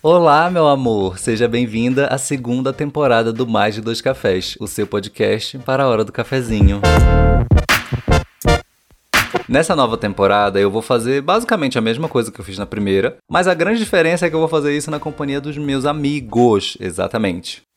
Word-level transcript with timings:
Olá, 0.00 0.48
meu 0.48 0.68
amor! 0.68 1.18
Seja 1.18 1.48
bem-vinda 1.48 2.06
à 2.06 2.16
segunda 2.16 2.72
temporada 2.72 3.32
do 3.32 3.44
Mais 3.48 3.74
de 3.74 3.80
Dois 3.80 4.00
Cafés, 4.00 4.56
o 4.60 4.68
seu 4.68 4.86
podcast 4.86 5.58
para 5.58 5.82
a 5.82 5.88
hora 5.88 6.04
do 6.04 6.12
cafezinho. 6.12 6.80
Nessa 9.48 9.74
nova 9.74 9.96
temporada 9.96 10.60
eu 10.60 10.70
vou 10.70 10.82
fazer 10.82 11.20
basicamente 11.20 11.78
a 11.78 11.80
mesma 11.80 12.08
coisa 12.08 12.30
que 12.30 12.40
eu 12.40 12.44
fiz 12.44 12.56
na 12.56 12.64
primeira, 12.64 13.16
mas 13.28 13.48
a 13.48 13.54
grande 13.54 13.80
diferença 13.80 14.24
é 14.24 14.30
que 14.30 14.36
eu 14.36 14.40
vou 14.40 14.48
fazer 14.48 14.76
isso 14.76 14.88
na 14.88 15.00
companhia 15.00 15.40
dos 15.40 15.58
meus 15.58 15.84
amigos, 15.84 16.76
exatamente. 16.78 17.67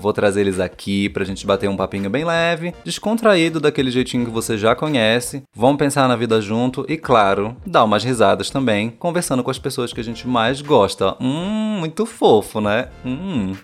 Vou 0.00 0.12
trazer 0.12 0.42
eles 0.42 0.58
aqui 0.58 1.08
pra 1.08 1.24
gente 1.24 1.46
bater 1.46 1.68
um 1.68 1.76
papinho 1.76 2.10
bem 2.10 2.24
leve, 2.24 2.74
descontraído 2.84 3.60
daquele 3.60 3.90
jeitinho 3.90 4.24
que 4.24 4.30
você 4.30 4.56
já 4.56 4.74
conhece. 4.74 5.42
Vamos 5.54 5.78
pensar 5.78 6.08
na 6.08 6.16
vida 6.16 6.40
junto 6.40 6.84
e, 6.88 6.96
claro, 6.96 7.56
dar 7.66 7.84
umas 7.84 8.04
risadas 8.04 8.50
também, 8.50 8.90
conversando 8.90 9.42
com 9.42 9.50
as 9.50 9.58
pessoas 9.58 9.92
que 9.92 10.00
a 10.00 10.04
gente 10.04 10.26
mais 10.26 10.60
gosta. 10.60 11.16
Hum, 11.20 11.78
muito 11.80 12.06
fofo, 12.06 12.60
né? 12.60 12.88
Hum. 13.04 13.54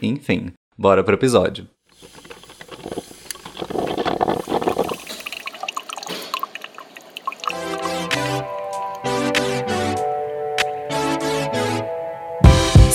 Enfim, 0.00 0.52
bora 0.78 1.02
pro 1.02 1.14
episódio. 1.14 1.66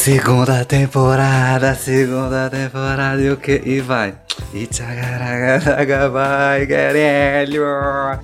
Segunda 0.02 0.66
temporada, 0.66 1.76
segunda 1.76 2.50
temporada 2.50 3.22
e 3.22 3.30
o 3.30 3.38
que? 3.38 3.62
E 3.64 3.80
vai. 3.82 4.16
E 4.52 4.68
vai, 6.12 6.66
querelho. 6.66 7.64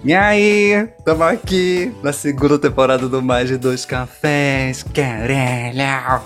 E 0.03 0.11
aí, 0.11 0.89
tamo 1.05 1.23
aqui 1.23 1.95
na 2.01 2.11
segunda 2.11 2.57
temporada 2.57 3.07
do 3.07 3.21
Mais 3.21 3.47
de 3.47 3.57
Dois 3.57 3.85
Cafés, 3.85 4.81
querelho. 4.81 6.19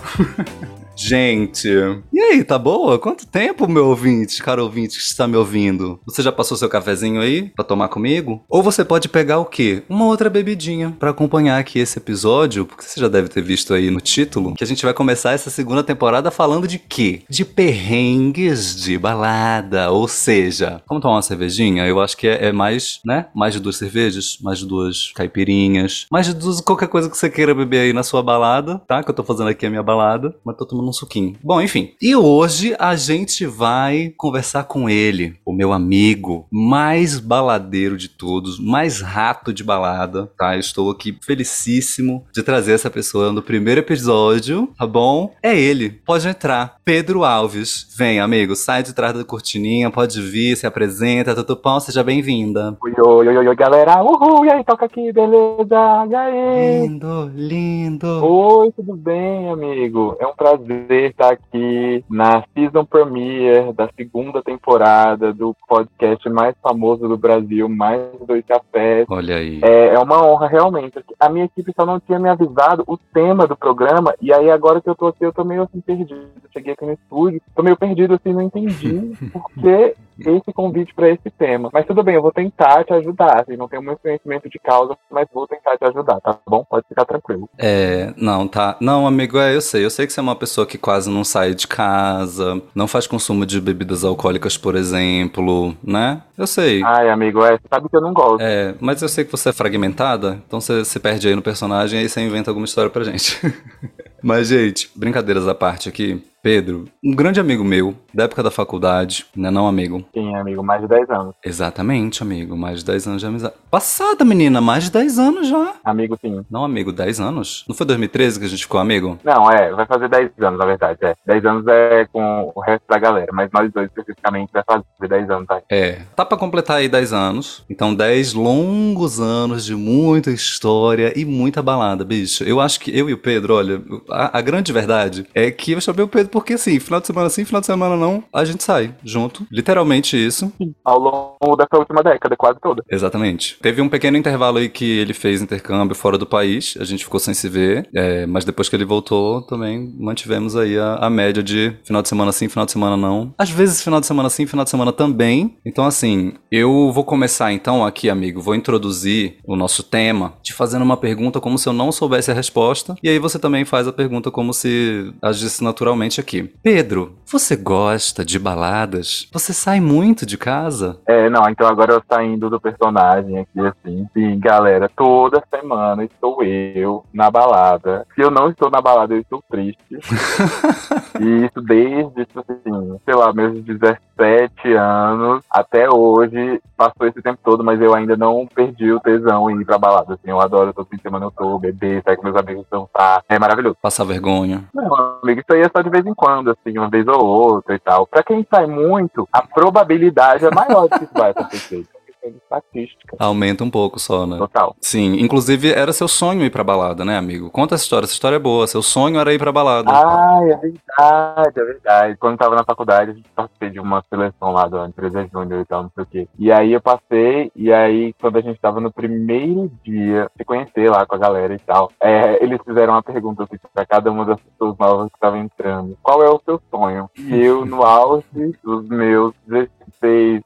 Gente, 0.96 1.68
e 2.12 2.20
aí, 2.20 2.44
tá 2.44 2.58
boa? 2.58 2.98
Quanto 2.98 3.26
tempo, 3.26 3.66
meu 3.66 3.86
ouvinte, 3.88 4.42
cara 4.42 4.62
ouvinte 4.62 4.96
que 4.98 5.02
está 5.02 5.26
me 5.26 5.36
ouvindo? 5.36 5.98
Você 6.06 6.22
já 6.22 6.30
passou 6.30 6.56
seu 6.56 6.68
cafezinho 6.68 7.20
aí 7.20 7.50
pra 7.50 7.64
tomar 7.64 7.88
comigo? 7.88 8.44
Ou 8.48 8.62
você 8.62 8.84
pode 8.84 9.08
pegar 9.08 9.38
o 9.38 9.44
quê? 9.44 9.82
Uma 9.88 10.06
outra 10.06 10.28
bebidinha 10.30 10.94
pra 10.98 11.10
acompanhar 11.10 11.58
aqui 11.58 11.78
esse 11.78 11.98
episódio, 11.98 12.66
porque 12.66 12.84
você 12.84 13.00
já 13.00 13.08
deve 13.08 13.28
ter 13.28 13.42
visto 13.42 13.74
aí 13.74 13.90
no 13.90 14.00
título, 14.00 14.54
que 14.54 14.62
a 14.62 14.66
gente 14.66 14.84
vai 14.84 14.94
começar 14.94 15.32
essa 15.32 15.50
segunda 15.50 15.82
temporada 15.82 16.30
falando 16.30 16.68
de 16.68 16.78
quê? 16.78 17.22
De 17.28 17.44
perrengues 17.44 18.76
de 18.76 18.98
balada, 18.98 19.90
ou 19.90 20.06
seja, 20.06 20.82
vamos 20.88 21.02
tomar 21.02 21.16
uma 21.16 21.22
cervejinha? 21.22 21.86
Eu 21.86 22.00
acho 22.00 22.16
que 22.16 22.28
é, 22.28 22.46
é 22.46 22.52
mais, 22.52 23.00
né? 23.04 23.26
Mais 23.34 23.54
de 23.54 23.60
duas 23.60 23.76
cervejas, 23.76 24.38
mais 24.40 24.58
de 24.58 24.66
duas 24.66 25.12
caipirinhas, 25.14 26.06
mais 26.10 26.26
de 26.26 26.34
duas 26.34 26.60
qualquer 26.60 26.88
coisa 26.88 27.08
que 27.10 27.16
você 27.16 27.30
queira 27.30 27.54
beber 27.54 27.80
aí 27.80 27.92
na 27.92 28.02
sua 28.02 28.22
balada, 28.22 28.78
tá? 28.86 29.02
Que 29.02 29.10
eu 29.10 29.14
tô 29.14 29.24
fazendo 29.24 29.48
aqui 29.48 29.66
a 29.66 29.70
minha 29.70 29.82
balada, 29.82 30.34
mas 30.44 30.56
tô 30.56 30.66
tomando 30.66 30.91
um 30.92 30.94
suquinho. 30.94 31.34
Bom, 31.42 31.60
enfim. 31.60 31.92
E 32.00 32.14
hoje 32.14 32.76
a 32.78 32.94
gente 32.94 33.46
vai 33.46 34.12
conversar 34.16 34.64
com 34.64 34.88
ele, 34.88 35.34
o 35.44 35.52
meu 35.52 35.72
amigo 35.72 36.46
mais 36.50 37.18
baladeiro 37.18 37.96
de 37.96 38.08
todos, 38.08 38.60
mais 38.60 39.00
rato 39.00 39.52
de 39.52 39.64
balada, 39.64 40.30
tá? 40.38 40.54
Eu 40.54 40.60
estou 40.60 40.90
aqui 40.90 41.16
felicíssimo 41.22 42.24
de 42.32 42.42
trazer 42.42 42.72
essa 42.72 42.90
pessoa 42.90 43.32
no 43.32 43.42
primeiro 43.42 43.80
episódio, 43.80 44.68
tá 44.78 44.86
bom? 44.86 45.34
É 45.42 45.58
ele. 45.58 45.90
Pode 46.04 46.28
entrar. 46.28 46.76
Pedro 46.84 47.24
Alves. 47.24 47.86
Vem, 47.96 48.20
amigo, 48.20 48.54
sai 48.54 48.82
de 48.82 48.94
trás 48.94 49.14
da 49.14 49.24
cortininha, 49.24 49.90
pode 49.90 50.20
vir, 50.20 50.56
se 50.56 50.66
apresenta. 50.66 51.34
Tutupão, 51.34 51.80
seja 51.80 52.04
bem-vinda. 52.04 52.76
Oi, 52.82 52.92
oi, 52.98 53.28
oi, 53.28 53.48
oi, 53.48 53.56
galera. 53.56 54.02
Uhul, 54.02 54.44
e 54.44 54.50
aí, 54.50 54.64
toca 54.64 54.84
aqui, 54.84 55.12
beleza? 55.12 56.06
E 56.10 56.14
aí? 56.14 56.86
Lindo, 56.86 57.30
lindo. 57.34 58.24
Oi, 58.24 58.72
tudo 58.72 58.94
bem, 58.94 59.48
amigo? 59.48 60.16
É 60.20 60.26
um 60.26 60.34
prazer 60.34 60.71
estar 60.90 61.32
aqui 61.32 62.04
na 62.08 62.44
season 62.54 62.84
premiere 62.84 63.72
da 63.72 63.88
segunda 63.96 64.42
temporada 64.42 65.32
do 65.32 65.54
podcast 65.68 66.28
mais 66.28 66.54
famoso 66.62 67.08
do 67.08 67.16
Brasil, 67.16 67.68
Mais 67.68 68.00
Dois 68.26 68.44
Cafés. 68.44 69.06
Olha 69.08 69.36
aí. 69.36 69.60
É, 69.62 69.94
é 69.94 69.98
uma 69.98 70.24
honra, 70.24 70.46
realmente. 70.46 70.98
A 71.18 71.28
minha 71.28 71.44
equipe 71.44 71.72
só 71.74 71.84
não 71.84 72.00
tinha 72.00 72.18
me 72.18 72.28
avisado 72.28 72.84
o 72.86 72.96
tema 72.96 73.46
do 73.46 73.56
programa, 73.56 74.14
e 74.20 74.32
aí 74.32 74.50
agora 74.50 74.80
que 74.80 74.88
eu 74.88 74.94
tô 74.94 75.08
aqui, 75.08 75.24
eu 75.24 75.32
tô 75.32 75.44
meio 75.44 75.62
assim 75.62 75.80
perdido. 75.80 76.28
Cheguei 76.52 76.74
aqui 76.74 76.84
no 76.84 76.92
estúdio, 76.92 77.40
tô 77.54 77.62
meio 77.62 77.76
perdido 77.76 78.14
assim, 78.14 78.32
não 78.32 78.42
entendi 78.42 79.12
por 79.32 79.94
esse 80.18 80.52
convite 80.52 80.94
para 80.94 81.10
esse 81.10 81.30
tema. 81.30 81.70
Mas 81.72 81.86
tudo 81.86 82.02
bem, 82.02 82.14
eu 82.14 82.22
vou 82.22 82.32
tentar 82.32 82.84
te 82.84 82.92
ajudar. 82.92 83.40
Assim, 83.40 83.56
não 83.56 83.68
tenho 83.68 83.82
muito 83.82 84.00
conhecimento 84.00 84.48
de 84.48 84.58
causa, 84.58 84.96
mas 85.10 85.26
vou 85.32 85.46
tentar 85.46 85.76
te 85.76 85.84
ajudar, 85.84 86.20
tá 86.20 86.38
bom? 86.46 86.64
Pode 86.68 86.86
ficar 86.88 87.04
tranquilo. 87.04 87.48
É, 87.58 88.12
não, 88.16 88.46
tá. 88.46 88.76
Não, 88.80 89.06
amigo, 89.06 89.38
é, 89.38 89.54
eu 89.54 89.60
sei. 89.60 89.84
Eu 89.84 89.90
sei 89.90 90.06
que 90.06 90.12
você 90.12 90.20
é 90.20 90.22
uma 90.22 90.36
pessoa 90.36 90.66
que 90.66 90.78
quase 90.78 91.10
não 91.10 91.24
sai 91.24 91.54
de 91.54 91.66
casa, 91.66 92.60
não 92.74 92.86
faz 92.86 93.06
consumo 93.06 93.46
de 93.46 93.60
bebidas 93.60 94.04
alcoólicas, 94.04 94.56
por 94.56 94.74
exemplo, 94.74 95.74
né? 95.82 96.22
Eu 96.36 96.46
sei. 96.46 96.82
Ai, 96.84 97.08
amigo, 97.08 97.44
é, 97.44 97.52
você 97.52 97.68
sabe 97.68 97.88
que 97.88 97.96
eu 97.96 98.00
não 98.00 98.12
gosto. 98.12 98.40
É, 98.40 98.74
mas 98.80 99.02
eu 99.02 99.08
sei 99.08 99.24
que 99.24 99.30
você 99.30 99.50
é 99.50 99.52
fragmentada, 99.52 100.40
então 100.46 100.60
você 100.60 100.84
se 100.84 100.98
perde 100.98 101.28
aí 101.28 101.34
no 101.34 101.42
personagem 101.42 102.00
e 102.00 102.02
aí 102.02 102.08
você 102.08 102.20
inventa 102.20 102.50
alguma 102.50 102.66
história 102.66 102.90
pra 102.90 103.04
gente. 103.04 103.40
mas, 104.22 104.48
gente, 104.48 104.90
brincadeiras 104.94 105.46
à 105.48 105.54
parte 105.54 105.88
aqui. 105.88 106.22
Pedro, 106.42 106.86
um 107.02 107.14
grande 107.14 107.38
amigo 107.38 107.62
meu, 107.62 107.94
da 108.12 108.24
época 108.24 108.42
da 108.42 108.50
faculdade, 108.50 109.24
né? 109.36 109.48
Não 109.48 109.68
amigo. 109.68 110.04
Sim, 110.12 110.34
amigo, 110.34 110.60
mais 110.60 110.82
de 110.82 110.88
10 110.88 111.10
anos. 111.10 111.34
Exatamente, 111.44 112.20
amigo. 112.20 112.56
Mais 112.56 112.80
de 112.80 112.86
10 112.86 113.06
anos 113.06 113.20
de 113.20 113.26
amizade. 113.28 113.54
Passada, 113.70 114.24
menina, 114.24 114.60
mais 114.60 114.84
de 114.84 114.90
10 114.90 115.18
anos 115.20 115.48
já. 115.48 115.74
Amigo, 115.84 116.18
sim. 116.20 116.44
Não, 116.50 116.64
amigo, 116.64 116.90
10 116.90 117.20
anos? 117.20 117.64
Não 117.68 117.76
foi 117.76 117.86
2013 117.86 118.40
que 118.40 118.46
a 118.46 118.48
gente 118.48 118.64
ficou 118.64 118.80
amigo? 118.80 119.20
Não, 119.22 119.48
é, 119.48 119.70
vai 119.70 119.86
fazer 119.86 120.08
10 120.08 120.30
anos, 120.40 120.58
na 120.58 120.66
verdade. 120.66 120.98
É. 121.02 121.14
10 121.24 121.44
anos 121.44 121.66
é 121.68 122.06
com 122.12 122.52
o 122.52 122.60
resto 122.60 122.84
da 122.88 122.98
galera, 122.98 123.30
mas 123.32 123.48
nós 123.52 123.72
dois 123.72 123.86
especificamente 123.86 124.50
vai 124.52 124.64
fazer 124.66 125.08
10 125.08 125.30
anos 125.30 125.48
aí. 125.48 125.62
É, 125.70 126.00
tá 126.16 126.24
pra 126.24 126.36
completar 126.36 126.78
aí 126.78 126.88
10 126.88 127.12
anos. 127.12 127.64
Então, 127.70 127.94
10 127.94 128.34
longos 128.34 129.20
anos 129.20 129.64
de 129.64 129.76
muita 129.76 130.32
história 130.32 131.12
e 131.16 131.24
muita 131.24 131.62
balada, 131.62 132.04
bicho. 132.04 132.42
Eu 132.42 132.60
acho 132.60 132.80
que 132.80 132.90
eu 132.96 133.08
e 133.08 133.12
o 133.12 133.18
Pedro, 133.18 133.54
olha, 133.54 133.80
a, 134.12 134.38
a 134.38 134.40
grande 134.40 134.72
verdade 134.72 135.26
é 135.34 135.50
que 135.50 135.72
eu 135.72 135.80
chamei 135.80 136.04
o 136.04 136.08
Pedro 136.08 136.30
porque 136.30 136.54
assim, 136.54 136.78
final 136.78 137.00
de 137.00 137.06
semana 137.06 137.28
sim, 137.28 137.44
final 137.44 137.60
de 137.60 137.66
semana 137.66 137.96
não, 137.96 138.22
a 138.32 138.44
gente 138.44 138.62
sai 138.62 138.94
junto. 139.04 139.46
Literalmente 139.50 140.16
isso. 140.16 140.52
Ao 140.84 140.98
longo 140.98 141.56
dessa 141.56 141.78
última 141.78 142.02
década, 142.02 142.36
quase 142.36 142.58
toda. 142.60 142.82
Exatamente. 142.90 143.58
Teve 143.60 143.80
um 143.82 143.88
pequeno 143.88 144.16
intervalo 144.16 144.58
aí 144.58 144.68
que 144.68 144.98
ele 144.98 145.14
fez 145.14 145.40
intercâmbio 145.40 145.94
fora 145.94 146.18
do 146.18 146.26
país, 146.26 146.76
a 146.78 146.84
gente 146.84 147.04
ficou 147.04 147.20
sem 147.20 147.34
se 147.34 147.48
ver, 147.48 147.88
é, 147.94 148.26
mas 148.26 148.44
depois 148.44 148.68
que 148.68 148.76
ele 148.76 148.84
voltou, 148.84 149.42
também 149.42 149.92
mantivemos 149.98 150.56
aí 150.56 150.78
a, 150.78 150.96
a, 150.96 151.10
média 151.10 151.42
de 151.42 151.76
final 151.84 152.02
de 152.02 152.08
semana 152.08 152.32
sim, 152.32 152.48
final 152.48 152.64
de 152.64 152.72
semana 152.72 152.96
não. 152.96 153.34
Às 153.38 153.50
vezes 153.50 153.82
final 153.82 154.00
de 154.00 154.06
semana 154.06 154.30
sim, 154.30 154.46
final 154.46 154.64
de 154.64 154.70
semana 154.70 154.92
também. 154.92 155.58
Então, 155.64 155.84
assim, 155.84 156.34
eu 156.50 156.90
vou 156.92 157.04
começar 157.04 157.52
então 157.52 157.84
aqui, 157.84 158.08
amigo, 158.08 158.40
vou 158.40 158.54
introduzir 158.54 159.36
o 159.44 159.56
nosso 159.56 159.82
tema 159.82 160.34
te 160.42 160.52
fazendo 160.52 160.82
uma 160.82 160.96
pergunta 160.96 161.40
como 161.40 161.58
se 161.58 161.68
eu 161.68 161.72
não 161.72 161.90
soubesse 161.90 162.30
a 162.30 162.34
resposta, 162.34 162.94
e 163.02 163.08
aí 163.08 163.18
você 163.18 163.38
também 163.38 163.64
faz 163.64 163.86
a 163.86 163.92
pergunta 163.92 164.01
como 164.30 164.52
se 164.52 165.12
agisse 165.20 165.62
naturalmente 165.62 166.20
aqui. 166.20 166.50
Pedro, 166.62 167.16
você 167.32 167.56
gosta 167.56 168.24
de 168.24 168.38
baladas? 168.38 169.26
Você 169.32 169.54
sai 169.54 169.80
muito 169.80 170.26
de 170.26 170.36
casa? 170.36 170.98
É, 171.06 171.30
não, 171.30 171.48
então 171.48 171.66
agora 171.66 171.94
eu 171.94 172.02
saindo 172.06 172.50
do 172.50 172.60
personagem 172.60 173.38
aqui, 173.38 173.58
assim. 173.60 174.06
Sim, 174.12 174.38
galera, 174.38 174.90
toda 174.94 175.42
semana 175.50 176.04
estou 176.04 176.42
eu 176.44 177.04
na 177.12 177.30
balada. 177.30 178.06
Se 178.14 178.20
eu 178.20 178.30
não 178.30 178.50
estou 178.50 178.70
na 178.70 178.82
balada, 178.82 179.14
eu 179.14 179.20
estou 179.20 179.42
triste. 179.50 179.80
e 181.20 181.46
isso 181.46 181.60
desde, 181.62 182.26
tipo 182.26 182.40
assim, 182.40 182.98
sei 183.04 183.14
lá, 183.14 183.32
meus 183.32 183.64
17 183.64 184.74
anos 184.74 185.42
até 185.50 185.88
hoje. 185.88 186.60
Passou 186.76 187.06
esse 187.06 187.22
tempo 187.22 187.38
todo, 187.44 187.62
mas 187.62 187.80
eu 187.80 187.94
ainda 187.94 188.16
não 188.16 188.46
perdi 188.52 188.92
o 188.92 189.00
tesão 189.00 189.48
em 189.48 189.60
ir 189.60 189.64
pra 189.64 189.78
balada. 189.78 190.14
Assim, 190.14 190.30
eu 190.30 190.40
adoro, 190.40 190.72
todo 190.72 190.88
fim 190.88 190.96
de 190.96 191.02
semana 191.02 191.26
eu 191.26 191.30
tô, 191.30 191.58
beber, 191.58 192.02
sair 192.02 192.16
com 192.16 192.24
meus 192.24 192.36
amigos 192.36 192.66
dançar. 192.70 193.22
É 193.28 193.38
maravilhoso. 193.38 193.76
Passar 193.80 194.04
vergonha. 194.04 194.64
Não, 194.74 195.18
amigo, 195.22 195.40
isso 195.40 195.52
aí 195.52 195.60
é 195.62 195.70
só 195.74 195.80
de 195.80 195.90
vez 195.90 196.04
em 196.04 196.14
quando, 196.14 196.50
assim, 196.50 196.76
uma 196.76 196.90
vez 196.90 197.06
ou 197.06 197.21
outra 197.22 197.74
e 197.74 197.78
tal. 197.78 198.06
Pra 198.06 198.22
quem 198.22 198.46
sai 198.48 198.66
muito, 198.66 199.28
a 199.32 199.42
probabilidade 199.42 200.44
é 200.44 200.50
maior 200.50 200.88
de 200.88 200.98
que 200.98 201.04
isso 201.04 201.14
vai 201.14 201.30
acontecer 201.30 201.86
de 202.30 202.36
estatística. 202.36 203.16
Aumenta 203.18 203.64
um 203.64 203.70
pouco 203.70 203.98
só, 203.98 204.26
né? 204.26 204.38
Total. 204.38 204.76
Sim, 204.80 205.20
inclusive 205.20 205.72
era 205.72 205.92
seu 205.92 206.08
sonho 206.08 206.44
ir 206.44 206.50
pra 206.50 206.64
balada, 206.64 207.04
né, 207.04 207.16
amigo? 207.16 207.50
Conta 207.50 207.74
essa 207.74 207.84
história, 207.84 208.04
essa 208.04 208.14
história 208.14 208.36
é 208.36 208.38
boa. 208.38 208.66
Seu 208.66 208.82
sonho 208.82 209.18
era 209.18 209.32
ir 209.32 209.38
pra 209.38 209.52
balada. 209.52 209.90
Ah, 209.90 210.40
é 210.42 210.56
verdade, 210.56 211.60
é 211.60 211.64
verdade. 211.64 212.16
Quando 212.18 212.32
eu 212.32 212.38
tava 212.38 212.56
na 212.56 212.64
faculdade, 212.64 213.10
a 213.10 213.14
gente 213.14 213.28
participei 213.34 213.70
de 213.70 213.80
uma 213.80 214.02
seleção 214.08 214.52
lá 214.52 214.66
do 214.68 214.84
Empresa 214.84 215.28
Júnior 215.32 215.60
e 215.60 215.64
tal, 215.64 215.82
não 215.84 215.90
sei 215.94 216.02
o 216.02 216.06
quê. 216.06 216.28
E 216.38 216.52
aí 216.52 216.72
eu 216.72 216.80
passei, 216.80 217.50
e 217.54 217.72
aí 217.72 218.12
quando 218.20 218.38
a 218.38 218.40
gente 218.40 218.60
tava 218.60 218.80
no 218.80 218.92
primeiro 218.92 219.70
dia, 219.82 220.30
se 220.36 220.44
conhecer 220.44 220.90
lá 220.90 221.06
com 221.06 221.14
a 221.14 221.18
galera 221.18 221.54
e 221.54 221.58
tal, 221.58 221.90
é, 222.00 222.42
eles 222.42 222.60
fizeram 222.64 222.94
uma 222.94 223.02
pergunta 223.02 223.44
assim, 223.44 223.56
pra 223.74 223.86
cada 223.86 224.10
uma 224.10 224.24
das 224.24 224.40
pessoas 224.40 224.76
novas 224.78 225.08
que 225.08 225.16
estavam 225.16 225.40
entrando. 225.40 225.96
Qual 226.02 226.22
é 226.22 226.28
o 226.28 226.40
seu 226.44 226.60
sonho? 226.70 227.10
E 227.18 227.44
eu, 227.44 227.64
no 227.64 227.82
auge 227.82 228.24
dos 228.62 228.88
meus 228.88 229.34
16 229.46 229.68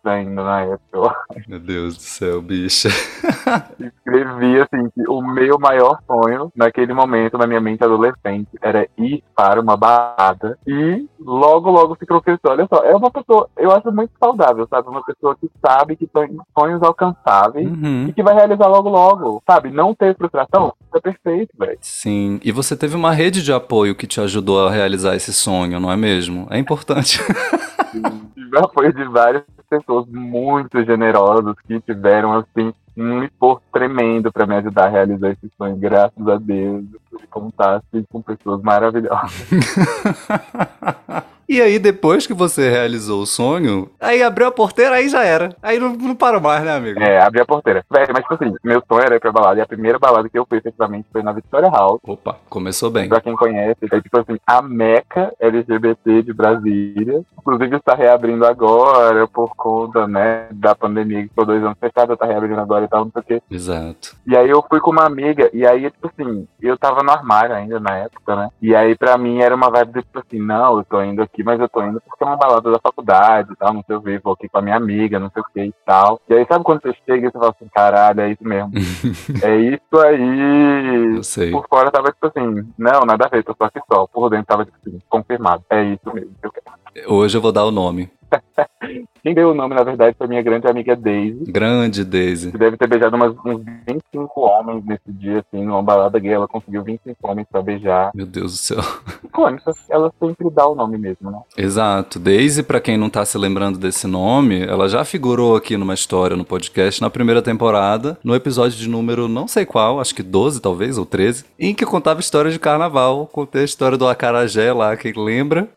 ainda 0.04 0.42
na 0.42 0.60
época. 0.62 1.16
Meu 1.48 1.58
Deus 1.58 1.96
do 1.96 2.02
céu, 2.02 2.40
bicha. 2.42 2.88
Escrevi 3.80 4.60
assim 4.60 4.88
que 4.94 5.08
o 5.08 5.20
meu 5.22 5.58
maior 5.58 5.98
sonho 6.06 6.52
naquele 6.54 6.92
momento, 6.92 7.38
na 7.38 7.46
minha 7.46 7.60
mente 7.60 7.82
adolescente, 7.82 8.48
era 8.60 8.86
ir 8.98 9.22
para 9.34 9.60
uma 9.60 9.76
balada 9.76 10.58
e 10.66 11.06
logo, 11.20 11.70
logo 11.70 11.96
se 11.98 12.06
concretizou. 12.06 12.52
Olha 12.52 12.66
só, 12.72 12.82
é 12.84 12.94
uma 12.94 13.10
pessoa, 13.10 13.48
eu 13.56 13.70
acho 13.72 13.90
muito 13.92 14.12
saudável, 14.18 14.66
sabe? 14.68 14.88
Uma 14.88 15.02
pessoa 15.04 15.36
que 15.36 15.50
sabe 15.64 15.96
que 15.96 16.06
tem 16.06 16.36
sonhos 16.58 16.82
alcançáveis 16.82 17.66
Uhum. 17.66 18.06
e 18.08 18.12
que 18.12 18.22
vai 18.22 18.34
realizar 18.34 18.66
logo, 18.66 18.88
logo, 18.88 19.42
sabe? 19.48 19.70
Não 19.70 19.94
ter 19.94 20.16
frustração, 20.16 20.72
é 20.94 21.00
perfeito, 21.00 21.50
velho. 21.58 21.78
Sim, 21.80 22.40
e 22.44 22.52
você 22.52 22.76
teve 22.76 22.94
uma 22.94 23.12
rede 23.12 23.42
de 23.42 23.52
apoio 23.52 23.94
que 23.94 24.06
te 24.06 24.20
ajudou 24.20 24.66
a 24.66 24.70
realizar 24.70 25.14
esse 25.16 25.32
sonho, 25.32 25.80
não 25.80 25.90
é 25.90 25.96
mesmo? 25.96 26.46
É 26.50 26.58
importante. 26.58 27.20
Tive 28.34 28.58
apoio 28.58 28.92
de 28.92 29.04
várias 29.04 29.44
pessoas 29.68 30.06
muito 30.06 30.84
generosas 30.84 31.54
que 31.66 31.80
tiveram, 31.80 32.32
assim, 32.32 32.72
um 32.96 33.22
esforço 33.22 33.62
tremendo 33.72 34.32
para 34.32 34.46
me 34.46 34.56
ajudar 34.56 34.86
a 34.86 34.90
realizar 34.90 35.30
esse 35.30 35.50
sonho. 35.56 35.76
Graças 35.76 36.26
a 36.28 36.36
Deus, 36.36 36.84
eu 36.92 37.00
pude 37.10 37.26
contar 37.26 37.76
assim, 37.76 38.04
com 38.10 38.22
pessoas 38.22 38.62
maravilhosas. 38.62 39.46
E 41.48 41.62
aí, 41.62 41.78
depois 41.78 42.26
que 42.26 42.34
você 42.34 42.68
realizou 42.68 43.22
o 43.22 43.26
sonho, 43.26 43.88
aí 44.00 44.20
abriu 44.20 44.48
a 44.48 44.50
porteira, 44.50 44.96
aí 44.96 45.08
já 45.08 45.22
era. 45.22 45.54
Aí 45.62 45.78
não, 45.78 45.92
não 45.92 46.14
parou 46.16 46.40
mais, 46.40 46.64
né, 46.64 46.74
amigo? 46.74 47.00
É, 47.00 47.20
abri 47.20 47.40
a 47.40 47.46
porteira. 47.46 47.84
Velho, 47.88 48.12
mas 48.12 48.22
tipo 48.22 48.34
assim, 48.34 48.52
meu 48.64 48.82
sonho 48.88 49.04
era 49.04 49.14
ir 49.14 49.20
pra 49.20 49.30
balada. 49.30 49.60
E 49.60 49.62
a 49.62 49.66
primeira 49.66 49.96
balada 49.96 50.28
que 50.28 50.36
eu 50.36 50.44
fui, 50.44 50.58
efetivamente, 50.58 51.06
foi 51.12 51.22
na 51.22 51.30
Victoria 51.30 51.70
House. 51.70 52.00
Opa, 52.02 52.36
começou 52.50 52.90
bem. 52.90 53.08
Pra 53.08 53.20
quem 53.20 53.36
conhece, 53.36 53.78
é 53.80 54.00
tipo 54.00 54.18
assim, 54.18 54.36
a 54.44 54.60
meca 54.60 55.32
LGBT 55.38 56.22
de 56.24 56.32
Brasília. 56.32 57.22
Inclusive 57.38 57.76
está 57.76 57.94
reabrindo 57.94 58.44
agora 58.44 59.28
por 59.28 59.54
conta, 59.54 60.08
né, 60.08 60.48
da 60.50 60.74
pandemia 60.74 61.22
que 61.22 61.28
ficou 61.28 61.46
dois 61.46 61.62
anos 61.62 61.78
fechada, 61.78 62.16
tá 62.16 62.26
reabrindo 62.26 62.60
agora 62.60 62.85
e 62.86 62.88
tal, 62.88 63.04
não 63.04 63.12
sei 63.12 63.22
o 63.22 63.24
quê. 63.24 63.42
Exato. 63.50 64.16
E 64.26 64.36
aí 64.36 64.48
eu 64.48 64.64
fui 64.68 64.80
com 64.80 64.90
uma 64.90 65.04
amiga, 65.04 65.50
e 65.52 65.66
aí, 65.66 65.90
tipo 65.90 66.08
assim, 66.08 66.46
eu 66.60 66.78
tava 66.78 67.02
no 67.02 67.10
armário 67.10 67.54
ainda 67.54 67.78
na 67.78 67.96
época, 67.96 68.34
né? 68.36 68.48
E 68.60 68.74
aí 68.74 68.96
pra 68.96 69.18
mim 69.18 69.40
era 69.40 69.54
uma 69.54 69.70
vibe 69.70 69.92
de, 69.92 70.02
tipo 70.02 70.18
assim, 70.18 70.40
não, 70.40 70.78
eu 70.78 70.84
tô 70.84 71.02
indo 71.02 71.22
aqui, 71.22 71.42
mas 71.42 71.60
eu 71.60 71.68
tô 71.68 71.82
indo 71.82 72.00
porque 72.00 72.24
é 72.24 72.26
uma 72.26 72.36
balada 72.36 72.70
da 72.70 72.78
faculdade 72.78 73.52
e 73.52 73.56
tal, 73.56 73.74
não 73.74 73.84
sei 73.86 73.96
o 73.96 74.02
que, 74.02 74.18
vou 74.18 74.32
aqui 74.32 74.48
com 74.48 74.58
a 74.58 74.62
minha 74.62 74.76
amiga, 74.76 75.18
não 75.18 75.30
sei 75.30 75.42
o 75.42 75.46
que 75.52 75.60
e 75.60 75.74
tal. 75.84 76.20
E 76.28 76.34
aí 76.34 76.46
sabe 76.46 76.64
quando 76.64 76.82
você 76.82 76.94
chega 77.04 77.26
e 77.26 77.30
você 77.30 77.38
fala 77.38 77.54
assim, 77.56 77.68
caralho, 77.72 78.20
é 78.20 78.30
isso 78.30 78.44
mesmo. 78.44 78.72
é 79.42 79.56
isso 79.56 79.98
aí. 80.04 81.16
Eu 81.16 81.22
sei. 81.22 81.50
Por 81.50 81.66
fora 81.68 81.90
tava 81.90 82.12
tipo 82.12 82.26
assim, 82.26 82.66
não, 82.78 83.00
nada 83.06 83.26
a 83.26 83.28
ver, 83.28 83.44
tô 83.44 83.54
só 83.56 83.64
aqui 83.64 83.80
só. 83.92 84.06
Por 84.06 84.30
dentro 84.30 84.46
tava 84.46 84.64
tipo 84.64 84.76
assim, 84.78 84.98
confirmado. 85.08 85.62
É 85.70 85.82
isso 85.84 86.12
mesmo. 86.12 86.30
que 86.40 86.46
eu 86.46 86.52
quero. 86.52 87.12
Hoje 87.12 87.36
eu 87.36 87.42
vou 87.42 87.52
dar 87.52 87.64
o 87.64 87.70
nome. 87.70 88.10
Quem 89.22 89.34
deu 89.34 89.50
o 89.50 89.54
nome, 89.54 89.74
na 89.74 89.82
verdade, 89.82 90.14
foi 90.16 90.26
minha 90.26 90.42
grande 90.42 90.68
amiga 90.68 90.94
Daisy. 90.94 91.44
Grande 91.50 92.04
Daisy. 92.04 92.52
Que 92.52 92.58
deve 92.58 92.76
ter 92.76 92.86
beijado 92.86 93.16
umas, 93.16 93.34
uns 93.44 93.62
25 93.86 94.40
homens 94.40 94.84
nesse 94.84 95.12
dia, 95.12 95.40
assim, 95.40 95.64
numa 95.64 95.82
balada 95.82 96.18
gay. 96.18 96.32
Ela 96.32 96.46
conseguiu 96.46 96.84
25 96.84 97.16
homens 97.22 97.46
pra 97.50 97.60
beijar. 97.60 98.12
Meu 98.14 98.26
Deus 98.26 98.52
do 98.52 98.58
céu. 98.58 98.78
Icônica. 99.24 99.72
Ela 99.90 100.12
sempre 100.20 100.48
dá 100.50 100.66
o 100.66 100.74
nome 100.74 100.96
mesmo, 100.96 101.30
né? 101.30 101.38
Exato. 101.56 102.20
Daisy, 102.20 102.62
pra 102.62 102.80
quem 102.80 102.96
não 102.96 103.10
tá 103.10 103.24
se 103.24 103.36
lembrando 103.36 103.78
desse 103.78 104.06
nome, 104.06 104.62
ela 104.62 104.88
já 104.88 105.04
figurou 105.04 105.56
aqui 105.56 105.76
numa 105.76 105.94
história 105.94 106.36
no 106.36 106.44
podcast 106.44 107.02
na 107.02 107.10
primeira 107.10 107.42
temporada, 107.42 108.16
no 108.22 108.34
episódio 108.34 108.78
de 108.78 108.88
número 108.88 109.26
não 109.26 109.48
sei 109.48 109.66
qual, 109.66 110.00
acho 110.00 110.14
que 110.14 110.22
12 110.22 110.60
talvez, 110.60 110.98
ou 110.98 111.04
13, 111.04 111.44
em 111.58 111.74
que 111.74 111.84
contava 111.84 112.20
história 112.20 112.50
de 112.50 112.58
carnaval. 112.60 113.26
Contei 113.26 113.62
a 113.62 113.64
história 113.64 113.98
do 113.98 114.06
acarajé 114.06 114.72
lá, 114.72 114.96
quem 114.96 115.12
lembra? 115.16 115.68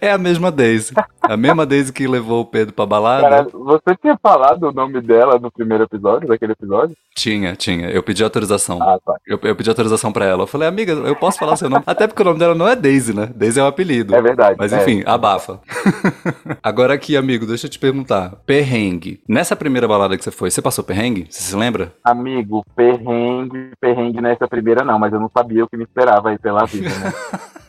É 0.00 0.10
a 0.10 0.18
mesma 0.18 0.50
Daisy. 0.50 0.94
A 1.20 1.36
mesma 1.36 1.66
Daisy 1.66 1.92
que 1.92 2.06
levou 2.06 2.44
o 2.46 2.48
Pedro 2.48 2.72
pra 2.72 2.86
balada. 2.86 3.22
Caralho, 3.22 3.50
você 3.52 3.96
tinha 4.00 4.16
falado 4.22 4.64
o 4.64 4.72
nome 4.72 5.00
dela 5.00 5.38
no 5.38 5.50
primeiro 5.50 5.84
episódio, 5.84 6.28
daquele 6.28 6.52
episódio? 6.52 6.96
Tinha, 7.14 7.56
tinha. 7.56 7.90
Eu 7.90 8.02
pedi 8.02 8.22
autorização. 8.22 8.80
Ah, 8.82 8.98
tá. 9.04 9.14
Eu, 9.26 9.38
eu 9.42 9.56
pedi 9.56 9.68
autorização 9.68 10.12
pra 10.12 10.24
ela. 10.24 10.42
Eu 10.42 10.46
falei, 10.46 10.68
amiga, 10.68 10.92
eu 10.92 11.16
posso 11.16 11.38
falar 11.38 11.56
seu 11.56 11.68
nome? 11.68 11.82
Até 11.86 12.06
porque 12.06 12.22
o 12.22 12.24
nome 12.24 12.38
dela 12.38 12.54
não 12.54 12.68
é 12.68 12.76
Daisy, 12.76 13.14
né? 13.14 13.30
Daisy 13.34 13.58
é 13.58 13.62
um 13.62 13.66
apelido. 13.66 14.14
É 14.14 14.22
verdade. 14.22 14.56
Mas 14.58 14.72
é. 14.72 14.80
enfim, 14.80 15.02
abafa. 15.06 15.60
Agora 16.62 16.94
aqui, 16.94 17.16
amigo, 17.16 17.46
deixa 17.46 17.66
eu 17.66 17.70
te 17.70 17.78
perguntar. 17.78 18.36
Perrengue. 18.46 19.20
Nessa 19.28 19.56
primeira 19.56 19.88
balada 19.88 20.16
que 20.16 20.24
você 20.24 20.30
foi, 20.30 20.50
você 20.50 20.62
passou 20.62 20.84
perrengue? 20.84 21.26
Você 21.28 21.42
se 21.42 21.56
lembra? 21.56 21.92
Amigo, 22.04 22.64
perrengue, 22.76 23.70
perrengue 23.80 24.20
nessa 24.20 24.46
primeira 24.46 24.84
não, 24.84 24.98
mas 24.98 25.12
eu 25.12 25.20
não 25.20 25.30
sabia 25.36 25.64
o 25.64 25.68
que 25.68 25.76
me 25.76 25.84
esperava 25.84 26.30
aí 26.30 26.38
pela 26.38 26.64
vida, 26.64 26.88
né? 26.88 27.12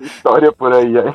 História 0.00 0.52
por 0.52 0.72
aí. 0.72 0.98
aí. 0.98 1.14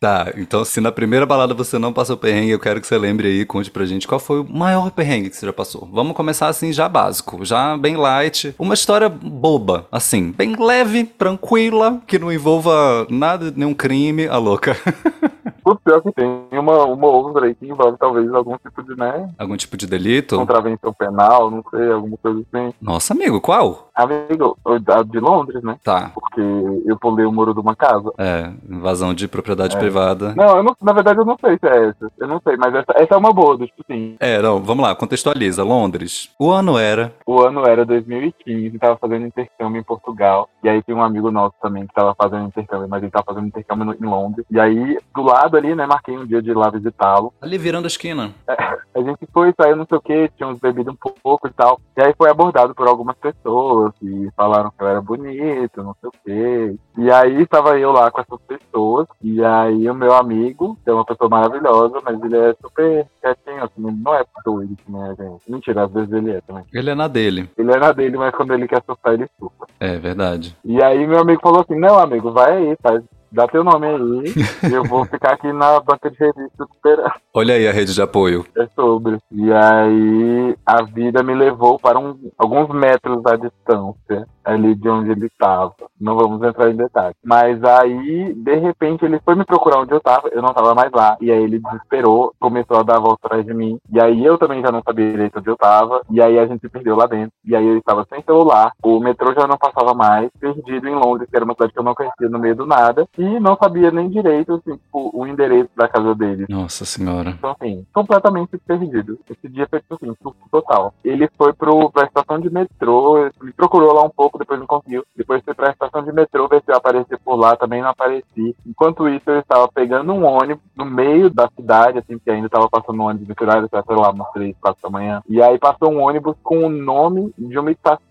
Tá, 0.00 0.32
então 0.36 0.64
se 0.64 0.80
na 0.80 0.90
primeira 0.90 1.26
balada 1.26 1.54
você 1.54 1.78
não 1.78 1.92
passou 1.92 2.16
perrengue, 2.16 2.50
eu 2.50 2.58
quero 2.58 2.80
que 2.80 2.86
você 2.86 2.96
lembre 2.96 3.28
aí, 3.28 3.44
conte 3.44 3.70
pra 3.70 3.84
gente 3.84 4.08
qual 4.08 4.18
foi 4.18 4.40
o 4.40 4.48
maior 4.50 4.90
perrengue 4.90 5.30
que 5.30 5.36
você 5.36 5.46
já 5.46 5.52
passou. 5.52 5.88
Vamos 5.92 6.16
começar 6.16 6.48
assim, 6.48 6.72
já 6.72 6.88
básico, 6.88 7.44
já 7.44 7.76
bem 7.76 7.96
light. 7.96 8.54
Uma 8.58 8.74
história 8.74 9.08
boba, 9.08 9.86
assim, 9.92 10.32
bem 10.32 10.56
leve, 10.56 11.04
tranquila, 11.04 12.00
que 12.06 12.18
não 12.18 12.32
envolva 12.32 13.06
nada, 13.10 13.52
nenhum 13.54 13.74
crime, 13.74 14.26
a 14.26 14.38
louca. 14.38 14.76
O 15.64 15.76
pior 15.76 16.00
que 16.00 16.10
tem 16.12 16.48
uma, 16.52 16.84
uma 16.84 17.06
outra 17.06 17.46
aí 17.46 17.54
que 17.54 17.66
envolve 17.66 17.96
talvez 17.98 18.32
algum 18.32 18.56
tipo 18.56 18.82
de, 18.82 18.96
né, 18.96 19.30
Algum 19.38 19.56
tipo 19.56 19.76
de 19.76 19.86
delito? 19.86 20.36
contravenção 20.36 20.92
penal, 20.92 21.50
não 21.50 21.62
sei, 21.70 21.92
alguma 21.92 22.16
coisa 22.16 22.40
assim. 22.40 22.74
Nossa, 22.80 23.12
amigo, 23.12 23.40
qual? 23.40 23.90
Amigo, 23.94 24.56
a 24.64 25.02
de 25.02 25.20
Londres, 25.20 25.62
né? 25.62 25.76
Tá. 25.84 26.10
Porque 26.14 26.40
eu 26.86 26.98
pulei 27.10 27.26
o 27.26 27.32
muro 27.32 27.52
de 27.54 27.60
uma 27.60 27.74
casa. 27.74 28.10
É, 28.18 28.50
invasão 28.68 29.12
de 29.14 29.26
propriedade 29.28 29.76
É. 29.76 29.78
privada. 29.78 30.34
Não, 30.36 30.56
eu 30.56 30.62
não, 30.62 30.74
na 30.82 30.92
verdade 30.92 31.18
eu 31.18 31.24
não 31.24 31.36
sei 31.40 31.58
se 31.58 31.66
é 31.66 31.88
essa. 31.88 32.10
Eu 32.18 32.28
não 32.28 32.40
sei, 32.40 32.56
mas 32.56 32.74
essa, 32.74 32.92
essa 32.96 33.14
é 33.14 33.16
uma 33.16 33.32
boa, 33.32 33.56
tipo 33.58 33.82
assim. 33.88 34.16
É, 34.20 34.40
não, 34.40 34.60
vamos 34.62 34.84
lá, 34.84 34.94
contextualiza. 34.94 35.62
Londres. 35.64 36.30
O 36.38 36.50
ano 36.50 36.78
era. 36.78 37.12
O 37.26 37.40
ano 37.42 37.66
era 37.66 37.84
2015, 37.84 38.78
tava 38.78 38.96
fazendo 38.96 39.26
intercâmbio 39.26 39.80
em 39.80 39.84
Portugal. 39.84 40.48
E 40.62 40.68
aí 40.68 40.82
tem 40.82 40.94
um 40.94 41.02
amigo 41.02 41.30
nosso 41.30 41.54
também 41.60 41.86
que 41.86 41.94
tava 41.94 42.14
fazendo 42.14 42.46
intercâmbio, 42.46 42.88
mas 42.88 43.02
ele 43.02 43.10
tava 43.10 43.24
fazendo 43.26 43.46
intercâmbio 43.46 43.86
no- 43.86 43.94
em 43.94 44.04
Londres. 44.08 44.46
E 44.50 44.58
aí, 44.60 44.98
do 45.14 45.22
lado 45.22 45.56
ali, 45.56 45.74
né, 45.74 45.86
marquei 45.86 46.16
um 46.16 46.26
dia 46.26 46.40
de 46.42 46.50
ir 46.50 46.56
lá 46.56 46.70
visitá-lo. 46.70 47.32
Ali 47.40 47.58
virando 47.58 47.84
a 47.84 47.88
esquina. 47.88 48.32
A 48.92 49.00
gente 49.02 49.24
foi, 49.32 49.54
saiu 49.58 49.76
não 49.76 49.86
sei 49.88 49.98
o 49.98 50.00
que, 50.00 50.28
tínhamos 50.36 50.58
bebido 50.58 50.90
um 50.90 51.12
pouco 51.22 51.46
e 51.46 51.52
tal. 51.52 51.80
E 51.96 52.02
aí 52.02 52.12
foi 52.18 52.28
abordado 52.28 52.74
por 52.74 52.88
algumas 52.88 53.16
pessoas 53.16 53.92
que 54.00 54.28
falaram 54.36 54.72
que 54.76 54.82
eu 54.82 54.88
era 54.88 55.00
bonito, 55.00 55.80
não 55.82 55.94
sei 56.00 56.08
o 56.08 56.12
que. 56.24 56.76
E 56.98 57.10
aí 57.10 57.42
estava 57.42 57.78
eu 57.78 57.92
lá 57.92 58.10
com 58.10 58.20
essas 58.20 58.40
pessoas. 58.46 59.06
E 59.22 59.42
aí 59.44 59.88
o 59.88 59.94
meu 59.94 60.14
amigo, 60.14 60.76
que 60.84 60.90
é 60.90 60.92
uma 60.92 61.04
pessoa 61.04 61.28
maravilhosa, 61.30 62.00
mas 62.04 62.22
ele 62.22 62.36
é 62.36 62.54
super 62.60 63.06
quietinho, 63.22 63.64
assim, 63.64 64.02
não 64.02 64.14
é 64.14 64.24
doido, 64.44 64.76
que 64.76 64.90
nem 64.90 65.02
a 65.02 65.14
gente. 65.14 65.50
Mentira, 65.50 65.84
às 65.84 65.92
vezes 65.92 66.12
ele 66.12 66.32
é 66.32 66.40
também. 66.42 66.64
Ele 66.72 66.90
é 66.90 66.94
na 66.94 67.08
dele. 67.08 67.48
Ele 67.56 67.72
é 67.72 67.78
na 67.78 67.92
dele, 67.92 68.16
mas 68.16 68.34
quando 68.34 68.52
ele 68.54 68.66
quer 68.68 68.82
surtar, 68.84 69.14
ele 69.14 69.28
surta. 69.38 69.66
É 69.78 69.96
verdade. 69.98 70.56
E 70.64 70.82
aí 70.82 71.06
meu 71.06 71.20
amigo 71.20 71.40
falou 71.42 71.60
assim, 71.60 71.78
não, 71.78 71.98
amigo, 71.98 72.32
vai 72.32 72.56
aí, 72.56 72.76
faz, 72.82 73.02
dá 73.32 73.46
teu 73.46 73.62
nome 73.64 73.86
aí, 73.86 74.72
eu 74.72 74.84
vou 74.84 75.04
ficar 75.06 75.32
aqui 75.34 75.52
na 75.52 75.80
banca 75.80 76.10
de 76.10 76.18
revista 76.18 76.66
esperando. 76.74 77.12
Olha 77.32 77.54
aí 77.54 77.66
a 77.68 77.72
rede 77.72 77.94
de 77.94 78.02
apoio. 78.02 78.44
É 78.56 78.66
sobre. 78.74 79.18
E 79.32 79.52
aí 79.52 80.56
a 80.66 80.82
vida 80.82 81.22
me 81.22 81.34
levou 81.34 81.78
para 81.78 81.98
um- 81.98 82.30
alguns 82.36 82.68
metros 82.74 83.24
à 83.26 83.36
distância 83.36 84.26
ali 84.44 84.74
de 84.74 84.88
onde 84.88 85.10
ele 85.10 85.26
estava. 85.26 85.74
Não 86.00 86.16
vamos 86.16 86.42
entrar 86.42 86.70
em 86.70 86.76
detalhes. 86.76 87.16
Mas 87.24 87.62
aí, 87.62 88.32
de 88.34 88.54
repente, 88.56 89.04
ele 89.04 89.20
foi 89.24 89.34
me 89.34 89.44
procurar 89.44 89.80
onde 89.80 89.92
eu 89.92 89.98
estava, 89.98 90.28
eu 90.28 90.42
não 90.42 90.50
estava 90.50 90.74
mais 90.74 90.90
lá. 90.92 91.16
E 91.20 91.30
aí 91.30 91.42
ele 91.42 91.58
desesperou, 91.58 92.32
começou 92.38 92.78
a 92.78 92.82
dar 92.82 92.96
a 92.96 93.00
volta 93.00 93.26
atrás 93.26 93.44
de 93.44 93.54
mim. 93.54 93.78
E 93.92 94.00
aí 94.00 94.24
eu 94.24 94.38
também 94.38 94.62
já 94.62 94.72
não 94.72 94.82
sabia 94.82 95.10
direito 95.10 95.38
onde 95.38 95.48
eu 95.48 95.54
estava. 95.54 96.02
E 96.10 96.22
aí 96.22 96.38
a 96.38 96.46
gente 96.46 96.60
se 96.60 96.68
perdeu 96.68 96.96
lá 96.96 97.06
dentro. 97.06 97.32
E 97.44 97.54
aí 97.54 97.66
eu 97.66 97.78
estava 97.78 98.06
sem 98.08 98.22
celular, 98.22 98.72
o 98.82 99.00
metrô 99.00 99.32
já 99.34 99.46
não 99.46 99.58
passava 99.58 99.94
mais, 99.94 100.30
perdido 100.38 100.88
em 100.88 100.94
Londres, 100.94 101.28
que 101.28 101.36
era 101.36 101.44
uma 101.44 101.54
cidade 101.54 101.72
que 101.72 101.78
eu 101.78 101.84
não 101.84 101.94
conhecia 101.94 102.28
no 102.28 102.38
meio 102.38 102.56
do 102.56 102.66
nada. 102.66 103.06
E 103.18 103.40
não 103.40 103.56
sabia 103.56 103.90
nem 103.90 104.08
direito, 104.08 104.54
assim, 104.54 104.76
tipo, 104.76 105.10
o 105.14 105.26
endereço 105.26 105.70
da 105.76 105.88
casa 105.88 106.14
dele. 106.14 106.46
Nossa 106.48 106.84
senhora. 106.84 107.30
Então, 107.30 107.50
assim, 107.50 107.86
completamente 107.92 108.56
perdido. 108.58 109.18
Esse 109.28 109.48
dia 109.48 109.66
foi, 109.68 109.80
tipo 109.80 109.94
assim, 109.94 110.14
total. 110.50 110.94
Ele 111.04 111.28
foi 111.36 111.52
pro, 111.52 111.90
pra 111.90 112.04
estação 112.04 112.38
de 112.38 112.50
metrô, 112.50 113.30
me 113.42 113.52
procurou 113.52 113.92
lá 113.92 114.02
um 114.02 114.10
pouco, 114.10 114.38
depois 114.40 114.58
não 114.58 114.66
conseguiu. 114.66 115.04
Depois 115.16 115.42
foi 115.44 115.54
pra 115.54 115.70
estação 115.70 116.02
de 116.02 116.12
metrô, 116.12 116.48
ver 116.48 116.62
se 116.62 116.70
eu 116.70 116.76
aparecer 116.76 117.18
por 117.18 117.36
lá, 117.36 117.56
também 117.56 117.82
não 117.82 117.90
apareci. 117.90 118.56
Enquanto 118.66 119.08
isso, 119.08 119.30
eu 119.30 119.40
estava 119.40 119.68
pegando 119.68 120.12
um 120.12 120.24
ônibus 120.24 120.64
no 120.76 120.84
meio 120.84 121.30
da 121.30 121.48
cidade, 121.54 121.98
assim, 121.98 122.18
que 122.18 122.30
ainda 122.30 122.46
estava 122.46 122.68
passando 122.68 123.00
um 123.00 123.06
ônibus 123.06 123.28
nesse 123.28 123.42
horário, 123.42 123.68
sei 123.70 123.96
lá, 123.96 124.10
umas 124.10 124.30
três, 124.32 124.56
quatro 124.60 124.82
da 124.82 124.90
manhã. 124.90 125.22
E 125.28 125.40
aí 125.40 125.58
passou 125.58 125.92
um 125.92 126.02
ônibus 126.02 126.36
com 126.42 126.64
o 126.64 126.68
nome 126.68 127.32
de 127.38 127.58
uma 127.58 127.70
estação 127.70 128.09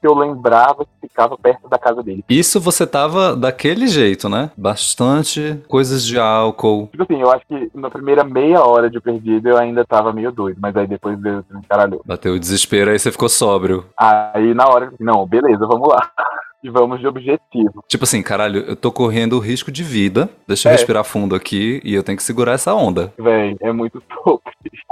que 0.00 0.06
eu 0.06 0.14
lembrava 0.14 0.84
que 0.84 1.08
ficava 1.08 1.36
perto 1.36 1.68
da 1.68 1.78
casa 1.78 2.02
dele. 2.02 2.24
Isso 2.28 2.60
você 2.60 2.86
tava 2.86 3.36
daquele 3.36 3.86
jeito, 3.86 4.28
né? 4.28 4.50
Bastante 4.56 5.60
coisas 5.68 6.04
de 6.04 6.18
álcool. 6.18 6.88
Tipo 6.90 7.02
assim, 7.02 7.20
eu 7.20 7.30
acho 7.30 7.44
que 7.46 7.70
na 7.74 7.90
primeira 7.90 8.24
meia 8.24 8.62
hora 8.62 8.88
de 8.88 9.00
perdido 9.00 9.48
eu 9.48 9.56
ainda 9.56 9.84
tava 9.84 10.12
meio 10.12 10.30
doido, 10.30 10.58
mas 10.60 10.76
aí 10.76 10.86
depois 10.86 11.18
veio 11.20 11.38
assim, 11.38 11.60
caralho. 11.68 12.00
Bateu 12.04 12.34
o 12.34 12.38
desespero, 12.38 12.90
aí 12.90 12.98
você 12.98 13.10
ficou 13.10 13.28
sóbrio. 13.28 13.84
Aí 13.98 14.54
na 14.54 14.68
hora, 14.68 14.92
não, 14.98 15.26
beleza, 15.26 15.66
vamos 15.66 15.88
lá. 15.88 16.10
vamos 16.70 17.00
de 17.00 17.06
objetivo. 17.06 17.82
Tipo 17.88 18.04
assim, 18.04 18.22
caralho, 18.22 18.60
eu 18.60 18.76
tô 18.76 18.90
correndo 18.92 19.34
o 19.34 19.40
risco 19.40 19.70
de 19.70 19.82
vida. 19.82 20.28
Deixa 20.46 20.68
eu 20.68 20.70
É. 20.70 20.76
respirar 20.76 21.04
fundo 21.04 21.34
aqui 21.34 21.80
e 21.84 21.94
eu 21.94 22.02
tenho 22.02 22.16
que 22.16 22.22
segurar 22.22 22.52
essa 22.52 22.74
onda. 22.74 23.12
Véi, 23.18 23.56
é 23.60 23.72
muito 23.72 24.00
top. 24.24 24.42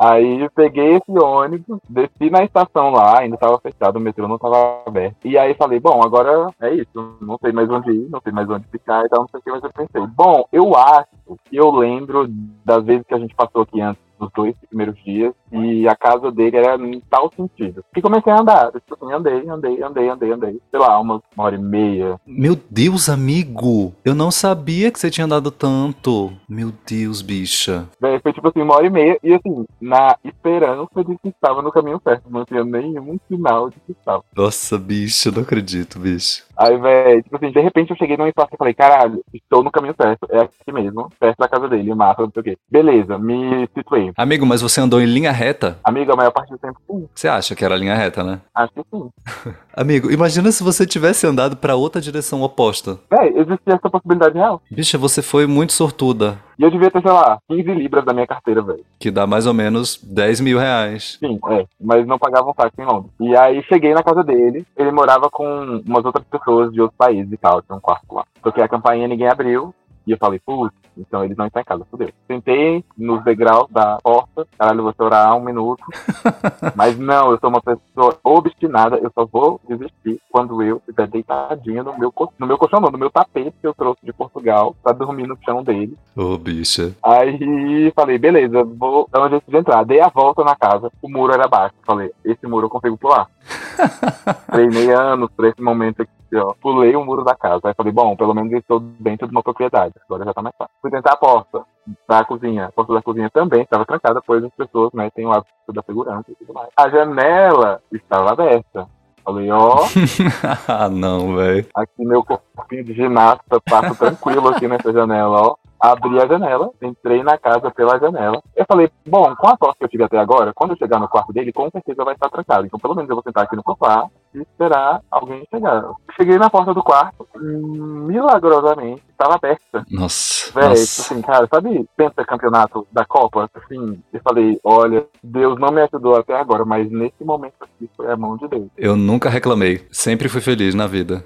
Aí 0.01 0.41
eu 0.43 0.51
peguei 0.55 0.95
esse 0.97 1.11
ônibus, 1.19 1.79
desci 1.89 2.31
na 2.31 2.45
estação 2.45 2.91
lá, 2.91 3.21
ainda 3.21 3.37
tava 3.37 3.59
fechado, 3.61 3.97
o 3.97 4.01
metrô 4.01 4.29
não 4.29 4.39
tava 4.39 4.83
aberto. 4.87 5.17
E 5.25 5.39
aí 5.39 5.55
falei, 5.55 5.81
bom, 5.81 6.03
agora 6.03 6.51
é 6.61 6.75
isso. 6.75 7.17
Não 7.21 7.39
sei 7.43 7.53
mais 7.53 7.69
onde 7.71 7.91
ir, 7.91 8.09
não 8.11 8.21
sei 8.21 8.33
mais 8.33 8.49
onde 8.49 8.67
ficar 8.71 9.05
e 9.05 9.09
tal, 9.09 9.21
não 9.21 9.29
sei 9.29 9.41
o 9.41 9.43
que, 9.43 9.51
mas 9.51 9.63
eu 9.63 9.71
pensei, 9.73 10.07
bom, 10.15 10.45
eu 10.53 10.77
acho 10.77 11.07
que 11.49 11.57
eu 11.57 11.71
lembro 11.71 12.27
das 12.65 12.85
vezes 12.85 13.05
que 13.07 13.15
a 13.15 13.19
gente 13.19 13.35
passou 13.35 13.63
aqui 13.63 13.81
antes 13.81 14.06
dos 14.19 14.31
dois 14.35 14.55
primeiros 14.69 14.97
dias 15.05 15.35
e 15.53 15.89
a 15.89 15.95
casa 15.95 16.31
dele 16.31 16.57
era 16.57 16.77
em 16.77 17.01
tal 17.11 17.31
sentido. 17.35 17.85
E 17.97 18.03
comecei 18.03 18.33
a 18.33 18.41
andar, 18.41 18.73
tipo 18.73 18.95
assim, 18.95 19.13
andei, 19.13 19.49
andei, 19.49 19.83
andei, 19.83 20.09
andei, 20.09 20.33
andei. 20.33 20.61
Sei 20.71 20.81
lá, 20.81 20.99
uma, 21.01 21.23
uma 21.37 21.45
hora 21.45 21.55
e 21.55 21.59
meia. 21.59 22.21
Meu 22.27 22.59
Deus, 22.71 23.09
amigo! 23.09 23.95
Eu 24.05 24.15
não 24.15 24.31
sabia 24.31 24.91
que 24.91 24.99
você 24.99 25.11
tinha 25.11 25.25
andado 25.25 25.51
tanto. 25.51 26.33
Meu 26.49 26.73
Deus, 26.89 27.23
bicha. 27.23 27.89
Véi, 28.01 28.19
Foi 28.21 28.33
tipo 28.33 28.49
assim, 28.49 28.61
uma 28.61 28.75
hora 28.75 28.87
e 28.87 28.91
meia. 28.91 29.19
E 29.23 29.35
assim, 29.35 29.65
na 29.81 30.17
esperança 30.25 31.05
de 31.05 31.17
que 31.19 31.29
estava 31.29 31.63
no 31.63 31.73
caminho 31.73 32.01
certo. 32.03 32.31
Não 32.31 32.45
tinha 32.45 32.65
nenhum 32.65 33.19
sinal 33.29 33.71
de 33.71 33.77
que 33.81 33.93
estava. 33.93 34.23
Nossa, 34.35 34.79
bicha, 34.79 35.31
não 35.31 35.43
acredito, 35.43 35.99
bicho. 35.99 36.46
Aí, 36.57 36.77
velho, 36.79 37.23
tipo 37.23 37.37
assim, 37.37 37.51
de 37.51 37.61
repente 37.61 37.91
eu 37.91 37.97
cheguei 37.97 38.17
num 38.17 38.27
espaço 38.27 38.51
e 38.53 38.57
falei, 38.57 38.75
caralho, 38.75 39.23
estou 39.33 39.63
no 39.63 39.71
caminho 39.71 39.95
certo. 40.01 40.27
É 40.31 40.41
aqui 40.41 40.73
mesmo, 40.73 41.11
perto 41.19 41.39
da 41.39 41.49
casa 41.49 41.69
dele, 41.69 41.95
massa, 41.95 42.23
não 42.23 42.31
sei 42.31 42.41
o 42.41 42.45
quê. 42.45 42.59
Beleza, 42.71 43.19
me 43.19 43.69
situei. 43.77 44.13
Amigo, 44.17 44.47
mas 44.47 44.63
você 44.63 44.81
andou 44.81 45.01
em 45.01 45.07
linha 45.07 45.33
reta? 45.33 45.79
Amigo, 45.85 46.13
a 46.13 46.17
maior 46.17 46.31
parte 46.31 46.51
do 46.51 46.59
tempo, 46.59 46.81
sim. 46.87 47.09
Você 47.15 47.29
acha 47.29 47.55
que 47.55 47.65
era 47.65 47.77
linha 47.77 47.95
reta, 47.95 48.25
né? 48.25 48.41
Acho 48.55 48.73
que 48.73 48.83
sim. 48.91 49.11
Amigo, 49.77 50.11
imagina 50.11 50.51
se 50.51 50.63
você 50.63 50.87
tivesse 50.87 51.27
andado 51.27 51.57
pra 51.57 51.77
outra 51.77 52.01
direção 52.01 52.43
oposta. 52.43 52.99
Véi, 53.11 53.35
existia 53.37 53.75
essa 53.75 53.91
possibilidade 53.91 54.37
real. 54.37 54.63
Bicha, 54.71 54.97
você 54.97 55.21
foi 55.21 55.47
muito 55.47 55.73
sortuda. 55.73 56.39
E 56.59 56.63
eu 56.63 56.71
devia 56.71 56.91
ter, 56.91 57.03
sei 57.03 57.11
lá, 57.11 57.39
15 57.49 57.75
libras 57.75 58.05
da 58.05 58.15
minha 58.15 58.27
carteira, 58.27 58.63
velho. 58.63 58.85
Que 58.99 59.11
dá 59.11 59.27
mais 59.27 59.47
ou 59.47 59.53
menos 59.53 60.01
10 60.03 60.41
mil 60.41 60.59
reais. 60.59 61.19
Sim, 61.21 61.39
é. 61.51 61.67
Mas 61.81 62.07
não 62.07 62.19
pagavam 62.19 62.55
táxi 62.55 62.81
em 62.81 62.85
Londres. 62.85 63.13
E 63.21 63.37
aí 63.37 63.63
cheguei 63.65 63.93
na 63.93 64.03
casa 64.03 64.25
dele, 64.25 64.65
ele 64.77 64.91
morava 64.91 65.29
com 65.31 65.83
umas 65.87 66.05
outras 66.05 66.25
pessoas 66.25 66.73
de 66.73 66.81
outros 66.81 66.97
países 66.97 67.31
e 67.31 67.37
tal, 67.37 67.61
tinha 67.61 67.77
um 67.77 67.81
quarto 67.81 68.15
lá. 68.15 68.25
Toquei 68.43 68.63
a 68.63 68.69
campainha, 68.69 69.07
ninguém 69.07 69.29
abriu. 69.29 69.75
E 70.07 70.13
eu 70.13 70.19
falei, 70.19 70.39
putz, 70.39 70.75
então 70.97 71.25
ele 71.25 71.35
não 71.37 71.47
está 71.47 71.61
em 71.61 71.65
casa, 71.65 71.87
fudeu. 71.91 72.11
Sentei 72.27 72.85
nos 72.97 73.23
degraus 73.25 73.69
da 73.71 73.99
porta, 74.03 74.47
caralho, 74.59 74.81
eu 74.81 74.85
vou 74.85 74.95
chorar 74.95 75.35
um 75.35 75.45
minuto. 75.45 75.83
Mas 76.75 76.99
não, 76.99 77.31
eu 77.31 77.39
sou 77.39 77.51
uma 77.51 77.61
pessoa 77.61 78.19
obstinada, 78.23 78.97
eu 78.97 79.11
só 79.15 79.25
vou 79.25 79.61
desistir 79.69 80.21
quando 80.31 80.63
eu 80.63 80.77
estiver 80.79 81.07
deitadinha 81.09 81.83
no 81.83 81.99
meu, 81.99 82.13
no 82.39 82.47
meu 82.47 82.59
colchão, 82.59 82.81
não, 82.81 82.91
no 82.91 82.99
meu 82.99 83.11
tapete 83.11 83.55
que 83.61 83.67
eu 83.67 83.75
trouxe 83.75 84.05
de 84.05 84.13
Portugal, 84.13 84.75
pra 84.83 84.93
dormir 84.93 85.27
no 85.27 85.39
chão 85.45 85.63
dele. 85.63 85.97
Ô, 86.17 86.37
bicha. 86.37 86.95
Aí 87.03 87.93
falei, 87.95 88.19
beleza, 88.19 88.65
vou 88.65 89.09
dar 89.11 89.27
um 89.27 89.31
jeito 89.31 89.51
de 89.51 89.57
entrar. 89.57 89.85
Dei 89.85 90.01
a 90.01 90.09
volta 90.09 90.45
na 90.45 90.57
casa, 90.57 90.91
o 91.03 91.09
muro 91.09 91.33
era 91.33 91.49
baixo. 91.49 91.75
Falei, 91.85 92.11
esse 92.25 92.47
muro 92.47 92.67
eu 92.67 92.71
consigo 92.71 92.97
pular. 92.97 93.29
Treinei 94.51 94.91
anos 94.91 95.31
pra 95.37 95.49
esse 95.49 95.61
momento 95.61 96.03
aqui, 96.03 96.37
ó. 96.37 96.55
Pulei 96.61 96.97
o 96.97 97.05
muro 97.05 97.25
da 97.25 97.35
casa. 97.35 97.69
Aí 97.69 97.75
falei, 97.75 97.93
bom, 97.93 98.17
pelo 98.17 98.35
menos 98.35 98.53
eu 98.53 98.59
estou 98.59 98.81
dentro 98.81 99.27
de 99.27 99.33
uma 99.33 99.43
propriedade. 99.43 99.95
Agora 100.05 100.25
já 100.25 100.35
tá 100.35 100.43
mais 100.43 100.55
fácil. 100.57 100.75
Fui 100.87 100.91
tentar 100.93 101.15
a 101.15 101.17
porta 101.17 101.65
da 102.09 102.25
cozinha. 102.25 102.67
A 102.67 102.71
porta 102.71 102.95
da 102.95 103.03
cozinha 103.03 103.29
também 103.29 103.63
estava 103.63 103.85
trancada, 103.85 104.23
pois 104.25 104.45
as 104.45 104.55
pessoas, 104.55 104.93
né, 104.93 105.11
têm 105.11 105.27
o 105.27 105.33
hábito 105.33 105.73
da 105.73 105.83
segurança 105.83 106.31
e 106.31 106.35
tudo 106.37 106.55
mais. 106.55 106.69
A 106.77 106.89
janela 106.89 107.83
estava 107.91 108.31
aberta. 108.31 108.87
Falei, 109.25 109.51
ó, 109.51 109.81
ah, 110.69 110.89
não, 110.89 111.35
velho. 111.35 111.67
aqui 111.75 112.05
meu 112.05 112.23
corpinho 112.23 112.85
de 112.85 112.93
ginasta 112.93 113.61
passo 113.69 113.97
tranquilo 113.97 114.49
aqui 114.51 114.69
nessa 114.69 114.93
janela, 114.93 115.49
ó. 115.49 115.57
Abri 115.81 116.21
a 116.21 116.27
janela, 116.29 116.71
entrei 116.81 117.25
na 117.25 117.37
casa 117.37 117.69
pela 117.73 117.99
janela. 117.99 118.41
Eu 118.55 118.65
falei, 118.69 118.89
bom, 119.05 119.35
com 119.35 119.49
a 119.49 119.57
sorte 119.57 119.79
que 119.79 119.85
eu 119.87 119.89
tive 119.89 120.05
até 120.05 120.19
agora, 120.19 120.53
quando 120.55 120.71
eu 120.71 120.77
chegar 120.77 121.01
no 121.01 121.09
quarto 121.09 121.33
dele, 121.33 121.53
com 121.53 121.69
certeza 121.69 122.05
vai 122.05 122.15
estar 122.15 122.29
trancado. 122.29 122.65
Então 122.65 122.79
pelo 122.79 122.95
menos 122.95 123.11
eu 123.11 123.17
vou 123.17 123.25
sentar 123.25 123.43
aqui 123.43 123.57
no 123.57 123.65
sofá 123.65 124.09
e 124.37 124.43
esperar 124.43 125.01
alguém 125.11 125.43
chegar. 125.53 125.85
Cheguei 126.17 126.39
na 126.39 126.51
porta 126.51 126.75
do 126.75 126.83
quarto, 126.83 127.27
milagrosamente, 127.35 129.03
estava 129.11 129.35
aberta. 129.35 129.85
Nossa. 129.91 130.53
Véi, 130.53 130.63
tipo 130.63 130.69
nossa. 130.69 131.03
assim, 131.03 131.23
cara, 131.23 131.49
sabe, 131.53 131.89
pensa 131.97 132.25
campeonato 132.25 132.87
da 132.93 133.05
Copa? 133.05 133.51
Assim, 133.55 134.01
eu 134.13 134.21
falei, 134.23 134.59
olha, 134.63 135.07
Deus 135.23 135.59
não 135.59 135.73
me 135.73 135.83
ajudou 135.83 136.17
até 136.17 136.39
agora, 136.39 136.65
mas 136.65 136.91
nesse 136.91 137.25
momento 137.25 137.55
aqui 137.61 137.89
foi 137.97 138.11
a 138.11 138.17
mão 138.17 138.37
de 138.37 138.47
Deus. 138.49 138.69
Eu 138.77 138.95
nunca 138.97 139.29
reclamei. 139.31 139.87
Sempre 139.91 140.29
fui 140.29 140.41
feliz 140.41 140.75
na 140.75 140.87
vida. 140.87 141.25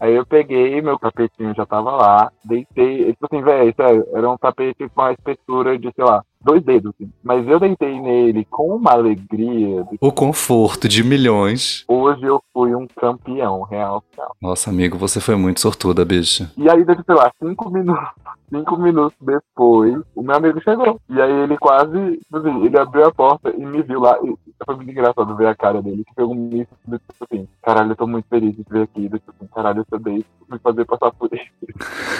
Aí 0.00 0.14
eu 0.14 0.26
peguei, 0.26 0.80
meu 0.80 0.98
tapetinho 0.98 1.54
já 1.54 1.64
tava 1.64 1.92
lá, 1.92 2.32
deitei, 2.44 3.12
tipo 3.12 3.26
assim, 3.26 3.42
velho, 3.42 3.74
sério, 3.74 4.06
era 4.12 4.30
um 4.30 4.36
tapete 4.36 4.88
com 4.88 5.02
a 5.02 5.12
espessura 5.12 5.78
de, 5.78 5.90
sei 5.94 6.04
lá, 6.04 6.24
dois 6.42 6.62
dedos, 6.62 6.92
assim. 6.94 7.10
Mas 7.22 7.46
eu 7.46 7.58
deitei 7.58 8.00
nele 8.00 8.44
com 8.50 8.76
uma 8.76 8.92
alegria. 8.92 9.86
O 10.00 10.12
conforto 10.12 10.88
de 10.88 11.02
milhões. 11.02 11.84
Hoje 11.88 12.24
eu 12.24 12.42
fui 12.52 12.74
um 12.74 12.86
campeão, 12.86 13.62
real, 13.62 14.04
real. 14.14 14.36
Nossa, 14.40 14.70
amigo, 14.70 14.98
você 14.98 15.20
foi 15.20 15.36
muito 15.36 15.60
sortuda, 15.60 16.04
bicha. 16.04 16.50
E 16.56 16.68
aí, 16.68 16.84
deve, 16.84 17.02
sei 17.04 17.14
lá, 17.14 17.30
cinco 17.42 17.70
minutos, 17.70 18.08
cinco 18.50 18.76
minutos 18.76 19.16
depois, 19.20 20.00
o 20.14 20.22
meu 20.22 20.36
amigo 20.36 20.60
chegou. 20.62 21.00
E 21.08 21.20
aí 21.20 21.32
ele 21.32 21.56
quase, 21.58 22.20
assim, 22.32 22.64
ele 22.64 22.78
abriu 22.78 23.06
a 23.06 23.12
porta 23.12 23.50
e 23.56 23.64
me 23.64 23.82
viu 23.82 24.00
lá. 24.00 24.18
E 24.22 24.34
foi 24.64 24.76
muito 24.76 24.90
engraçado 24.90 25.36
ver 25.36 25.48
a 25.48 25.54
cara 25.54 25.82
dele, 25.82 26.04
que 26.04 26.14
pegou 26.14 26.34
um 26.34 26.48
misto 26.48 26.74
do 26.86 26.98
tipo 26.98 27.24
assim, 27.24 27.48
caralho, 27.62 27.92
eu 27.92 27.96
tô 27.96 28.06
muito 28.06 28.26
feliz 28.28 28.54
de 28.56 28.64
te 28.64 28.72
ver 28.72 28.82
aqui, 28.82 29.08
do 29.08 29.18
tipo 29.18 29.32
assim, 29.38 29.48
caralho, 29.54 29.80
eu 29.80 29.86
sabia 29.90 30.24
me 30.52 30.58
fazer 30.58 30.84
passar 30.84 31.10
por 31.12 31.30
isso. 31.32 31.42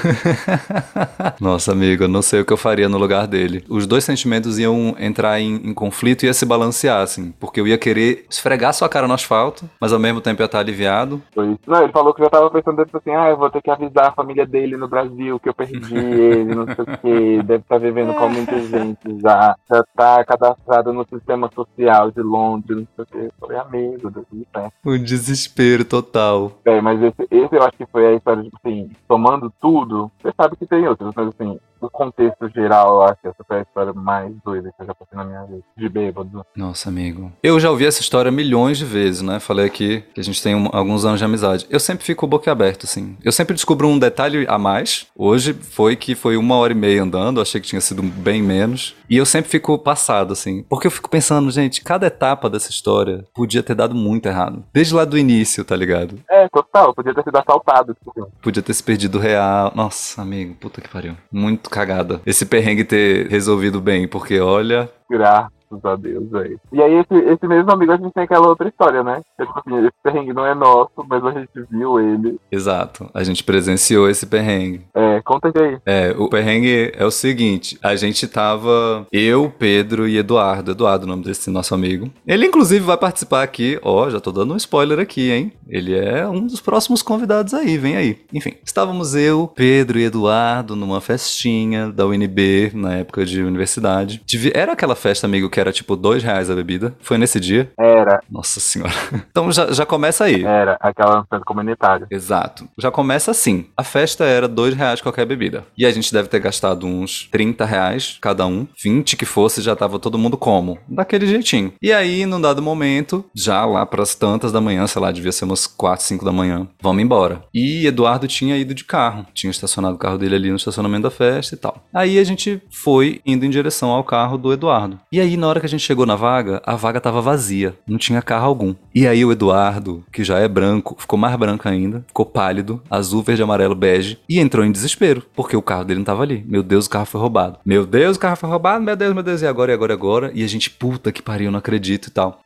Nossa, 1.41 1.73
amigo, 1.73 2.05
eu 2.05 2.09
não 2.09 2.23
sei 2.23 2.41
o 2.41 2.45
que 2.45 2.53
eu 2.53 2.57
faria 2.57 2.89
no 2.89 2.99
lugar 2.99 3.27
dele. 3.27 3.65
Os 3.69 3.87
dois 3.87 4.05
sentimentos 4.13 4.59
iam 4.59 4.95
entrar 4.99 5.41
em, 5.41 5.57
em 5.57 5.75
conflito 5.75 6.23
e 6.23 6.27
ia 6.27 6.35
se 6.35 6.45
balancear, 6.45 7.01
assim. 7.01 7.33
Porque 7.41 7.61
eu 7.61 7.67
ia 7.67 7.79
querer 7.79 8.27
esfregar 8.29 8.75
sua 8.75 8.89
cara 8.89 9.09
no 9.09 9.15
asfalto, 9.15 9.69
mas 9.81 9.93
ao 9.93 9.99
mesmo 9.99 10.21
tempo 10.21 10.43
ia 10.43 10.47
estar 10.47 10.61
aliviado. 10.61 11.23
Foi 11.35 11.47
isso. 11.49 11.61
Não, 11.67 11.83
ele 11.83 11.93
falou 11.93 12.15
que 12.15 12.23
já 12.23 12.31
tava 12.31 12.51
pensando 12.51 12.85
tipo 12.85 12.99
assim, 12.99 13.11
ah, 13.11 13.31
eu 13.31 13.37
vou 13.37 13.51
ter 13.51 13.63
que 13.63 13.71
avisar 13.71 14.09
a 14.09 14.13
família 14.13 14.47
dele 14.47 14.77
no 14.77 14.89
Brasil 14.89 15.39
que 15.39 15.49
eu 15.49 15.55
perdi 15.55 15.97
ele, 15.97 16.55
não 16.55 16.67
sei 16.67 16.85
o 16.85 16.99
quê, 16.99 17.43
deve 17.45 17.63
estar 17.63 17.79
vivendo 17.79 18.15
com 18.15 18.29
muita 18.29 18.59
gente 18.61 19.21
já, 19.21 19.57
já 19.71 19.85
tá 19.97 20.25
cadastrado 20.25 20.93
no 20.93 21.07
sistema 21.09 21.51
social 21.55 22.11
de 22.11 22.23
Londres, 22.23 22.79
não 22.79 22.87
sei 22.97 23.05
o 23.05 23.07
quê. 23.07 23.19
Eu 23.19 23.33
falei, 23.41 23.59
amigo, 23.59 24.11
Deus 24.11 24.27
me. 24.33 24.47
Um 24.85 25.03
desespero 25.03 25.85
total. 25.85 26.53
É, 26.65 26.81
mas 26.81 27.01
esse, 27.03 27.27
esse 27.31 27.55
eu 27.55 27.63
acho 27.63 27.77
que 27.77 27.87
foi 27.87 28.07
a 28.07 28.15
história, 28.15 28.43
tipo 28.43 28.59
assim, 28.63 28.91
somando 29.07 29.53
tudo, 29.61 30.11
você 30.21 30.33
sabe 30.37 30.57
que 30.57 30.67
tem 30.67 30.87
outros, 30.87 31.13
mas 31.15 31.29
assim, 31.29 31.59
no 31.83 31.91
contexto 31.91 32.49
geral, 32.49 32.95
eu 32.95 33.03
acho 33.03 33.21
que 33.21 33.29
essa 33.29 33.45
foi 33.47 33.59
a 33.59 33.63
história 33.63 33.93
mais 33.93 34.33
doida 34.45 34.73
que 34.75 34.83
eu 34.83 34.87
já 34.87 34.95
passei 34.95 35.17
na 35.19 35.25
minha 35.25 35.45
vida, 35.45 35.63
de 35.77 35.89
bêbado. 35.89 36.47
Nossa, 36.57 36.89
amigo. 36.89 37.33
Eu 37.43 37.59
já 37.59 37.71
ouvi 37.71 37.85
essa 37.87 38.01
história 38.01 38.31
milhões 38.31 38.79
de 38.79 38.85
vezes, 38.85 39.21
né? 39.23 39.41
Falei 39.41 39.67
aqui 39.67 40.03
que 40.15 40.21
a 40.21 40.25
gente 40.25 40.43
tem 40.43 40.55
um- 40.55 40.69
alguns 40.73 41.05
anos 41.05 41.19
de 41.19 41.25
amizade. 41.25 41.67
Eu 41.69 41.81
sempre 41.81 42.05
fico 42.05 42.27
boquiaberto, 42.27 42.87
assim. 42.87 43.17
Eu 43.25 43.33
sempre 43.33 43.55
descubro 43.55 43.89
um 43.89 43.99
detalhe 43.99 44.47
a 44.49 44.59
mais. 44.59 45.07
Hoje 45.17 45.53
foi 45.55 45.97
que 45.97 46.15
foi 46.15 46.37
uma 46.37 46.57
hora 46.57 46.73
e 46.73 46.77
meia 46.77 47.03
andando, 47.03 47.41
achei 47.41 47.61
que 47.61 47.67
tinha 47.67 47.81
sido 47.81 48.03
bem 48.03 48.41
menos. 48.43 48.95
E 49.11 49.17
eu 49.17 49.27
sempre 49.27 49.51
fico 49.51 49.77
passado, 49.79 50.33
assim. 50.33 50.65
Porque 50.69 50.87
eu 50.87 50.91
fico 50.91 51.11
pensando, 51.11 51.51
gente, 51.51 51.83
cada 51.83 52.07
etapa 52.07 52.49
dessa 52.49 52.71
história 52.71 53.25
podia 53.35 53.63
ter 53.63 53.75
dado 53.75 53.95
muito 53.95 54.27
errado. 54.27 54.65
Desde 54.73 54.95
lá 54.95 55.05
do 55.05 55.19
início, 55.19 55.65
tá 55.65 55.77
ligado? 55.77 56.19
É, 56.31 56.49
total, 56.49 56.95
podia 56.95 57.13
ter 57.15 57.23
sido 57.25 57.37
assaltado, 57.37 57.93
tipo 57.95 58.11
assim. 58.17 58.31
Podia 58.41 58.63
ter 58.63 58.73
se 58.73 58.83
perdido 58.83 59.19
real. 59.19 59.73
Nossa, 59.75 60.23
amigo, 60.23 60.55
puta 60.55 60.81
que 60.81 60.89
pariu. 60.89 61.15
Muito 61.31 61.69
cagada. 61.73 62.21
Esse 62.25 62.47
perrengue 62.47 62.85
ter 62.85 63.27
resolvido 63.29 63.81
bem, 63.81 64.07
porque 64.07 64.39
olha. 64.39 64.89
Graças 65.11 65.62
a 65.83 65.97
Deus, 65.97 66.29
velho. 66.31 66.61
E 66.73 66.83
aí, 66.83 66.95
esse, 66.95 67.15
esse 67.15 67.47
mesmo 67.47 67.71
amigo, 67.71 67.93
a 67.93 67.97
gente 67.97 68.13
tem 68.13 68.25
aquela 68.25 68.49
outra 68.49 68.69
história, 68.69 69.03
né? 69.03 69.21
Que, 69.39 69.47
tipo 69.47 69.59
assim, 69.59 69.79
esse 69.87 69.97
perrengue 70.03 70.33
não 70.33 70.47
é 70.47 70.55
nosso, 70.55 70.93
mas 71.09 71.25
a 71.25 71.31
gente 71.33 71.51
viu 71.71 72.01
ele. 72.01 72.39
Exato. 72.51 73.09
A 73.15 73.23
gente 73.23 73.45
presenciou 73.45 74.09
esse 74.09 74.27
perrengue. 74.27 74.83
É, 74.95 75.21
conta 75.23 75.53
aí. 75.55 75.79
É, 75.85 76.15
o 76.17 76.29
perrengue 76.29 76.93
é 76.97 77.05
o 77.05 77.11
seguinte: 77.11 77.79
a 77.83 77.95
gente 77.97 78.27
tava, 78.27 79.07
eu, 79.13 79.53
Pedro 79.59 80.07
e 80.09 80.19
Eduardo. 80.19 80.73
Eduardo, 80.73 81.05
o 81.05 81.09
nome 81.09 81.25
desse 81.25 81.51
nosso 81.51 81.75
amigo. 81.75 82.11
Ele, 82.27 82.47
inclusive, 82.47 82.85
vai 82.85 82.97
participar 82.97 83.43
aqui. 83.43 83.79
Ó, 83.83 84.09
já 84.11 84.21
tô 84.21 84.33
dando 84.33 84.55
um 84.55 84.57
spoiler 84.57 84.99
aqui, 84.99 85.31
hein? 85.31 85.53
Ele 85.69 85.97
é 85.97 86.27
um 86.29 86.47
dos 86.47 86.61
próximos 86.61 87.03
convidados 87.03 87.55
aí, 87.55 87.79
vem 87.79 87.97
aí. 87.97 88.19
Enfim, 88.33 88.55
estávamos 88.65 89.15
eu, 89.15 89.51
Pedro 89.55 89.99
e 89.99 90.05
Eduardo 90.05 90.77
numa 90.77 91.01
festinha 91.01 91.91
da 91.91 92.07
UNB, 92.07 92.73
na 92.75 92.97
época 92.97 93.25
de 93.25 93.43
universidade. 93.43 94.23
Era 94.55 94.73
aquela 94.73 94.95
festa, 94.95 95.27
amigo, 95.27 95.51
que 95.51 95.61
era 95.63 95.73
tipo 95.73 95.97
dois 95.97 96.23
reais 96.23 96.51
a 96.51 96.55
bebida. 96.55 96.95
Foi 97.01 97.17
nesse 97.17 97.41
dia? 97.41 97.71
Era, 97.79 98.21
Nossa 98.31 98.61
senhora. 98.61 98.93
Então 99.33 99.51
já, 99.51 99.73
já 99.73 99.87
começa 99.87 100.25
aí. 100.25 100.45
era 100.45 100.77
aquela 100.81 101.25
festa 101.25 101.45
comunitária. 101.45 102.07
Exato. 102.11 102.69
Já 102.79 102.91
começa 102.91 103.31
assim. 103.31 103.67
A 103.77 103.83
festa 103.83 104.25
era 104.25 104.47
dois 104.47 104.75
reais 104.75 105.01
qualquer 105.01 105.25
bebida. 105.25 105.65
E 105.77 105.87
a 105.87 105.91
gente 105.91 106.13
deve 106.13 106.29
ter 106.29 106.39
gastado 106.41 106.87
uns 106.87 107.29
30 107.31 107.65
reais 107.65 108.19
cada 108.21 108.47
um. 108.47 108.67
20 108.83 109.17
que 109.17 109.25
fosse, 109.25 109.63
já 109.63 109.75
tava 109.75 109.99
todo 109.99 110.19
mundo 110.19 110.37
como? 110.37 110.79
Daquele 110.87 111.27
jeitinho. 111.27 111.73
E 111.81 111.93
aí, 111.93 112.27
num 112.27 112.41
dado 112.41 112.61
momento, 112.61 113.25
já 113.35 113.65
lá 113.65 113.87
pras 113.87 114.15
tantas 114.15 114.53
da 114.53 114.61
manhã, 114.61 114.87
sei 114.87 115.01
lá, 115.01 115.11
devia 115.11 115.33
ser 115.33 115.45
umas 115.45 115.67
4, 115.67 116.05
5 116.05 116.25
da 116.25 116.33
manhã, 116.33 116.67
vamos 116.83 117.03
embora. 117.03 117.43
E 117.55 117.87
Eduardo 117.87 118.27
tinha 118.29 118.57
ido 118.57 118.75
de 118.75 118.85
carro. 118.85 119.27
Tinha 119.33 119.51
estacionado 119.51 119.95
o 119.95 119.99
carro 119.99 120.19
dele 120.19 120.35
ali 120.35 120.51
no 120.51 120.57
estacionamento 120.57 121.05
da 121.05 121.11
festa 121.11 121.55
e 121.55 121.59
tal. 121.59 121.83
Aí 121.93 122.19
a 122.19 122.25
gente 122.25 122.61
foi 122.71 123.21
indo 123.25 123.47
em 123.47 123.51
direção 123.51 123.91
ao 123.91 124.05
carro 124.05 124.37
do 124.37 124.53
Eduardo. 124.53 124.99
E 125.11 125.21
aí, 125.21 125.37
na 125.37 125.47
hora 125.53 125.61
que 125.61 125.67
a 125.67 125.69
gente 125.69 125.83
chegou 125.83 126.07
na 126.07 126.17
vaga, 126.17 126.63
a 126.65 126.75
vaga 126.75 127.01
tava 127.01 127.21
vazia. 127.21 127.75
Não 127.87 127.99
tinha 127.99 128.23
carro 128.23 128.47
algum. 128.47 128.75
E 128.95 129.07
aí 129.07 129.25
o 129.25 129.33
Eduardo, 129.33 130.05
que 130.13 130.25
já 130.25 130.39
é 130.39 130.49
branco, 130.49 130.97
ficou 130.99 131.19
mais 131.19 131.37
branco 131.37 131.69
ainda, 131.69 132.05
ficou 132.07 132.25
pálido, 132.25 132.83
azul, 132.91 133.23
verde, 133.23 133.43
amarelo, 133.43 133.75
bege, 133.75 134.19
e 134.29 134.39
entrou 134.39 134.65
em 134.65 134.73
desespero, 134.73 135.23
porque 135.35 135.57
o 135.57 135.63
carro 135.63 135.85
dele 135.85 135.99
não 135.99 136.05
tava 136.05 136.23
ali. 136.23 136.45
Meu 136.49 136.63
Deus, 136.63 136.87
o 136.87 136.91
carro 136.91 137.07
foi 137.07 137.21
roubado. 137.21 137.59
Meu 137.65 137.85
Deus, 137.85 138.17
o 138.17 138.21
carro 138.21 138.37
foi 138.37 138.49
roubado, 138.49 138.85
meu 138.85 138.97
Deus, 138.97 139.15
meu 139.15 139.23
Deus, 139.23 139.43
e 139.43 139.47
agora, 139.47 139.73
e 139.73 139.75
agora, 139.75 139.93
e 139.93 139.95
agora? 139.95 140.33
E 140.35 140.43
a 140.43 140.49
gente, 140.49 140.71
puta 140.71 141.13
que 141.13 141.23
pariu, 141.23 141.51
não 141.51 141.59
acredito 141.59 142.09
e 142.09 142.11
tal. 142.11 142.41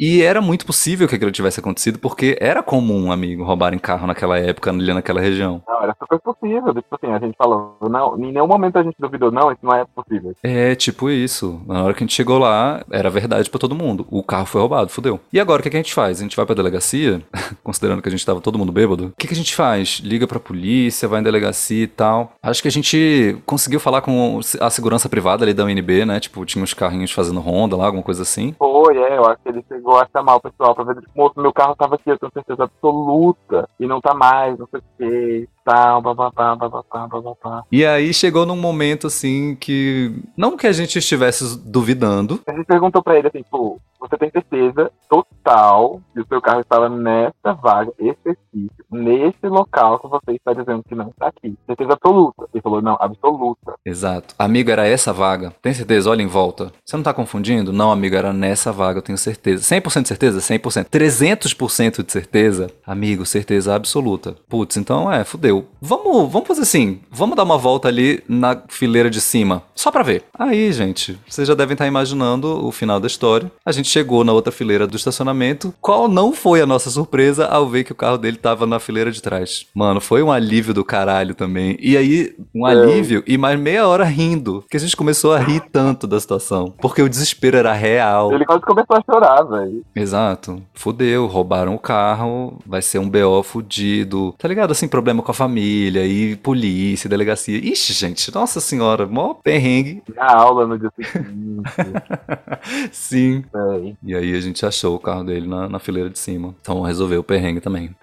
E 0.00 0.22
era 0.22 0.40
muito 0.40 0.64
possível 0.64 1.06
que 1.06 1.14
aquilo 1.14 1.30
tivesse 1.30 1.60
acontecido, 1.60 1.98
porque 1.98 2.34
era 2.40 2.62
comum, 2.62 3.12
amigo, 3.12 3.44
roubarem 3.44 3.78
carro 3.78 4.06
naquela 4.06 4.38
época, 4.38 4.70
ali 4.70 4.94
naquela 4.94 5.20
região. 5.20 5.62
Não, 5.68 5.82
era 5.82 5.94
super 5.98 6.18
possível. 6.20 6.72
Tipo 6.72 6.96
assim, 6.96 7.12
a 7.12 7.18
gente 7.18 7.36
falou, 7.36 7.76
não, 7.82 8.16
em 8.16 8.32
nenhum 8.32 8.46
momento 8.46 8.78
a 8.78 8.82
gente 8.82 8.96
duvidou, 8.98 9.30
não, 9.30 9.52
isso 9.52 9.60
não 9.62 9.74
é 9.74 9.84
possível. 9.84 10.34
É, 10.42 10.74
tipo 10.74 11.10
isso. 11.10 11.60
Na 11.66 11.84
hora 11.84 11.92
que 11.92 12.02
a 12.02 12.06
gente 12.06 12.14
chegou 12.14 12.38
lá, 12.38 12.82
era 12.90 13.10
verdade 13.10 13.50
pra 13.50 13.60
todo 13.60 13.74
mundo. 13.74 14.06
O 14.10 14.22
carro 14.22 14.46
foi 14.46 14.62
roubado, 14.62 14.88
fudeu. 14.88 15.20
E 15.30 15.38
agora, 15.38 15.60
o 15.60 15.62
que, 15.62 15.68
que 15.68 15.76
a 15.76 15.82
gente 15.82 15.92
faz? 15.92 16.18
A 16.18 16.22
gente 16.22 16.34
vai 16.36 16.46
pra 16.46 16.54
delegacia, 16.54 17.20
considerando 17.62 18.00
que 18.00 18.08
a 18.08 18.12
gente 18.12 18.24
tava 18.24 18.40
todo 18.40 18.58
mundo 18.58 18.72
bêbado. 18.72 19.08
O 19.08 19.12
que, 19.18 19.26
que 19.26 19.34
a 19.34 19.36
gente 19.36 19.54
faz? 19.54 20.00
Liga 20.02 20.26
pra 20.26 20.40
polícia, 20.40 21.08
vai 21.08 21.20
em 21.20 21.24
delegacia 21.24 21.84
e 21.84 21.86
tal. 21.86 22.32
Acho 22.42 22.62
que 22.62 22.68
a 22.68 22.72
gente 22.72 23.36
conseguiu 23.44 23.78
falar 23.78 24.00
com 24.00 24.40
a 24.60 24.70
segurança 24.70 25.10
privada 25.10 25.44
ali 25.44 25.52
da 25.52 25.64
UNB, 25.64 26.06
né? 26.06 26.20
Tipo, 26.20 26.46
tinha 26.46 26.64
uns 26.64 26.72
carrinhos 26.72 27.12
fazendo 27.12 27.40
ronda 27.40 27.76
lá, 27.76 27.84
alguma 27.84 28.02
coisa 28.02 28.22
assim. 28.22 28.54
Foi, 28.58 28.96
é, 28.96 29.18
eu 29.18 29.26
acho 29.26 29.42
que 29.42 29.50
ele 29.50 29.62
a 29.98 30.08
chamar 30.08 30.36
o 30.36 30.40
pessoal 30.40 30.74
pra 30.74 30.84
ver, 30.84 30.96
tipo, 30.96 31.10
moço, 31.14 31.40
meu 31.40 31.52
carro 31.52 31.74
tava 31.74 31.94
aqui, 31.94 32.10
eu 32.10 32.18
tenho 32.18 32.32
certeza 32.32 32.64
absoluta, 32.64 33.68
e 33.78 33.86
não 33.86 34.00
tá 34.00 34.14
mais, 34.14 34.58
não 34.58 34.66
sei 34.70 34.80
o 34.80 34.82
que, 34.98 35.48
tal, 35.64 36.02
bababá, 36.02 36.54
bababá, 36.54 37.06
bababá. 37.06 37.64
E 37.70 37.84
aí 37.84 38.12
chegou 38.12 38.44
num 38.46 38.56
momento 38.56 39.06
assim 39.06 39.54
que. 39.54 40.12
Não 40.36 40.56
que 40.56 40.66
a 40.66 40.72
gente 40.72 40.98
estivesse 40.98 41.58
duvidando. 41.58 42.40
A 42.46 42.52
gente 42.52 42.66
perguntou 42.66 43.02
pra 43.02 43.18
ele 43.18 43.28
assim, 43.28 43.42
pô, 43.50 43.78
você 44.00 44.16
tem 44.16 44.30
certeza 44.30 44.90
total 45.08 46.00
que 46.12 46.20
o 46.20 46.26
seu 46.26 46.40
carro 46.40 46.60
estava 46.60 46.88
nessa 46.88 47.52
vaga 47.52 47.92
específica, 47.98 48.84
nesse 48.90 49.46
local 49.46 49.98
que 49.98 50.08
você 50.08 50.32
está 50.32 50.52
dizendo 50.52 50.82
que 50.88 50.94
não 50.94 51.08
está 51.08 51.26
aqui. 51.28 51.56
Certeza 51.66 51.92
absoluta. 51.92 52.48
Ele 52.52 52.62
falou, 52.62 52.80
não, 52.80 52.96
absoluta. 53.00 53.74
Exato. 53.84 54.34
Amigo, 54.38 54.70
era 54.70 54.86
essa 54.86 55.12
vaga? 55.12 55.52
Tem 55.60 55.74
certeza? 55.74 56.10
Olha 56.10 56.22
em 56.22 56.26
volta. 56.26 56.72
Você 56.84 56.96
não 56.96 57.02
tá 57.02 57.12
confundindo? 57.12 57.72
Não, 57.72 57.92
amigo, 57.92 58.16
era 58.16 58.32
nessa 58.32 58.72
vaga, 58.72 58.98
eu 58.98 59.02
tenho 59.02 59.18
certeza. 59.18 59.62
100% 59.62 60.02
de 60.02 60.08
certeza? 60.08 60.38
100%. 60.40 60.84
300% 60.88 62.04
de 62.04 62.12
certeza? 62.12 62.70
Amigo, 62.86 63.26
certeza 63.26 63.74
absoluta. 63.74 64.36
Putz, 64.48 64.76
então 64.76 65.12
é, 65.12 65.24
fudeu. 65.24 65.66
Vamos, 65.80 66.30
vamos 66.30 66.48
fazer 66.48 66.62
assim, 66.62 67.00
vamos 67.10 67.36
dar 67.36 67.42
uma 67.42 67.58
volta 67.58 67.88
ali 67.88 68.22
na 68.28 68.60
fileira 68.68 69.10
de 69.10 69.20
cima, 69.20 69.62
só 69.74 69.90
pra 69.90 70.02
ver. 70.02 70.24
Aí, 70.38 70.72
gente, 70.72 71.18
vocês 71.28 71.46
já 71.46 71.54
devem 71.54 71.74
estar 71.74 71.86
imaginando 71.86 72.64
o 72.64 72.72
final 72.72 73.00
da 73.00 73.06
história. 73.06 73.50
A 73.64 73.72
gente 73.72 73.89
chegou 73.90 74.24
na 74.24 74.32
outra 74.32 74.52
fileira 74.52 74.86
do 74.86 74.96
estacionamento. 74.96 75.74
Qual 75.80 76.08
não 76.08 76.32
foi 76.32 76.60
a 76.60 76.66
nossa 76.66 76.88
surpresa 76.90 77.46
ao 77.46 77.68
ver 77.68 77.84
que 77.84 77.92
o 77.92 77.94
carro 77.94 78.16
dele 78.18 78.36
tava 78.36 78.66
na 78.66 78.78
fileira 78.78 79.10
de 79.10 79.20
trás? 79.20 79.66
Mano, 79.74 80.00
foi 80.00 80.22
um 80.22 80.30
alívio 80.32 80.72
do 80.72 80.84
caralho 80.84 81.34
também. 81.34 81.76
E 81.80 81.96
aí, 81.96 82.34
um 82.54 82.66
É. 82.66 82.70
alívio 82.72 83.22
e 83.26 83.36
mais 83.36 83.58
meia 83.58 83.86
hora 83.86 84.04
rindo. 84.04 84.64
Que 84.70 84.76
a 84.76 84.80
gente 84.80 84.96
começou 84.96 85.32
a 85.32 85.38
rir 85.38 85.60
tanto 85.72 86.06
da 86.06 86.18
situação. 86.20 86.74
Porque 86.80 87.02
o 87.02 87.08
desespero 87.08 87.56
era 87.56 87.72
real. 87.72 88.32
Ele 88.32 88.44
quase 88.44 88.62
começou 88.62 88.96
a 88.96 89.02
chorar, 89.02 89.42
velho. 89.42 89.82
Exato. 89.94 90.62
Fudeu, 90.74 91.26
roubaram 91.26 91.74
o 91.74 91.78
carro, 91.78 92.58
vai 92.66 92.82
ser 92.82 92.98
um 92.98 93.08
BO 93.08 93.42
fudido. 93.42 94.34
Tá 94.38 94.46
ligado? 94.48 94.70
Assim, 94.70 94.86
problema 94.88 95.22
com 95.22 95.30
a 95.30 95.34
família, 95.34 96.06
e 96.06 96.36
polícia, 96.36 97.08
delegacia. 97.10 97.58
Ixi, 97.58 97.92
gente, 97.92 98.32
nossa 98.34 98.60
senhora, 98.60 99.06
mó 99.06 99.34
perrengue. 99.34 100.02
Na 100.14 100.32
aula 100.34 100.66
no 100.66 100.78
dia 100.78 100.90
seguinte, 100.96 101.20
Sim. 102.92 103.44
Velho. 103.80 103.96
E 104.02 104.14
aí 104.14 104.34
a 104.34 104.40
gente 104.40 104.64
achou 104.64 104.96
o 104.96 105.00
carro 105.00 105.24
dele 105.24 105.46
na, 105.46 105.68
na 105.68 105.78
fileira 105.78 106.10
de 106.10 106.18
cima. 106.18 106.54
Então 106.60 106.82
resolveu 106.82 107.20
o 107.20 107.24
perrengue 107.24 107.60
também. 107.60 107.94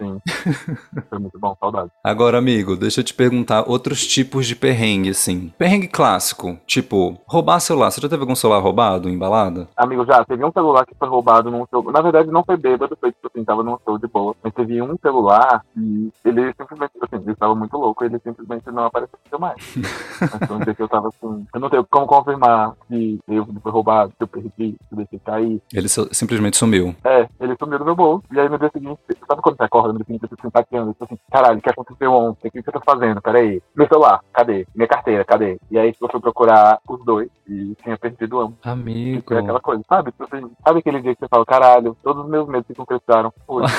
Foi 1.08 1.18
muito 1.18 1.38
bom, 1.38 1.56
saudade. 1.58 1.90
Agora, 2.02 2.38
amigo, 2.38 2.76
deixa 2.76 3.00
eu 3.00 3.04
te 3.04 3.14
perguntar 3.14 3.68
outros 3.68 4.06
tipos 4.06 4.46
de 4.46 4.56
perrengue, 4.56 5.10
assim. 5.10 5.52
Perrengue 5.58 5.88
clássico, 5.88 6.58
tipo, 6.66 7.18
roubar 7.26 7.60
celular. 7.60 7.90
Você 7.90 8.00
já 8.00 8.08
teve 8.08 8.22
algum 8.22 8.34
celular 8.34 8.60
roubado, 8.60 9.08
embalada? 9.08 9.68
Amigo, 9.76 10.04
já, 10.04 10.24
teve 10.24 10.44
um 10.44 10.52
celular 10.52 10.84
que 10.86 10.94
foi 10.94 11.08
roubado 11.08 11.50
num 11.50 11.66
show. 11.70 11.90
Na 11.90 12.00
verdade, 12.00 12.30
não 12.30 12.44
foi 12.44 12.56
bêbado, 12.56 12.96
foi 13.00 13.12
tipo 13.12 13.26
assim, 13.26 13.44
tava 13.44 13.62
num 13.62 13.78
show 13.84 13.98
de 13.98 14.06
boa. 14.06 14.34
Mas 14.42 14.54
teve 14.54 14.80
um 14.82 14.96
celular 15.00 15.64
e 15.76 16.10
ele 16.24 16.52
simplesmente, 16.54 16.92
assim, 17.02 17.22
ele 17.22 17.32
estava 17.32 17.54
muito 17.54 17.76
louco, 17.76 18.04
ele 18.04 18.18
simplesmente 18.18 18.70
não 18.70 18.86
apareceu 18.86 19.38
mais. 19.38 19.56
Que 20.78 20.82
eu 20.82 20.88
tava 20.88 21.08
assim, 21.08 21.46
eu 21.54 21.60
não 21.60 21.70
tenho 21.70 21.84
como 21.90 22.06
confirmar 22.06 22.74
se 22.88 23.18
eu 23.26 23.46
foi 23.62 23.72
roubado, 23.72 24.10
se 24.10 24.22
eu 24.22 24.28
perdi, 24.28 24.76
se 24.78 24.92
eu 24.92 24.96
deixei 24.96 25.18
cair. 25.18 25.62
Ele 25.72 25.88
so- 25.88 26.08
simplesmente 26.12 26.56
sumiu. 26.56 26.94
É, 27.04 27.28
ele 27.40 27.54
sumiu 27.58 27.78
do 27.78 27.84
meu 27.84 27.94
bolso. 27.96 28.24
E 28.32 28.40
aí 28.40 28.48
no 28.48 28.58
dia 28.58 28.70
seguinte, 28.72 28.98
sabe 29.28 29.42
quando 29.42 29.56
você 29.56 29.64
acorda 29.64 29.88
no 29.92 29.98
dia 29.98 30.06
seguinte, 30.06 30.22
você 30.22 30.36
fica 30.36 30.50
taqueando, 30.50 30.92
tipo 30.92 31.04
assim, 31.04 31.18
caralho, 31.30 31.58
o 31.58 31.62
que 31.62 31.70
aconteceu 31.70 32.12
ontem? 32.12 32.48
O 32.48 32.50
que 32.50 32.58
eu 32.66 32.72
tô 32.72 32.80
fazendo? 32.84 33.20
Peraí. 33.20 33.60
Meu 33.76 33.86
celular, 33.86 34.20
cadê? 34.32 34.66
Minha 34.74 34.88
carteira, 34.88 35.24
cadê? 35.24 35.58
E 35.70 35.78
aí 35.78 35.92
eu 36.00 36.08
fui 36.10 36.20
procurar 36.20 36.78
os 36.88 37.04
dois 37.04 37.28
e 37.48 37.74
tinha 37.82 37.96
perdido 37.98 38.40
ambos. 38.40 38.58
Amigo. 38.64 39.22
Foi 39.26 39.38
aquela 39.38 39.60
coisa, 39.60 39.82
sabe? 39.88 40.10
Tipo 40.12 40.24
assim, 40.24 40.50
sabe 40.64 40.78
aquele 40.80 41.00
dia 41.02 41.14
que 41.14 41.20
você 41.20 41.28
fala, 41.28 41.44
caralho, 41.46 41.96
todos 42.02 42.24
os 42.24 42.30
meus 42.30 42.48
medos 42.48 42.66
se 42.66 42.74
concretizaram 42.74 43.32
hoje. 43.46 43.72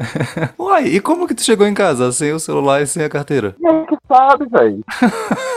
Uai, 0.58 0.84
e 0.84 1.00
como 1.00 1.26
que 1.26 1.34
tu 1.34 1.42
chegou 1.42 1.66
em 1.66 1.74
casa 1.74 2.12
sem 2.12 2.32
o 2.32 2.38
celular 2.40 2.82
e 2.82 2.86
sem 2.86 3.04
a 3.04 3.08
carteira? 3.08 3.54
E 3.60 3.66
aí 3.66 3.86
que 3.86 3.96
sabe, 4.06 4.46
velho? 4.46 4.84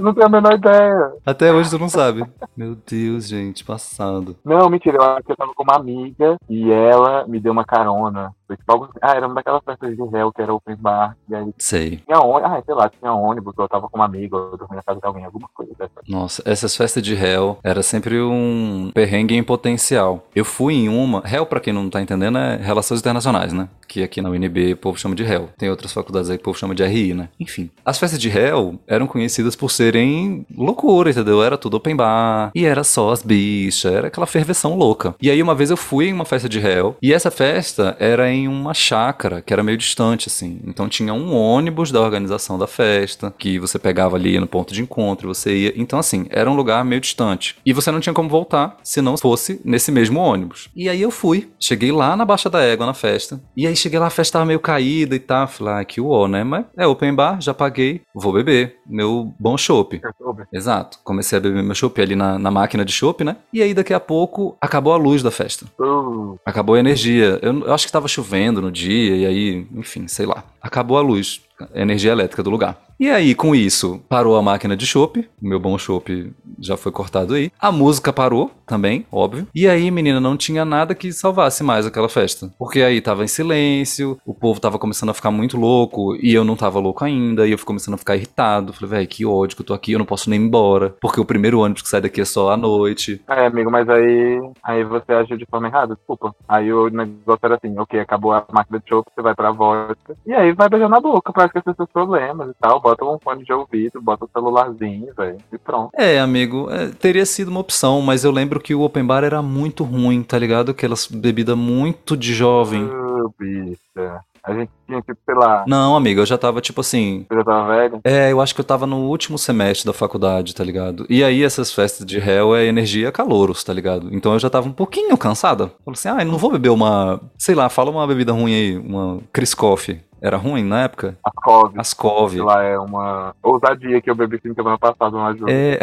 Não 0.00 0.14
tenho 0.14 0.26
a 0.26 0.30
menor 0.30 0.52
ideia. 0.54 1.12
Até 1.24 1.52
hoje 1.52 1.70
tu 1.70 1.78
não 1.78 1.88
sabe. 1.88 2.24
Meu 2.56 2.76
Deus, 2.88 3.28
gente, 3.28 3.64
passado. 3.64 4.36
Não, 4.44 4.68
mentira, 4.68 4.96
eu 4.96 5.02
acho 5.02 5.24
que 5.24 5.32
eu 5.32 5.36
tava 5.36 5.52
com 5.54 5.62
uma 5.62 5.76
amiga 5.76 6.36
e 6.48 6.70
ela 6.70 7.26
me 7.26 7.38
deu 7.40 7.52
uma 7.52 7.64
carona. 7.64 8.32
Foi 8.46 8.56
tipo 8.56 8.72
algo. 8.72 8.88
Ah, 9.00 9.14
era 9.14 9.26
uma 9.26 9.34
daquelas 9.34 9.62
festas 9.64 9.96
de 9.96 10.02
réu 10.04 10.32
que 10.32 10.42
era 10.42 10.52
open 10.52 10.76
bar. 10.76 11.16
E 11.28 11.34
aí 11.34 11.54
Sei. 11.58 12.02
tinha 12.06 12.20
ônibus. 12.20 12.52
Ah, 12.52 12.62
sei 12.64 12.74
lá, 12.74 12.88
tinha 12.88 13.12
ônibus, 13.12 13.54
eu 13.58 13.68
tava 13.68 13.88
com 13.88 13.96
uma 13.98 14.04
amiga, 14.04 14.36
eu 14.36 14.56
dormia 14.56 14.76
na 14.76 14.82
casa 14.82 15.00
de 15.00 15.06
alguém, 15.06 15.24
alguma 15.24 15.48
coisa 15.54 15.72
dessa. 15.78 15.92
Nossa, 16.08 16.42
essas 16.44 16.76
festas 16.76 17.02
de 17.02 17.14
réu 17.14 17.58
era 17.62 17.82
sempre 17.82 18.20
um 18.20 18.90
perrengue 18.92 19.36
em 19.36 19.42
potencial. 19.42 20.26
Eu 20.34 20.44
fui 20.44 20.74
em 20.74 20.88
uma. 20.88 21.20
Réu, 21.24 21.46
pra 21.46 21.60
quem 21.60 21.72
não 21.72 21.88
tá 21.88 22.00
entendendo, 22.00 22.38
é 22.38 22.56
Relações 22.56 23.00
Internacionais, 23.00 23.52
né? 23.52 23.68
Que 23.88 24.02
aqui 24.02 24.20
na 24.20 24.30
UNB 24.30 24.72
o 24.72 24.76
povo 24.76 24.98
chama 24.98 25.14
de 25.14 25.22
réu. 25.22 25.48
Tem 25.56 25.70
outras 25.70 25.92
faculdades 25.92 26.30
aí 26.30 26.36
que 26.36 26.42
o 26.42 26.44
povo 26.44 26.58
chama 26.58 26.74
de 26.74 26.84
RI, 26.84 27.14
né? 27.14 27.28
Enfim. 27.38 27.70
As 27.84 27.98
festas 27.98 28.18
de 28.18 28.28
réu 28.28 28.78
eram 28.86 29.06
conhecidas 29.06 29.56
por 29.56 29.70
serem 29.82 30.46
loucura, 30.56 31.10
entendeu? 31.10 31.42
Era 31.42 31.58
tudo 31.58 31.76
open 31.76 31.96
bar. 31.96 32.52
E 32.54 32.64
era 32.64 32.84
só 32.84 33.10
as 33.10 33.22
bichas. 33.22 33.92
Era 33.92 34.06
aquela 34.06 34.26
ferveção 34.26 34.76
louca. 34.76 35.14
E 35.20 35.28
aí 35.28 35.42
uma 35.42 35.54
vez 35.54 35.70
eu 35.70 35.76
fui 35.76 36.08
em 36.08 36.12
uma 36.12 36.24
festa 36.24 36.48
de 36.48 36.60
réu. 36.60 36.96
E 37.02 37.12
essa 37.12 37.30
festa 37.30 37.96
era 37.98 38.30
em 38.30 38.46
uma 38.46 38.74
chácara 38.74 39.42
que 39.42 39.52
era 39.52 39.62
meio 39.62 39.76
distante, 39.76 40.28
assim. 40.28 40.60
Então 40.64 40.88
tinha 40.88 41.12
um 41.12 41.34
ônibus 41.34 41.90
da 41.90 42.00
organização 42.00 42.56
da 42.58 42.68
festa. 42.68 43.34
Que 43.36 43.58
você 43.58 43.78
pegava 43.78 44.16
ali 44.16 44.38
no 44.38 44.46
ponto 44.46 44.72
de 44.72 44.82
encontro. 44.82 45.34
Você 45.34 45.52
ia. 45.52 45.72
Então, 45.76 45.98
assim, 45.98 46.26
era 46.30 46.50
um 46.50 46.54
lugar 46.54 46.84
meio 46.84 47.00
distante. 47.00 47.56
E 47.66 47.72
você 47.72 47.90
não 47.90 48.00
tinha 48.00 48.12
como 48.12 48.28
voltar 48.28 48.76
se 48.84 49.02
não 49.02 49.16
fosse 49.16 49.60
nesse 49.64 49.90
mesmo 49.90 50.20
ônibus. 50.20 50.68
E 50.76 50.88
aí 50.88 51.02
eu 51.02 51.10
fui. 51.10 51.50
Cheguei 51.58 51.90
lá 51.90 52.16
na 52.16 52.24
Baixa 52.24 52.48
da 52.48 52.62
Égua 52.62 52.86
na 52.86 52.94
festa. 52.94 53.40
E 53.56 53.66
aí 53.66 53.74
cheguei 53.74 53.98
lá, 53.98 54.06
a 54.06 54.10
festa 54.10 54.34
tava 54.34 54.46
meio 54.46 54.60
caída 54.60 55.16
e 55.16 55.18
tal. 55.18 55.48
Falei, 55.48 55.74
ah, 55.74 55.84
que 55.84 56.00
uó, 56.00 56.28
né? 56.28 56.44
Mas 56.44 56.66
é 56.76 56.86
open 56.86 57.14
bar, 57.14 57.40
já 57.40 57.52
paguei. 57.52 58.02
Vou 58.14 58.32
beber. 58.32 58.76
Meu 58.86 59.32
bom 59.40 59.56
chopp. 59.72 60.00
Eu 60.02 60.12
soube. 60.18 60.42
Exato. 60.52 60.98
Comecei 61.02 61.38
a 61.38 61.40
beber 61.40 61.62
meu 61.62 61.74
chopp 61.74 62.00
ali 62.00 62.14
na, 62.14 62.38
na 62.38 62.50
máquina 62.50 62.84
de 62.84 62.92
chopp, 62.92 63.24
né? 63.24 63.36
E 63.52 63.62
aí 63.62 63.74
daqui 63.74 63.94
a 63.94 64.00
pouco 64.00 64.56
acabou 64.60 64.92
a 64.92 64.96
luz 64.96 65.22
da 65.22 65.30
festa. 65.30 65.66
Uh, 65.78 66.38
Acabou 66.44 66.74
a 66.74 66.80
energia. 66.80 67.38
Eu, 67.42 67.60
eu 67.60 67.74
acho 67.74 67.86
que 67.86 67.92
tava 67.92 68.08
chovendo 68.08 68.60
no 68.60 68.70
dia, 68.70 69.16
e 69.16 69.26
aí, 69.26 69.66
enfim, 69.74 70.06
sei 70.08 70.26
lá. 70.26 70.44
Acabou 70.60 70.96
a 70.96 71.00
luz, 71.00 71.42
a 71.74 71.80
energia 71.80 72.12
elétrica 72.12 72.42
do 72.42 72.50
lugar. 72.50 72.80
E 73.00 73.10
aí, 73.10 73.34
com 73.34 73.54
isso, 73.54 74.00
parou 74.08 74.36
a 74.36 74.42
máquina 74.42 74.76
de 74.76 74.86
chopp. 74.86 75.28
O 75.42 75.48
meu 75.48 75.58
bom 75.58 75.76
chopp 75.76 76.32
já 76.58 76.76
foi 76.76 76.92
cortado 76.92 77.34
aí. 77.34 77.50
A 77.58 77.72
música 77.72 78.12
parou 78.12 78.50
também, 78.72 79.04
óbvio. 79.12 79.46
E 79.54 79.68
aí, 79.68 79.90
menina, 79.90 80.18
não 80.18 80.34
tinha 80.34 80.64
nada 80.64 80.94
que 80.94 81.12
salvasse 81.12 81.62
mais 81.62 81.84
aquela 81.84 82.08
festa. 82.08 82.50
Porque 82.58 82.80
aí 82.80 83.02
tava 83.02 83.22
em 83.22 83.28
silêncio, 83.28 84.18
o 84.24 84.32
povo 84.32 84.58
tava 84.58 84.78
começando 84.78 85.10
a 85.10 85.14
ficar 85.14 85.30
muito 85.30 85.58
louco, 85.58 86.16
e 86.16 86.32
eu 86.32 86.42
não 86.42 86.56
tava 86.56 86.80
louco 86.80 87.04
ainda, 87.04 87.46
e 87.46 87.52
eu 87.52 87.58
fui 87.58 87.66
começando 87.66 87.94
a 87.94 87.98
ficar 87.98 88.16
irritado. 88.16 88.72
Falei, 88.72 88.90
velho, 88.90 89.08
que 89.08 89.26
ódio 89.26 89.56
que 89.56 89.62
eu 89.62 89.66
tô 89.66 89.74
aqui, 89.74 89.92
eu 89.92 89.98
não 89.98 90.06
posso 90.06 90.30
nem 90.30 90.40
ir 90.40 90.44
embora, 90.44 90.94
porque 91.02 91.20
o 91.20 91.24
primeiro 91.24 91.60
ônibus 91.60 91.82
que 91.82 91.88
sai 91.90 92.00
daqui 92.00 92.22
é 92.22 92.24
só 92.24 92.50
à 92.50 92.56
noite. 92.56 93.20
É, 93.28 93.44
amigo, 93.44 93.70
mas 93.70 93.86
aí, 93.90 94.40
aí 94.64 94.84
você 94.84 95.12
agiu 95.12 95.36
de 95.36 95.44
forma 95.44 95.68
errada, 95.68 95.94
desculpa. 95.94 96.34
Aí 96.48 96.72
o 96.72 96.88
negócio 96.88 97.40
era 97.42 97.56
assim, 97.56 97.78
ok, 97.78 98.00
acabou 98.00 98.32
a 98.32 98.42
máquina 98.50 98.78
de 98.78 98.88
chopp, 98.88 99.10
você 99.14 99.20
vai 99.20 99.34
pra 99.34 99.50
vodka. 99.50 100.16
E 100.24 100.32
aí 100.32 100.52
vai 100.52 100.70
beijando 100.70 100.92
na 100.92 101.00
boca 101.00 101.30
pra 101.30 101.44
esquecer 101.44 101.74
seus 101.76 101.90
problemas 101.90 102.48
e 102.48 102.54
tal. 102.58 102.80
Bota 102.80 103.04
um 103.04 103.18
fone 103.22 103.44
de 103.44 103.52
ouvido, 103.52 104.00
bota 104.00 104.24
o 104.24 104.30
celularzinho, 104.32 105.12
velho, 105.14 105.36
e 105.52 105.58
pronto. 105.58 105.90
É, 105.94 106.18
amigo, 106.18 106.70
é, 106.70 106.88
teria 106.88 107.26
sido 107.26 107.48
uma 107.48 107.60
opção, 107.60 108.00
mas 108.00 108.24
eu 108.24 108.30
lembro 108.30 108.60
que 108.62 108.74
o 108.74 108.80
open 108.82 109.04
bar 109.04 109.24
era 109.24 109.42
muito 109.42 109.84
ruim, 109.84 110.22
tá 110.22 110.38
ligado? 110.38 110.70
Aquelas 110.70 111.06
bebidas 111.06 111.56
muito 111.56 112.16
de 112.16 112.32
jovem. 112.32 112.84
Ô, 112.84 113.30
bicha. 113.38 114.20
A 114.44 114.52
gente 114.52 114.70
tinha 114.88 115.00
que, 115.00 115.12
sei 115.24 115.34
lá, 115.36 115.64
Não, 115.68 115.94
amigo, 115.94 116.20
eu 116.20 116.26
já 116.26 116.36
tava 116.36 116.60
tipo 116.60 116.80
assim. 116.80 117.24
você 117.28 117.36
já 117.36 117.44
tava 117.44 117.68
velho. 117.76 118.00
É, 118.02 118.32
eu 118.32 118.40
acho 118.40 118.52
que 118.52 118.60
eu 118.60 118.64
tava 118.64 118.88
no 118.88 118.96
último 119.08 119.38
semestre 119.38 119.86
da 119.86 119.92
faculdade, 119.92 120.52
tá 120.52 120.64
ligado? 120.64 121.06
E 121.08 121.22
aí 121.22 121.44
essas 121.44 121.72
festas 121.72 122.04
de 122.04 122.18
réu 122.18 122.52
é 122.56 122.64
energia 122.66 123.12
calouros, 123.12 123.62
tá 123.62 123.72
ligado? 123.72 124.08
Então 124.10 124.32
eu 124.32 124.40
já 124.40 124.50
tava 124.50 124.68
um 124.68 124.72
pouquinho 124.72 125.16
cansada. 125.16 125.66
Falei 125.84 125.92
assim, 125.92 126.08
ah, 126.08 126.22
eu 126.22 126.26
não 126.26 126.38
vou 126.38 126.50
beber 126.50 126.70
uma. 126.70 127.20
Sei 127.38 127.54
lá, 127.54 127.68
fala 127.68 127.92
uma 127.92 128.04
bebida 128.06 128.32
ruim 128.32 128.52
aí, 128.52 128.76
uma 128.78 129.20
Chris 129.32 129.54
Coffee. 129.54 130.00
Era 130.22 130.36
ruim 130.36 130.62
na 130.62 130.84
época? 130.84 131.18
A 131.24 131.30
Cove. 131.30 131.74
Ascov. 131.76 132.30
Sei 132.30 132.40
lá, 132.40 132.62
é 132.62 132.78
uma 132.78 133.34
ousadia 133.42 134.00
que 134.00 134.08
eu 134.08 134.14
bebi 134.14 134.38
de 134.40 134.54
semana 134.54 134.78
passada 134.78 135.16
na 135.16 135.34
Ju. 135.34 135.46
É. 135.48 135.80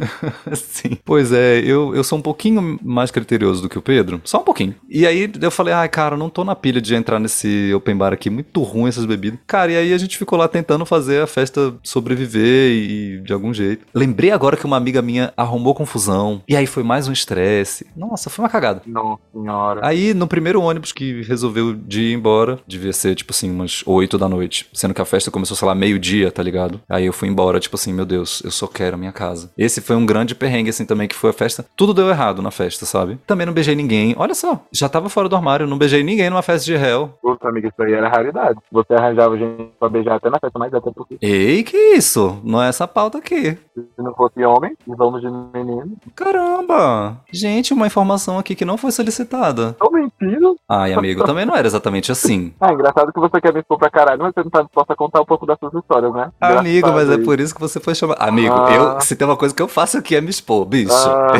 Sim. 0.54 0.98
Pois 1.04 1.32
é, 1.32 1.58
eu, 1.60 1.94
eu 1.94 2.04
sou 2.04 2.18
um 2.18 2.22
pouquinho 2.22 2.78
mais 2.82 3.10
criterioso 3.10 3.62
do 3.62 3.68
que 3.68 3.78
o 3.78 3.82
Pedro. 3.82 4.20
Só 4.24 4.40
um 4.40 4.44
pouquinho. 4.44 4.74
E 4.88 5.06
aí 5.06 5.30
eu 5.40 5.50
falei, 5.50 5.72
ai, 5.72 5.88
cara, 5.88 6.16
não 6.16 6.28
tô 6.28 6.44
na 6.44 6.54
pilha 6.54 6.82
de 6.82 6.94
entrar 6.94 7.18
nesse 7.18 7.72
open 7.74 7.96
bar 7.96 8.12
aqui. 8.12 8.28
Muito 8.28 8.62
ruim 8.62 8.88
essas 8.88 9.06
bebidas. 9.06 9.40
Cara, 9.46 9.72
e 9.72 9.76
aí 9.76 9.92
a 9.94 9.98
gente 9.98 10.18
ficou 10.18 10.38
lá 10.38 10.46
tentando 10.46 10.84
fazer 10.84 11.22
a 11.22 11.26
festa 11.26 11.74
sobreviver 11.82 12.70
e 12.70 13.20
de 13.22 13.32
algum 13.32 13.54
jeito. 13.54 13.86
Lembrei 13.94 14.30
agora 14.30 14.56
que 14.56 14.66
uma 14.66 14.76
amiga 14.76 15.00
minha 15.00 15.32
arrumou 15.34 15.74
confusão. 15.74 16.42
E 16.46 16.54
aí 16.54 16.66
foi 16.66 16.82
mais 16.82 17.08
um 17.08 17.12
estresse. 17.12 17.86
Nossa, 17.96 18.28
foi 18.28 18.44
uma 18.44 18.50
cagada. 18.50 18.82
Nossa 18.84 19.22
senhora. 19.32 19.80
Aí, 19.82 20.12
no 20.12 20.26
primeiro 20.26 20.60
ônibus 20.60 20.92
que 20.92 21.22
resolveu 21.22 21.74
de 21.74 22.02
ir 22.02 22.14
embora, 22.14 22.58
devia 22.66 22.92
ser, 22.92 23.14
tipo 23.14 23.32
assim, 23.32 23.50
umas 23.50 23.77
8 23.86 24.18
da 24.18 24.28
noite. 24.28 24.68
Sendo 24.72 24.94
que 24.94 25.02
a 25.02 25.04
festa 25.04 25.30
começou, 25.30 25.56
sei 25.56 25.66
lá, 25.68 25.74
meio-dia, 25.74 26.30
tá 26.30 26.42
ligado? 26.42 26.80
Aí 26.88 27.06
eu 27.06 27.12
fui 27.12 27.28
embora, 27.28 27.60
tipo 27.60 27.76
assim, 27.76 27.92
meu 27.92 28.04
Deus, 28.04 28.42
eu 28.44 28.50
só 28.50 28.66
quero 28.66 28.94
a 28.94 28.98
minha 28.98 29.12
casa. 29.12 29.50
Esse 29.56 29.80
foi 29.80 29.96
um 29.96 30.06
grande 30.06 30.34
perrengue, 30.34 30.70
assim, 30.70 30.84
também, 30.86 31.08
que 31.08 31.14
foi 31.14 31.30
a 31.30 31.32
festa. 31.32 31.64
Tudo 31.76 31.94
deu 31.94 32.08
errado 32.08 32.42
na 32.42 32.50
festa, 32.50 32.86
sabe? 32.86 33.18
Também 33.26 33.46
não 33.46 33.52
beijei 33.52 33.74
ninguém. 33.74 34.14
Olha 34.18 34.34
só, 34.34 34.60
já 34.72 34.88
tava 34.88 35.08
fora 35.08 35.28
do 35.28 35.36
armário, 35.36 35.66
não 35.66 35.78
beijei 35.78 36.02
ninguém 36.02 36.30
numa 36.30 36.42
festa 36.42 36.64
de 36.64 36.76
réu. 36.76 37.12
Puta, 37.22 37.48
amiga, 37.48 37.68
isso 37.68 37.82
aí 37.82 37.92
era 37.92 38.08
raridade. 38.08 38.58
Você 38.72 38.94
arranjava 38.94 39.36
gente 39.36 39.70
pra 39.78 39.88
beijar 39.88 40.16
até 40.16 40.30
na 40.30 40.38
festa, 40.38 40.58
mas 40.58 40.72
até 40.74 40.90
porque 40.90 41.16
Ei, 41.20 41.62
que 41.62 41.76
isso? 41.76 42.40
Não 42.44 42.62
é 42.62 42.68
essa 42.68 42.86
pauta 42.86 43.18
aqui. 43.18 43.56
se 43.74 44.02
não 44.02 44.14
fosse 44.14 44.42
homem, 44.44 44.76
e 44.86 44.94
vamos 44.94 45.20
de 45.20 45.28
menino. 45.30 45.96
Caramba! 46.14 47.18
Gente, 47.32 47.72
uma 47.72 47.86
informação 47.86 48.38
aqui 48.38 48.54
que 48.54 48.64
não 48.64 48.76
foi 48.76 48.90
solicitada. 48.90 49.74
Tô 49.78 49.90
mentindo. 49.90 50.56
Ai, 50.68 50.92
amigo, 50.92 51.24
também 51.24 51.44
não 51.46 51.54
era 51.56 51.66
exatamente 51.66 52.10
assim. 52.12 52.52
Ah, 52.60 52.72
engraçado 52.72 53.12
que 53.12 53.20
você 53.20 53.40
quer 53.40 53.52
me 53.52 53.62
expor 53.68 53.78
pra 53.78 53.90
caralho, 53.90 54.22
mas 54.22 54.32
você 54.32 54.42
não 54.42 54.50
tá 54.50 54.62
disposto 54.62 54.90
a 54.90 54.96
contar 54.96 55.20
um 55.20 55.26
pouco 55.26 55.44
das 55.44 55.58
suas 55.58 55.74
histórias, 55.74 56.10
né? 56.14 56.30
Amigo, 56.40 56.88
Engraçado 56.88 56.94
mas 56.94 57.10
é 57.10 57.22
por 57.22 57.38
isso 57.38 57.54
que 57.54 57.60
você 57.60 57.78
foi 57.78 57.94
chamado. 57.94 58.16
Amigo, 58.22 58.54
Ah. 58.54 58.74
eu, 58.74 59.00
se 59.02 59.14
tem 59.14 59.26
uma 59.28 59.36
coisa 59.36 59.54
que 59.54 59.60
eu 59.60 59.68
faço 59.68 59.98
aqui 59.98 60.16
é 60.16 60.20
me 60.22 60.30
expor, 60.30 60.64
bicho. 60.64 60.90
Ah, 60.94 61.32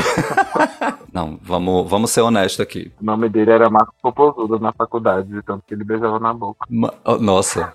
Não, 1.13 1.39
vamos, 1.43 1.89
vamos 1.89 2.11
ser 2.11 2.21
honestos 2.21 2.61
aqui. 2.61 2.93
o 3.01 3.05
nome 3.05 3.29
dele 3.29 3.51
era 3.51 3.71
Marcos 3.71 3.95
Popozudo 4.03 4.59
na 4.59 4.73
faculdade, 4.73 5.29
de 5.29 5.43
tanto 5.43 5.65
que 5.67 5.75
ele 5.75 5.85
beijava 5.85 6.19
na 6.19 6.33
boca. 6.33 6.67
Ma- 6.69 6.93
oh, 7.05 7.17
Nossa. 7.17 7.73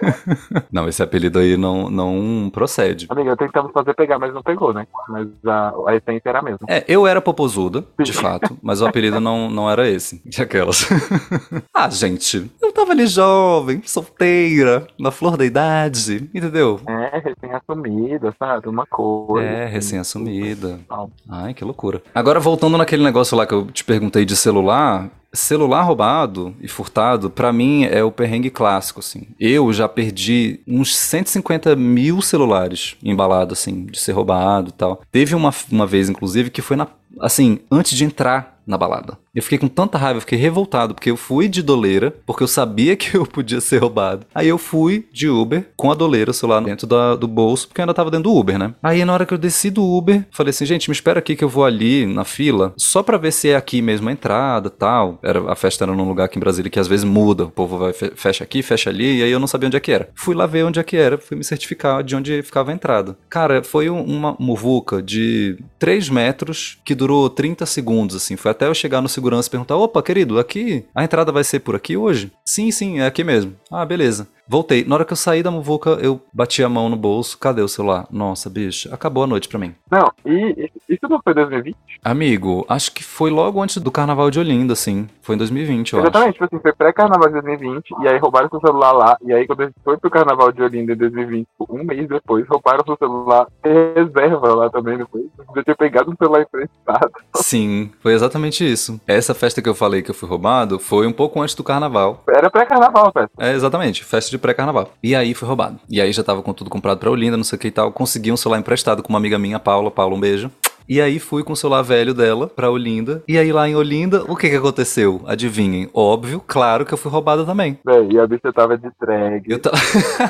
não, 0.70 0.88
esse 0.88 1.02
apelido 1.02 1.38
aí 1.38 1.56
não, 1.56 1.90
não 1.90 2.50
procede. 2.52 3.06
Amiga, 3.08 3.36
tentamos 3.36 3.72
fazer 3.72 3.94
pegar, 3.94 4.18
mas 4.18 4.32
não 4.32 4.42
pegou, 4.42 4.72
né? 4.72 4.86
Mas 5.08 5.28
a, 5.46 5.72
a 5.86 5.96
essência 5.96 6.28
era 6.28 6.38
a 6.40 6.42
mesma. 6.42 6.60
É, 6.68 6.84
eu 6.86 7.06
era 7.06 7.20
popozuda, 7.20 7.84
de 8.00 8.12
fato, 8.12 8.56
mas 8.62 8.80
o 8.80 8.86
apelido 8.86 9.20
não, 9.20 9.50
não 9.50 9.70
era 9.70 9.88
esse. 9.88 10.20
De 10.28 10.42
aquelas. 10.42 10.88
ah, 11.74 11.88
gente, 11.88 12.50
eu 12.62 12.72
tava 12.72 12.92
ali 12.92 13.06
jovem, 13.06 13.82
solteira, 13.84 14.86
na 14.98 15.10
flor 15.10 15.36
da 15.36 15.44
idade, 15.44 16.28
entendeu? 16.34 16.80
É, 16.86 17.18
recém-assumida, 17.18 18.34
sabe? 18.38 18.68
Uma 18.68 18.86
coisa. 18.86 19.46
É, 19.46 19.64
assim. 19.64 19.72
recém-assumida. 19.72 20.80
Ai, 21.28 21.54
que 21.54 21.64
loucura. 21.64 22.02
Agora, 22.14 22.40
voltando 22.40 22.67
naquele 22.76 23.02
negócio 23.02 23.36
lá 23.36 23.46
que 23.46 23.54
eu 23.54 23.66
te 23.66 23.84
perguntei 23.84 24.24
de 24.24 24.36
celular. 24.36 25.08
Celular 25.32 25.82
roubado 25.82 26.54
e 26.60 26.66
furtado, 26.66 27.28
pra 27.28 27.52
mim, 27.52 27.84
é 27.84 28.02
o 28.02 28.10
perrengue 28.10 28.50
clássico, 28.50 29.00
assim. 29.00 29.28
Eu 29.38 29.72
já 29.74 29.86
perdi 29.86 30.60
uns 30.66 30.96
150 30.96 31.76
mil 31.76 32.22
celulares 32.22 32.96
embalados, 33.04 33.58
assim, 33.58 33.84
de 33.84 34.00
ser 34.00 34.12
roubado 34.12 34.70
e 34.70 34.72
tal. 34.72 35.02
Teve 35.12 35.34
uma, 35.34 35.52
uma 35.70 35.86
vez, 35.86 36.08
inclusive, 36.08 36.50
que 36.50 36.62
foi 36.62 36.76
na, 36.76 36.88
assim, 37.20 37.58
antes 37.70 37.96
de 37.96 38.04
entrar 38.04 38.57
na 38.68 38.78
balada. 38.78 39.18
Eu 39.34 39.42
fiquei 39.42 39.58
com 39.58 39.66
tanta 39.68 39.96
raiva, 39.98 40.20
fiquei 40.20 40.38
revoltado, 40.38 40.94
porque 40.94 41.10
eu 41.10 41.16
fui 41.16 41.48
de 41.48 41.62
doleira, 41.62 42.14
porque 42.26 42.42
eu 42.42 42.48
sabia 42.48 42.94
que 42.96 43.16
eu 43.16 43.26
podia 43.26 43.60
ser 43.60 43.78
roubado. 43.78 44.26
Aí 44.34 44.48
eu 44.48 44.58
fui 44.58 45.06
de 45.12 45.28
Uber 45.28 45.68
com 45.76 45.90
a 45.90 45.94
doleira, 45.94 46.30
o 46.30 46.34
celular 46.34 46.60
dentro 46.62 46.86
da- 46.86 47.16
do 47.16 47.26
bolso, 47.26 47.66
porque 47.68 47.80
eu 47.80 47.84
ainda 47.84 47.94
tava 47.94 48.10
dentro 48.10 48.30
do 48.30 48.36
Uber, 48.36 48.58
né? 48.58 48.74
Aí 48.82 49.04
na 49.04 49.12
hora 49.14 49.24
que 49.26 49.32
eu 49.34 49.38
desci 49.38 49.70
do 49.70 49.82
Uber, 49.84 50.26
falei 50.30 50.50
assim, 50.50 50.66
gente, 50.66 50.88
me 50.90 50.94
espera 50.94 51.18
aqui 51.18 51.34
que 51.34 51.42
eu 51.44 51.48
vou 51.48 51.64
ali 51.64 52.06
na 52.06 52.24
fila, 52.24 52.72
só 52.76 53.02
pra 53.02 53.16
ver 53.16 53.32
se 53.32 53.48
é 53.48 53.56
aqui 53.56 53.80
mesmo 53.80 54.08
a 54.08 54.12
entrada 54.12 54.68
tal. 54.70 55.18
Era, 55.22 55.50
a 55.50 55.54
festa 55.56 55.84
era 55.84 55.94
num 55.94 56.06
lugar 56.08 56.24
aqui 56.24 56.36
em 56.38 56.40
Brasília 56.40 56.70
que 56.70 56.78
às 56.78 56.86
vezes 56.88 57.04
muda, 57.04 57.44
o 57.44 57.50
povo 57.50 57.78
vai, 57.78 57.92
fe- 57.92 58.12
fecha 58.14 58.44
aqui, 58.44 58.62
fecha 58.62 58.90
ali, 58.90 59.18
e 59.18 59.22
aí 59.22 59.30
eu 59.30 59.38
não 59.40 59.46
sabia 59.46 59.66
onde 59.68 59.76
é 59.76 59.80
que 59.80 59.90
era. 59.92 60.08
Fui 60.14 60.34
lá 60.34 60.46
ver 60.46 60.64
onde 60.64 60.78
é 60.78 60.82
que 60.82 60.96
era, 60.96 61.16
fui 61.18 61.36
me 61.36 61.44
certificar 61.44 62.02
de 62.02 62.14
onde 62.16 62.42
ficava 62.42 62.70
a 62.70 62.74
entrada. 62.74 63.16
Cara, 63.30 63.62
foi 63.62 63.88
um- 63.88 64.02
uma 64.04 64.36
muvuca 64.38 65.02
de 65.02 65.56
3 65.78 66.08
metros 66.08 66.78
que 66.84 66.94
durou 66.94 67.28
30 67.30 67.64
segundos, 67.66 68.16
assim. 68.16 68.36
Foi 68.36 68.50
até 68.58 68.66
eu 68.66 68.74
chegar 68.74 69.00
no 69.00 69.08
segurança 69.08 69.46
e 69.46 69.50
perguntar: 69.50 69.76
opa, 69.76 70.02
querido, 70.02 70.38
aqui, 70.38 70.84
a 70.92 71.04
entrada 71.04 71.30
vai 71.30 71.44
ser 71.44 71.60
por 71.60 71.76
aqui 71.76 71.96
hoje? 71.96 72.32
Sim, 72.44 72.72
sim, 72.72 72.98
é 72.98 73.06
aqui 73.06 73.22
mesmo. 73.22 73.54
Ah, 73.70 73.86
beleza. 73.86 74.26
Voltei. 74.48 74.84
Na 74.84 74.94
hora 74.94 75.04
que 75.04 75.12
eu 75.12 75.16
saí 75.16 75.42
da 75.42 75.50
muvuca, 75.50 75.90
eu 76.00 76.20
bati 76.32 76.62
a 76.62 76.68
mão 76.68 76.88
no 76.88 76.96
bolso. 76.96 77.36
Cadê 77.38 77.60
o 77.60 77.68
celular? 77.68 78.06
Nossa, 78.10 78.48
bicho, 78.48 78.92
acabou 78.92 79.24
a 79.24 79.26
noite 79.26 79.48
pra 79.48 79.58
mim. 79.58 79.74
Não, 79.90 80.10
e 80.24 80.70
isso 80.88 81.06
não 81.08 81.20
foi 81.22 81.34
2020? 81.34 81.76
Amigo, 82.02 82.64
acho 82.68 82.92
que 82.92 83.04
foi 83.04 83.30
logo 83.30 83.60
antes 83.60 83.76
do 83.76 83.90
carnaval 83.90 84.30
de 84.30 84.38
Olinda, 84.38 84.72
assim. 84.72 85.06
Foi 85.20 85.34
em 85.34 85.38
2020, 85.38 85.92
eu 85.92 85.98
acho. 85.98 86.08
Exatamente, 86.08 86.32
tipo 86.32 86.44
assim, 86.44 86.58
foi 86.60 86.72
pré-carnaval 86.72 87.28
de 87.28 87.34
2020, 87.34 87.90
e 88.00 88.08
aí 88.08 88.18
roubaram 88.18 88.48
seu 88.48 88.60
celular 88.60 88.92
lá, 88.92 89.18
e 89.22 89.32
aí 89.32 89.46
quando 89.46 89.60
a 89.60 89.64
gente 89.66 89.74
foi 89.84 89.98
pro 89.98 90.10
carnaval 90.10 90.50
de 90.50 90.62
Olinda 90.62 90.94
em 90.94 90.96
2020, 90.96 91.46
tipo, 91.46 91.66
um 91.68 91.84
mês 91.84 92.08
depois, 92.08 92.48
roubaram 92.48 92.82
seu 92.86 92.96
celular 92.96 93.46
e 93.62 93.94
reserva 93.94 94.54
lá 94.54 94.70
também 94.70 94.96
depois. 94.96 95.24
Você 95.48 95.64
tinha 95.64 95.76
pegado 95.76 96.10
um 96.10 96.16
celular 96.16 96.40
emprestado. 96.40 97.12
Sim, 97.36 97.90
foi 98.00 98.14
exatamente 98.14 98.64
isso. 98.64 98.98
Essa 99.06 99.34
festa 99.34 99.60
que 99.60 99.68
eu 99.68 99.74
falei 99.74 100.00
que 100.00 100.10
eu 100.10 100.14
fui 100.14 100.28
roubado 100.28 100.78
foi 100.78 101.06
um 101.06 101.12
pouco 101.12 101.42
antes 101.42 101.54
do 101.54 101.64
carnaval. 101.64 102.22
Era 102.26 102.48
pré-carnaval, 102.48 103.12
velho. 103.14 103.30
É, 103.38 103.52
exatamente, 103.52 104.04
festa 104.04 104.30
de 104.30 104.37
pré-carnaval. 104.38 104.92
E 105.02 105.14
aí 105.14 105.34
foi 105.34 105.48
roubado. 105.48 105.78
E 105.88 106.00
aí 106.00 106.12
já 106.12 106.22
tava 106.22 106.42
com 106.42 106.52
tudo 106.52 106.70
comprado 106.70 106.98
pra 106.98 107.10
Olinda, 107.10 107.36
não 107.36 107.44
sei 107.44 107.56
o 107.56 107.60
que 107.60 107.68
e 107.68 107.72
tal. 107.72 107.92
Consegui 107.92 108.32
um 108.32 108.36
celular 108.36 108.58
emprestado 108.58 109.02
com 109.02 109.10
uma 109.10 109.18
amiga 109.18 109.38
minha, 109.38 109.58
Paula. 109.58 109.90
Paula, 109.90 110.14
um 110.14 110.20
beijo. 110.20 110.50
E 110.88 111.02
aí 111.02 111.18
fui 111.18 111.44
com 111.44 111.52
o 111.52 111.56
celular 111.56 111.82
velho 111.82 112.14
dela 112.14 112.46
pra 112.46 112.70
Olinda. 112.70 113.22
E 113.28 113.36
aí 113.36 113.52
lá 113.52 113.68
em 113.68 113.76
Olinda, 113.76 114.24
o 114.26 114.34
que 114.34 114.48
que 114.48 114.56
aconteceu? 114.56 115.20
Adivinhem. 115.26 115.90
Óbvio, 115.92 116.42
claro 116.46 116.86
que 116.86 116.94
eu 116.94 116.96
fui 116.96 117.12
roubada 117.12 117.44
também. 117.44 117.78
Véi, 117.84 118.12
e 118.12 118.18
a 118.18 118.26
bicha 118.26 118.50
tava 118.54 118.78
de 118.78 118.88
drag, 118.98 119.50
Eu 119.50 119.58
ta... 119.58 119.70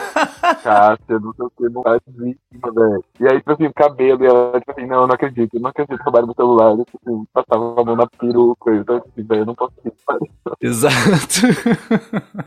Cássia, 0.65 1.21
não 1.21 1.33
sei 1.33 1.47
o 1.47 1.51
que, 1.57 1.69
não 1.69 1.83
faz 1.83 2.01
vítima, 2.09 2.73
velho. 2.75 3.05
E 3.21 3.29
aí, 3.29 3.39
tipo 3.39 3.53
assim, 3.53 3.67
o 3.67 3.73
cabelo, 3.73 4.25
e 4.25 4.27
ela, 4.27 4.59
tipo 4.59 4.73
assim, 4.73 4.87
não, 4.87 5.03
eu 5.03 5.07
não 5.07 5.15
acredito, 5.15 5.55
eu 5.55 5.61
não 5.61 5.71
acredito 5.71 5.97
que 5.97 6.03
roubaram 6.03 6.27
meu 6.27 6.35
celular. 6.35 6.71
Eu, 6.71 6.85
tipo 6.85 6.99
assim, 7.07 7.25
passava 7.33 7.81
a 7.81 7.85
mão 7.85 7.95
na 7.95 8.07
peruca, 8.09 8.75
então, 8.75 8.99
tipo 8.99 9.11
assim, 9.13 9.29
velho, 9.29 9.43
eu 9.43 9.47
não 9.47 9.55
posso 9.55 9.75
ir. 9.85 9.93
Exato. 10.61 10.97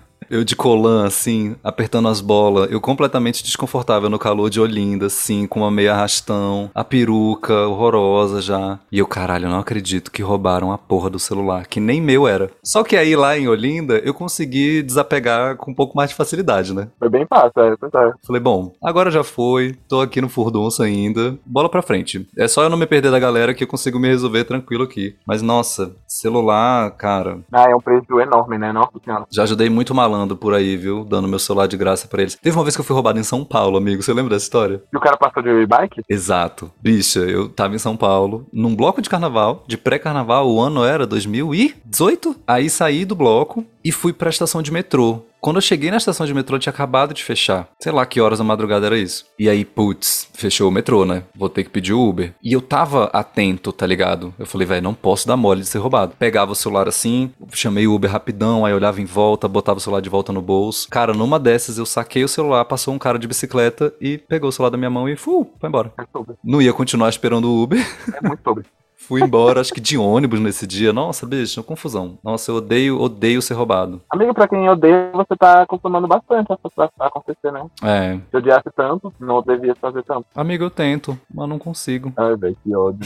Eu 0.32 0.46
de 0.46 0.56
colã, 0.56 1.06
assim, 1.06 1.58
apertando 1.62 2.08
as 2.08 2.22
bolas, 2.22 2.72
eu 2.72 2.80
completamente 2.80 3.44
desconfortável 3.44 4.10
no 4.10 4.17
calor 4.17 4.50
de 4.50 4.62
Olinda, 4.62 5.08
assim, 5.08 5.46
com 5.46 5.60
uma 5.60 5.70
meia 5.70 5.91
arrastão, 5.91 6.72
a 6.74 6.86
peruca 6.86 7.67
horrorosa 7.67 8.41
já. 8.41 8.80
E 8.89 8.98
eu, 8.98 9.06
caralho, 9.06 9.50
não 9.50 9.60
acredito 9.60 10.10
que 10.10 10.24
roubaram 10.24 10.72
a 10.72 10.78
porra 10.78 11.10
do 11.10 11.20
celular, 11.20 11.67
que 11.67 11.82
nem 11.82 12.02
meu 12.02 12.30
era. 12.30 12.50
Só 12.63 12.82
que 12.82 12.96
aí 12.96 13.13
lá 13.13 13.38
em 13.38 13.50
Olinda, 13.50 13.98
eu 14.06 14.13
consegui 14.13 14.82
desapegar 14.82 15.58
com 15.58 15.72
um 15.72 15.76
pouco 15.76 15.98
mais 15.98 16.12
de 16.12 16.15
facilidade, 16.15 16.74
né? 16.74 16.88
Foi 16.98 17.10
bem 17.10 17.26
fácil, 17.30 17.52
é, 17.62 17.74
é. 17.74 18.12
Falei, 18.26 18.41
bom, 18.41 18.72
agora 18.82 19.12
já 19.12 19.26
foi, 19.26 19.76
tô 19.89 20.00
aqui 20.00 20.22
no 20.22 20.30
furdunço 20.30 20.82
ainda, 20.82 21.38
bola 21.46 21.67
pra 21.67 21.82
frente. 21.82 22.26
É 22.38 22.48
só 22.48 22.63
eu 22.63 22.70
não 22.70 22.78
me 22.78 22.88
perder 22.88 23.12
da 23.12 23.20
galera 23.20 23.54
que 23.54 23.65
eu 23.65 23.67
consigo 23.67 24.00
me 24.00 24.08
resolver 24.08 24.46
tranquilo 24.46 24.86
aqui. 24.86 25.13
Mas 25.28 25.41
nossa, 25.41 25.94
celular, 26.08 26.89
cara, 26.91 27.39
Ah, 27.52 27.70
é 27.70 27.76
um 27.76 27.82
preço 27.82 28.17
enorme, 28.17 28.58
né? 28.58 28.72
Nossa 28.72 28.98
senhora. 29.04 29.26
já 29.30 29.44
ajudei 29.44 29.70
muito 29.70 29.94
malandro 29.94 30.20
malandro 30.21 30.38
por 30.38 30.53
aí, 30.53 30.77
viu? 30.77 31.03
Dando 31.03 31.27
meu 31.27 31.39
celular 31.39 31.67
de 31.67 31.75
graça 31.75 32.07
pra 32.07 32.21
eles. 32.21 32.36
Teve 32.36 32.55
uma 32.55 32.63
vez 32.63 32.75
que 32.75 32.81
eu 32.81 32.86
fui 32.86 32.93
roubado 32.93 33.19
em 33.19 33.23
São 33.23 33.43
Paulo, 33.43 33.77
amigo. 33.77 34.01
Você 34.01 34.13
lembra 34.13 34.36
dessa 34.36 34.45
história? 34.45 34.81
E 34.93 34.97
o 34.97 34.99
cara 34.99 35.17
passou 35.17 35.41
de 35.41 35.65
bike? 35.65 36.01
Exato. 36.07 36.71
Bicha, 36.81 37.19
eu 37.19 37.49
tava 37.49 37.75
em 37.75 37.79
São 37.79 37.97
Paulo, 37.97 38.45
num 38.53 38.75
bloco 38.75 39.01
de 39.01 39.10
carnaval, 39.10 39.63
de 39.67 39.77
pré-carnaval, 39.77 40.49
o 40.49 40.60
ano 40.60 40.84
era 40.84 41.07
2018. 41.07 42.36
Aí 42.47 42.69
saí 42.69 43.05
do 43.05 43.15
bloco 43.15 43.65
e 43.84 43.91
fui 43.91 44.13
pra 44.13 44.30
estação 44.30 44.62
de 44.62 44.72
metrô. 44.72 45.24
Quando 45.41 45.56
eu 45.56 45.62
cheguei 45.62 45.89
na 45.89 45.98
estação 45.98 46.26
de 46.26 46.36
metrô, 46.36 46.60
tinha 46.60 46.72
acabado 46.72 47.15
de 47.15 47.24
fechar. 47.24 47.67
Sei 47.80 47.91
lá 47.91 48.06
que 48.06 48.22
horas 48.22 48.38
da 48.38 48.46
madrugada 48.46 48.86
era 48.86 48.98
isso. 48.98 49.26
E 49.39 49.50
aí, 49.50 49.65
putz, 49.65 50.30
fechou 50.36 50.70
o 50.70 50.72
metrô, 50.72 51.04
né? 51.04 51.24
Vou 51.36 51.50
ter 51.50 51.63
que 51.63 51.70
pedir 51.72 51.94
o 51.94 52.08
Uber. 52.08 52.36
E 52.44 52.54
eu 52.54 52.62
tava 52.62 53.06
atento, 53.06 53.74
tá 53.74 53.88
ligado? 53.88 54.34
Eu 54.38 54.46
falei, 54.46 54.67
velho, 54.67 54.84
não 54.84 54.94
posso 54.94 55.28
dar 55.28 55.36
mole 55.36 55.62
de 55.62 55.67
ser 55.67 55.80
roubado. 55.80 56.13
Pegava 56.20 56.52
o 56.52 56.56
celular 56.56 56.88
assim, 56.88 57.32
chamei 57.52 57.88
o 57.88 57.96
Uber 57.96 58.12
rapidão, 58.12 58.65
aí 58.65 58.74
olhava 58.74 59.02
em 59.02 59.06
volta, 59.06 59.48
botava 59.48 59.80
o 59.80 59.82
celular 59.82 60.00
de 60.00 60.10
volta 60.10 60.32
no 60.32 60.44
bolso. 60.44 60.88
Cara, 60.91 61.12
numa 61.12 61.39
dessas 61.39 61.80
eu 61.80 61.88
saquei 61.88 62.24
o 62.24 62.30
celular, 62.30 62.63
passou 62.65 62.94
um 62.94 63.00
cara 63.00 63.17
de 63.17 63.28
bicicleta 63.28 63.91
e 64.00 64.20
pegou 64.20 64.50
o 64.50 64.52
celular 64.52 64.70
da 64.70 64.78
minha 64.78 64.91
mão 64.91 65.10
e 65.10 65.15
fu, 65.15 65.52
foi 65.60 65.70
embora. 65.70 65.91
É. 66.00 66.04
Não 66.44 66.62
ia 66.62 66.72
continuar 66.72 67.10
esperando 67.10 67.50
o 67.50 67.63
Uber. 67.63 67.84
É 68.13 68.28
muito 68.28 68.44
sobre. 68.44 68.63
Fui 69.07 69.21
embora, 69.21 69.59
acho 69.59 69.73
que 69.73 69.81
de 69.81 69.97
ônibus 69.97 70.39
nesse 70.39 70.65
dia. 70.67 70.93
Nossa, 70.93 71.25
bicho, 71.25 71.63
confusão. 71.63 72.17
Nossa, 72.23 72.51
eu 72.51 72.55
odeio, 72.57 72.99
odeio 73.01 73.41
ser 73.41 73.55
roubado. 73.55 74.01
Amigo, 74.09 74.33
pra 74.33 74.47
quem 74.47 74.69
odeia, 74.69 75.09
você 75.13 75.35
tá 75.35 75.63
acostumando 75.63 76.07
bastante 76.07 76.51
essa 76.53 76.89
pra 76.95 77.07
acontecer, 77.07 77.51
né? 77.51 77.65
É, 77.83 78.17
Se 78.29 78.37
odiasse 78.37 78.69
tanto, 78.75 79.11
não 79.19 79.41
devia 79.41 79.75
fazer 79.75 80.03
tanto. 80.03 80.25
amigo, 80.35 80.63
eu 80.63 80.69
tento, 80.69 81.17
mas 81.33 81.49
não 81.49 81.57
consigo. 81.57 82.13
Ai, 82.17 82.35
velho, 82.35 82.57
que 82.63 82.75
ódio. 82.75 82.99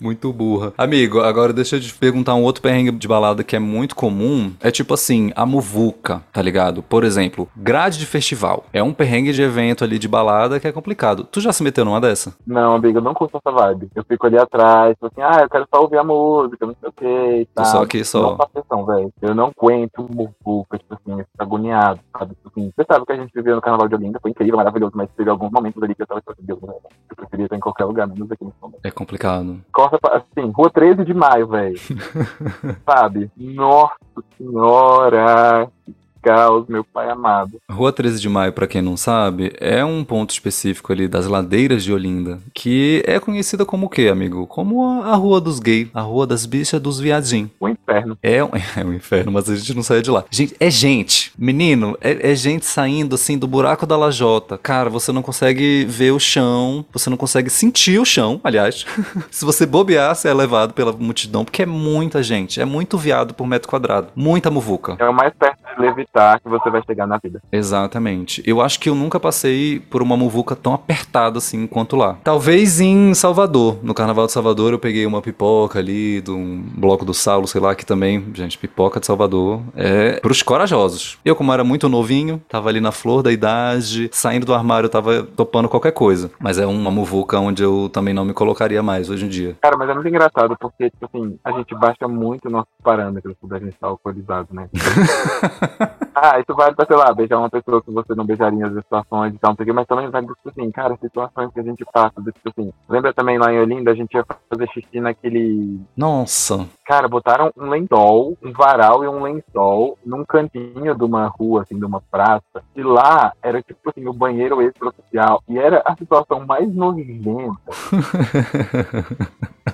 Muito 0.00 0.32
burra. 0.32 0.72
Amigo, 0.76 1.20
agora 1.20 1.52
deixa 1.52 1.76
eu 1.76 1.80
te 1.80 1.94
perguntar 1.94 2.34
um 2.34 2.42
outro 2.42 2.60
perrengue 2.62 2.90
de 2.92 3.08
balada 3.08 3.44
que 3.44 3.56
é 3.56 3.58
muito 3.60 3.94
comum. 3.94 4.52
É 4.60 4.70
tipo 4.70 4.92
assim, 4.92 5.32
a 5.36 5.46
muvuca, 5.46 6.22
tá 6.32 6.42
ligado? 6.42 6.82
Por 6.82 7.04
exemplo, 7.04 7.48
grade 7.56 7.98
de 7.98 8.06
festival. 8.06 8.64
É 8.72 8.82
um 8.82 8.92
perrengue 8.92 9.32
de 9.32 9.42
evento 9.42 9.84
ali 9.84 9.98
de 9.98 10.08
balada 10.08 10.58
que 10.58 10.66
é 10.66 10.72
complicado. 10.72 11.24
Tu 11.24 11.40
já 11.40 11.52
se 11.52 11.62
meteu 11.62 11.84
numa 11.84 12.00
dessa? 12.00 12.34
Não, 12.46 12.74
amigo, 12.74 12.98
eu 12.98 13.02
não 13.02 13.14
curto 13.14 13.38
essa 13.38 13.54
vibe. 13.56 13.88
Eu 13.94 14.04
fico 14.04 14.26
ali 14.26 14.36
atrás, 14.36 14.96
assim, 15.12 15.22
ah, 15.22 15.42
eu 15.42 15.48
quero 15.50 15.66
só 15.72 15.80
ouvir 15.80 15.98
a 15.98 16.04
música, 16.04 16.66
não 16.66 16.74
sei 16.80 16.88
o 16.88 16.92
que 16.92 17.40
e 17.42 17.46
tal. 17.54 17.64
só 17.64 17.82
aqui, 17.82 18.04
só. 18.04 18.22
Não 18.22 18.36
faço 18.36 18.52
questão, 18.52 18.84
velho. 18.84 19.12
Eu 19.20 19.34
não 19.34 19.52
aguento 19.56 20.08
muvuca, 20.10 20.78
tipo 20.78 20.94
assim, 20.94 21.12
eu 21.12 21.18
fico 21.18 21.42
agoniado, 21.42 22.00
sabe? 22.16 22.34
Tipo 22.34 22.48
assim, 22.48 22.72
você 22.74 22.84
sabe 22.90 23.06
que 23.06 23.12
a 23.12 23.16
gente 23.16 23.32
viveu 23.34 23.56
no 23.56 23.62
Carnaval 23.62 23.88
de 23.88 23.94
Olinda, 23.94 24.18
foi 24.20 24.30
incrível, 24.30 24.56
maravilhoso, 24.56 24.92
mas 24.94 25.10
teve 25.16 25.30
alguns 25.30 25.50
momentos 25.50 25.82
ali 25.82 25.94
que 25.94 26.02
eu 26.02 26.06
tava 26.06 26.20
tipo, 26.20 26.34
Deus, 26.40 26.60
velho. 26.60 26.74
Eu 27.10 27.16
preferia 27.16 27.46
estar 27.46 27.56
em 27.56 27.60
qualquer 27.60 27.84
lugar, 27.84 28.06
menos 28.06 28.30
aqui 28.30 28.44
nesse 28.44 28.56
momento. 28.60 28.80
É 28.82 28.90
complicado. 28.90 29.60
Corta 29.72 29.98
pra, 29.98 30.16
assim, 30.16 30.50
Rua 30.50 30.70
13 30.70 31.04
de 31.04 31.14
Maio, 31.14 31.46
velho. 31.46 31.78
sabe? 32.84 33.30
Nossa 33.36 33.94
senhora, 34.36 35.68
que 35.84 35.94
caos, 36.22 36.66
meu 36.68 36.84
pai 36.84 37.10
amado. 37.10 37.58
Rua 37.70 37.92
13 37.92 38.20
de 38.20 38.28
Maio, 38.28 38.52
pra 38.52 38.66
quem 38.66 38.80
não 38.80 38.96
sabe, 38.96 39.52
é 39.60 39.84
um 39.84 40.04
ponto 40.04 40.30
específico 40.30 40.92
ali 40.92 41.08
das 41.08 41.26
ladeiras 41.26 41.82
de 41.82 41.92
Olinda, 41.92 42.38
que 42.54 43.02
é 43.06 43.18
conhecida 43.18 43.64
como 43.64 43.86
o 43.86 43.88
quê, 43.88 44.08
amigo? 44.08 44.46
Como 44.46 45.02
a, 45.02 45.08
a 45.08 45.14
Rua 45.16 45.40
dos 45.40 45.58
Gays, 45.58 45.88
a 45.92 46.00
Rua 46.00 46.26
das 46.26 46.46
Bichas 46.46 46.80
dos 46.80 47.00
Viadinhos. 47.00 47.50
O 47.58 47.68
inferno. 47.68 48.16
É 48.22 48.42
um, 48.44 48.50
é 48.76 48.84
um 48.84 48.92
inferno, 48.92 49.32
mas 49.32 49.50
a 49.50 49.56
gente 49.56 49.74
não 49.74 49.82
sai 49.82 50.00
de 50.00 50.10
lá. 50.10 50.24
Gente, 50.30 50.54
é 50.60 50.70
gente. 50.70 51.32
Menino, 51.36 51.96
é, 52.00 52.30
é 52.30 52.34
gente 52.34 52.64
saindo 52.64 53.14
assim 53.14 53.36
do 53.36 53.48
buraco 53.48 53.84
da 53.84 53.96
lajota. 53.96 54.56
Cara, 54.56 54.88
você 54.88 55.10
não 55.10 55.22
consegue 55.22 55.84
ver 55.86 56.12
o 56.12 56.20
chão, 56.20 56.84
você 56.92 57.10
não 57.10 57.16
consegue 57.16 57.50
sentir 57.50 57.98
o 57.98 58.04
chão, 58.04 58.40
aliás. 58.44 58.86
Se 59.30 59.44
você 59.44 59.66
bobear, 59.66 60.14
você 60.14 60.28
é 60.28 60.34
levado 60.34 60.72
pela 60.72 60.92
multidão, 60.92 61.44
porque 61.44 61.62
é 61.62 61.66
muita 61.66 62.22
gente. 62.22 62.60
É 62.60 62.64
muito 62.64 62.96
viado 62.96 63.34
por 63.34 63.46
metro 63.46 63.68
quadrado. 63.68 64.08
Muita 64.14 64.50
muvuca. 64.50 64.96
É 64.98 65.08
o 65.08 65.12
mais 65.12 65.32
perto 65.34 65.58
de 65.80 65.82
levitar 66.12 66.40
que 66.40 66.48
você 66.48 66.70
vai 66.70 66.82
chegar 66.86 67.06
na 67.06 67.18
vida. 67.18 67.42
Exatamente. 67.50 68.42
Eu 68.46 68.60
acho 68.60 68.78
que 68.78 68.88
eu 68.88 68.94
nunca 68.94 69.18
passei 69.18 69.80
por 69.80 70.02
uma 70.02 70.16
muvuca 70.16 70.54
tão 70.54 70.74
apertada 70.74 71.38
assim 71.38 71.66
quanto 71.66 71.96
lá. 71.96 72.18
Talvez 72.22 72.80
em 72.80 73.14
Salvador. 73.14 73.78
No 73.82 73.94
Carnaval 73.94 74.26
de 74.26 74.32
Salvador 74.32 74.72
eu 74.72 74.78
peguei 74.78 75.06
uma 75.06 75.22
pipoca 75.22 75.78
ali, 75.78 76.20
de 76.20 76.30
um 76.30 76.62
bloco 76.76 77.04
do 77.04 77.14
Saulo, 77.14 77.48
sei 77.48 77.60
lá, 77.60 77.74
que 77.74 77.86
também, 77.86 78.24
gente, 78.34 78.58
pipoca 78.58 79.00
de 79.00 79.06
Salvador 79.06 79.62
é 79.74 80.20
pros 80.20 80.42
corajosos. 80.42 81.18
Eu, 81.24 81.34
como 81.34 81.52
era 81.52 81.64
muito 81.64 81.88
novinho, 81.88 82.40
tava 82.48 82.68
ali 82.68 82.80
na 82.80 82.92
flor 82.92 83.22
da 83.22 83.32
idade, 83.32 84.10
saindo 84.12 84.46
do 84.46 84.54
armário, 84.54 84.88
tava 84.88 85.22
topando 85.22 85.68
qualquer 85.68 85.92
coisa. 85.92 86.30
Mas 86.38 86.58
é 86.58 86.66
uma 86.66 86.90
muvuca 86.90 87.38
onde 87.38 87.62
eu 87.62 87.88
também 87.92 88.12
não 88.12 88.24
me 88.24 88.32
colocaria 88.32 88.82
mais 88.82 89.08
hoje 89.08 89.24
em 89.24 89.28
dia. 89.28 89.56
Cara, 89.60 89.76
mas 89.76 89.88
é 89.88 89.94
muito 89.94 90.08
engraçado 90.08 90.56
porque, 90.60 90.90
tipo 90.90 91.06
assim, 91.06 91.38
a 91.44 91.52
gente 91.52 91.74
baixa 91.74 92.06
muito 92.06 92.50
nossos 92.50 92.72
parâmetros 92.82 93.34
quando 93.40 93.54
a 93.54 93.58
gente 93.58 93.76
tá 93.78 93.86
alcoolizado, 93.86 94.48
né? 94.52 94.68
ah, 96.14 96.40
isso 96.40 96.54
vale 96.54 96.74
pra, 96.74 96.86
sei 96.86 96.96
lá, 96.96 97.12
beijar 97.12 97.38
uma 97.38 97.50
pessoa 97.50 97.82
que 97.82 97.90
você 97.90 98.14
não 98.14 98.24
beijaria 98.24 98.66
em 98.66 98.74
situações 98.74 99.34
e 99.34 99.38
tal, 99.38 99.50
não 99.50 99.56
sei 99.56 99.64
o 99.64 99.66
quê, 99.66 99.72
mas 99.72 99.86
também 99.86 100.08
vale, 100.10 100.26
tipo 100.26 100.48
assim, 100.48 100.70
cara, 100.70 100.96
situações 100.96 101.52
que 101.52 101.60
a 101.60 101.62
gente 101.62 101.84
passa, 101.92 102.22
tipo 102.22 102.48
assim. 102.48 102.72
Lembra 102.88 103.12
também 103.12 103.38
lá 103.38 103.52
em 103.52 103.60
Olinda, 103.60 103.90
a 103.90 103.94
gente 103.94 104.14
ia 104.14 104.24
fazer 104.48 104.68
xixi 104.68 105.00
naquele. 105.00 105.80
Nossa, 105.96 106.66
Cara, 106.84 107.08
botaram 107.08 107.50
um 107.56 107.70
lençol, 107.70 108.36
um 108.42 108.52
varal 108.52 109.02
e 109.02 109.08
um 109.08 109.22
lençol 109.22 109.96
num 110.04 110.24
cantinho 110.24 110.94
de 110.94 111.04
uma 111.04 111.26
rua, 111.26 111.62
assim, 111.62 111.78
de 111.78 111.84
uma 111.84 112.02
praça. 112.02 112.62
E 112.76 112.82
lá 112.82 113.32
era, 113.42 113.62
tipo 113.62 113.88
assim, 113.88 114.06
o 114.06 114.12
banheiro 114.12 114.60
extra-oficial. 114.60 115.42
E 115.48 115.58
era 115.58 115.82
a 115.86 115.96
situação 115.96 116.44
mais 116.44 116.72
nojenta. 116.74 117.56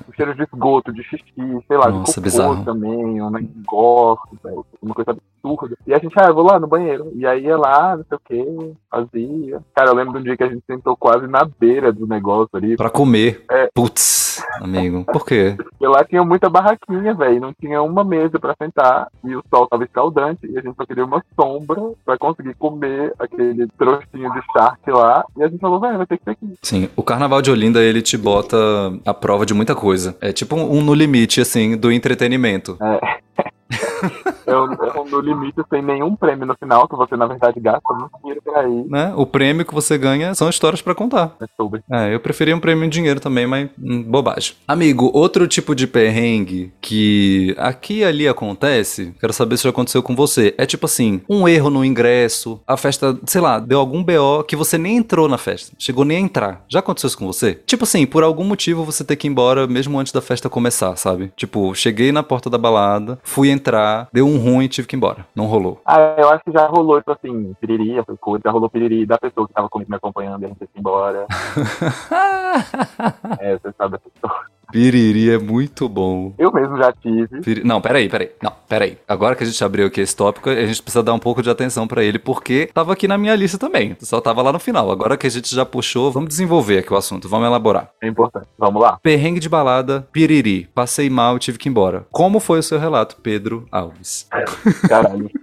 o 0.06 0.12
cheiro 0.14 0.34
de 0.34 0.42
esgoto, 0.42 0.92
de 0.92 1.02
xixi, 1.02 1.64
sei 1.66 1.76
lá, 1.76 1.88
Nossa, 1.88 2.12
de 2.12 2.16
cocô 2.16 2.20
bizarro. 2.20 2.64
também, 2.64 3.20
um 3.20 3.30
negócio, 3.30 4.38
uma 4.80 4.94
coisa 4.94 5.16
absurda. 5.42 5.76
E 5.86 5.94
a 5.94 5.98
gente, 5.98 6.14
ah, 6.18 6.26
eu 6.26 6.34
vou 6.34 6.44
lá 6.44 6.58
no 6.58 6.66
banheiro. 6.66 7.10
E 7.14 7.26
aí 7.26 7.44
ia 7.44 7.56
lá, 7.56 7.96
não 7.96 8.04
sei 8.04 8.16
o 8.16 8.20
que, 8.20 8.72
fazia. 8.90 9.60
Cara, 9.74 9.90
eu 9.90 9.94
lembro 9.94 10.12
de 10.14 10.18
um 10.18 10.22
dia 10.22 10.36
que 10.36 10.44
a 10.44 10.48
gente 10.48 10.62
sentou 10.66 10.96
quase 10.96 11.26
na 11.26 11.44
beira 11.58 11.92
do 11.92 12.06
negócio 12.06 12.50
ali. 12.54 12.76
pra 12.76 12.90
comer. 12.90 13.44
É. 13.50 13.68
Putz, 13.74 14.44
amigo. 14.60 15.04
Por 15.04 15.24
quê? 15.24 15.56
E 15.80 15.86
lá 15.86 16.04
tinha 16.04 16.22
muita 16.24 16.48
barraquinha, 16.48 17.14
velho. 17.14 17.40
Não 17.40 17.52
tinha 17.52 17.82
uma 17.82 18.04
mesa 18.04 18.38
pra 18.38 18.54
sentar. 18.60 19.08
E 19.24 19.34
o 19.34 19.42
sol 19.48 19.66
tava 19.66 19.84
escaldante. 19.84 20.46
E 20.46 20.58
a 20.58 20.62
gente 20.62 20.76
só 20.76 20.84
queria 20.84 21.04
uma 21.04 21.22
sombra 21.38 21.80
pra 22.04 22.18
conseguir 22.18 22.54
comer 22.54 23.12
aquele 23.18 23.66
trouxinho 23.78 24.32
de 24.32 24.40
charque 24.52 24.90
lá. 24.90 25.24
E 25.36 25.42
a 25.42 25.48
gente 25.48 25.60
falou, 25.60 25.80
velho, 25.80 25.98
vai 25.98 26.06
ter 26.06 26.18
que 26.18 26.24
ser 26.24 26.30
aqui. 26.30 26.54
Sim, 26.62 26.88
o 26.96 27.02
Carnaval 27.02 27.42
de 27.42 27.50
Olinda, 27.50 27.82
ele 27.82 28.02
te 28.02 28.16
bota 28.16 28.56
à 29.04 29.14
prova 29.14 29.46
de 29.46 29.54
muita 29.54 29.74
coisa. 29.74 30.16
É 30.20 30.32
tipo 30.32 30.56
um, 30.56 30.82
no 30.82 30.94
limite, 30.94 31.40
assim, 31.40 31.76
do 31.76 31.92
entretenimento. 31.92 32.76
Eu, 32.80 33.00
eu 34.46 35.04
no 35.10 35.20
limite 35.20 35.60
sem 35.70 35.82
nenhum 35.82 36.16
prêmio 36.16 36.46
no 36.46 36.54
final, 36.54 36.88
que 36.88 36.96
você 36.96 37.16
na 37.16 37.26
verdade 37.26 37.60
gasta 37.60 37.92
muito 37.94 38.18
dinheiro 38.20 38.42
pra 38.42 38.68
ir. 38.68 38.86
Né? 38.88 39.12
O 39.16 39.26
prêmio 39.26 39.64
que 39.64 39.74
você 39.74 39.98
ganha 39.98 40.34
são 40.34 40.48
histórias 40.48 40.82
pra 40.82 40.94
contar. 40.94 41.36
É 41.40 41.46
sobre. 41.56 41.82
É, 41.90 42.14
eu 42.14 42.20
preferia 42.20 42.56
um 42.56 42.60
prêmio 42.60 42.84
em 42.84 42.88
dinheiro 42.88 43.20
também, 43.20 43.46
mas 43.46 43.68
hum, 43.78 44.02
bobagem. 44.02 44.54
Amigo, 44.66 45.10
outro 45.12 45.46
tipo 45.46 45.74
de 45.74 45.86
perrengue 45.86 46.72
que 46.80 47.54
aqui 47.58 47.98
e 47.98 48.04
ali 48.04 48.28
acontece, 48.28 49.14
quero 49.20 49.32
saber 49.32 49.56
se 49.56 49.64
já 49.64 49.70
aconteceu 49.70 50.02
com 50.02 50.14
você. 50.14 50.54
É 50.56 50.64
tipo 50.64 50.86
assim, 50.86 51.20
um 51.28 51.48
erro 51.48 51.70
no 51.70 51.84
ingresso, 51.84 52.60
a 52.66 52.76
festa, 52.76 53.18
sei 53.26 53.40
lá, 53.40 53.58
deu 53.58 53.78
algum 53.78 54.02
BO 54.02 54.44
que 54.46 54.56
você 54.56 54.78
nem 54.78 54.96
entrou 54.96 55.28
na 55.28 55.38
festa, 55.38 55.74
chegou 55.78 56.04
nem 56.04 56.18
a 56.18 56.20
entrar. 56.20 56.64
Já 56.68 56.78
aconteceu 56.78 57.08
isso 57.08 57.18
com 57.18 57.26
você? 57.26 57.54
Tipo 57.66 57.84
assim, 57.84 58.06
por 58.06 58.22
algum 58.22 58.44
motivo 58.44 58.84
você 58.84 59.04
ter 59.04 59.16
que 59.16 59.26
ir 59.26 59.30
embora 59.30 59.66
mesmo 59.66 59.98
antes 59.98 60.12
da 60.12 60.20
festa 60.20 60.48
começar, 60.48 60.94
sabe? 60.96 61.32
Tipo, 61.36 61.74
cheguei 61.74 62.12
na 62.12 62.22
porta 62.22 62.48
da 62.48 62.58
balada, 62.58 63.18
fui 63.22 63.50
entrar, 63.50 63.57
deu 64.12 64.26
um 64.26 64.38
ruim 64.38 64.64
e 64.64 64.68
tive 64.68 64.86
que 64.86 64.96
ir 64.96 64.98
embora. 64.98 65.26
Não 65.34 65.46
rolou. 65.46 65.80
Ah, 65.84 66.14
eu 66.18 66.28
acho 66.30 66.44
que 66.44 66.52
já 66.52 66.66
rolou, 66.66 66.98
tipo 66.98 67.12
assim, 67.12 67.54
piriri, 67.60 67.98
essas 67.98 68.18
coisas. 68.18 68.42
Já 68.44 68.50
rolou 68.50 68.70
piriri 68.70 69.06
da 69.06 69.18
pessoa 69.18 69.46
que 69.46 69.54
tava 69.54 69.68
comigo 69.68 69.90
me 69.90 69.96
acompanhando 69.96 70.42
e 70.42 70.46
a 70.46 70.48
gente 70.48 70.58
foi 70.58 70.68
embora. 70.76 71.26
é, 73.40 73.56
você 73.56 73.72
sabe 73.76 73.96
essa 73.96 74.08
história. 74.14 74.57
Piriri 74.70 75.30
é 75.30 75.38
muito 75.38 75.88
bom. 75.88 76.34
Eu 76.38 76.52
mesmo 76.52 76.76
já 76.76 76.92
tive. 76.92 77.40
Piri- 77.40 77.64
Não, 77.64 77.80
peraí, 77.80 78.08
peraí. 78.08 78.30
Não, 78.42 78.52
peraí. 78.68 78.98
Agora 79.08 79.34
que 79.34 79.42
a 79.42 79.46
gente 79.46 79.62
abriu 79.64 79.86
aqui 79.86 80.00
esse 80.00 80.14
tópico, 80.14 80.50
a 80.50 80.66
gente 80.66 80.82
precisa 80.82 81.02
dar 81.02 81.14
um 81.14 81.18
pouco 81.18 81.42
de 81.42 81.48
atenção 81.48 81.88
pra 81.88 82.04
ele, 82.04 82.18
porque 82.18 82.68
tava 82.74 82.92
aqui 82.92 83.08
na 83.08 83.16
minha 83.16 83.34
lista 83.34 83.56
também. 83.56 83.96
Só 84.00 84.20
tava 84.20 84.42
lá 84.42 84.52
no 84.52 84.58
final. 84.58 84.90
Agora 84.90 85.16
que 85.16 85.26
a 85.26 85.30
gente 85.30 85.54
já 85.54 85.64
puxou, 85.64 86.12
vamos 86.12 86.28
desenvolver 86.28 86.78
aqui 86.78 86.92
o 86.92 86.96
assunto, 86.96 87.28
vamos 87.28 87.46
elaborar. 87.46 87.90
É 88.02 88.08
importante. 88.08 88.46
Vamos 88.58 88.82
lá. 88.82 88.98
Perrengue 89.02 89.40
de 89.40 89.48
balada, 89.48 90.06
piriri. 90.12 90.68
Passei 90.74 91.08
mal 91.08 91.36
e 91.36 91.40
tive 91.40 91.56
que 91.56 91.68
ir 91.68 91.70
embora. 91.70 92.06
Como 92.10 92.38
foi 92.38 92.58
o 92.58 92.62
seu 92.62 92.78
relato, 92.78 93.16
Pedro 93.22 93.66
Alves? 93.72 94.28
Caralho. 94.88 95.30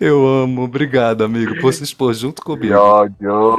Eu 0.00 0.26
amo, 0.26 0.62
obrigado, 0.62 1.24
amigo, 1.24 1.58
por 1.60 1.72
se 1.72 1.82
expor 1.82 2.12
junto 2.12 2.42
Que 2.42 2.46
comigo. 2.46 2.74
ódio. 2.74 3.56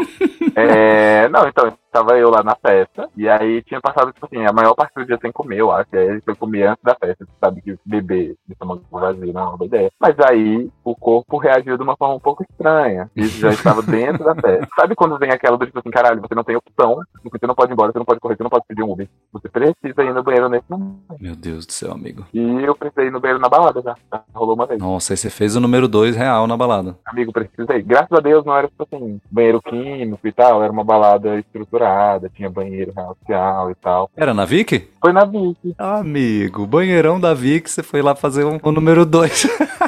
É, 0.56 1.28
não, 1.30 1.48
então, 1.48 1.74
tava 1.96 2.18
eu 2.18 2.30
lá 2.30 2.44
na 2.44 2.56
festa, 2.56 3.10
e 3.16 3.30
aí 3.30 3.62
tinha 3.64 3.80
passado, 3.80 4.12
tipo 4.12 4.26
assim, 4.26 4.46
a 4.46 4.52
maior 4.52 4.74
parte 4.74 4.96
do 4.96 5.06
dia 5.06 5.18
sem 5.22 5.32
comer, 5.32 5.60
eu 5.60 5.72
acho. 5.72 5.88
E 5.94 5.98
aí 5.98 6.08
ele 6.08 6.22
foi 6.22 6.36
comer 6.36 6.68
antes 6.68 6.84
da 6.84 6.96
festa. 6.96 7.26
Sabe 7.40 7.62
que 7.62 7.78
beber 7.86 8.36
de 8.46 8.54
estômago 8.54 8.84
vazio 8.92 9.32
não 9.32 9.42
é 9.42 9.44
uma 9.46 9.58
boa 9.58 9.68
ideia. 9.68 9.92
Mas 10.00 10.20
aí 10.20 10.70
o 10.84 10.96
corpo 10.96 11.38
reagiu 11.38 11.78
de 11.78 11.84
uma 11.84 11.96
forma 11.96 12.16
um 12.16 12.20
pouco 12.20 12.44
estranha. 12.44 13.10
Isso 13.16 13.40
já 13.40 13.50
estava 13.50 13.82
dentro 13.84 14.26
da 14.26 14.36
festa. 14.36 14.68
Sabe 14.76 14.96
quando 14.96 15.18
vem 15.18 15.32
aquela 15.32 15.58
do 15.58 15.66
tipo 15.66 15.80
assim, 15.80 15.92
caralho, 15.92 16.22
você 16.22 16.36
não 16.36 16.44
tem 16.44 16.56
opção, 16.56 17.00
você 17.24 17.48
não 17.48 17.56
pode 17.56 17.72
ir 17.72 17.74
embora, 17.74 17.92
você 17.92 18.00
não 18.00 18.06
pode 18.06 18.20
correr, 18.20 18.36
você 18.36 18.44
não 18.44 18.50
pode 18.50 18.66
pedir 18.68 18.84
um 18.84 18.92
Uber. 18.92 19.08
Você 19.32 19.48
precisa 19.48 20.04
ir 20.04 20.14
no 20.14 20.24
banheiro 20.24 20.50
nesse 20.50 20.66
momento. 20.70 20.96
Meu 21.20 21.36
Meu 21.36 21.42
Deus 21.54 21.66
do 21.66 21.74
céu, 21.74 21.92
amigo. 21.92 22.26
E 22.34 22.64
eu 22.64 22.74
precisei 22.76 23.08
ir 23.08 23.12
no 23.12 23.20
banheiro 23.20 23.42
na 23.42 23.50
balada 23.50 23.82
já. 23.82 23.96
já 24.12 24.24
rolou 24.34 24.56
uma 24.56 24.66
vez. 24.66 24.80
Nossa, 24.80 25.14
aí 25.14 25.18
você 25.18 25.30
fez 25.30 25.56
o 25.56 25.60
número 25.60 25.88
2 25.88 26.16
real 26.16 26.48
na 26.48 26.56
balada. 26.56 26.98
Amigo, 27.06 27.34
precisei. 27.34 27.82
Graças 27.82 28.12
a 28.12 28.22
Deus 28.22 28.46
não 28.46 28.56
era 28.56 28.68
tipo 28.68 28.84
assim, 28.84 29.20
banheiro 29.30 29.62
químico 29.62 30.26
e 30.26 30.32
tal. 30.32 30.64
Era 30.64 30.72
uma 30.72 30.84
balada 30.84 31.38
estruturada, 31.38 31.85
tinha 32.34 32.50
banheiro 32.50 32.94
racial 32.96 33.72
e 33.72 33.76
tal. 33.76 34.10
Era 34.16 34.34
na 34.34 34.46
Vic? 34.46 34.90
Foi 35.02 35.14
na 35.14 35.26
Vic. 35.26 35.76
Amigo, 35.78 36.66
banheirão 36.66 37.20
da 37.20 37.34
Vic, 37.34 37.70
você 37.70 37.84
foi 37.84 38.02
lá 38.02 38.16
fazer 38.16 38.44
um, 38.46 38.60
o 38.62 38.72
número 38.72 39.06
2. 39.06 39.48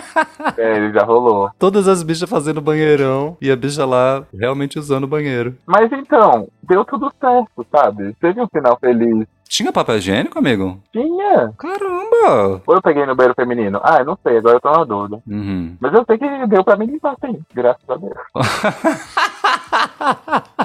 É, 0.58 0.76
ele 0.76 0.92
já 0.92 1.04
rolou. 1.04 1.52
Todas 1.60 1.88
as 1.88 2.02
bichas 2.02 2.30
fazendo 2.30 2.62
banheirão 2.62 3.38
e 3.40 3.52
a 3.52 3.56
bicha 3.56 3.86
lá 3.86 4.24
realmente 4.34 4.80
usando 4.80 5.04
o 5.04 5.08
banheiro. 5.08 5.56
Mas 5.68 5.92
então, 5.92 6.48
deu 6.64 6.84
tudo 6.84 7.12
certo, 7.20 7.66
sabe? 7.72 8.16
Teve 8.20 8.42
um 8.42 8.48
final 8.48 8.78
feliz. 8.80 9.28
Tinha 9.48 9.72
papel 9.72 9.98
higiênico, 9.98 10.38
amigo? 10.40 10.80
Tinha. 10.92 11.54
Caramba! 11.58 12.62
Ou 12.66 12.76
eu 12.76 12.82
peguei 12.82 13.06
no 13.06 13.16
banheiro 13.16 13.36
feminino? 13.36 13.80
Ah, 13.84 14.00
eu 14.00 14.06
não 14.06 14.18
sei, 14.22 14.38
agora 14.38 14.58
eu 14.58 14.62
tô 14.62 14.72
na 14.72 14.84
dúvida. 14.84 15.22
Uhum. 15.28 15.78
Mas 15.80 15.94
eu 15.94 16.04
sei 16.06 16.18
que 16.18 16.48
deu 16.48 16.64
pra 16.64 16.76
me 16.76 16.86
limpar 16.86 17.16
sim, 17.24 17.40
graças 17.54 17.90
a 17.90 17.96
Deus. 17.96 18.18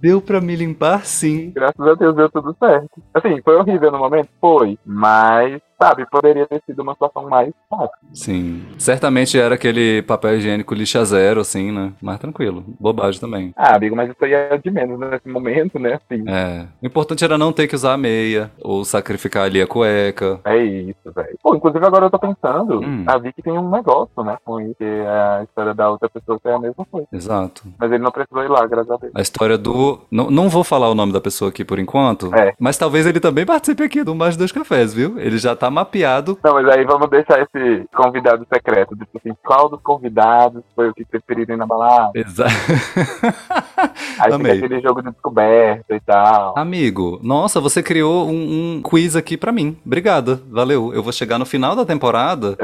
Deu 0.00 0.20
pra 0.20 0.40
me 0.40 0.54
limpar 0.54 1.06
sim. 1.06 1.50
Graças 1.54 1.86
a 1.86 1.94
Deus 1.94 2.14
deu 2.14 2.30
tudo 2.30 2.54
certo. 2.58 3.02
Assim, 3.14 3.40
foi 3.42 3.56
horrível 3.56 3.90
no 3.90 3.98
momento? 3.98 4.28
Foi. 4.40 4.78
Mas, 4.84 5.60
sabe, 5.80 6.06
poderia 6.10 6.46
ter 6.46 6.62
sido 6.66 6.80
uma 6.82 6.92
situação 6.94 7.28
mais 7.28 7.52
fácil. 7.68 7.90
Sim. 8.12 8.64
Certamente 8.78 9.38
era 9.38 9.54
aquele 9.54 10.02
papel 10.02 10.36
higiênico 10.36 10.74
lixa 10.74 11.04
zero, 11.04 11.40
assim, 11.40 11.70
né? 11.72 11.92
Mas 12.00 12.18
tranquilo. 12.18 12.64
Bobagem 12.80 13.20
também. 13.20 13.52
Ah, 13.56 13.76
amigo, 13.76 13.94
mas 13.96 14.10
isso 14.10 14.24
aí 14.24 14.32
é 14.32 14.56
de 14.58 14.70
menos 14.70 14.98
nesse 14.98 15.28
momento, 15.28 15.78
né? 15.78 15.94
Assim. 15.94 16.24
É. 16.28 16.66
O 16.82 16.86
importante 16.86 17.24
era 17.24 17.36
não 17.38 17.52
ter 17.52 17.66
que 17.66 17.74
usar 17.74 17.94
a 17.94 17.98
meia 17.98 18.50
ou 18.62 18.84
sacrificar 18.84 19.44
ali 19.44 19.60
a 19.60 19.66
cueca. 19.66 20.40
É 20.44 20.56
isso, 20.64 20.96
velho. 21.14 21.36
Pô, 21.42 21.54
inclusive 21.54 21.84
agora 21.84 22.06
eu 22.06 22.10
tô 22.10 22.18
pensando, 22.18 22.80
Hum. 22.80 23.04
a 23.06 23.18
Vicky 23.18 23.42
tem 23.42 23.52
um 23.58 23.70
negócio, 23.70 24.22
né? 24.22 24.36
Com 24.44 24.60
isso, 24.60 24.74
que 24.78 24.84
a 24.84 25.42
história 25.44 25.74
da 25.74 25.90
outra 25.90 26.08
pessoa 26.08 26.38
foi 26.42 26.52
a 26.52 26.58
mesma 26.58 26.84
coisa. 26.90 27.06
Exato. 27.12 27.62
Mas 27.78 27.90
ele 27.92 28.02
não 28.02 28.10
precisou 28.10 28.42
ir 28.44 28.48
lá, 28.48 28.66
graças 28.66 28.90
a 28.90 28.96
Deus. 28.96 29.12
A 29.14 29.20
história 29.20 29.56
do. 29.58 30.00
Não, 30.10 30.30
não 30.30 30.48
vou 30.48 30.64
falar 30.64 30.88
o 30.90 30.94
nome 30.94 31.12
da 31.12 31.20
pessoa 31.20 31.48
aqui 31.50 31.64
por 31.64 31.78
enquanto, 31.78 32.34
É. 32.34 32.54
mas 32.58 32.76
talvez 32.78 33.06
ele 33.06 33.20
também 33.20 33.44
participe 33.46 33.82
aqui 33.82 34.02
do 34.02 34.14
Mais 34.14 34.36
Dois 34.36 34.52
Cafés, 34.52 34.92
viu? 34.94 35.18
Ele 35.18 35.38
já 35.38 35.54
tá 35.56 35.65
mapeado. 35.70 36.38
Não, 36.42 36.54
mas 36.54 36.68
aí 36.68 36.84
vamos 36.84 37.08
deixar 37.08 37.40
esse 37.40 37.86
convidado 37.94 38.46
secreto. 38.52 38.96
Tipo 38.96 39.18
assim, 39.18 39.36
qual 39.44 39.68
dos 39.68 39.80
convidados 39.80 40.62
foi 40.74 40.88
o 40.88 40.94
que 40.94 41.04
preferiram 41.04 41.54
ir 41.54 41.58
na 41.58 41.66
balada? 41.66 42.12
Exato. 42.14 42.52
Aí 44.18 44.32
Amei. 44.32 44.54
fica 44.54 44.66
aquele 44.66 44.80
jogo 44.80 45.02
de 45.02 45.10
descoberta 45.10 45.94
e 45.94 46.00
tal. 46.00 46.56
Amigo, 46.56 47.20
nossa, 47.22 47.60
você 47.60 47.82
criou 47.82 48.26
um, 48.28 48.76
um 48.76 48.82
quiz 48.82 49.14
aqui 49.14 49.36
pra 49.36 49.52
mim. 49.52 49.76
Obrigada, 49.84 50.40
valeu. 50.50 50.92
Eu 50.94 51.02
vou 51.02 51.12
chegar 51.12 51.38
no 51.38 51.44
final 51.44 51.76
da 51.76 51.84
temporada 51.84 52.56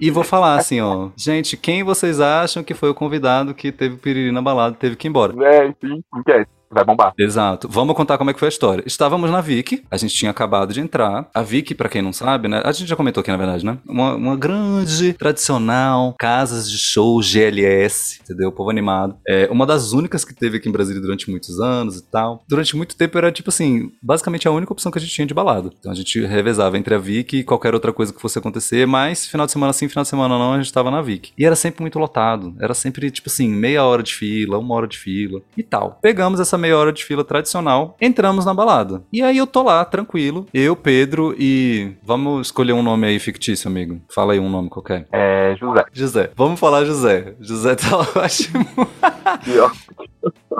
e 0.00 0.10
vou 0.10 0.24
falar 0.24 0.54
assim, 0.54 0.80
ó. 0.80 1.08
Gente, 1.16 1.56
quem 1.56 1.82
vocês 1.82 2.20
acham 2.20 2.62
que 2.62 2.74
foi 2.74 2.90
o 2.90 2.94
convidado 2.94 3.54
que 3.54 3.72
teve 3.72 3.96
piriri 3.96 4.30
na 4.30 4.42
balada 4.42 4.74
e 4.74 4.78
teve 4.78 4.96
que 4.96 5.08
ir 5.08 5.10
embora? 5.10 5.32
É, 5.44 5.72
sim, 5.80 6.02
enquete. 6.14 6.50
Vai 6.72 6.84
bombar. 6.84 7.12
Exato. 7.18 7.68
Vamos 7.68 7.94
contar 7.94 8.16
como 8.16 8.30
é 8.30 8.32
que 8.32 8.38
foi 8.38 8.48
a 8.48 8.50
história. 8.50 8.82
Estávamos 8.86 9.30
na 9.30 9.40
Vic, 9.40 9.84
a 9.90 9.96
gente 9.96 10.14
tinha 10.14 10.30
acabado 10.30 10.72
de 10.72 10.80
entrar. 10.80 11.28
A 11.34 11.42
Vic, 11.42 11.74
pra 11.74 11.88
quem 11.88 12.00
não 12.00 12.12
sabe, 12.12 12.48
né? 12.48 12.62
A 12.64 12.72
gente 12.72 12.88
já 12.88 12.96
comentou 12.96 13.20
aqui, 13.20 13.30
na 13.30 13.36
verdade, 13.36 13.64
né? 13.64 13.76
Uma, 13.86 14.14
uma 14.14 14.36
grande, 14.36 15.12
tradicional, 15.12 16.14
casas 16.18 16.70
de 16.70 16.78
show 16.78 17.20
GLS, 17.20 18.20
entendeu? 18.22 18.50
Povo 18.50 18.70
animado. 18.70 19.16
É 19.28 19.48
uma 19.50 19.66
das 19.66 19.92
únicas 19.92 20.24
que 20.24 20.34
teve 20.34 20.56
aqui 20.56 20.68
em 20.68 20.72
Brasília 20.72 21.00
durante 21.00 21.30
muitos 21.30 21.60
anos 21.60 21.98
e 21.98 22.02
tal. 22.04 22.42
Durante 22.48 22.74
muito 22.74 22.96
tempo 22.96 23.18
era, 23.18 23.30
tipo 23.30 23.50
assim, 23.50 23.92
basicamente 24.02 24.48
a 24.48 24.50
única 24.50 24.72
opção 24.72 24.90
que 24.90 24.98
a 24.98 25.00
gente 25.00 25.12
tinha 25.12 25.26
de 25.26 25.34
balada. 25.34 25.70
Então 25.78 25.92
a 25.92 25.94
gente 25.94 26.20
revezava 26.24 26.78
entre 26.78 26.94
a 26.94 26.98
Vic 26.98 27.36
e 27.36 27.44
qualquer 27.44 27.74
outra 27.74 27.92
coisa 27.92 28.12
que 28.12 28.20
fosse 28.20 28.38
acontecer, 28.38 28.86
mas 28.86 29.26
final 29.26 29.44
de 29.44 29.52
semana 29.52 29.72
sim, 29.74 29.88
final 29.88 30.04
de 30.04 30.08
semana 30.08 30.38
não, 30.38 30.54
a 30.54 30.58
gente 30.58 30.72
tava 30.72 30.90
na 30.90 31.02
Vic. 31.02 31.32
E 31.36 31.44
era 31.44 31.54
sempre 31.54 31.82
muito 31.82 31.98
lotado. 31.98 32.54
Era 32.58 32.72
sempre, 32.72 33.10
tipo 33.10 33.28
assim, 33.28 33.48
meia 33.48 33.84
hora 33.84 34.02
de 34.02 34.14
fila, 34.14 34.58
uma 34.58 34.74
hora 34.74 34.86
de 34.86 34.98
fila 34.98 35.42
e 35.56 35.62
tal. 35.62 35.98
Pegamos 36.00 36.40
essa 36.40 36.56
meia 36.62 36.78
hora 36.78 36.92
de 36.92 37.04
fila 37.04 37.24
tradicional, 37.24 37.96
entramos 38.00 38.44
na 38.44 38.54
balada. 38.54 39.02
E 39.12 39.20
aí 39.20 39.36
eu 39.36 39.46
tô 39.46 39.62
lá, 39.62 39.84
tranquilo. 39.84 40.46
Eu, 40.54 40.76
Pedro 40.76 41.34
e. 41.38 41.92
Vamos 42.02 42.46
escolher 42.46 42.72
um 42.72 42.82
nome 42.82 43.06
aí 43.06 43.18
fictício, 43.18 43.68
amigo. 43.68 44.00
Fala 44.08 44.32
aí 44.32 44.38
um 44.38 44.48
nome 44.48 44.68
qualquer. 44.68 45.06
É, 45.12 45.56
José. 45.58 45.84
José. 45.92 46.30
Vamos 46.36 46.60
falar 46.60 46.84
José. 46.84 47.34
José 47.40 47.74
tá 47.74 47.98
ótimo. 47.98 48.64
Ó, 49.60 49.70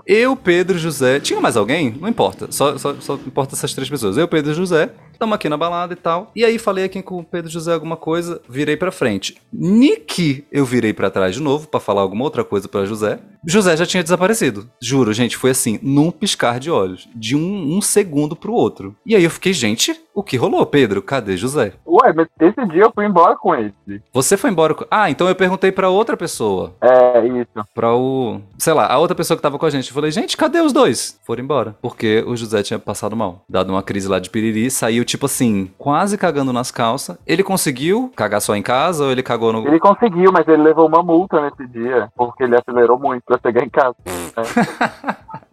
Eu, 0.07 0.37
Pedro, 0.37 0.79
José. 0.79 1.21
Tinha 1.21 1.41
mais 1.41 1.57
alguém? 1.57 1.95
Não 2.01 2.09
importa. 2.09 2.51
Só, 2.51 2.77
só, 2.79 2.95
só 3.01 3.15
importa 3.15 3.55
essas 3.55 3.73
três 3.73 3.89
pessoas. 3.89 4.17
Eu, 4.17 4.27
Pedro 4.27 4.53
e 4.53 4.55
José. 4.55 4.91
Estamos 5.13 5.37
aqui 5.37 5.49
na 5.49 5.57
balada 5.57 5.93
e 5.93 5.97
tal. 5.97 6.33
E 6.35 6.45
aí 6.45 6.59
falei 6.59 6.85
aqui 6.85 7.01
com 7.01 7.19
o 7.19 7.25
Pedro 7.25 7.49
José 7.49 7.73
alguma 7.73 7.97
coisa, 7.97 8.41
virei 8.49 8.77
pra 8.77 8.91
frente. 8.91 9.37
Nick, 9.53 10.45
eu 10.51 10.65
virei 10.65 10.93
pra 10.93 11.11
trás 11.11 11.35
de 11.35 11.41
novo 11.41 11.69
pra 11.69 11.79
falar 11.79 12.01
alguma 12.01 12.25
outra 12.25 12.43
coisa 12.43 12.67
pra 12.67 12.85
José. 12.85 13.21
José 13.47 13.77
já 13.77 13.87
tinha 13.87 14.03
desaparecido. 14.03 14.69
Juro, 14.83 15.13
gente, 15.13 15.37
foi 15.37 15.51
assim, 15.51 15.79
num 15.81 16.11
piscar 16.11 16.59
de 16.59 16.71
olhos. 16.71 17.09
De 17.15 17.37
um, 17.37 17.77
um 17.77 17.81
segundo 17.81 18.35
pro 18.35 18.53
outro. 18.53 18.97
E 19.07 19.15
aí 19.15 19.23
eu 19.23 19.31
fiquei, 19.31 19.53
gente, 19.53 19.95
o 20.15 20.23
que 20.23 20.37
rolou, 20.37 20.65
Pedro? 20.67 21.03
Cadê 21.03 21.37
José? 21.37 21.73
Ué, 21.87 22.13
mas 22.15 22.27
esse 22.41 22.67
dia 22.69 22.83
eu 22.83 22.93
fui 22.95 23.05
embora 23.07 23.37
com 23.37 23.55
ele. 23.55 23.73
Você 24.13 24.37
foi 24.37 24.51
embora. 24.51 24.75
com- 24.75 24.85
Ah, 24.91 25.11
então 25.11 25.29
eu 25.29 25.35
perguntei 25.35 25.71
pra 25.73 25.89
outra 25.89 26.17
pessoa. 26.17 26.73
É, 26.81 27.27
isso. 27.27 27.49
Pra 27.75 27.95
o. 27.95 28.41
Sei 28.59 28.73
lá, 28.73 28.87
a 28.87 28.99
outra 28.99 29.15
pessoa 29.15 29.37
que 29.37 29.43
tava 29.43 29.59
com 29.59 29.67
a 29.67 29.71
gente. 29.71 29.89
Eu 29.89 29.95
falei, 29.95 30.11
gente, 30.11 30.37
cadê 30.37 30.61
os 30.61 30.73
dois? 30.73 31.19
Foram 31.27 31.43
embora. 31.43 31.75
Porque 31.81 32.23
o 32.27 32.37
José 32.37 32.63
tinha 32.63 32.79
passado 32.79 33.17
mal. 33.17 33.43
Dado 33.49 33.71
uma 33.71 33.83
crise 33.83 34.09
lá 34.09 34.19
de 34.19 34.31
piriri, 34.31 34.71
saiu, 34.71 35.05
tipo 35.05 35.27
assim, 35.27 35.71
quase 35.79 36.17
cagando 36.19 36.53
nas 36.53 36.71
calças. 36.71 37.17
Ele 37.27 37.43
conseguiu 37.43 38.13
cagar 38.17 38.41
só 38.41 38.55
em 38.55 38.63
casa 38.63 39.05
ou 39.05 39.11
ele 39.11 39.23
cagou 39.23 39.53
no. 39.53 39.67
Ele 39.67 39.79
conseguiu, 39.79 40.31
mas 40.33 40.47
ele 40.49 40.63
levou 40.63 40.87
uma 40.87 41.03
multa 41.03 41.41
nesse 41.41 41.67
dia, 41.71 42.09
porque 42.17 42.43
ele 42.45 42.57
acelerou 42.57 42.99
muito 42.99 43.23
pra 43.25 43.39
chegar 43.43 43.65
em 43.65 43.71
casa. 43.71 43.97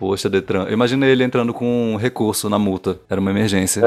Poxa, 0.00 0.30
Detran. 0.30 0.64
Eu 0.64 0.72
imaginei 0.72 1.10
ele 1.10 1.22
entrando 1.22 1.52
com 1.52 1.92
um 1.92 1.96
recurso 1.96 2.48
na 2.48 2.58
multa. 2.58 2.98
Era 3.06 3.20
uma 3.20 3.30
emergência. 3.30 3.82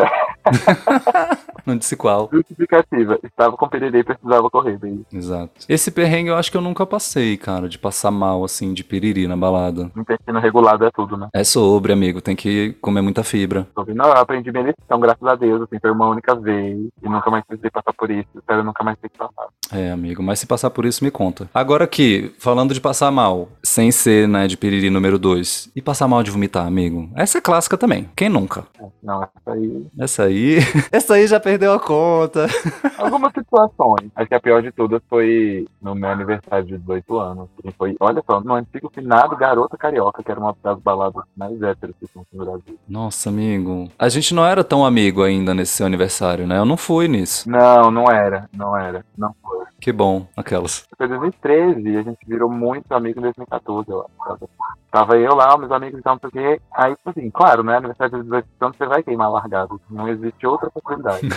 Não 1.66 1.76
disse 1.76 1.96
qual. 1.96 2.30
Justificativa. 2.32 3.18
Estava 3.24 3.58
com 3.58 3.68
piriri 3.68 4.00
e 4.00 4.04
precisava 4.04 4.48
correr. 4.48 4.78
Daí. 4.78 5.02
Exato. 5.12 5.66
Esse 5.68 5.90
perrengue 5.90 6.30
eu 6.30 6.36
acho 6.36 6.52
que 6.52 6.58
eu 6.58 6.62
nunca 6.62 6.86
passei, 6.86 7.36
cara, 7.36 7.68
de 7.68 7.80
passar 7.80 8.12
mal, 8.12 8.44
assim, 8.44 8.74
de 8.74 8.84
piriri 8.84 9.28
na 9.28 9.36
balada. 9.36 9.90
Intestino 9.98 10.40
regulado 10.40 10.86
é 10.86 10.92
tudo, 10.92 11.18
né? 11.18 11.30
É 11.34 11.44
sobre, 11.44 11.92
amigo. 11.92 12.22
Tem 12.22 12.36
que 12.36 12.74
comer 12.80 13.02
muita 13.02 13.24
fibra. 13.24 13.66
Não, 13.96 14.06
eu 14.06 14.18
aprendi 14.18 14.52
minha 14.52 14.66
lição, 14.66 15.00
graças 15.00 15.26
a 15.26 15.34
Deus. 15.34 15.64
Assim, 15.64 15.80
foi 15.80 15.90
uma 15.90 16.10
única 16.10 16.36
vez. 16.36 16.78
E 17.02 17.10
nunca 17.10 17.32
mais 17.32 17.44
precisei 17.46 17.72
passar 17.72 17.94
por 17.94 18.12
isso. 18.12 18.28
Espero 18.36 18.64
nunca 18.64 18.84
mais 18.84 19.00
ter 19.00 19.10
que 19.10 19.18
passar. 19.18 19.48
É, 19.72 19.92
amigo, 19.92 20.22
mas 20.22 20.40
se 20.40 20.46
passar 20.46 20.70
por 20.70 20.86
isso, 20.86 21.04
me 21.04 21.12
conta. 21.12 21.50
Agora 21.54 21.84
aqui, 21.84 22.34
falando 22.40 22.74
de 22.74 22.82
passar 22.82 23.12
mal, 23.12 23.50
sem 23.64 23.92
ser, 23.92 24.28
né, 24.28 24.48
de 24.48 24.58
piriri 24.58 24.90
número 24.90 25.18
2, 25.18 25.72
e 25.76 25.82
passar 25.82 26.08
mal 26.08 26.22
de 26.24 26.32
vomitar, 26.32 26.66
amigo? 26.66 27.10
Essa 27.16 27.38
é 27.38 27.42
clássica 27.42 27.78
também. 27.78 28.10
Quem 28.16 28.30
nunca? 28.30 28.66
Não, 29.02 29.24
essa 29.24 29.52
aí. 29.52 29.88
Essa 30.00 30.24
aí. 30.24 30.58
Essa 30.92 31.14
aí 31.16 31.28
já 31.28 31.40
perdeu 31.40 31.74
a 31.74 31.80
conta. 31.80 32.48
Algumas 32.98 33.32
situações. 33.34 34.10
Acho 34.16 34.28
que 34.28 34.36
a 34.36 34.40
pior 34.40 34.62
de 34.62 34.72
todas 34.72 35.02
foi 35.10 35.66
no 35.82 35.96
meu 35.96 36.10
aniversário 36.10 36.66
de 36.66 36.78
18 36.78 37.20
anos. 37.20 37.50
E 37.64 37.72
foi, 37.72 37.96
olha 38.00 38.24
só, 38.30 38.40
no 38.42 38.54
antigo 38.54 38.92
finado 38.94 39.36
Garota 39.36 39.78
Carioca, 39.78 40.24
que 40.24 40.32
era 40.32 40.40
uma 40.40 40.56
das 40.64 40.80
baladas 40.80 41.24
mais 41.36 41.62
héteros 41.62 41.96
que 42.00 42.08
tinha 42.08 42.24
no 42.32 42.46
Brasil. 42.46 42.80
Nossa, 42.88 43.30
amigo. 43.30 43.90
A 43.98 44.10
gente 44.10 44.34
não 44.34 44.46
era 44.46 44.64
tão 44.64 44.86
amigo 44.86 45.24
ainda 45.24 45.54
nesse 45.54 45.74
seu 45.74 45.86
aniversário, 45.86 46.48
né? 46.48 46.58
Eu 46.58 46.66
não 46.66 46.78
fui 46.78 47.08
nisso. 47.08 47.50
Não, 47.50 47.92
não 47.92 48.10
era. 48.10 48.50
Não 48.54 48.78
era. 48.78 49.06
Não 49.18 49.36
foi. 49.42 49.63
Que 49.80 49.92
bom, 49.92 50.28
aquelas. 50.36 50.88
Foi 50.98 51.08
2013 51.08 51.90
e 51.90 51.98
a 51.98 52.04
gente 52.04 52.20
virou 52.28 52.50
muito 52.50 52.92
amigo 52.94 53.20
em 53.20 53.24
2014, 53.24 53.90
eu 53.90 54.06
acho. 54.22 54.50
Tava 54.92 55.18
eu 55.18 55.34
lá, 55.36 55.58
meus 55.58 55.72
amigos 55.72 56.00
e 56.00 56.04
tal, 56.04 56.16
não 56.16 56.20
sei 56.20 56.30
o 56.30 56.32
quê. 56.32 56.62
Aí, 56.72 56.96
tipo 56.96 57.10
assim, 57.10 57.30
claro, 57.32 57.64
né? 57.64 57.78
Aniversário 57.78 58.18
de 58.18 58.24
18 58.24 58.48
anos 58.62 58.78
você 58.78 58.86
vai 58.86 59.04
queimar 59.04 59.32
largado. 59.32 59.82
Não 59.90 60.08
existe 60.08 60.46
outra 60.46 60.70
possibilidade. 60.70 61.28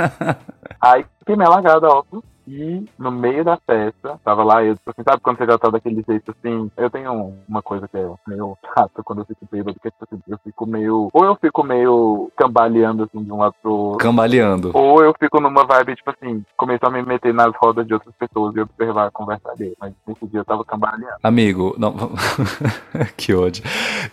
Aí 0.80 1.04
queimei 1.24 1.46
a 1.46 1.50
largada, 1.50 1.88
óbvio. 1.88 2.22
E 2.46 2.84
no 2.98 3.10
meio 3.10 3.44
da 3.44 3.56
festa, 3.56 4.18
tava 4.24 4.44
lá 4.44 4.64
eu, 4.64 4.76
tipo 4.76 4.90
assim, 4.90 5.02
sabe 5.02 5.20
quando 5.20 5.38
você 5.38 5.46
já 5.46 5.58
tá 5.58 5.68
daquele 5.68 6.04
jeito 6.06 6.30
assim? 6.30 6.70
Eu 6.76 6.88
tenho 6.88 7.34
uma 7.48 7.60
coisa 7.60 7.88
que 7.88 7.96
é 7.96 8.08
meio 8.26 8.56
chata 8.72 9.02
quando 9.02 9.20
eu 9.20 9.24
fico 9.24 9.48
bêbado, 9.50 9.78
que 9.80 9.88
é 9.88 9.90
tipo 9.90 10.04
assim, 10.04 10.22
eu 10.28 10.38
fico 10.44 10.64
meio. 10.64 11.10
Ou 11.12 11.24
eu 11.24 11.36
fico 11.36 11.64
meio 11.64 12.30
cambaleando 12.36 13.02
assim 13.02 13.22
de 13.22 13.32
um 13.32 13.38
lado 13.38 13.54
pro 13.60 13.72
outro. 13.72 13.98
Cambaleando. 13.98 14.70
Ou 14.74 15.02
eu 15.02 15.12
fico 15.18 15.40
numa 15.40 15.64
vibe, 15.64 15.96
tipo 15.96 16.10
assim, 16.10 16.44
começou 16.56 16.88
a 16.88 16.92
me 16.92 17.02
meter 17.02 17.34
nas 17.34 17.52
rodas 17.56 17.86
de 17.86 17.94
outras 17.94 18.14
pessoas 18.14 18.54
e 18.54 18.60
observar 18.60 19.08
a 19.08 19.10
conversa 19.10 19.52
dele. 19.56 19.76
Mas 19.80 19.92
nesse 20.06 20.26
dia 20.26 20.40
eu 20.40 20.44
tava 20.44 20.64
cambaleando. 20.64 21.16
Amigo, 21.22 21.74
não. 21.76 21.94
que 23.16 23.34
ódio. 23.34 23.64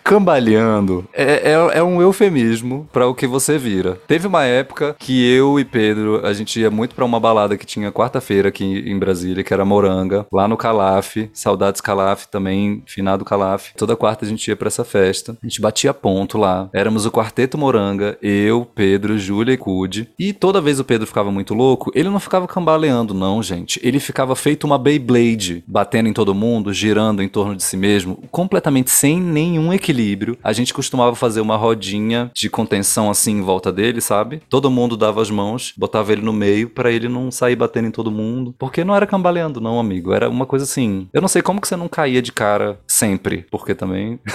Cambaleando 0.02 1.04
é, 1.12 1.52
é, 1.52 1.78
é 1.78 1.82
um 1.82 2.02
eufemismo 2.02 2.88
pra 2.92 3.06
o 3.06 3.14
que 3.14 3.26
você 3.26 3.58
vira. 3.58 3.94
Teve 4.08 4.26
uma 4.26 4.44
época 4.44 4.96
que 4.98 5.32
eu 5.32 5.60
e 5.60 5.64
Pedro, 5.64 6.26
a 6.26 6.32
gente 6.32 6.60
ia 6.60 6.70
muito 6.70 6.94
pra 6.94 7.04
uma 7.04 7.20
balada 7.20 7.56
que 7.56 7.64
tinha 7.64 7.92
quarta-feira 7.92 8.23
sexta-feira 8.24 8.48
aqui 8.48 8.64
em 8.64 8.98
Brasília, 8.98 9.44
que 9.44 9.52
era 9.52 9.64
Moranga, 9.64 10.26
lá 10.32 10.48
no 10.48 10.56
Calaf. 10.56 11.28
Saudades 11.32 11.80
Calaf 11.80 12.26
também, 12.26 12.82
finado 12.86 13.24
Calaf. 13.24 13.72
Toda 13.76 13.96
quarta 13.96 14.24
a 14.24 14.28
gente 14.28 14.48
ia 14.48 14.56
pra 14.56 14.68
essa 14.68 14.84
festa. 14.84 15.36
A 15.42 15.46
gente 15.46 15.60
batia 15.60 15.92
ponto 15.92 16.38
lá. 16.38 16.70
Éramos 16.72 17.04
o 17.04 17.10
Quarteto 17.10 17.58
Moranga, 17.58 18.16
eu, 18.22 18.66
Pedro, 18.74 19.18
Júlia 19.18 19.52
e 19.52 19.56
Cude. 19.58 20.08
E 20.18 20.32
toda 20.32 20.60
vez 20.60 20.80
o 20.80 20.84
Pedro 20.84 21.06
ficava 21.06 21.30
muito 21.30 21.54
louco, 21.54 21.92
ele 21.94 22.08
não 22.08 22.18
ficava 22.18 22.48
cambaleando, 22.48 23.12
não, 23.12 23.42
gente. 23.42 23.78
Ele 23.82 24.00
ficava 24.00 24.34
feito 24.34 24.64
uma 24.64 24.78
Beyblade, 24.78 25.62
batendo 25.66 26.08
em 26.08 26.12
todo 26.12 26.34
mundo, 26.34 26.72
girando 26.72 27.22
em 27.22 27.28
torno 27.28 27.54
de 27.54 27.62
si 27.62 27.76
mesmo, 27.76 28.18
completamente 28.30 28.90
sem 28.90 29.20
nenhum 29.20 29.72
equilíbrio. 29.72 30.38
A 30.42 30.52
gente 30.52 30.72
costumava 30.72 31.14
fazer 31.14 31.40
uma 31.40 31.56
rodinha 31.56 32.30
de 32.34 32.48
contenção 32.48 33.10
assim 33.10 33.32
em 33.32 33.42
volta 33.42 33.70
dele, 33.70 34.00
sabe? 34.00 34.40
Todo 34.48 34.70
mundo 34.70 34.96
dava 34.96 35.20
as 35.20 35.30
mãos, 35.30 35.74
botava 35.76 36.12
ele 36.12 36.22
no 36.22 36.32
meio 36.32 36.70
para 36.70 36.90
ele 36.90 37.08
não 37.08 37.30
sair 37.30 37.56
batendo 37.56 37.88
em 37.88 37.90
todo 37.90 38.10
mundo. 38.10 38.13
Porque 38.58 38.84
não 38.84 38.94
era 38.94 39.06
cambaleando, 39.06 39.60
não, 39.60 39.78
amigo. 39.78 40.12
Era 40.12 40.28
uma 40.28 40.46
coisa 40.46 40.64
assim. 40.64 41.08
Eu 41.12 41.20
não 41.20 41.28
sei 41.28 41.42
como 41.42 41.60
que 41.60 41.68
você 41.68 41.76
não 41.76 41.88
caía 41.88 42.22
de 42.22 42.32
cara 42.32 42.78
sempre, 42.86 43.46
porque 43.50 43.74
também. 43.74 44.20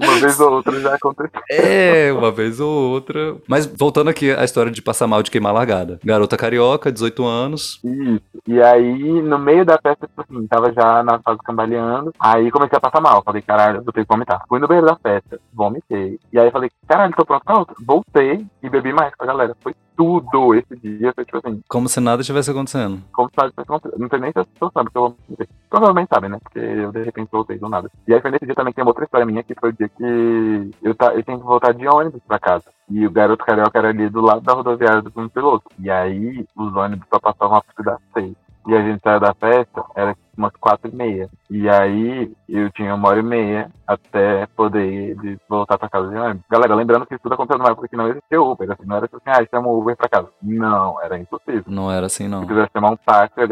Uma 0.00 0.20
vez 0.20 0.40
ou 0.40 0.52
outra 0.52 0.80
já 0.80 0.94
aconteceu. 0.94 1.40
É, 1.50 2.12
uma 2.12 2.30
vez 2.30 2.60
ou 2.60 2.90
outra. 2.90 3.36
Mas 3.48 3.66
voltando 3.66 4.08
aqui 4.08 4.30
à 4.30 4.44
história 4.44 4.70
de 4.70 4.82
passar 4.82 5.06
mal 5.06 5.22
de 5.22 5.30
queimar 5.30 5.52
largada. 5.52 5.98
Garota 6.04 6.36
carioca, 6.36 6.92
18 6.92 7.24
anos. 7.24 7.80
Isso. 7.84 8.20
E 8.46 8.62
aí, 8.62 9.22
no 9.22 9.38
meio 9.38 9.64
da 9.64 9.78
festa, 9.78 10.06
tipo 10.06 10.22
assim, 10.22 10.46
tava 10.46 10.72
já 10.72 11.02
na 11.02 11.18
fase 11.20 11.38
cambaleando. 11.44 12.12
Aí 12.18 12.50
comecei 12.50 12.76
a 12.76 12.80
passar 12.80 13.00
mal. 13.00 13.22
Falei, 13.24 13.42
caralho, 13.42 13.82
vou 13.82 13.92
ter 13.92 14.02
que 14.02 14.12
vomitar. 14.12 14.42
Fui 14.48 14.58
no 14.58 14.68
banheiro 14.68 14.86
da 14.86 14.96
festa, 14.96 15.40
vomitei. 15.52 16.18
E 16.32 16.38
aí 16.38 16.50
falei, 16.50 16.70
caralho, 16.86 17.14
tô 17.16 17.24
pronto 17.24 17.44
pra 17.44 17.58
outra. 17.58 17.74
Voltei 17.84 18.46
e 18.62 18.70
bebi 18.70 18.92
mais 18.92 19.14
com 19.14 19.24
a 19.24 19.26
galera. 19.26 19.56
Foi 19.60 19.74
tudo 19.98 20.54
esse 20.54 20.76
dia. 20.76 21.12
Foi 21.12 21.24
tipo 21.24 21.38
assim, 21.38 21.60
Como 21.68 21.88
se 21.88 21.98
nada 21.98 22.22
tivesse 22.22 22.50
acontecendo. 22.52 23.02
como 23.12 23.28
se 23.28 23.36
nada 23.36 23.50
tivesse 23.50 23.68
acontecido. 23.68 24.00
Não 24.00 24.08
sei 24.08 24.20
nem 24.20 24.30
se 24.32 24.38
as 24.38 24.46
pessoas 24.46 24.72
sabem 24.72 24.92
que 24.92 24.96
eu 24.98 25.02
vomitei. 25.26 25.48
Provavelmente 25.68 26.08
sabem, 26.08 26.30
né? 26.30 26.38
Porque 26.40 26.58
eu 26.60 26.92
de 26.92 27.02
repente 27.02 27.28
voltei 27.32 27.58
do 27.58 27.68
nada. 27.68 27.90
E 28.06 28.14
aí 28.14 28.20
foi 28.20 28.30
nesse 28.30 28.46
dia 28.46 28.54
também 28.54 28.72
que 28.72 28.76
tem 28.76 28.84
uma 28.84 28.90
outra 28.90 29.04
história 29.04 29.26
minha, 29.26 29.42
que 29.42 29.54
foi 29.58 29.70
o 29.70 29.72
dia 29.72 29.88
que 29.88 30.70
eu, 30.82 30.94
ta... 30.94 31.12
eu 31.14 31.22
tinha 31.24 31.36
que 31.36 31.42
voltar 31.44 31.74
de 31.74 31.86
ônibus 31.88 32.22
pra 32.28 32.38
casa. 32.38 32.64
E 32.88 33.04
o 33.04 33.10
garoto 33.10 33.44
carioca 33.44 33.76
era 33.78 33.88
ali 33.88 34.08
do 34.08 34.20
lado 34.20 34.40
da 34.40 34.52
rodoviária 34.54 35.02
do 35.02 35.10
Plano 35.10 35.28
Piloto. 35.30 35.64
E 35.80 35.90
aí 35.90 36.46
os 36.56 36.74
ônibus 36.76 37.06
só 37.12 37.18
passavam 37.18 37.56
a 37.58 37.62
partir 37.62 37.82
das 37.82 37.98
seis. 38.14 38.34
E 38.68 38.74
a 38.74 38.82
gente 38.82 39.00
saiu 39.02 39.18
da 39.18 39.32
festa, 39.32 39.82
era 39.94 40.14
umas 40.36 40.52
quatro 40.60 40.90
e 40.90 40.94
meia. 40.94 41.30
E 41.48 41.66
aí 41.70 42.30
eu 42.46 42.70
tinha 42.72 42.94
uma 42.94 43.08
hora 43.08 43.20
e 43.20 43.22
meia 43.22 43.70
até 43.86 44.46
poder 44.54 45.16
de 45.16 45.38
voltar 45.48 45.78
pra 45.78 45.88
casa 45.88 46.08
de 46.10 46.14
ônibus. 46.14 46.44
Galera, 46.50 46.74
lembrando 46.74 47.06
que 47.06 47.14
isso 47.14 47.22
tudo 47.22 47.32
aconteceu 47.32 47.58
numa 47.58 47.70
época 47.70 47.88
que 47.88 47.96
não 47.96 48.08
existia 48.08 48.42
Uber. 48.42 48.70
Assim, 48.70 48.86
não 48.86 48.96
era 48.96 49.06
assim, 49.06 49.16
ah, 49.24 49.46
chama 49.50 49.68
o 49.68 49.80
Uber 49.80 49.96
pra 49.96 50.10
casa. 50.10 50.28
Não, 50.42 51.02
era 51.02 51.18
impossível. 51.18 51.64
Não 51.66 51.90
era 51.90 52.04
assim, 52.04 52.28
não. 52.28 52.42
Se 52.42 52.46
quisesse 52.46 52.70
chamar 52.74 52.90
um 52.90 52.96
táxi, 52.96 53.32
eu 53.38 53.48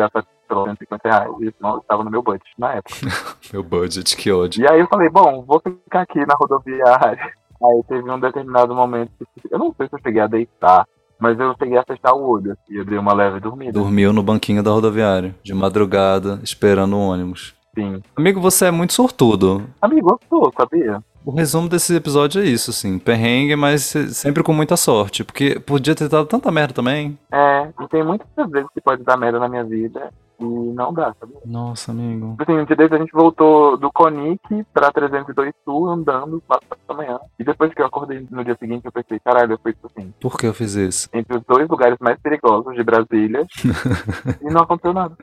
pelo 0.47 0.65
150 0.65 1.09
reais. 1.09 1.31
E 1.41 1.47
isso 1.47 1.57
não 1.61 1.79
estava 1.79 2.05
no 2.05 2.11
meu 2.11 2.23
budget 2.23 2.45
na 2.59 2.75
época. 2.75 2.95
Meu 3.53 3.63
budget, 3.63 4.17
que 4.17 4.31
ódio. 4.31 4.63
E 4.63 4.69
aí 4.69 4.81
eu 4.81 4.87
falei, 4.87 5.09
bom, 5.09 5.45
vou 5.47 5.61
ficar 5.61 6.03
aqui 6.03 6.19
na 6.27 6.35
rodoviária. 6.35 7.33
Aí 7.63 7.83
teve 7.89 8.11
um 8.11 8.21
determinado 8.21 8.75
momento 8.75 9.13
que 9.19 9.49
eu 9.51 9.59
não 9.59 9.73
sei 9.77 9.89
se 9.89 9.95
eu 9.95 10.01
cheguei 10.03 10.21
a 10.21 10.27
deitar, 10.27 10.87
mas 11.19 11.39
eu 11.39 11.55
cheguei 11.59 11.79
a 11.79 11.85
fechar 11.85 12.13
o 12.15 12.29
olho 12.29 12.57
eu 12.69 12.85
dei 12.85 12.99
uma 12.99 13.13
leve 13.15 13.41
dormida. 13.41 13.73
Dormiu 13.73 14.13
no 14.13 14.23
banquinho 14.23 14.63
da 14.63 14.71
rodoviária, 14.71 15.35
de 15.43 15.55
madrugada, 15.55 16.41
esperando 16.43 16.97
o 16.97 17.01
ônibus. 17.09 17.55
Sim. 17.75 18.03
Amigo, 18.17 18.41
você 18.41 18.67
é 18.67 18.71
muito 18.71 18.93
sortudo. 18.95 19.65
Amigo, 19.83 20.11
eu 20.13 20.21
sou, 20.29 20.53
sabia? 20.57 20.99
O 21.25 21.31
resumo 21.33 21.69
desse 21.69 21.95
episódio 21.95 22.41
é 22.41 22.45
isso, 22.45 22.71
assim. 22.71 22.99
Perrengue, 22.99 23.57
mas 23.57 23.83
se- 23.83 24.15
sempre 24.15 24.43
com 24.43 24.53
muita 24.53 24.77
sorte. 24.77 25.25
Porque 25.25 25.59
podia 25.59 25.95
ter 25.95 26.09
dado 26.09 26.27
tanta 26.27 26.51
merda 26.53 26.73
também. 26.73 27.19
É, 27.33 27.69
e 27.83 27.89
tem 27.89 28.03
muitas 28.05 28.29
vezes 28.51 28.69
que 28.73 28.81
pode 28.81 29.03
dar 29.03 29.17
merda 29.17 29.39
na 29.41 29.49
minha 29.49 29.65
vida 29.65 30.11
e 30.41 30.45
não 30.45 30.93
dá, 30.93 31.15
sabia? 31.19 31.37
Nossa, 31.45 31.91
amigo. 31.93 32.31
Tipo 32.39 32.43
Assim, 32.43 32.61
um 32.61 32.65
dia 32.65 32.77
desses 32.77 32.93
a 32.93 32.99
gente 32.99 33.13
voltou 33.13 33.77
do 33.77 33.91
Conic 33.93 34.65
pra 34.73 34.91
302 34.93 35.53
Sul 35.65 35.89
andando 35.89 36.43
4 36.47 36.67
da 36.89 36.95
manhã. 36.95 37.19
E 37.39 37.45
depois 37.45 37.73
que 37.73 37.81
eu 37.83 37.87
acordei 37.87 38.27
no 38.31 38.45
dia 38.45 38.57
seguinte, 38.59 38.85
eu 38.85 38.93
pensei, 38.93 39.19
caralho, 39.21 39.53
eu 39.55 39.59
fui 39.63 39.73
tipo 39.73 39.87
assim, 39.95 40.13
Por 40.21 40.37
que 40.37 40.47
eu 40.47 40.55
fiz 40.55 40.75
isso? 40.75 41.09
entre 41.13 41.37
os 41.37 41.43
dois 41.45 41.69
lugares 41.69 41.97
mais 42.01 42.19
perigosos 42.21 42.75
de 42.75 42.83
Brasília 42.83 43.47
e 44.43 44.53
não 44.53 44.63
aconteceu 44.63 44.93
nada. 44.93 45.17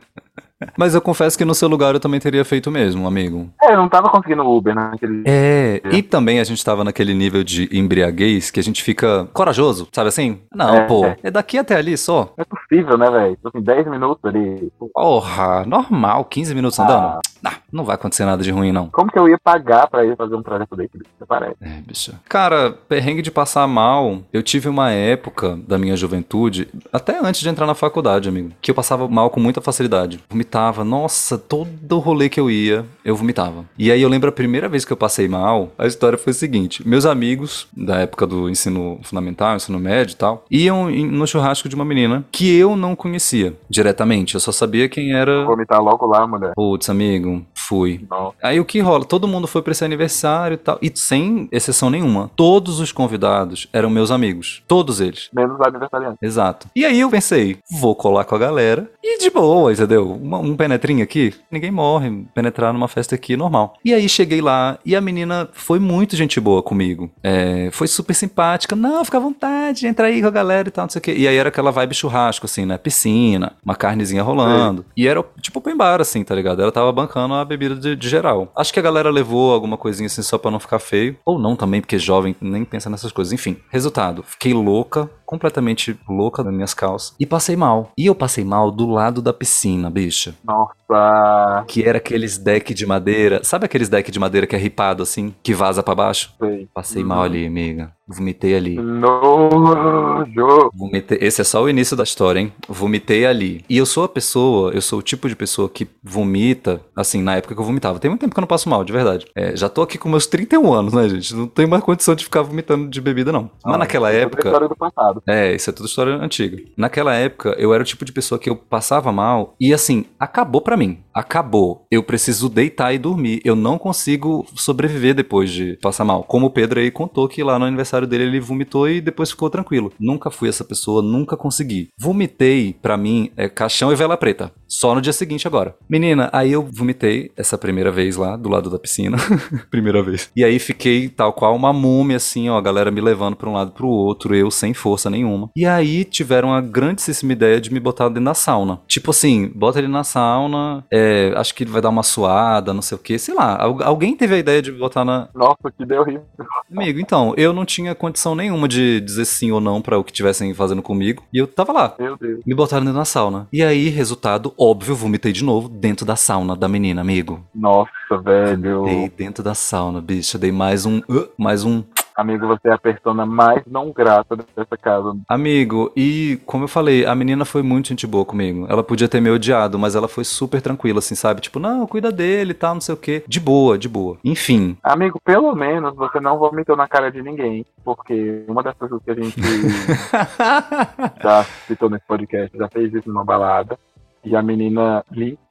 Mas 0.78 0.96
eu 0.96 1.02
confesso 1.02 1.38
que 1.38 1.46
no 1.46 1.54
seu 1.54 1.68
lugar 1.68 1.94
eu 1.94 2.00
também 2.00 2.20
teria 2.20 2.46
feito 2.46 2.72
mesmo, 2.72 3.06
amigo. 3.08 3.50
É, 3.62 3.74
eu 3.74 3.78
não 3.78 3.90
tava 3.90 4.10
conseguindo 4.10 4.44
Uber 4.48 4.74
naquele 4.74 5.24
É, 5.26 5.82
e 5.92 6.02
também 6.02 6.40
a 6.40 6.44
gente 6.44 6.64
tava 6.64 6.84
naquele 6.84 7.14
nível 7.14 7.44
de 7.44 7.70
embriaguez 7.72 8.50
que 8.50 8.60
a 8.60 8.64
gente 8.64 8.82
fica 8.82 9.28
corajoso, 9.34 9.88
sabe 9.92 10.10
assim? 10.10 10.40
Não, 10.54 10.74
É, 10.76 10.86
pô, 10.86 11.06
é. 11.06 11.18
é 11.24 11.32
daqui 11.32 11.58
até 11.58 11.76
ali 11.76 11.98
só. 11.98 12.34
Não 12.38 12.42
é 12.42 12.46
possível, 12.46 12.98
né, 12.98 13.10
velho? 13.10 13.36
Tipo 13.36 13.50
Assim, 13.54 13.62
10 13.62 13.88
minutos 13.88 14.24
ali. 14.24 14.72
Porra, 14.94 15.66
normal, 15.66 16.26
15 16.26 16.56
minutos 16.56 16.80
andando. 16.80 17.20
Ah, 17.44 17.54
não 17.72 17.84
vai 17.84 17.96
acontecer 17.96 18.24
nada 18.26 18.42
de 18.42 18.52
ruim, 18.52 18.72
não. 18.72 18.88
Como 18.90 19.12
que 19.12 19.20
eu 19.20 19.28
ia 19.28 19.38
pagar 19.38 19.88
pra 19.88 20.06
ir 20.06 20.16
fazer 20.16 20.36
um 20.36 20.42
trajeto 20.42 20.76
desse? 20.76 20.92
Você 20.98 21.26
parece. 21.28 21.56
É, 21.62 21.82
bicho. 21.86 22.14
Cara, 22.30 22.72
perrengue 22.88 23.22
de 23.22 23.32
passar 23.32 23.68
mal. 23.68 24.20
Eu 24.32 24.42
tive 24.42 24.70
uma 24.70 24.92
época 24.92 25.58
da 25.68 25.78
minha 25.78 25.96
juventude, 25.96 26.68
até 26.92 27.20
antes 27.20 27.42
de 27.42 27.50
entrar 27.50 27.66
na 27.66 27.76
faculdade, 27.76 28.30
amigo, 28.30 28.52
que 28.62 28.72
eu 28.72 28.76
passava 28.76 29.08
mal 29.08 29.30
com 29.30 29.40
muita 29.40 29.60
facilidade. 29.62 30.23
Vomitava, 30.30 30.84
nossa, 30.84 31.38
todo 31.38 32.00
rolê 32.00 32.30
que 32.30 32.40
eu 32.40 32.50
ia, 32.50 32.86
eu 33.04 33.16
vomitava. 33.16 33.66
E 33.78 33.92
aí 33.92 34.02
eu 34.02 34.10
lembro 34.10 34.30
a 34.30 34.32
primeira 34.32 34.68
vez 34.70 34.86
que 34.86 34.94
eu 34.94 34.98
passei 34.98 35.28
mal, 35.28 35.72
a 35.78 35.86
história 35.86 36.18
foi 36.18 36.32
o 36.32 36.36
seguinte: 36.36 36.88
meus 36.88 37.06
amigos 37.06 37.68
da 37.76 37.98
época 37.98 38.26
do 38.26 38.50
ensino 38.50 39.00
fundamental, 39.04 39.56
ensino 39.56 39.80
médio 39.80 40.14
e 40.14 40.18
tal, 40.18 40.46
iam 40.50 40.90
no 40.90 41.28
churrasco 41.28 41.70
de 41.70 41.76
uma 41.76 41.86
menina 41.86 42.26
que 42.32 42.56
eu 42.58 42.76
não 42.76 42.96
conhecia 42.96 43.54
diretamente. 43.70 44.36
Eu 44.36 44.40
só 44.40 44.52
sabia 44.52 44.90
quem 44.90 45.14
era. 45.14 45.46
Vomitar 45.46 45.82
logo 45.82 46.06
lá, 46.06 46.26
mulher. 46.26 46.54
Putz, 46.56 46.90
amigo, 46.90 47.46
fui. 47.54 48.06
Não. 48.10 48.34
Aí 48.42 48.60
o 48.60 48.66
que 48.66 48.80
rola? 48.80 49.06
Todo 49.06 49.28
mundo 49.28 49.48
foi 49.48 49.62
pra 49.62 49.72
esse 49.72 49.86
aniversário 49.86 50.56
e 50.56 50.58
tal. 50.58 50.78
E 50.82 50.92
sem 50.96 51.48
exceção 51.52 51.90
nenhuma, 51.90 52.30
todos 52.36 52.80
os 52.80 52.92
convidados 52.92 53.68
eram 53.74 53.90
meus 53.90 54.12
amigos. 54.12 54.64
Todos 54.68 55.00
eles. 55.00 55.30
Menos 55.34 55.60
aniversariante. 55.62 56.18
Exato. 56.22 56.68
E 56.76 56.86
aí 56.86 57.00
eu 57.00 57.10
pensei, 57.10 57.58
vou 57.80 57.96
colar 57.96 58.26
com 58.26 58.36
a 58.36 58.40
galera. 58.40 58.90
E 59.04 59.18
de 59.20 59.30
boa, 59.30 59.72
entendeu? 59.72 60.13
Uma- 60.16 60.40
um 60.40 60.56
penetrinho 60.56 61.04
aqui, 61.04 61.34
ninguém 61.52 61.72
morre. 61.72 62.26
Penetrar 62.34 62.74
numa 62.74 62.88
festa 62.88 63.16
aqui, 63.16 63.36
normal. 63.38 63.76
E 63.84 63.94
aí 63.94 64.08
cheguei 64.10 64.42
lá 64.42 64.78
e 64.86 64.96
a 64.96 65.02
menina 65.02 65.50
foi 65.54 65.80
muito 65.80 66.16
gente 66.16 66.40
boa 66.40 66.62
comigo. 66.64 67.12
É, 67.24 67.70
foi 67.72 67.88
super 67.88 68.14
simpática. 68.14 68.76
Não, 68.76 69.04
fica 69.06 69.18
à 69.18 69.22
vontade, 69.22 69.88
entra 69.88 70.08
aí 70.08 70.22
com 70.22 70.28
a 70.28 70.32
galera 70.32 70.68
e 70.68 70.72
tal, 70.72 70.86
não 70.86 70.90
sei 70.90 71.00
o 71.00 71.02
quê. 71.02 71.14
E 71.18 71.28
aí 71.28 71.36
era 71.36 71.50
aquela 71.50 71.72
vibe 71.72 71.94
churrasco, 71.96 72.46
assim, 72.46 72.66
né? 72.66 72.78
Piscina, 72.78 73.54
uma 73.64 73.76
carnezinha 73.76 74.24
rolando. 74.24 74.86
E 74.96 75.08
era 75.08 75.24
tipo 75.42 75.60
open 75.60 75.76
bar, 75.78 76.02
assim, 76.02 76.24
tá 76.24 76.34
ligado? 76.36 76.62
Ela 76.62 76.72
tava 76.72 76.92
bancando 76.92 77.34
a 77.34 77.46
bebida 77.46 77.76
de, 77.76 77.96
de 77.96 78.10
geral. 78.10 78.52
Acho 78.56 78.74
que 78.74 78.80
a 78.80 78.84
galera 78.84 79.10
levou 79.10 79.54
alguma 79.54 79.78
coisinha 79.78 80.08
assim 80.08 80.22
só 80.22 80.38
pra 80.38 80.52
não 80.52 80.60
ficar 80.60 80.80
feio. 80.80 81.18
Ou 81.26 81.38
não 81.40 81.56
também, 81.56 81.82
porque 81.82 81.98
jovem 82.00 82.36
nem 82.42 82.64
pensa 82.66 82.90
nessas 82.90 83.12
coisas. 83.12 83.34
Enfim, 83.34 83.58
resultado. 83.70 84.24
Fiquei 84.26 84.54
louca, 84.54 85.10
completamente 85.26 85.98
louca 86.08 86.44
nas 86.44 86.54
minhas 86.54 86.74
calças. 86.74 87.16
E 87.20 87.26
passei 87.26 87.56
mal. 87.56 87.92
E 87.98 88.06
eu 88.06 88.16
passei 88.16 88.44
mal 88.44 88.72
do 88.72 88.88
lado 88.88 89.22
da 89.22 89.34
piscina, 89.34 89.90
bicha. 89.90 90.36
Nossa, 90.44 91.66
Que 91.68 91.84
era 91.84 91.98
aqueles 91.98 92.38
deck 92.38 92.74
de 92.74 92.86
madeira. 92.86 93.44
Sabe 93.44 93.66
aqueles 93.66 93.90
deck 93.90 94.12
de 94.12 94.20
madeira 94.20 94.48
que 94.48 94.56
é 94.56 94.60
ripado 94.60 95.04
assim? 95.04 95.34
Que 95.44 95.54
vaza 95.54 95.82
pra 95.84 95.96
baixo? 95.96 96.34
sei. 96.40 96.68
Passei 96.74 97.04
mal 97.04 97.24
ali, 97.24 97.46
amiga. 97.46 97.94
Vomitei 98.16 98.56
ali. 98.56 98.76
Nojo. 98.76 100.70
Vomitei. 100.74 101.18
Esse 101.22 101.42
é 101.42 101.44
só 101.44 101.64
o 101.64 101.70
início 101.70 101.96
da 101.96 102.04
história, 102.04 102.40
hein? 102.40 102.54
Vomitei 102.68 103.26
ali. 103.26 103.64
E 103.70 103.78
eu 103.78 103.86
sou 103.86 104.04
a 104.04 104.10
pessoa, 104.10 104.72
eu 104.72 104.82
sou 104.82 105.00
o 105.00 105.02
tipo 105.02 105.28
de 105.28 105.36
pessoa 105.36 105.70
que 105.70 105.88
vomita, 106.04 106.82
assim, 106.96 107.22
na 107.22 107.36
época 107.36 107.56
que 107.56 107.62
eu 107.62 107.66
vomitava. 107.66 108.00
Tem 108.00 108.10
muito 108.10 108.22
tempo 108.22 108.34
que 108.34 108.40
eu 108.40 108.42
não 108.42 108.48
passo 108.48 108.70
mal, 108.70 108.84
de 108.84 108.92
verdade. 108.94 109.26
É, 109.36 109.56
já 109.56 109.70
tô 109.70 109.82
aqui 109.82 109.98
com 109.98 110.10
meus 110.10 110.26
31 110.28 110.74
anos, 110.74 110.94
né, 110.94 111.08
gente? 111.10 111.36
Não 111.36 111.48
tenho 111.48 111.70
mais 111.70 111.84
condição 111.84 112.16
de 112.16 112.24
ficar 112.24 112.42
vomitando 112.42 112.90
de 112.90 113.02
bebida, 113.02 113.32
não. 113.32 113.50
Mas 113.66 113.80
naquela 113.80 114.08
Outra 114.08 114.22
época. 114.24 114.48
história 114.48 114.68
do 114.68 114.76
passado. 114.76 115.22
É, 115.28 115.54
isso 115.54 115.70
é 115.70 115.74
tudo 115.74 115.86
história 115.88 116.16
antiga. 116.16 116.58
Naquela 116.78 117.14
época, 117.16 117.56
eu 117.58 117.74
era 117.74 117.84
o 117.84 117.86
tipo 117.86 118.06
de 118.06 118.12
pessoa 118.12 118.40
que 118.40 118.50
eu 118.50 118.56
passava 118.56 119.12
mal 119.12 119.56
e 119.60 119.74
assim, 119.74 120.06
acabou 120.20 120.62
pra 120.62 120.78
mim. 120.78 121.00
Acabou. 121.14 121.86
Eu 121.92 122.04
preciso 122.04 122.50
deitar 122.50 122.94
e 122.94 122.98
dormir. 122.98 123.42
Eu 123.44 123.56
não 123.56 123.78
consigo 123.78 124.46
sobreviver 124.56 125.14
depois 125.14 125.52
de 125.52 125.78
passar 125.82 126.04
mal. 126.04 126.24
Como 126.24 126.48
o 126.48 126.50
Pedro 126.50 126.80
aí 126.80 126.90
contou 126.90 127.28
que 127.28 127.44
lá 127.44 127.60
no 127.60 127.66
aniversário 127.66 128.08
dele 128.08 128.24
ele 128.24 128.40
vomitou 128.40 128.90
e 128.90 129.02
depois 129.02 129.30
ficou 129.30 129.50
tranquilo. 129.50 129.92
Nunca 130.00 130.32
fui 130.32 130.50
essa 130.50 130.64
pessoa, 130.64 131.02
nunca 131.02 131.38
consegui. 131.38 131.90
Vomitei, 131.98 132.76
pra 132.82 132.98
mim, 132.98 133.32
é 133.38 133.48
caixão 133.48 133.92
e 133.92 133.96
vela 133.96 134.18
preta. 134.18 134.52
Só 134.68 134.96
no 134.96 135.02
dia 135.02 135.14
seguinte 135.14 135.48
agora. 135.48 135.76
Menina, 135.88 136.30
aí 136.34 136.52
eu 136.52 136.64
vomitei 136.64 137.32
essa 137.38 137.58
primeira 137.58 137.92
vez 137.92 138.16
lá, 138.16 138.36
do 138.36 138.50
lado 138.50 138.70
da 138.70 138.80
piscina. 138.80 139.18
primeira 139.70 140.02
vez. 140.02 140.32
E 140.36 140.44
aí 140.44 140.58
fiquei 140.58 141.10
tal 141.10 141.32
qual 141.34 141.56
uma 141.56 141.72
múmia, 141.72 142.18
assim, 142.18 142.50
ó, 142.50 142.58
a 142.58 142.62
galera 142.62 142.90
me 142.90 143.02
levando 143.02 143.36
pra 143.36 143.50
um 143.50 143.54
lado 143.54 143.72
pro 143.72 143.88
outro, 143.88 144.36
eu 144.36 144.50
sem 144.50 144.74
força 144.74 145.10
nenhuma. 145.10 145.50
E 145.56 145.66
aí 145.66 146.04
tiveram 146.04 146.54
a 146.54 146.60
grandíssima 146.60 147.34
ideia 147.34 147.62
de 147.62 147.72
me 147.72 147.80
botar 147.80 148.10
dentro 148.10 148.24
da 148.24 148.34
sauna. 148.34 148.82
Tipo 148.88 149.12
assim, 149.12 149.52
bota 149.54 149.78
ele 149.78 149.88
na 149.88 150.04
sauna, 150.04 150.84
é, 150.92 151.03
é, 151.04 151.34
acho 151.36 151.54
que 151.54 151.64
ele 151.64 151.72
vai 151.72 151.82
dar 151.82 151.90
uma 151.90 152.04
suada, 152.04 152.74
não 152.74 152.82
sei 152.82 152.96
o 152.96 153.00
que, 153.00 153.20
sei 153.20 153.34
lá. 153.36 153.62
Alguém 153.62 154.16
teve 154.16 154.36
a 154.36 154.38
ideia 154.38 154.62
de 154.62 154.72
botar 154.72 155.04
na. 155.04 155.28
Nossa, 155.34 155.72
que 155.78 155.86
deu 155.86 156.02
horrível. 156.02 156.26
Amigo, 156.72 157.00
então, 157.00 157.34
eu 157.36 157.52
não 157.52 157.66
tinha 157.66 157.94
condição 157.94 158.36
nenhuma 158.36 158.68
de 158.68 159.02
dizer 159.02 159.26
sim 159.26 159.52
ou 159.52 159.60
não 159.60 159.82
para 159.82 159.98
o 159.98 160.04
que 160.04 160.14
tivessem 160.14 160.54
fazendo 160.54 160.82
comigo. 160.82 161.24
E 161.34 161.38
eu 161.38 161.48
tava 161.48 161.74
lá. 161.74 161.96
Meu 162.00 162.18
Deus. 162.18 162.42
Me 162.46 162.56
botaram 162.56 162.86
dentro 162.86 163.00
da 163.00 163.06
sauna. 163.06 163.48
E 163.52 163.62
aí, 163.62 163.90
resultado, 163.90 164.54
óbvio, 164.58 164.96
vomitei 164.96 165.32
de 165.32 165.44
novo 165.44 165.68
dentro 165.68 166.06
da 166.06 166.16
sauna 166.16 166.56
da 166.56 166.68
menina, 166.68 167.02
amigo. 167.02 167.44
Nossa, 167.54 168.18
velho. 168.24 168.82
Vomitei 168.82 169.10
dentro 169.10 169.44
da 169.44 169.54
sauna, 169.54 170.02
bicho. 170.02 170.38
Dei 170.38 170.52
mais 170.52 170.86
um. 170.86 171.00
Uh, 171.10 171.28
mais 171.38 171.64
um 171.64 171.84
Amigo, 172.16 172.48
você 172.48 172.70
é 172.70 172.74
a 172.74 172.78
persona 172.78 173.26
mais 173.26 173.64
não 173.66 173.92
grata 173.92 174.36
dessa 174.36 174.78
casa. 174.78 175.16
Amigo, 175.28 175.92
e 175.96 176.40
como 176.46 176.66
eu 176.66 176.68
falei, 176.68 177.06
a 177.06 177.16
menina 177.16 177.44
foi 177.46 177.64
muito 177.64 177.90
gente 177.90 178.06
boa 178.06 178.24
comigo. 178.24 178.66
Ela 178.70 178.84
podia 178.84 179.08
ter 179.08 179.20
me 179.20 179.30
odiado, 179.30 179.80
mas 179.80 179.96
ela 179.96 180.08
foi 180.08 180.24
super 180.24 180.62
tranquila, 180.62 181.00
assim, 181.00 181.16
sabe? 181.16 181.42
Tipo, 181.42 181.60
não, 181.60 181.88
cuida 181.88 182.12
dele 182.12 182.52
e 182.52 182.56
tal, 182.56 182.76
não 182.76 182.82
sei 182.82 182.94
o 182.94 182.98
quê. 182.98 183.24
De 183.28 183.40
boa, 183.40 183.78
de 183.78 183.90
boa. 183.90 184.18
Enfim. 184.24 184.78
Amigo, 184.84 185.20
pelo 185.24 185.56
menos 185.56 185.96
você 185.96 186.20
não 186.20 186.38
vomitou 186.38 186.76
na 186.76 186.88
cara 186.88 187.12
de 187.12 187.22
ninguém. 187.22 187.66
Porque 187.84 188.44
uma 188.48 188.64
das 188.64 188.76
pessoas 188.76 189.02
que 189.04 189.12
a 189.12 189.16
gente 189.16 189.36
já 191.22 191.44
citou 191.68 191.90
nesse 191.90 192.06
podcast 192.06 192.58
já 192.58 192.70
fez 192.70 192.94
isso 192.94 193.10
numa 193.10 193.26
balada. 193.26 193.78
E 194.24 194.36
a 194.36 194.42
menina 194.42 195.04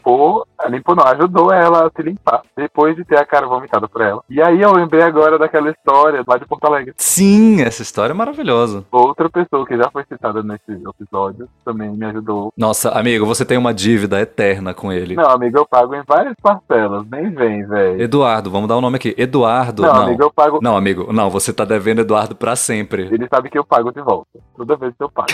limpou, 0.03 0.47
limpou 0.69 0.97
não, 0.97 1.05
ajudou 1.05 1.53
ela 1.53 1.87
a 1.87 1.91
se 1.91 2.03
limpar, 2.03 2.43
depois 2.57 2.97
de 2.97 3.05
ter 3.05 3.19
a 3.19 3.25
cara 3.25 3.47
vomitada 3.47 3.89
por 3.89 4.01
ela. 4.03 4.23
E 4.29 4.43
aí 4.43 4.61
eu 4.61 4.73
lembrei 4.73 5.03
agora 5.03 5.39
daquela 5.39 5.71
história 5.71 6.25
lá 6.27 6.37
de 6.37 6.47
Porto 6.47 6.65
Alegre. 6.65 6.95
Sim, 6.97 7.63
essa 7.63 7.83
história 7.83 8.13
é 8.13 8.15
maravilhosa. 8.15 8.85
Outra 8.91 9.31
pessoa 9.31 9.67
que 9.67 9.77
já 9.77 9.91
foi 9.91 10.05
citada 10.05 10.43
nesse 10.43 10.73
episódio 10.73 11.49
também 11.65 11.91
me 11.91 12.05
ajudou. 12.07 12.53
Nossa, 12.57 12.91
amigo, 12.91 13.25
você 13.25 13.45
tem 13.45 13.57
uma 13.57 13.73
dívida 13.73 14.21
eterna 14.21 14.75
com 14.75 14.93
ele. 14.93 15.15
Não, 15.15 15.31
amigo, 15.31 15.59
eu 15.59 15.67
pago 15.67 15.95
em 15.95 16.03
várias 16.07 16.35
parcelas, 16.43 17.05
nem 17.11 17.31
vem, 17.31 17.65
velho. 17.65 18.03
Eduardo, 18.03 18.51
vamos 18.51 18.69
dar 18.69 18.75
o 18.75 18.79
um 18.79 18.83
nome 18.83 18.97
aqui. 18.97 19.15
Eduardo. 19.17 19.83
Não, 19.83 19.93
não, 19.93 20.03
amigo, 20.03 20.23
eu 20.23 20.33
pago. 20.33 20.59
Não, 20.63 20.77
amigo, 20.77 21.13
não, 21.13 21.31
você 21.31 21.53
tá 21.53 21.65
devendo 21.65 22.01
Eduardo 22.01 22.35
pra 22.35 22.57
sempre. 22.57 23.09
Ele 23.13 23.29
sabe 23.29 23.51
que 23.51 23.59
eu 23.59 23.65
pago 23.65 23.93
de 23.93 24.01
volta. 24.01 24.29
Toda 24.57 24.77
vez 24.77 24.95
que 24.97 25.03
eu 25.03 25.11
pago. 25.11 25.29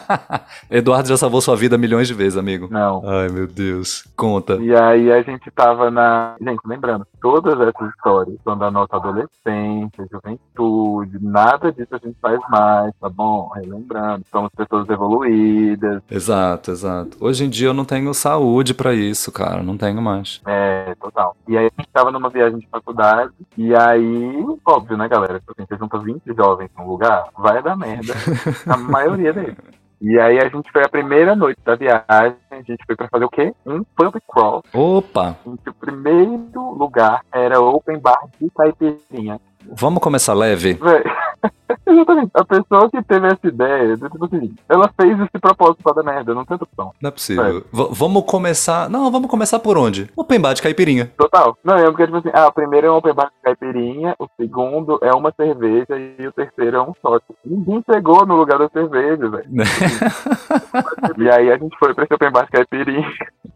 Eduardo 0.70 1.08
já 1.08 1.16
salvou 1.16 1.40
sua 1.40 1.56
vida 1.56 1.76
milhões 1.78 2.08
de 2.08 2.14
vezes, 2.14 2.38
amigo. 2.38 2.68
Não. 2.70 3.02
Ai, 3.04 3.28
meu 3.28 3.46
Deus. 3.46 3.97
Conta. 4.16 4.56
E 4.56 4.74
aí 4.74 5.12
a 5.12 5.22
gente 5.22 5.50
tava 5.50 5.90
na. 5.90 6.36
Gente, 6.40 6.60
lembrando, 6.64 7.06
todas 7.20 7.54
essas 7.60 7.90
histórias 7.90 8.36
são 8.42 8.56
da 8.56 8.70
nossa 8.70 8.96
adolescência, 8.96 10.08
juventude, 10.10 11.18
nada 11.20 11.72
disso 11.72 11.94
a 11.94 11.98
gente 11.98 12.16
faz 12.20 12.40
mais, 12.48 12.92
tá 13.00 13.08
bom? 13.08 13.50
Relembrando, 13.54 14.24
somos 14.30 14.50
pessoas 14.56 14.88
evoluídas. 14.88 16.02
Exato, 16.10 16.70
exato. 16.70 17.16
Hoje 17.20 17.44
em 17.44 17.48
dia 17.48 17.68
eu 17.68 17.74
não 17.74 17.84
tenho 17.84 18.12
saúde 18.14 18.74
para 18.74 18.94
isso, 18.94 19.30
cara. 19.32 19.62
Não 19.62 19.76
tenho 19.76 20.02
mais. 20.02 20.40
É, 20.46 20.94
total. 21.00 21.36
E 21.46 21.56
aí 21.56 21.66
a 21.66 21.80
gente 21.80 21.90
tava 21.92 22.10
numa 22.10 22.28
viagem 22.28 22.58
de 22.58 22.68
faculdade, 22.68 23.32
e 23.56 23.74
aí, 23.74 24.44
óbvio, 24.64 24.96
né, 24.96 25.08
galera? 25.08 25.38
Tipo 25.40 25.52
assim, 25.52 25.66
você 25.68 25.76
junta 25.76 25.98
20 25.98 26.22
jovens 26.34 26.70
num 26.76 26.88
lugar, 26.88 27.28
vai 27.36 27.62
dar 27.62 27.76
merda. 27.76 28.14
a 28.66 28.76
maioria 28.76 29.32
deles. 29.32 29.56
E 30.00 30.18
aí 30.18 30.38
a 30.38 30.48
gente 30.48 30.70
foi 30.70 30.84
a 30.84 30.88
primeira 30.88 31.34
noite 31.34 31.60
da 31.64 31.74
viagem, 31.74 32.36
a 32.50 32.62
gente 32.62 32.84
foi 32.86 32.94
para 32.94 33.08
fazer 33.08 33.24
o 33.24 33.30
quê? 33.30 33.52
Um 33.66 33.82
pub 33.82 34.14
crawl. 34.32 34.62
Opa! 34.72 35.36
o 35.44 35.74
primeiro 35.74 36.72
lugar 36.74 37.22
era 37.32 37.60
open 37.60 37.98
bar 37.98 38.20
de 38.40 38.48
caipirinha. 38.50 39.40
Vamos 39.72 40.02
começar 40.02 40.34
leve? 40.34 40.74
Véi. 40.74 41.02
Exatamente. 41.86 42.30
A 42.34 42.44
pessoa 42.44 42.90
que 42.90 43.02
teve 43.02 43.26
essa 43.26 43.46
ideia, 43.46 43.96
tipo 43.96 44.24
assim, 44.24 44.54
ela 44.68 44.90
fez 45.00 45.18
esse 45.20 45.38
propósito 45.40 45.82
pra 45.82 45.94
dar 45.94 46.02
merda, 46.02 46.34
não 46.34 46.44
tem 46.44 46.56
opção. 46.56 46.92
Não 47.00 47.08
é 47.08 47.10
possível. 47.10 47.64
Vamos 47.72 48.24
começar. 48.24 48.88
Não, 48.88 49.10
vamos 49.10 49.30
começar 49.30 49.58
por 49.58 49.76
onde? 49.78 50.10
Open 50.16 50.40
bar 50.40 50.54
de 50.54 50.62
caipirinha. 50.62 51.10
Total. 51.16 51.56
Não, 51.64 51.76
é 51.76 51.84
porque, 51.86 52.06
tipo 52.06 52.18
assim, 52.18 52.30
ah, 52.32 52.48
o 52.48 52.52
primeiro 52.52 52.86
é 52.86 52.90
um 52.90 52.96
open 52.96 53.14
bar 53.14 53.26
de 53.26 53.42
caipirinha, 53.42 54.14
o 54.18 54.26
segundo 54.36 54.98
é 55.02 55.12
uma 55.12 55.32
cerveja 55.32 55.96
e 55.96 56.26
o 56.26 56.32
terceiro 56.32 56.76
é 56.76 56.82
um 56.82 56.94
shot. 57.00 57.24
Ninguém 57.44 57.82
pegou 57.82 58.26
no 58.26 58.36
lugar 58.36 58.58
da 58.58 58.68
cerveja, 58.68 59.28
velho. 59.28 59.48
e 61.18 61.30
aí 61.30 61.50
a 61.50 61.58
gente 61.58 61.76
foi 61.78 61.94
pra 61.94 62.04
esse 62.04 62.14
open 62.14 62.30
bar 62.30 62.44
de 62.44 62.50
caipirinha. 62.50 63.08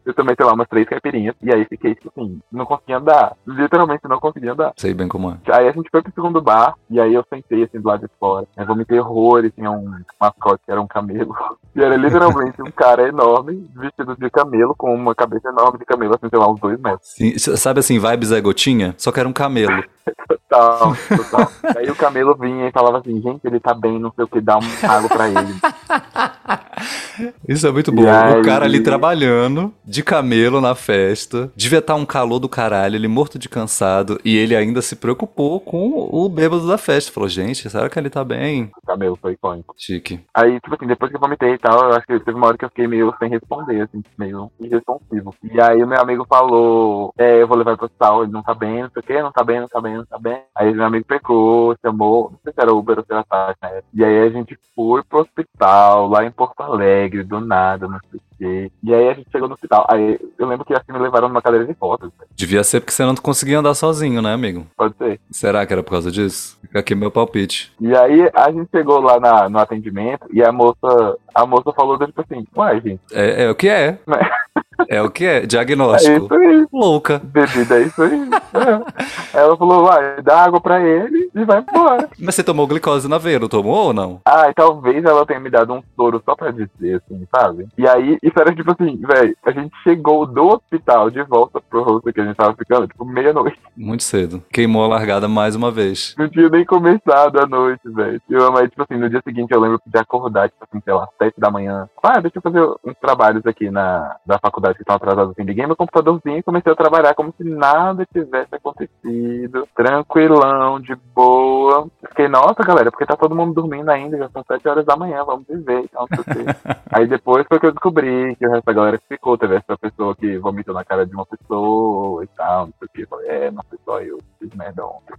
Eu 0.05 0.15
tomei, 0.15 0.35
sei 0.37 0.45
lá, 0.45 0.53
umas 0.53 0.69
três 0.69 0.89
caipirinhas. 0.89 1.35
E 1.43 1.53
aí 1.53 1.65
fiquei, 1.65 1.95
tipo 1.95 2.11
assim, 2.15 2.41
não 2.51 2.67
conseguia 2.67 2.99
andar. 2.99 3.37
Literalmente 3.47 4.03
não 4.09 4.19
conseguia 4.19 4.53
andar. 4.53 4.73
Sei 4.77 4.93
bem 4.93 5.09
como 5.09 5.31
é. 5.31 5.53
Aí 5.53 5.69
a 5.69 5.73
gente 5.73 5.89
foi 5.91 6.02
pro 6.03 6.13
segundo 6.13 6.41
bar, 6.41 6.75
e 6.91 7.01
aí 7.01 7.15
eu 7.15 7.25
sentei 7.29 7.65
assim 7.65 7.81
do 7.81 7.89
lado 7.89 8.07
de 8.07 8.13
fora. 8.19 8.47
Eu 8.57 8.67
vomitei 8.67 8.99
horrores, 8.99 9.53
tinha 9.55 9.71
um 9.71 9.91
mascote 10.21 10.63
que 10.65 10.71
era 10.71 10.81
um 10.81 10.87
camelo. 10.87 11.35
E 11.75 11.81
era 11.81 11.97
literalmente 11.97 12.61
um 12.61 12.71
cara 12.71 13.09
enorme, 13.09 13.67
vestido 13.75 14.15
de 14.15 14.29
camelo, 14.29 14.75
com 14.77 14.95
uma 14.95 15.15
cabeça 15.15 15.49
enorme 15.49 15.79
de 15.79 15.87
camelo, 15.87 16.15
assim, 16.15 16.29
sei 16.29 16.39
lá, 16.39 16.47
uns 16.47 16.61
dois 16.61 16.79
metros. 16.79 17.15
Sim, 17.15 17.39
sabe 17.39 17.81
assim, 17.81 17.99
vibes 17.99 18.31
é 18.31 18.43
gotinha? 18.43 18.95
Só 18.99 19.11
que 19.11 19.19
era 19.19 19.27
um 19.27 19.33
camelo. 19.33 19.83
total, 20.29 20.93
total. 21.09 21.49
aí 21.79 21.91
o 21.91 21.97
camelo 21.97 22.37
vinha 22.37 22.69
e 22.69 22.73
falava 22.73 22.99
assim, 22.99 23.19
gente, 23.23 23.41
ele 23.47 23.59
tá 23.59 23.73
bem, 23.73 23.99
não 23.99 24.13
sei 24.15 24.23
o 24.23 24.29
que, 24.29 24.39
dá 24.43 24.59
um 24.59 24.87
água 24.87 25.09
pra 25.09 25.29
ele. 25.29 25.55
Isso 27.49 27.67
é 27.67 27.73
muito 27.73 27.93
bom. 27.93 28.09
Aí... 28.09 28.41
O 28.41 28.43
cara 28.43 28.65
ali 28.65 28.81
trabalhando, 28.81 29.73
de 29.85 30.03
camelo 30.03 30.61
na 30.61 30.75
festa, 30.75 31.51
devia 31.55 31.79
estar 31.79 31.95
tá 31.95 31.99
um 31.99 32.07
calor 32.07 32.39
do 32.39 32.49
caralho, 32.49 32.97
ele 32.97 33.09
morto 33.09 33.39
de 33.39 33.49
cansado, 33.49 34.21
e 34.25 34.37
ele 34.37 34.57
ainda 34.57 34.83
se 34.83 34.97
preocupou 34.97 35.61
com 35.61 36.09
o 36.11 36.29
bêbado 36.29 36.67
da 36.67 36.79
festa. 36.79 37.13
Falou, 37.13 37.29
gente, 37.29 37.69
será 37.69 37.89
que 37.89 37.99
ele 37.99 38.11
tá 38.11 38.25
bem? 38.25 38.71
O 38.83 38.87
camelo 38.87 39.17
foi 39.21 39.33
icônico. 39.33 39.75
Chique. 39.79 40.21
Aí, 40.35 40.61
tipo 40.61 40.75
assim, 40.75 40.87
depois 40.87 41.11
que 41.11 41.17
eu 41.17 41.21
vomitei 41.21 41.55
e 41.55 41.59
tal, 41.59 41.85
eu 41.85 41.97
acho 41.97 42.07
que 42.07 42.21
teve 42.21 42.37
uma 42.37 42.47
hora 42.49 42.59
que 42.59 42.65
eu 42.65 42.69
fiquei 42.69 42.87
meio 42.87 43.15
sem 43.19 43.29
responder, 43.29 43.83
assim, 43.83 44.03
meio 44.19 44.51
irresponsivo. 44.61 45.35
E 45.43 45.61
aí 45.61 45.83
o 45.83 45.87
meu 45.87 46.01
amigo 46.01 46.27
falou, 46.29 47.13
é, 47.19 47.43
eu 47.43 47.47
vou 47.47 47.57
levar 47.57 47.77
pro 47.77 47.87
hospital, 47.87 48.23
ele 48.23 48.33
não 48.33 48.43
tá 48.43 48.55
bem, 48.55 48.83
não 48.83 48.91
sei 48.91 49.01
o 49.01 49.03
que, 49.03 49.23
não 49.23 49.33
tá 49.33 49.45
bem, 49.45 49.61
não 49.61 49.69
tá 49.69 49.81
bem, 49.81 49.97
não 49.97 50.07
tá 50.07 50.19
bem. 50.19 50.43
Aí 50.55 50.73
meu 50.73 50.85
amigo 50.85 51.05
pegou, 51.07 51.77
chamou, 51.85 52.31
não 52.31 52.39
sei 52.43 52.53
se 52.53 52.61
era 52.61 52.73
Uber 52.73 52.99
ou 52.99 53.05
se 53.05 53.13
era 53.13 53.25
táxi, 53.25 53.59
né? 53.63 53.83
E 53.95 54.05
aí 54.05 54.19
a 54.21 54.31
gente 54.31 54.59
foi 54.75 55.03
pro 55.03 55.21
hospital, 55.21 56.09
lá 56.09 56.25
em 56.25 56.31
Porto 56.31 56.61
Alegre, 56.61 57.02
do 57.25 57.41
nada, 57.41 57.89
não 57.89 58.01
sei 58.11 58.21
o 58.21 58.32
quê. 58.43 58.73
E 58.83 58.95
aí 58.95 59.09
a 59.09 59.15
gente 59.15 59.31
chegou 59.31 59.49
no 59.49 59.55
hospital. 59.55 59.87
Aí 59.89 60.19
eu 60.39 60.47
lembro 60.47 60.65
que 60.65 60.75
assim 60.75 60.93
me 60.93 60.99
levaram 60.99 61.29
numa 61.29 61.43
cadeira 61.43 61.67
de 61.67 61.75
fotos. 61.75 62.11
Devia 62.35 62.65
ser 62.65 62.81
porque 62.81 62.93
você 62.93 63.05
não 63.05 63.15
conseguia 63.15 63.59
andar 63.59 63.75
sozinho, 63.75 64.21
né, 64.21 64.33
amigo? 64.33 64.67
Pode 64.77 64.97
ser. 64.97 65.21
Será 65.31 65.65
que 65.65 65.73
era 65.73 65.83
por 65.83 65.93
causa 65.93 66.11
disso? 66.11 66.59
Fica 66.63 66.81
aqui 66.81 66.95
meu 66.95 67.11
palpite. 67.11 67.73
E 67.81 67.95
aí 67.95 68.31
a 68.35 68.51
gente 68.51 68.69
chegou 68.71 69.01
lá 69.01 69.21
na, 69.21 69.49
no 69.49 69.59
atendimento 69.59 70.27
e 70.33 70.43
a 70.43 70.51
moça, 70.51 71.19
a 71.35 71.47
moça 71.47 71.73
falou 71.73 71.99
tipo 71.99 72.21
assim, 72.21 72.45
uai, 72.57 72.81
gente. 72.81 73.01
É, 73.13 73.45
é 73.45 73.51
o 73.51 73.55
que 73.55 73.69
é. 73.69 73.99
Né? 74.07 74.19
É 74.89 75.01
o 75.03 75.11
que 75.11 75.25
é? 75.25 75.41
Diagnóstico. 75.47 76.13
É 76.13 76.17
isso 76.17 76.35
aí. 76.35 76.67
Louca. 76.73 77.21
Bebida, 77.23 77.79
é 77.79 77.83
isso 77.83 78.03
aí. 78.03 78.31
É. 78.55 79.39
Ela 79.39 79.57
falou, 79.57 79.85
vai, 79.85 80.23
dá 80.23 80.45
água 80.45 80.61
pra 80.61 80.81
ele 80.81 81.31
e 81.35 81.45
vai 81.45 81.61
embora. 81.61 82.09
Mas 82.19 82.35
você 82.35 82.43
tomou 82.43 82.67
glicose 82.67 83.09
na 83.09 83.19
veia, 83.19 83.39
não 83.39 83.49
tomou 83.49 83.87
ou 83.87 83.93
não? 83.93 84.21
Ah, 84.25 84.49
e 84.49 84.55
talvez 84.55 85.05
ela 85.05 85.27
tenha 85.27 85.41
me 85.41 85.51
dado 85.51 85.73
um 85.73 85.83
soro 85.95 86.23
só 86.25 86.35
pra 86.35 86.51
dizer, 86.51 86.97
assim, 86.97 87.27
sabe? 87.35 87.69
E 87.77 87.87
aí, 87.87 88.19
isso 88.33 88.41
era 88.41 88.55
tipo 88.55 88.73
assim, 88.73 88.97
velho, 88.97 89.37
a 89.45 89.51
gente 89.51 89.75
chegou 89.83 90.27
do 90.27 90.49
hospital 90.49 91.11
de 91.11 91.23
volta 91.23 91.61
pro 91.61 91.83
rosto 91.83 92.13
que 92.13 92.21
a 92.21 92.25
gente 92.25 92.37
tava 92.37 92.57
ficando, 92.57 92.89
tipo, 92.89 93.05
meia-noite. 93.05 93.59
Muito 93.77 94.03
cedo. 94.03 94.43
Queimou 94.51 94.85
a 94.85 94.89
largada 94.89 95.29
mais 95.29 95.55
uma 95.55 95.71
vez. 95.71 96.15
Não 96.19 96.29
tinha 96.29 96.49
nem 96.49 96.65
começado 96.65 97.39
a 97.39 97.47
noite, 97.47 97.83
velho. 97.85 98.21
Mas, 98.53 98.71
tipo 98.71 98.83
assim, 98.83 98.97
no 98.97 99.11
dia 99.11 99.21
seguinte 99.23 99.53
eu 99.53 99.61
lembro 99.61 99.81
de 99.85 99.99
acordar, 99.99 100.49
tipo 100.49 100.65
assim, 100.65 100.81
sei 100.83 100.95
lá, 100.95 101.09
sete 101.19 101.39
da 101.39 101.51
manhã. 101.51 101.89
Ah, 102.03 102.21
deixa 102.21 102.39
eu 102.39 102.43
fazer 102.43 102.61
uns 102.85 102.97
trabalhos 103.01 103.47
aqui 103.47 103.71
na, 103.71 104.17
da 104.27 104.39
faculdade 104.39 104.75
que 104.75 104.83
estão 104.83 104.97
atrasados 104.97 105.33
assim. 105.33 105.45
Liguei 105.45 105.67
meu 105.67 105.77
computadorzinho 105.77 106.39
e 106.39 106.43
comecei 106.43 106.73
a 106.73 106.77
trabalhar 106.77 107.15
como 107.15 107.33
se 107.37 107.45
nada 107.45 108.07
tivesse 108.13 108.55
acontecido. 108.55 109.69
Tranquilão, 109.77 110.81
de 110.81 110.95
boa. 111.15 111.87
Fiquei, 112.09 112.29
nossa, 112.29 112.63
galera, 112.65 112.91
porque 112.91 113.07
tá 113.07 113.17
todo 113.17 113.37
mundo 113.37 113.55
dormindo 113.55 113.91
ainda, 113.91 114.19
já 114.19 114.29
são 114.31 114.43
sete 114.47 114.69
horas 114.69 114.85
da 114.85 114.97
manhã, 114.97 115.23
vamos 115.25 115.47
viver. 115.47 115.85
Então, 115.85 116.07
Aí 116.93 117.07
depois 117.07 117.47
foi 117.49 117.59
que 117.59 117.67
eu 117.67 117.73
descobri 117.73 118.22
que 118.37 118.47
o 118.47 118.51
resto 118.51 118.65
da 118.65 118.73
galera 118.73 119.01
ficou. 119.09 119.37
Teve 119.37 119.57
essa 119.57 119.77
pessoa 119.77 120.15
que 120.15 120.39
vomitou 120.39 120.75
na 120.75 120.85
cara 120.85 121.07
de 121.07 121.15
uma 121.15 121.27
pessoa 121.27 122.25
e 122.25 122.27
tal, 122.29 122.67
não 122.67 122.75
sei 122.79 122.89
o 122.89 122.91
que. 122.95 123.07
Falei, 123.07 123.29
é, 123.29 123.51
não 123.51 123.63
foi 123.69 123.79
só 123.85 124.01
eu, 124.01 124.19
fiz 124.39 124.51
merda 124.55 124.85
ontem. 124.85 125.15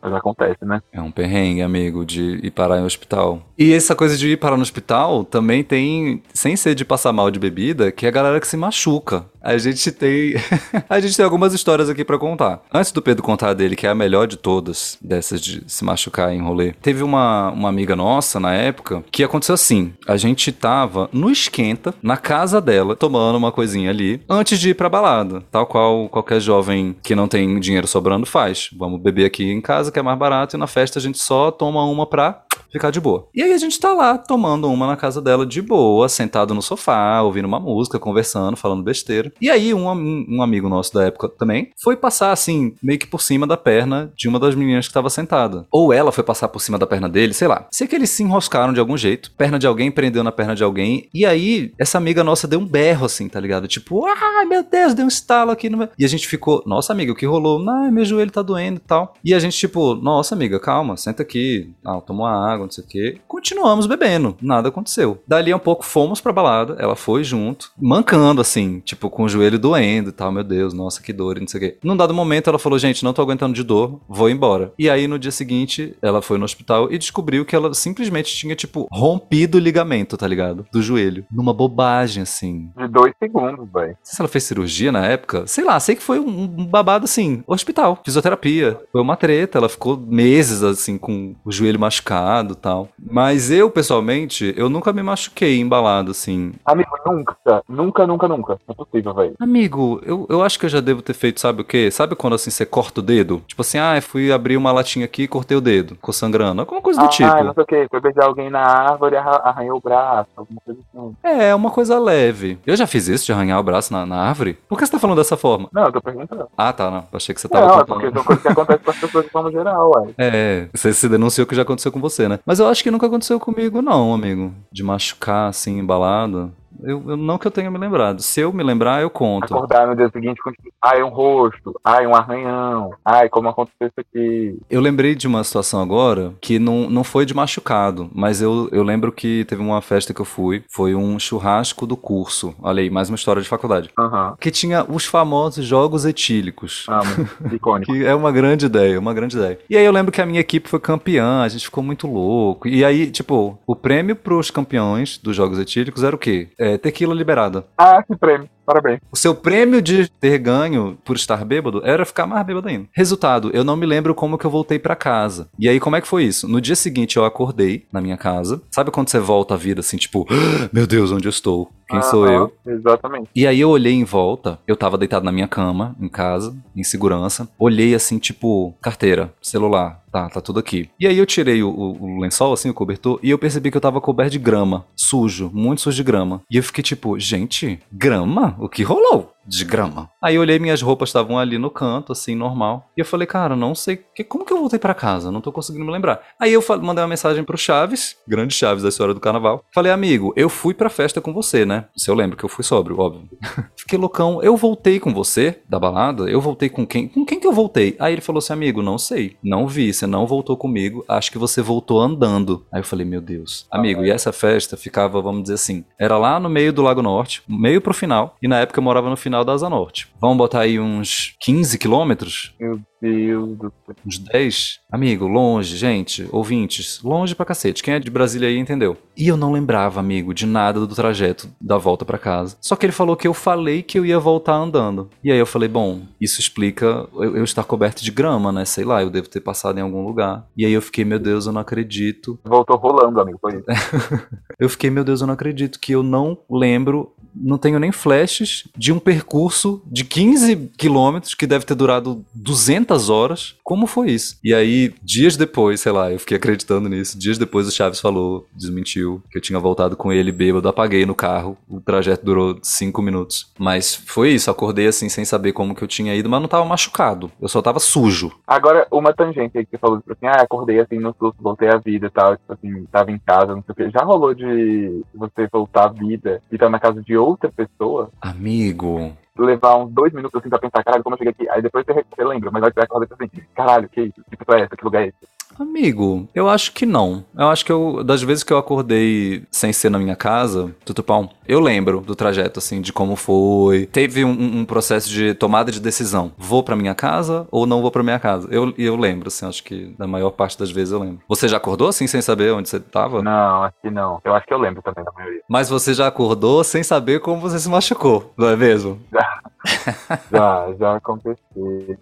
Mas 0.00 0.12
acontece, 0.12 0.64
né? 0.64 0.80
É 0.92 1.00
um 1.00 1.10
perrengue, 1.10 1.62
amigo, 1.62 2.04
de 2.04 2.40
ir 2.42 2.50
parar 2.50 2.78
em 2.78 2.84
hospital. 2.84 3.42
E 3.58 3.72
essa 3.72 3.94
coisa 3.94 4.16
de 4.16 4.28
ir 4.28 4.36
parar 4.36 4.56
no 4.56 4.62
hospital 4.62 5.24
também 5.24 5.64
tem, 5.64 6.22
sem 6.32 6.56
ser 6.56 6.74
de 6.74 6.84
passar 6.84 7.12
mal 7.12 7.30
de 7.30 7.38
bebida, 7.38 7.90
que 7.90 8.06
é 8.06 8.08
a 8.08 8.12
galera 8.12 8.40
que 8.40 8.46
se 8.46 8.56
machuca. 8.56 9.24
A 9.46 9.56
gente 9.58 9.92
tem. 9.92 10.34
a 10.90 10.98
gente 10.98 11.16
tem 11.16 11.24
algumas 11.24 11.54
histórias 11.54 11.88
aqui 11.88 12.04
para 12.04 12.18
contar. 12.18 12.62
Antes 12.74 12.90
do 12.90 13.00
Pedro 13.00 13.22
contar 13.22 13.54
dele, 13.54 13.76
que 13.76 13.86
é 13.86 13.90
a 13.90 13.94
melhor 13.94 14.26
de 14.26 14.36
todas, 14.36 14.98
dessas 15.00 15.40
de 15.40 15.62
se 15.68 15.84
machucar 15.84 16.34
em 16.34 16.42
rolê, 16.42 16.72
teve 16.82 17.04
uma, 17.04 17.52
uma 17.52 17.68
amiga 17.68 17.94
nossa 17.94 18.40
na 18.40 18.52
época 18.52 19.04
que 19.08 19.22
aconteceu 19.22 19.54
assim: 19.54 19.94
a 20.04 20.16
gente 20.16 20.50
tava 20.50 21.08
no 21.12 21.30
esquenta, 21.30 21.94
na 22.02 22.16
casa 22.16 22.60
dela, 22.60 22.96
tomando 22.96 23.36
uma 23.36 23.52
coisinha 23.52 23.88
ali, 23.90 24.20
antes 24.28 24.58
de 24.58 24.70
ir 24.70 24.74
pra 24.74 24.88
balada. 24.88 25.44
Tal 25.48 25.64
qual 25.64 26.08
qualquer 26.08 26.40
jovem 26.40 26.96
que 27.00 27.14
não 27.14 27.28
tem 27.28 27.60
dinheiro 27.60 27.86
sobrando 27.86 28.26
faz. 28.26 28.70
Vamos 28.76 29.00
beber 29.00 29.26
aqui 29.26 29.48
em 29.48 29.60
casa, 29.60 29.92
que 29.92 29.98
é 30.00 30.02
mais 30.02 30.18
barato, 30.18 30.56
e 30.56 30.58
na 30.58 30.66
festa 30.66 30.98
a 30.98 31.02
gente 31.02 31.18
só 31.18 31.52
toma 31.52 31.84
uma 31.84 32.04
pra 32.04 32.42
ficar 32.76 32.90
de 32.90 33.00
boa. 33.00 33.28
E 33.34 33.42
aí 33.42 33.52
a 33.52 33.58
gente 33.58 33.78
tá 33.78 33.92
lá 33.92 34.18
tomando 34.18 34.70
uma 34.70 34.86
na 34.86 34.96
casa 34.96 35.20
dela 35.20 35.46
de 35.46 35.60
boa, 35.60 36.08
sentado 36.08 36.54
no 36.54 36.62
sofá, 36.62 37.20
ouvindo 37.22 37.46
uma 37.46 37.60
música, 37.60 37.98
conversando, 37.98 38.56
falando 38.56 38.82
besteira. 38.82 39.32
E 39.40 39.50
aí 39.50 39.72
um, 39.74 39.86
um 40.28 40.42
amigo 40.42 40.68
nosso 40.68 40.92
da 40.94 41.04
época 41.04 41.28
também 41.28 41.70
foi 41.82 41.96
passar 41.96 42.32
assim, 42.32 42.74
meio 42.82 42.98
que 42.98 43.06
por 43.06 43.20
cima 43.20 43.46
da 43.46 43.56
perna 43.56 44.12
de 44.16 44.28
uma 44.28 44.38
das 44.38 44.54
meninas 44.54 44.86
que 44.86 44.90
estava 44.90 45.10
sentada. 45.10 45.66
Ou 45.70 45.92
ela 45.92 46.12
foi 46.12 46.24
passar 46.24 46.48
por 46.48 46.60
cima 46.60 46.78
da 46.78 46.86
perna 46.86 47.08
dele, 47.08 47.32
sei 47.34 47.48
lá. 47.48 47.66
Sei 47.70 47.86
que 47.86 47.96
eles 47.96 48.10
se 48.10 48.22
enroscaram 48.22 48.72
de 48.72 48.80
algum 48.80 48.96
jeito, 48.96 49.30
perna 49.32 49.58
de 49.58 49.66
alguém 49.66 49.90
prendeu 49.90 50.22
na 50.22 50.32
perna 50.32 50.54
de 50.54 50.64
alguém, 50.64 51.08
e 51.12 51.24
aí 51.24 51.72
essa 51.78 51.98
amiga 51.98 52.22
nossa 52.22 52.46
deu 52.46 52.60
um 52.60 52.66
berro 52.66 53.06
assim, 53.06 53.28
tá 53.28 53.40
ligado? 53.40 53.66
Tipo, 53.66 54.04
ai 54.06 54.44
meu 54.44 54.62
Deus, 54.62 54.94
deu 54.94 55.04
um 55.04 55.08
estalo 55.08 55.50
aqui 55.50 55.68
no 55.68 55.78
meu... 55.78 55.88
E 55.98 56.04
a 56.04 56.08
gente 56.08 56.26
ficou, 56.26 56.62
nossa 56.66 56.92
amiga, 56.92 57.12
o 57.12 57.16
que 57.16 57.26
rolou? 57.26 57.64
Ai, 57.68 57.90
meu 57.90 58.04
joelho 58.04 58.30
tá 58.30 58.42
doendo 58.42 58.76
e 58.76 58.86
tal. 58.86 59.14
E 59.24 59.34
a 59.34 59.38
gente 59.38 59.56
tipo, 59.56 59.94
nossa 59.94 60.34
amiga, 60.34 60.60
calma, 60.60 60.96
senta 60.96 61.22
aqui, 61.22 61.72
ah, 61.84 62.00
toma 62.00 62.24
uma 62.24 62.52
água, 62.52 62.65
não 62.66 62.70
sei 62.70 62.84
o 62.84 62.86
quê. 62.86 63.18
Continuamos 63.26 63.86
bebendo, 63.86 64.36
nada 64.40 64.68
aconteceu. 64.68 65.22
Dali 65.26 65.52
a 65.52 65.56
um 65.56 65.60
pouco 65.60 65.84
fomos 65.84 66.20
pra 66.20 66.32
balada, 66.32 66.76
ela 66.78 66.96
foi 66.96 67.24
junto, 67.24 67.72
mancando 67.80 68.40
assim, 68.40 68.80
tipo, 68.80 69.08
com 69.08 69.24
o 69.24 69.28
joelho 69.28 69.58
doendo 69.58 70.10
e 70.10 70.12
tal, 70.12 70.30
meu 70.30 70.44
Deus, 70.44 70.74
nossa, 70.74 71.02
que 71.02 71.12
dor 71.12 71.36
e 71.36 71.40
não 71.40 71.48
sei 71.48 71.58
o 71.58 71.60
quê. 71.62 71.78
Num 71.82 71.96
dado 71.96 72.14
momento 72.14 72.48
ela 72.48 72.58
falou, 72.58 72.78
gente, 72.78 73.04
não 73.04 73.12
tô 73.12 73.22
aguentando 73.22 73.54
de 73.54 73.62
dor, 73.62 74.00
vou 74.08 74.28
embora. 74.28 74.72
E 74.78 74.90
aí 74.90 75.06
no 75.06 75.18
dia 75.18 75.30
seguinte 75.30 75.96
ela 76.02 76.20
foi 76.20 76.38
no 76.38 76.44
hospital 76.44 76.92
e 76.92 76.98
descobriu 76.98 77.44
que 77.44 77.54
ela 77.54 77.72
simplesmente 77.72 78.34
tinha, 78.34 78.54
tipo, 78.54 78.86
rompido 78.90 79.58
o 79.58 79.60
ligamento, 79.60 80.16
tá 80.16 80.26
ligado? 80.26 80.66
Do 80.72 80.82
joelho. 80.82 81.24
Numa 81.30 81.52
bobagem, 81.52 82.22
assim. 82.22 82.70
De 82.76 82.88
dois 82.88 83.12
segundos, 83.18 83.68
velho. 83.72 83.88
Não 83.88 83.96
sei 84.02 84.14
se 84.14 84.20
ela 84.20 84.28
fez 84.28 84.44
cirurgia 84.44 84.92
na 84.92 85.06
época. 85.06 85.46
Sei 85.46 85.64
lá, 85.64 85.78
sei 85.78 85.96
que 85.96 86.02
foi 86.02 86.18
um, 86.18 86.66
babado 86.66 87.04
assim, 87.04 87.42
hospital, 87.46 88.00
fisioterapia. 88.04 88.78
Foi 88.90 89.00
uma 89.00 89.16
treta, 89.16 89.58
ela 89.58 89.68
ficou 89.68 89.96
meses 89.96 90.62
assim 90.62 90.98
com 90.98 91.34
o 91.44 91.52
joelho 91.52 91.78
machucado 91.78 92.55
tal. 92.56 92.88
Mas 92.98 93.50
eu, 93.50 93.70
pessoalmente, 93.70 94.52
eu 94.56 94.68
nunca 94.68 94.92
me 94.92 95.02
machuquei 95.02 95.60
embalado 95.60 96.10
assim. 96.10 96.52
Amigo, 96.64 96.90
nunca. 97.06 97.36
Nunca, 97.68 98.06
nunca, 98.06 98.28
nunca. 98.28 98.58
Não 98.66 98.72
é 98.72 98.74
possível, 98.74 99.14
velho. 99.14 99.34
Amigo, 99.40 100.00
eu, 100.04 100.26
eu 100.28 100.42
acho 100.42 100.58
que 100.58 100.66
eu 100.66 100.70
já 100.70 100.80
devo 100.80 101.02
ter 101.02 101.14
feito, 101.14 101.40
sabe 101.40 101.62
o 101.62 101.64
quê? 101.64 101.90
Sabe 101.90 102.14
quando 102.16 102.34
assim 102.34 102.50
você 102.50 102.66
corta 102.66 103.00
o 103.00 103.02
dedo? 103.02 103.42
Tipo 103.46 103.62
assim, 103.62 103.78
ah, 103.78 104.00
fui 104.00 104.32
abrir 104.32 104.56
uma 104.56 104.72
latinha 104.72 105.04
aqui 105.04 105.22
e 105.24 105.28
cortei 105.28 105.56
o 105.56 105.60
dedo, 105.60 105.94
ficou 105.94 106.12
sangrando. 106.12 106.60
Alguma 106.60 106.80
coisa 106.80 107.00
do 107.00 107.06
ah, 107.06 107.08
tipo. 107.08 107.44
não 107.44 107.54
sei 107.54 107.62
o 107.62 107.66
que. 107.66 107.86
Foi 107.90 108.00
beijar 108.00 108.24
alguém 108.24 108.50
na 108.50 108.60
árvore 108.60 109.14
e 109.14 109.18
arra- 109.18 109.42
arranhou 109.44 109.78
o 109.78 109.80
braço, 109.80 110.28
alguma 110.36 110.60
coisa 110.64 110.80
assim. 110.94 111.14
É, 111.22 111.54
uma 111.54 111.70
coisa 111.70 111.98
leve. 111.98 112.58
Eu 112.66 112.76
já 112.76 112.86
fiz 112.86 113.08
isso 113.08 113.26
de 113.26 113.32
arranhar 113.32 113.58
o 113.60 113.62
braço 113.62 113.92
na, 113.92 114.04
na 114.06 114.16
árvore? 114.22 114.58
Por 114.68 114.78
que 114.78 114.86
você 114.86 114.92
tá 114.92 114.98
falando 114.98 115.16
dessa 115.18 115.36
forma? 115.36 115.68
Não, 115.72 115.84
eu 115.84 115.92
tô 115.92 116.00
perguntando. 116.00 116.46
Ah, 116.56 116.72
tá, 116.72 116.90
não. 116.90 117.04
Achei 117.12 117.34
que 117.34 117.40
você 117.40 117.48
tava 117.48 117.66
Não, 117.66 117.74
é 117.74 117.84
contando. 117.84 117.86
porque 118.00 118.12
são 118.12 118.24
coisas 118.24 118.42
que 118.42 118.48
acontecem 118.48 118.84
com 118.84 118.90
as 118.90 118.96
pessoas 118.98 119.24
de 119.24 119.30
forma 119.30 119.50
geral, 119.52 119.90
ué. 119.96 120.06
É, 120.18 120.68
você 120.74 120.92
se 120.92 121.08
denunciou 121.08 121.46
que 121.46 121.54
já 121.54 121.62
aconteceu 121.62 121.92
com 121.92 122.00
você, 122.00 122.28
né? 122.28 122.35
Mas 122.44 122.58
eu 122.58 122.68
acho 122.68 122.82
que 122.82 122.90
nunca 122.90 123.06
aconteceu 123.06 123.38
comigo, 123.38 123.80
não, 123.80 124.12
amigo. 124.12 124.52
De 124.72 124.82
machucar, 124.82 125.48
assim, 125.48 125.78
embalado. 125.78 126.52
Eu, 126.82 127.02
eu- 127.10 127.16
não 127.16 127.38
que 127.38 127.46
eu 127.46 127.50
tenha 127.50 127.70
me 127.70 127.78
lembrado. 127.78 128.20
Se 128.22 128.40
eu 128.40 128.52
me 128.52 128.62
lembrar, 128.62 129.02
eu 129.02 129.10
conto. 129.10 129.44
Acordar 129.54 129.86
no 129.86 129.96
dia 129.96 130.08
seguinte 130.12 130.40
com 130.42 130.50
ai, 130.82 131.02
um 131.02 131.08
rosto, 131.08 131.78
ai, 131.84 132.06
um 132.06 132.14
arranhão, 132.14 132.90
ai, 133.04 133.28
como 133.28 133.48
aconteceu 133.48 133.88
isso 133.88 134.00
aqui. 134.00 134.58
Eu 134.70 134.80
lembrei 134.80 135.14
de 135.14 135.26
uma 135.26 135.42
situação 135.44 135.80
agora 135.80 136.32
que 136.40 136.58
não, 136.58 136.88
não 136.88 137.02
foi 137.04 137.24
de 137.26 137.34
machucado, 137.34 138.10
mas 138.14 138.40
eu, 138.42 138.68
eu 138.72 138.82
lembro 138.82 139.10
que 139.12 139.44
teve 139.46 139.62
uma 139.62 139.80
festa 139.80 140.12
que 140.14 140.20
eu 140.20 140.24
fui, 140.24 140.62
foi 140.70 140.94
um 140.94 141.18
churrasco 141.18 141.86
do 141.86 141.96
curso. 141.96 142.54
Olha 142.62 142.82
aí, 142.82 142.90
mais 142.90 143.08
uma 143.08 143.16
história 143.16 143.42
de 143.42 143.48
faculdade. 143.48 143.90
Aham, 143.98 144.36
Que 144.40 144.50
tinha 144.50 144.84
os 144.88 145.04
famosos 145.04 145.64
jogos 145.64 146.04
etílicos. 146.04 146.86
amo, 146.88 147.28
icônico. 147.54 147.92
Que 147.92 148.04
é 148.04 148.14
uma 148.14 148.30
grande 148.32 148.66
ideia, 148.66 148.98
uma 148.98 149.14
grande 149.14 149.36
ideia. 149.36 149.58
E 149.70 149.76
aí 149.76 149.84
eu 149.84 149.92
lembro 149.92 150.12
que 150.12 150.20
a 150.20 150.26
minha 150.26 150.40
equipe 150.40 150.68
foi 150.68 150.80
campeã, 150.80 151.42
a 151.42 151.48
gente 151.48 151.64
ficou 151.64 151.82
muito 151.82 152.06
louco. 152.06 152.68
E 152.68 152.84
aí, 152.84 153.10
tipo, 153.10 153.58
o 153.66 153.74
prêmio 153.76 154.14
pros 154.16 154.50
campeões 154.50 155.18
dos 155.18 155.34
Jogos 155.36 155.58
Etílicos 155.58 156.02
era 156.02 156.14
o 156.14 156.18
quê? 156.18 156.48
É, 156.58 156.65
tequila 156.78 157.14
liberada. 157.14 157.64
Ah, 157.76 158.02
que 158.02 158.16
prêmio, 158.16 158.48
parabéns. 158.66 159.00
O 159.10 159.16
seu 159.16 159.34
prêmio 159.34 159.80
de 159.80 160.08
ter 160.08 160.38
ganho 160.38 160.98
por 161.04 161.16
estar 161.16 161.44
bêbado 161.44 161.80
era 161.84 162.04
ficar 162.04 162.26
mais 162.26 162.44
bêbado 162.44 162.68
ainda. 162.68 162.86
Resultado, 162.92 163.50
eu 163.54 163.64
não 163.64 163.76
me 163.76 163.86
lembro 163.86 164.14
como 164.14 164.36
que 164.36 164.44
eu 164.44 164.50
voltei 164.50 164.78
pra 164.78 164.96
casa. 164.96 165.48
E 165.58 165.68
aí, 165.68 165.78
como 165.80 165.96
é 165.96 166.00
que 166.00 166.08
foi 166.08 166.24
isso? 166.24 166.48
No 166.48 166.60
dia 166.60 166.76
seguinte, 166.76 167.16
eu 167.16 167.24
acordei 167.24 167.86
na 167.92 168.00
minha 168.00 168.16
casa. 168.16 168.60
Sabe 168.70 168.90
quando 168.90 169.08
você 169.08 169.18
volta 169.18 169.54
à 169.54 169.56
vida 169.56 169.80
assim, 169.80 169.96
tipo, 169.96 170.26
"Ah, 170.30 170.68
meu 170.72 170.86
Deus, 170.86 171.12
onde 171.12 171.26
eu 171.26 171.30
estou? 171.30 171.70
Quem 171.88 172.02
sou 172.02 172.24
Aham, 172.24 172.32
eu? 172.66 172.72
Exatamente. 172.74 173.28
E 173.34 173.46
aí 173.46 173.60
eu 173.60 173.70
olhei 173.70 173.92
em 173.92 174.02
volta, 174.02 174.58
eu 174.66 174.76
tava 174.76 174.98
deitado 174.98 175.24
na 175.24 175.30
minha 175.30 175.46
cama, 175.46 175.94
em 176.00 176.08
casa, 176.08 176.52
em 176.74 176.82
segurança. 176.82 177.48
Olhei 177.56 177.94
assim, 177.94 178.18
tipo, 178.18 178.74
carteira, 178.82 179.32
celular, 179.40 180.02
tá, 180.10 180.28
tá 180.28 180.40
tudo 180.40 180.58
aqui. 180.58 180.90
E 180.98 181.06
aí 181.06 181.16
eu 181.16 181.24
tirei 181.24 181.62
o, 181.62 181.68
o- 181.68 182.02
o 182.16 182.20
lençol, 182.20 182.52
assim, 182.52 182.68
o 182.68 182.74
cobertor, 182.74 183.20
e 183.22 183.30
eu 183.30 183.38
percebi 183.38 183.70
que 183.70 183.76
eu 183.76 183.80
tava 183.80 184.00
coberto 184.00 184.32
de 184.32 184.38
grama, 184.40 184.84
sujo, 184.96 185.48
muito 185.54 185.80
sujo 185.80 185.96
de 185.96 186.02
grama. 186.02 186.40
E 186.50 186.56
eu 186.56 186.62
fiquei 186.64 186.82
tipo, 186.82 187.16
gente, 187.20 187.78
grama? 187.92 188.55
O 188.58 188.68
que 188.68 188.82
rolou? 188.82 189.35
De 189.46 189.64
grama. 189.64 190.10
Aí 190.22 190.34
eu 190.34 190.40
olhei, 190.40 190.58
minhas 190.58 190.82
roupas 190.82 191.08
estavam 191.08 191.38
ali 191.38 191.58
no 191.58 191.70
canto, 191.70 192.12
assim, 192.12 192.34
normal. 192.34 192.90
E 192.96 193.00
eu 193.00 193.04
falei, 193.04 193.26
cara, 193.26 193.54
não 193.54 193.74
sei, 193.74 193.96
que, 194.14 194.24
como 194.24 194.44
que 194.44 194.52
eu 194.52 194.58
voltei 194.58 194.78
pra 194.78 194.94
casa? 194.94 195.30
Não 195.30 195.40
tô 195.40 195.52
conseguindo 195.52 195.84
me 195.84 195.92
lembrar. 195.92 196.20
Aí 196.40 196.52
eu 196.52 196.62
mandei 196.82 197.02
uma 197.02 197.08
mensagem 197.08 197.44
pro 197.44 197.56
Chaves, 197.56 198.16
grande 198.26 198.54
Chaves 198.54 198.82
da 198.82 198.88
história 198.88 199.14
do 199.14 199.20
carnaval. 199.20 199.64
Falei, 199.72 199.92
amigo, 199.92 200.32
eu 200.36 200.48
fui 200.48 200.74
pra 200.74 200.90
festa 200.90 201.20
com 201.20 201.32
você, 201.32 201.64
né? 201.64 201.86
Se 201.96 202.10
eu 202.10 202.14
lembro 202.14 202.36
que 202.36 202.44
eu 202.44 202.48
fui 202.48 202.64
sóbrio, 202.64 202.98
óbvio. 202.98 203.28
Fiquei 203.76 203.98
loucão. 203.98 204.42
Eu 204.42 204.56
voltei 204.56 204.98
com 204.98 205.12
você 205.12 205.60
da 205.68 205.78
balada? 205.78 206.24
Eu 206.24 206.40
voltei 206.40 206.68
com 206.68 206.86
quem? 206.86 207.08
Com 207.08 207.24
quem 207.24 207.38
que 207.38 207.46
eu 207.46 207.52
voltei? 207.52 207.96
Aí 207.98 208.12
ele 208.12 208.20
falou 208.20 208.38
assim, 208.38 208.52
amigo, 208.52 208.82
não 208.82 208.98
sei. 208.98 209.36
Não 209.42 209.66
vi, 209.66 209.92
você 209.92 210.06
não 210.06 210.26
voltou 210.26 210.56
comigo. 210.56 211.04
Acho 211.08 211.30
que 211.30 211.38
você 211.38 211.62
voltou 211.62 212.00
andando. 212.00 212.66
Aí 212.72 212.80
eu 212.80 212.84
falei, 212.84 213.06
meu 213.06 213.20
Deus. 213.20 213.66
Amigo, 213.70 214.04
e 214.04 214.10
essa 214.10 214.32
festa 214.32 214.76
ficava, 214.76 215.20
vamos 215.20 215.42
dizer 215.42 215.54
assim, 215.54 215.84
era 215.98 216.18
lá 216.18 216.40
no 216.40 216.48
meio 216.48 216.72
do 216.72 216.82
Lago 216.82 217.02
Norte, 217.02 217.42
meio 217.48 217.80
pro 217.80 217.94
final. 217.94 218.36
E 218.42 218.48
na 218.48 218.60
época 218.60 218.78
eu 218.78 218.84
morava 218.84 219.10
no 219.10 219.16
final 219.16 219.35
da 219.44 219.52
Asa 219.52 219.68
Norte. 219.68 220.08
Vamos 220.20 220.36
botar 220.36 220.60
aí 220.60 220.78
uns 220.78 221.34
15 221.40 221.78
quilômetros? 221.78 222.54
Meu 222.58 222.80
Deus 223.00 223.56
do 223.56 223.72
céu. 223.84 223.96
Uns 224.06 224.18
10? 224.18 224.80
Amigo, 224.90 225.26
longe, 225.26 225.76
gente, 225.76 226.28
ouvintes, 226.32 227.00
longe 227.02 227.34
pra 227.34 227.46
cacete. 227.46 227.82
Quem 227.82 227.94
é 227.94 227.98
de 227.98 228.10
Brasília 228.10 228.48
aí 228.48 228.58
entendeu. 228.58 228.96
E 229.16 229.28
eu 229.28 229.36
não 229.36 229.52
lembrava, 229.52 230.00
amigo, 230.00 230.34
de 230.34 230.46
nada 230.46 230.80
do 230.80 230.94
trajeto 230.94 231.48
da 231.60 231.78
volta 231.78 232.04
pra 232.04 232.18
casa. 232.18 232.56
Só 232.60 232.76
que 232.76 232.86
ele 232.86 232.92
falou 232.92 233.16
que 233.16 233.26
eu 233.26 233.34
falei 233.34 233.82
que 233.82 233.98
eu 233.98 234.04
ia 234.04 234.18
voltar 234.18 234.54
andando. 234.54 235.10
E 235.22 235.30
aí 235.32 235.38
eu 235.38 235.46
falei, 235.46 235.68
bom, 235.68 236.02
isso 236.20 236.40
explica 236.40 237.08
eu, 237.14 237.36
eu 237.36 237.44
estar 237.44 237.64
coberto 237.64 238.02
de 238.02 238.10
grama, 238.10 238.52
né? 238.52 238.64
Sei 238.64 238.84
lá, 238.84 239.02
eu 239.02 239.10
devo 239.10 239.28
ter 239.28 239.40
passado 239.40 239.78
em 239.78 239.82
algum 239.82 240.04
lugar. 240.04 240.46
E 240.56 240.64
aí 240.64 240.72
eu 240.72 240.82
fiquei, 240.82 241.04
meu 241.04 241.18
Deus, 241.18 241.46
eu 241.46 241.52
não 241.52 241.60
acredito. 241.60 242.38
Voltou 242.44 242.76
rolando, 242.76 243.20
amigo, 243.20 243.38
foi 243.40 243.56
isso. 243.56 243.66
Eu 244.58 244.70
fiquei, 244.70 244.88
meu 244.88 245.04
Deus, 245.04 245.20
eu 245.20 245.26
não 245.26 245.34
acredito 245.34 245.78
que 245.78 245.92
eu 245.92 246.02
não 246.02 246.38
lembro, 246.50 247.12
não 247.34 247.58
tenho 247.58 247.78
nem 247.78 247.92
flashes 247.92 248.66
de 248.76 248.90
um 248.90 248.98
percurso 248.98 249.82
de 249.86 250.02
15 250.02 250.70
quilômetros 250.78 251.34
que 251.34 251.46
deve 251.46 251.66
ter 251.66 251.74
durado 251.74 252.24
200 252.34 252.85
horas. 253.08 253.56
Como 253.62 253.86
foi 253.86 254.10
isso? 254.10 254.38
E 254.42 254.54
aí, 254.54 254.94
dias 255.02 255.36
depois, 255.36 255.80
sei 255.80 255.92
lá, 255.92 256.12
eu 256.12 256.18
fiquei 256.18 256.36
acreditando 256.36 256.88
nisso. 256.88 257.18
Dias 257.18 257.38
depois 257.38 257.66
o 257.66 257.72
Chaves 257.72 258.00
falou, 258.00 258.46
desmentiu, 258.52 259.22
que 259.30 259.38
eu 259.38 259.42
tinha 259.42 259.58
voltado 259.58 259.96
com 259.96 260.12
ele 260.12 260.32
bêbado, 260.32 260.68
apaguei 260.68 261.04
no 261.04 261.14
carro. 261.14 261.56
O 261.68 261.80
trajeto 261.80 262.24
durou 262.24 262.58
5 262.62 263.02
minutos. 263.02 263.52
Mas 263.58 263.94
foi 263.94 264.30
isso, 264.30 264.50
acordei 264.50 264.86
assim 264.86 265.08
sem 265.08 265.24
saber 265.24 265.52
como 265.52 265.74
que 265.74 265.82
eu 265.82 265.88
tinha 265.88 266.14
ido, 266.14 266.28
mas 266.28 266.40
não 266.40 266.48
tava 266.48 266.64
machucado. 266.64 267.30
Eu 267.40 267.48
só 267.48 267.60
tava 267.60 267.80
sujo. 267.80 268.32
Agora, 268.46 268.86
uma 268.90 269.12
tangente 269.12 269.58
aí 269.58 269.64
que 269.64 269.72
você 269.72 269.78
falou, 269.78 269.98
tipo 269.98 270.12
assim, 270.12 270.26
ah, 270.26 270.42
acordei 270.42 270.80
assim 270.80 270.98
no 270.98 271.14
susto, 271.18 271.36
voltei 271.40 271.68
à 271.68 271.76
vida 271.78 272.06
e 272.06 272.10
tal, 272.10 272.36
tipo 272.36 272.52
assim, 272.52 272.84
tava 272.92 273.10
em 273.10 273.18
casa, 273.18 273.54
não 273.54 273.62
sei 273.62 273.72
o 273.72 273.74
quê. 273.74 273.90
Já 273.90 274.04
rolou 274.04 274.34
de 274.34 275.02
você 275.14 275.48
voltar 275.50 275.84
à 275.84 275.88
vida 275.88 276.40
e 276.50 276.54
estar 276.54 276.68
na 276.68 276.78
casa 276.78 277.02
de 277.02 277.16
outra 277.16 277.50
pessoa, 277.50 278.10
Amigo, 278.20 279.12
levar 279.42 279.76
uns 279.76 279.92
dois 279.92 280.12
minutos 280.12 280.38
assim 280.38 280.48
pra 280.48 280.58
pensar, 280.58 280.82
caralho, 280.84 281.02
como 281.02 281.14
eu 281.14 281.18
cheguei 281.18 281.32
aqui? 281.32 281.48
Aí 281.50 281.62
depois 281.62 281.84
você, 281.84 281.92
você 281.94 282.24
lembra, 282.24 282.50
mas 282.50 282.62
aí 282.62 282.72
você 282.72 282.80
acorda 282.80 283.06
e 283.08 283.14
assim, 283.14 283.42
caralho, 283.54 283.88
que? 283.88 284.12
Que 284.12 284.36
pessoa 284.36 284.58
é 284.58 284.62
essa? 284.62 284.76
Que 284.76 284.84
lugar 284.84 285.02
é 285.02 285.08
esse? 285.08 285.36
Amigo, 285.58 286.28
eu 286.34 286.48
acho 286.48 286.72
que 286.72 286.84
não. 286.84 287.24
Eu 287.36 287.48
acho 287.48 287.64
que 287.64 287.72
eu, 287.72 288.04
das 288.04 288.22
vezes 288.22 288.44
que 288.44 288.52
eu 288.52 288.58
acordei 288.58 289.44
sem 289.50 289.72
ser 289.72 289.88
na 289.90 289.98
minha 289.98 290.16
casa, 290.16 290.74
Tutupão, 290.84 291.30
eu 291.48 291.60
lembro 291.60 292.00
do 292.00 292.14
trajeto, 292.14 292.58
assim, 292.58 292.80
de 292.80 292.92
como 292.92 293.16
foi. 293.16 293.86
Teve 293.86 294.24
um, 294.24 294.60
um 294.60 294.64
processo 294.64 295.08
de 295.08 295.34
tomada 295.34 295.70
de 295.70 295.80
decisão. 295.80 296.32
Vou 296.36 296.62
pra 296.62 296.76
minha 296.76 296.94
casa 296.94 297.46
ou 297.50 297.66
não 297.66 297.82
vou 297.82 297.90
pra 297.90 298.02
minha 298.02 298.18
casa? 298.18 298.48
Eu, 298.50 298.72
eu 298.76 298.96
lembro, 298.96 299.28
assim, 299.28 299.46
acho 299.46 299.62
que 299.62 299.94
da 299.98 300.06
maior 300.06 300.30
parte 300.30 300.58
das 300.58 300.70
vezes 300.70 300.92
eu 300.92 301.00
lembro. 301.00 301.20
Você 301.28 301.48
já 301.48 301.56
acordou, 301.56 301.88
assim, 301.88 302.06
sem 302.06 302.20
saber 302.20 302.52
onde 302.52 302.68
você 302.68 302.80
tava? 302.80 303.22
Não, 303.22 303.64
acho 303.64 303.76
que 303.82 303.90
não. 303.90 304.20
Eu 304.24 304.34
acho 304.34 304.46
que 304.46 304.54
eu 304.54 304.58
lembro 304.58 304.82
também 304.82 305.04
da 305.04 305.12
maioria. 305.12 305.40
Mas 305.48 305.68
você 305.68 305.94
já 305.94 306.06
acordou 306.06 306.62
sem 306.64 306.82
saber 306.82 307.20
como 307.20 307.40
você 307.40 307.58
se 307.58 307.68
machucou, 307.68 308.32
não 308.36 308.48
é 308.48 308.56
mesmo? 308.56 309.00
Já, 310.30 310.74
já 310.78 310.96
aconteceu. 310.96 311.36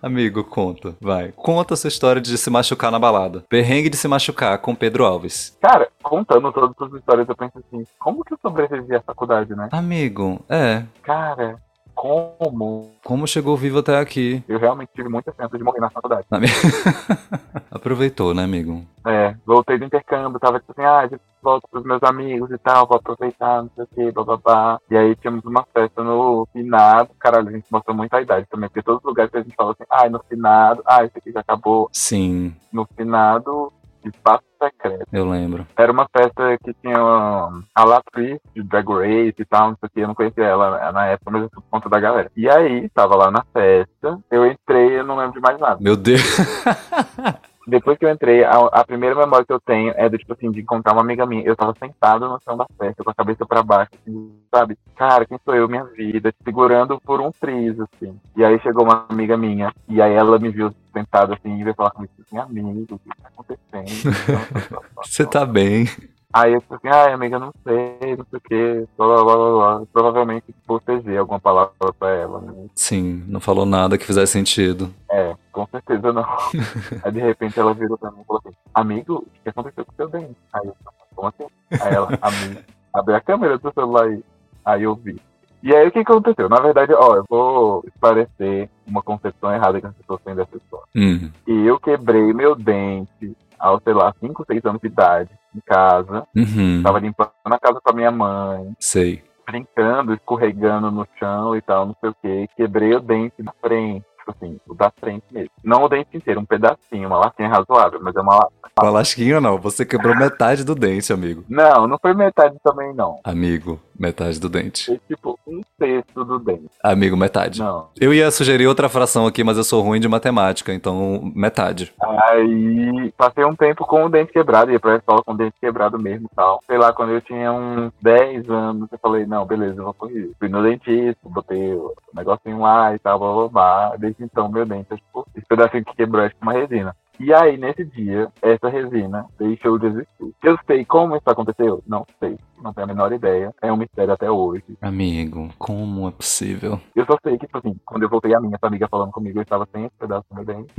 Amigo, 0.02 0.44
conta, 0.44 0.94
vai. 1.00 1.32
Conta 1.32 1.74
a 1.74 1.76
sua 1.76 1.88
história 1.88 2.20
de 2.20 2.36
se 2.36 2.50
machucar 2.50 2.90
na 2.90 2.98
balada. 2.98 3.42
Perrengue 3.48 3.88
de 3.88 3.96
se 3.96 4.06
machucar 4.06 4.58
com 4.58 4.74
Pedro 4.74 5.04
Alves. 5.04 5.56
Cara, 5.62 5.88
contando 6.04 6.52
todas 6.52 6.76
as 6.80 6.98
histórias, 6.98 7.28
eu 7.28 7.36
penso 7.36 7.58
assim, 7.58 7.84
como 7.98 8.24
que 8.24 8.34
eu 8.34 8.38
sobrevivi 8.40 8.94
à 8.94 9.02
faculdade, 9.02 9.54
né? 9.54 9.68
Amigo, 9.72 10.44
é. 10.48 10.84
Cara, 11.02 11.58
como? 11.94 12.90
Como 13.02 13.26
chegou 13.26 13.56
vivo 13.56 13.78
até 13.78 13.96
aqui? 13.98 14.42
Eu 14.48 14.58
realmente 14.58 14.90
tive 14.94 15.08
muita 15.08 15.32
chance 15.32 15.56
de 15.56 15.62
morrer 15.62 15.80
na 15.80 15.90
faculdade. 15.90 16.26
Aproveitou, 17.70 18.34
né, 18.34 18.44
amigo? 18.44 18.84
É, 19.06 19.34
voltei 19.46 19.78
do 19.78 19.84
intercâmbio, 19.84 20.40
tava 20.40 20.58
tipo 20.58 20.72
assim, 20.72 20.82
ah, 20.82 21.08
volto 21.42 21.68
pros 21.70 21.84
meus 21.84 22.02
amigos 22.02 22.50
e 22.50 22.58
tal, 22.58 22.86
vou 22.86 22.96
aproveitar, 22.96 23.62
não 23.62 23.70
sei 23.74 23.84
o 23.84 23.86
que, 23.86 24.12
bababá. 24.12 24.78
E 24.90 24.96
aí 24.96 25.14
tínhamos 25.16 25.44
uma 25.44 25.64
festa 25.74 26.02
no 26.02 26.48
finado, 26.52 27.10
caralho, 27.18 27.48
a 27.48 27.52
gente 27.52 27.66
mostrou 27.70 27.96
muita 27.96 28.20
idade 28.20 28.46
também, 28.50 28.68
porque 28.68 28.82
todos 28.82 29.00
os 29.00 29.06
lugares 29.06 29.30
que 29.30 29.38
a 29.38 29.42
gente 29.42 29.54
fala 29.54 29.72
assim, 29.72 29.84
ah, 29.90 30.08
no 30.08 30.20
finado, 30.28 30.82
ah, 30.86 31.04
isso 31.04 31.16
aqui 31.16 31.30
já 31.30 31.40
acabou. 31.40 31.90
Sim. 31.92 32.54
No 32.72 32.88
finado, 32.96 33.72
espaço 34.08 34.44
secreto. 34.62 35.06
Eu 35.12 35.28
lembro. 35.28 35.66
Era 35.76 35.92
uma 35.92 36.08
festa 36.16 36.56
que 36.62 36.74
tinha 36.74 36.96
a 36.96 37.84
Latriz 37.84 38.38
de 38.54 38.62
Drag 38.62 38.88
Race 38.88 39.34
e 39.38 39.44
tal, 39.44 39.70
não 39.70 39.76
sei 39.78 39.86
o 39.86 39.90
que, 39.90 40.00
eu 40.00 40.08
não 40.08 40.14
conhecia 40.14 40.44
ela 40.44 40.92
na 40.92 41.06
época, 41.06 41.30
mas 41.30 41.42
eu 41.42 41.50
por 41.50 41.62
conta 41.70 41.88
da 41.88 42.00
galera. 42.00 42.30
E 42.36 42.48
aí, 42.48 42.88
tava 42.90 43.16
lá 43.16 43.30
na 43.30 43.44
festa, 43.52 44.18
eu 44.30 44.46
entrei, 44.46 44.98
eu 44.98 45.04
não 45.04 45.16
lembro 45.16 45.34
de 45.34 45.40
mais 45.40 45.58
nada. 45.58 45.78
Meu 45.80 45.96
Deus. 45.96 46.20
Depois 47.66 47.98
que 47.98 48.04
eu 48.04 48.10
entrei, 48.10 48.44
a, 48.44 48.52
a, 48.52 48.84
primeira 48.84 49.14
memória 49.14 49.44
que 49.44 49.52
eu 49.52 49.60
tenho 49.60 49.92
é 49.96 50.08
do 50.08 50.18
tipo 50.18 50.32
assim, 50.32 50.50
de 50.50 50.60
encontrar 50.60 50.92
uma 50.92 51.02
amiga 51.02 51.24
minha. 51.24 51.42
Eu 51.42 51.56
tava 51.56 51.74
sentado 51.78 52.28
no 52.28 52.38
chão 52.44 52.56
da 52.56 52.66
festa, 52.78 53.02
com 53.02 53.10
a 53.10 53.14
cabeça 53.14 53.46
pra 53.46 53.62
baixo, 53.62 53.92
assim, 54.00 54.32
sabe? 54.50 54.78
Cara, 54.94 55.24
quem 55.24 55.38
sou 55.44 55.54
eu, 55.54 55.68
minha 55.68 55.84
vida? 55.84 56.32
Segurando 56.44 57.00
por 57.00 57.20
um 57.20 57.30
triz, 57.30 57.78
assim. 57.80 58.18
E 58.36 58.44
aí 58.44 58.58
chegou 58.60 58.84
uma 58.84 59.06
amiga 59.08 59.36
minha, 59.36 59.72
e 59.88 60.00
aí 60.02 60.12
ela 60.12 60.38
me 60.38 60.50
viu 60.50 60.74
sentado 60.92 61.32
assim, 61.32 61.58
e 61.58 61.64
veio 61.64 61.74
falar 61.74 61.90
comigo 61.90 62.12
assim, 62.20 62.38
amigo, 62.38 62.94
o 62.94 62.98
que 62.98 63.08
tá 63.08 63.28
acontecendo? 63.28 64.14
Você 65.02 65.26
tá 65.26 65.44
bem? 65.44 65.86
Aí 66.34 66.52
eu 66.52 66.60
falei 66.62 66.80
assim, 66.82 66.88
ai 66.88 67.12
amiga, 67.12 67.38
não 67.38 67.52
sei, 67.62 68.16
não 68.16 68.26
sei 68.28 68.38
o 68.38 68.40
que, 68.40 68.88
blá, 68.98 69.06
blá, 69.06 69.22
blá, 69.22 69.36
blá. 69.36 69.82
Provavelmente 69.92 70.52
bocejei 70.66 71.16
alguma 71.16 71.38
palavra 71.38 71.72
pra 71.96 72.10
ela, 72.10 72.40
né? 72.40 72.66
Sim, 72.74 73.22
não 73.28 73.38
falou 73.38 73.64
nada 73.64 73.96
que 73.96 74.04
fizesse 74.04 74.32
sentido. 74.32 74.92
É, 75.08 75.36
com 75.52 75.64
certeza 75.66 76.12
não. 76.12 76.26
Aí 77.04 77.12
de 77.12 77.20
repente 77.20 77.60
ela 77.60 77.72
virou 77.72 77.96
pra 77.96 78.10
mim 78.10 78.22
e 78.22 78.24
falou 78.24 78.42
assim, 78.44 78.56
amigo, 78.74 79.18
o 79.18 79.42
que 79.44 79.48
aconteceu 79.48 79.84
com 79.84 79.92
o 79.92 79.94
seu 79.94 80.08
dente? 80.08 80.36
Aí 80.52 80.66
eu 80.66 80.74
falei, 80.82 80.98
como 81.14 81.28
assim? 81.28 81.46
Aí 81.80 81.94
ela, 81.94 82.18
amigo, 82.20 82.60
abre 82.92 83.14
a 83.14 83.20
câmera 83.20 83.56
do 83.56 83.72
celular 83.72 84.06
aí. 84.06 84.24
Aí 84.64 84.82
eu 84.82 84.96
vi. 84.96 85.20
E 85.62 85.72
aí 85.72 85.86
o 85.86 85.92
que 85.92 86.00
aconteceu? 86.00 86.48
Na 86.48 86.60
verdade, 86.60 86.92
ó, 86.94 87.14
eu 87.14 87.24
vou 87.30 87.84
esclarecer 87.86 88.68
uma 88.84 89.02
concepção 89.02 89.54
errada 89.54 89.80
que 89.80 89.86
as 89.86 89.94
pessoas 89.94 90.20
têm 90.22 90.34
dessa 90.34 90.56
história. 90.56 90.86
Hum. 90.96 91.30
E 91.46 91.66
eu 91.66 91.78
quebrei 91.78 92.32
meu 92.32 92.56
dente 92.56 93.36
aos, 93.64 93.82
sei 93.82 93.94
lá, 93.94 94.14
5, 94.20 94.44
6 94.46 94.64
anos 94.66 94.80
de 94.82 94.88
idade, 94.88 95.30
em 95.56 95.60
casa. 95.64 96.26
Uhum. 96.36 96.82
Tava 96.82 96.98
limpando 96.98 97.30
a 97.44 97.58
casa 97.58 97.80
com 97.82 97.90
a 97.90 97.94
minha 97.94 98.10
mãe. 98.10 98.74
Sei. 98.78 99.24
Brincando, 99.46 100.12
escorregando 100.12 100.90
no 100.90 101.06
chão 101.18 101.56
e 101.56 101.62
tal, 101.62 101.86
não 101.86 101.96
sei 101.98 102.10
o 102.10 102.16
que. 102.20 102.48
Quebrei 102.56 102.94
o 102.94 103.00
dente 103.00 103.42
na 103.42 103.52
frente. 103.62 104.04
Tipo 104.24 104.30
assim, 104.30 104.58
o 104.66 104.74
da 104.74 104.90
frente 104.98 105.24
mesmo. 105.30 105.50
Não 105.62 105.82
o 105.82 105.88
dente 105.88 106.16
inteiro, 106.16 106.40
um 106.40 106.46
pedacinho, 106.46 107.06
uma 107.06 107.18
lasquinha 107.18 107.48
razoável, 107.48 108.00
mas 108.02 108.16
é 108.16 108.20
uma 108.20 108.36
lasca. 108.36 108.52
Uma 108.80 108.90
lasquinha 108.90 109.40
não, 109.40 109.58
você 109.58 109.84
quebrou 109.84 110.16
metade 110.16 110.64
do 110.64 110.74
dente, 110.74 111.12
amigo. 111.12 111.44
Não, 111.48 111.86
não 111.86 111.98
foi 111.98 112.14
metade 112.14 112.56
também, 112.64 112.94
não. 112.94 113.20
Amigo, 113.22 113.78
metade 113.98 114.40
do 114.40 114.48
dente. 114.48 114.86
Foi 114.86 115.00
tipo 115.06 115.38
um 115.46 115.60
sexto 115.78 116.24
do 116.24 116.38
dente. 116.38 116.70
Amigo, 116.82 117.16
metade. 117.16 117.60
Não. 117.60 117.88
Eu 118.00 118.14
ia 118.14 118.30
sugerir 118.30 118.66
outra 118.66 118.88
fração 118.88 119.26
aqui, 119.26 119.44
mas 119.44 119.58
eu 119.58 119.64
sou 119.64 119.82
ruim 119.82 120.00
de 120.00 120.08
matemática, 120.08 120.72
então 120.72 121.30
metade. 121.34 121.92
Aí 122.00 123.12
passei 123.16 123.44
um 123.44 123.54
tempo 123.54 123.84
com 123.84 124.06
o 124.06 124.08
dente 124.08 124.32
quebrado, 124.32 124.72
ia 124.72 124.80
pra 124.80 124.96
escola 124.96 125.22
com 125.22 125.32
o 125.32 125.36
dente 125.36 125.54
quebrado 125.60 125.98
mesmo 125.98 126.28
e 126.32 126.34
tal. 126.34 126.60
Sei 126.66 126.78
lá, 126.78 126.92
quando 126.92 127.12
eu 127.12 127.20
tinha 127.20 127.52
uns 127.52 127.92
10 128.00 128.48
anos, 128.48 128.88
eu 128.90 128.98
falei, 128.98 129.26
não, 129.26 129.44
beleza, 129.44 129.80
eu 129.80 129.84
vou 129.84 129.94
corrigir. 129.94 130.32
Fui 130.38 130.48
no 130.48 130.62
dentista, 130.62 131.20
botei 131.24 131.74
o 131.74 131.94
negocinho 132.14 132.60
lá 132.60 132.94
e 132.94 132.98
tal, 132.98 133.18
blá 133.18 133.32
blá 133.32 133.48
blá. 133.48 133.96
Então, 134.20 134.50
meu 134.50 134.64
dente 134.64 134.94
tipo, 134.96 135.26
esse 135.34 135.46
pedacinho 135.46 135.84
que 135.84 135.96
quebrou 135.96 136.24
é 136.24 136.28
tipo 136.28 136.42
uma 136.42 136.52
resina. 136.52 136.94
E 137.18 137.32
aí, 137.32 137.56
nesse 137.56 137.84
dia, 137.84 138.28
essa 138.42 138.68
resina 138.68 139.24
deixou 139.38 139.78
de 139.78 139.86
existir. 139.86 140.34
Eu 140.42 140.58
sei 140.66 140.84
como 140.84 141.16
isso 141.16 141.22
aconteceu? 141.26 141.82
Não 141.86 142.04
sei. 142.18 142.36
Não 142.60 142.72
tenho 142.72 142.86
a 142.86 142.88
menor 142.88 143.12
ideia. 143.12 143.54
É 143.62 143.72
um 143.72 143.76
mistério 143.76 144.12
até 144.12 144.30
hoje. 144.30 144.64
Amigo, 144.80 145.50
como 145.58 146.08
é 146.08 146.10
possível? 146.10 146.80
Eu 146.96 147.04
só 147.04 147.16
sei 147.22 147.38
que, 147.38 147.46
tipo 147.46 147.58
assim, 147.58 147.76
quando 147.84 148.02
eu 148.02 148.08
voltei 148.08 148.34
a 148.34 148.40
minha, 148.40 148.56
essa 148.56 148.66
amiga 148.66 148.88
falando 148.88 149.12
comigo, 149.12 149.38
eu 149.38 149.42
estava 149.42 149.68
sem 149.70 149.84
esse 149.84 149.94
pedaço 149.98 150.24
do 150.30 150.34
meu 150.34 150.44
dente. 150.44 150.72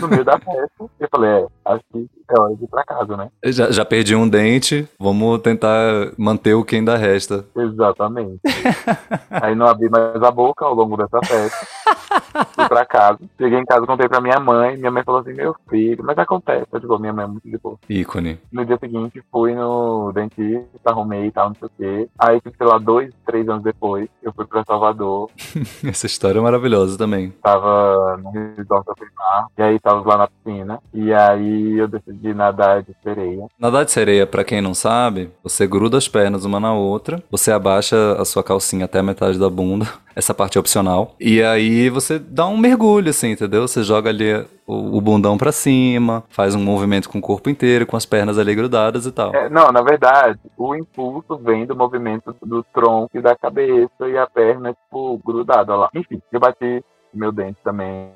no 0.00 0.08
meio 0.08 0.24
da 0.24 0.38
festa. 0.38 0.90
Eu 0.98 1.08
falei, 1.10 1.30
é, 1.30 1.46
acho 1.66 1.84
que 1.92 2.08
é 2.30 2.40
hora 2.40 2.56
de 2.56 2.64
ir 2.64 2.68
pra 2.68 2.84
casa, 2.84 3.16
né? 3.16 3.28
Já, 3.44 3.70
já 3.70 3.84
perdi 3.84 4.16
um 4.16 4.28
dente, 4.28 4.88
vamos 4.98 5.40
tentar 5.40 6.12
manter 6.16 6.54
o 6.54 6.64
que 6.64 6.76
ainda 6.76 6.96
resta. 6.96 7.44
Exatamente. 7.54 8.40
aí 9.30 9.54
não 9.54 9.66
abri 9.66 9.88
mais 9.88 10.22
a 10.22 10.30
boca 10.30 10.64
ao 10.64 10.74
longo 10.74 10.96
dessa 10.96 11.20
festa. 11.24 11.66
Fui 12.54 12.68
pra 12.68 12.84
casa. 12.84 13.18
Cheguei 13.38 13.58
em 13.58 13.64
casa, 13.64 13.86
contei 13.86 14.08
pra 14.08 14.20
minha 14.20 14.38
mãe. 14.38 14.76
Minha 14.76 14.90
mãe 14.90 15.02
falou 15.04 15.20
assim, 15.20 15.32
meu 15.32 15.54
filho, 15.68 16.04
mas 16.04 16.16
acontece. 16.18 16.66
Eu 16.72 16.80
digo, 16.80 16.98
minha 16.98 17.12
mãe 17.12 17.24
é 17.24 17.28
muito 17.28 17.48
de 17.48 17.58
boa. 17.58 17.78
Ícone. 17.88 18.38
No 18.52 18.64
dia 18.64 18.78
seguinte, 18.78 19.22
fui 19.30 19.54
no 19.54 20.12
dentista, 20.12 20.90
arrumei 20.90 21.26
e 21.26 21.32
tal, 21.32 21.48
não 21.48 21.56
sei 21.56 21.68
o 21.68 21.70
quê. 21.76 22.08
Aí, 22.18 22.40
sei 22.44 22.66
lá, 22.66 22.78
dois, 22.78 23.12
três 23.26 23.48
anos 23.48 23.62
depois, 23.62 24.08
eu 24.22 24.32
fui 24.32 24.46
pra 24.46 24.64
Salvador. 24.64 25.30
Essa 25.84 26.06
história 26.06 26.38
é 26.38 26.42
maravilhosa 26.42 26.96
também. 26.96 27.30
Tava 27.42 28.16
no 28.22 28.30
resort 28.56 28.86
da 28.86 28.94
Primar. 28.94 29.46
E 29.58 29.62
aí, 29.62 29.78
tava 29.78 30.08
lá 30.08 30.18
na 30.18 30.28
piscina. 30.28 30.78
E 30.92 31.12
aí, 31.12 31.78
eu 31.78 31.88
decidi 31.88 32.34
nadar 32.34 32.82
de 32.82 32.94
sereia. 33.02 33.46
Nadar 33.58 33.84
de 33.84 33.90
sereia, 33.90 34.26
pra 34.26 34.44
quem 34.44 34.60
não 34.60 34.74
sabe, 34.74 35.30
você 35.42 35.66
gruda 35.66 35.98
as 35.98 36.08
pernas 36.08 36.44
uma 36.44 36.60
na 36.60 36.72
outra, 36.74 37.22
você 37.30 37.50
abaixa 37.50 38.14
a 38.20 38.24
sua 38.24 38.42
calcinha 38.42 38.84
até 38.84 38.98
a 38.98 39.02
metade 39.02 39.38
da 39.38 39.48
bunda. 39.48 39.86
Essa 40.14 40.34
parte 40.34 40.58
opcional. 40.58 41.14
E 41.20 41.42
aí 41.42 41.88
você 41.88 42.18
dá 42.18 42.46
um 42.46 42.56
mergulho, 42.56 43.10
assim, 43.10 43.30
entendeu? 43.30 43.66
Você 43.66 43.82
joga 43.82 44.10
ali 44.10 44.32
o, 44.66 44.96
o 44.96 45.00
bundão 45.00 45.38
pra 45.38 45.52
cima, 45.52 46.24
faz 46.28 46.54
um 46.54 46.62
movimento 46.62 47.08
com 47.08 47.18
o 47.18 47.22
corpo 47.22 47.48
inteiro, 47.48 47.86
com 47.86 47.96
as 47.96 48.06
pernas 48.06 48.38
ali 48.38 48.54
grudadas 48.54 49.06
e 49.06 49.12
tal. 49.12 49.34
É, 49.34 49.48
não, 49.48 49.70
na 49.72 49.82
verdade, 49.82 50.38
o 50.56 50.74
impulso 50.74 51.36
vem 51.38 51.66
do 51.66 51.76
movimento 51.76 52.34
do 52.42 52.62
tronco 52.62 53.16
e 53.16 53.22
da 53.22 53.36
cabeça 53.36 54.08
e 54.08 54.16
a 54.18 54.26
perna, 54.26 54.74
tipo, 54.74 55.20
grudada 55.24 55.74
lá. 55.74 55.88
Enfim, 55.94 56.20
eu 56.32 56.40
bati 56.40 56.84
meu 57.12 57.32
dente 57.32 57.58
também 57.62 58.12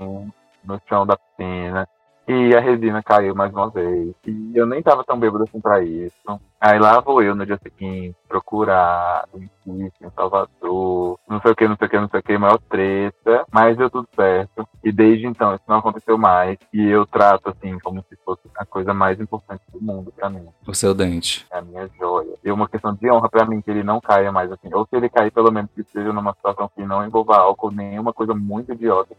no 0.64 0.80
chão 0.88 1.06
da 1.06 1.16
piscina. 1.16 1.86
E 2.26 2.56
a 2.56 2.60
resina 2.60 3.02
caiu 3.02 3.34
mais 3.34 3.52
uma 3.52 3.68
vez. 3.68 4.14
E 4.26 4.52
eu 4.54 4.64
nem 4.64 4.82
tava 4.82 5.04
tão 5.04 5.18
bêbado 5.18 5.44
assim 5.44 5.60
pra 5.60 5.82
isso. 5.82 6.40
Aí 6.58 6.78
lá 6.78 6.98
vou 7.00 7.22
eu 7.22 7.34
no 7.34 7.44
dia 7.44 7.58
seguinte 7.62 8.16
procurar 8.26 9.28
dentista 9.66 10.06
em 10.06 10.10
Salvador, 10.10 11.18
não 11.28 11.40
sei 11.40 11.52
o 11.52 11.56
que, 11.56 11.68
não 11.68 11.76
sei 11.76 11.86
o 11.86 11.90
que, 11.90 12.00
não 12.00 12.08
sei 12.08 12.20
o 12.20 12.22
que, 12.22 12.38
maior 12.38 12.58
treta, 12.68 13.46
mas 13.52 13.76
deu 13.76 13.90
tudo 13.90 14.08
certo. 14.14 14.66
E 14.82 14.92
desde 14.92 15.26
então 15.26 15.54
isso 15.54 15.64
não 15.66 15.78
aconteceu 15.78 16.18
mais. 16.18 16.58
E 16.72 16.82
eu 16.86 17.06
trato 17.06 17.50
assim 17.50 17.78
como 17.78 18.04
se 18.08 18.16
fosse 18.24 18.42
a 18.56 18.64
coisa 18.64 18.92
mais 18.92 19.20
importante 19.20 19.62
do 19.72 19.80
mundo 19.80 20.12
pra 20.14 20.28
mim. 20.28 20.46
O 20.66 20.74
seu 20.74 20.94
dente. 20.94 21.46
É 21.50 21.58
a 21.58 21.62
minha 21.62 21.88
joia. 21.98 22.34
E 22.44 22.50
uma 22.50 22.68
questão 22.68 22.94
de 22.94 23.10
honra 23.10 23.28
pra 23.28 23.46
mim 23.46 23.60
que 23.60 23.70
ele 23.70 23.82
não 23.82 24.00
caia 24.00 24.30
mais 24.30 24.50
assim. 24.52 24.68
Ou 24.72 24.86
se 24.86 24.96
ele 24.96 25.08
cair, 25.08 25.30
pelo 25.30 25.50
menos 25.50 25.70
que 25.74 25.82
seja 25.84 26.12
numa 26.12 26.34
situação 26.34 26.70
que 26.74 26.84
não 26.84 27.04
envolva 27.04 27.36
álcool, 27.36 27.70
nenhuma 27.70 28.12
coisa 28.12 28.34
muito 28.34 28.72
idiota, 28.72 29.14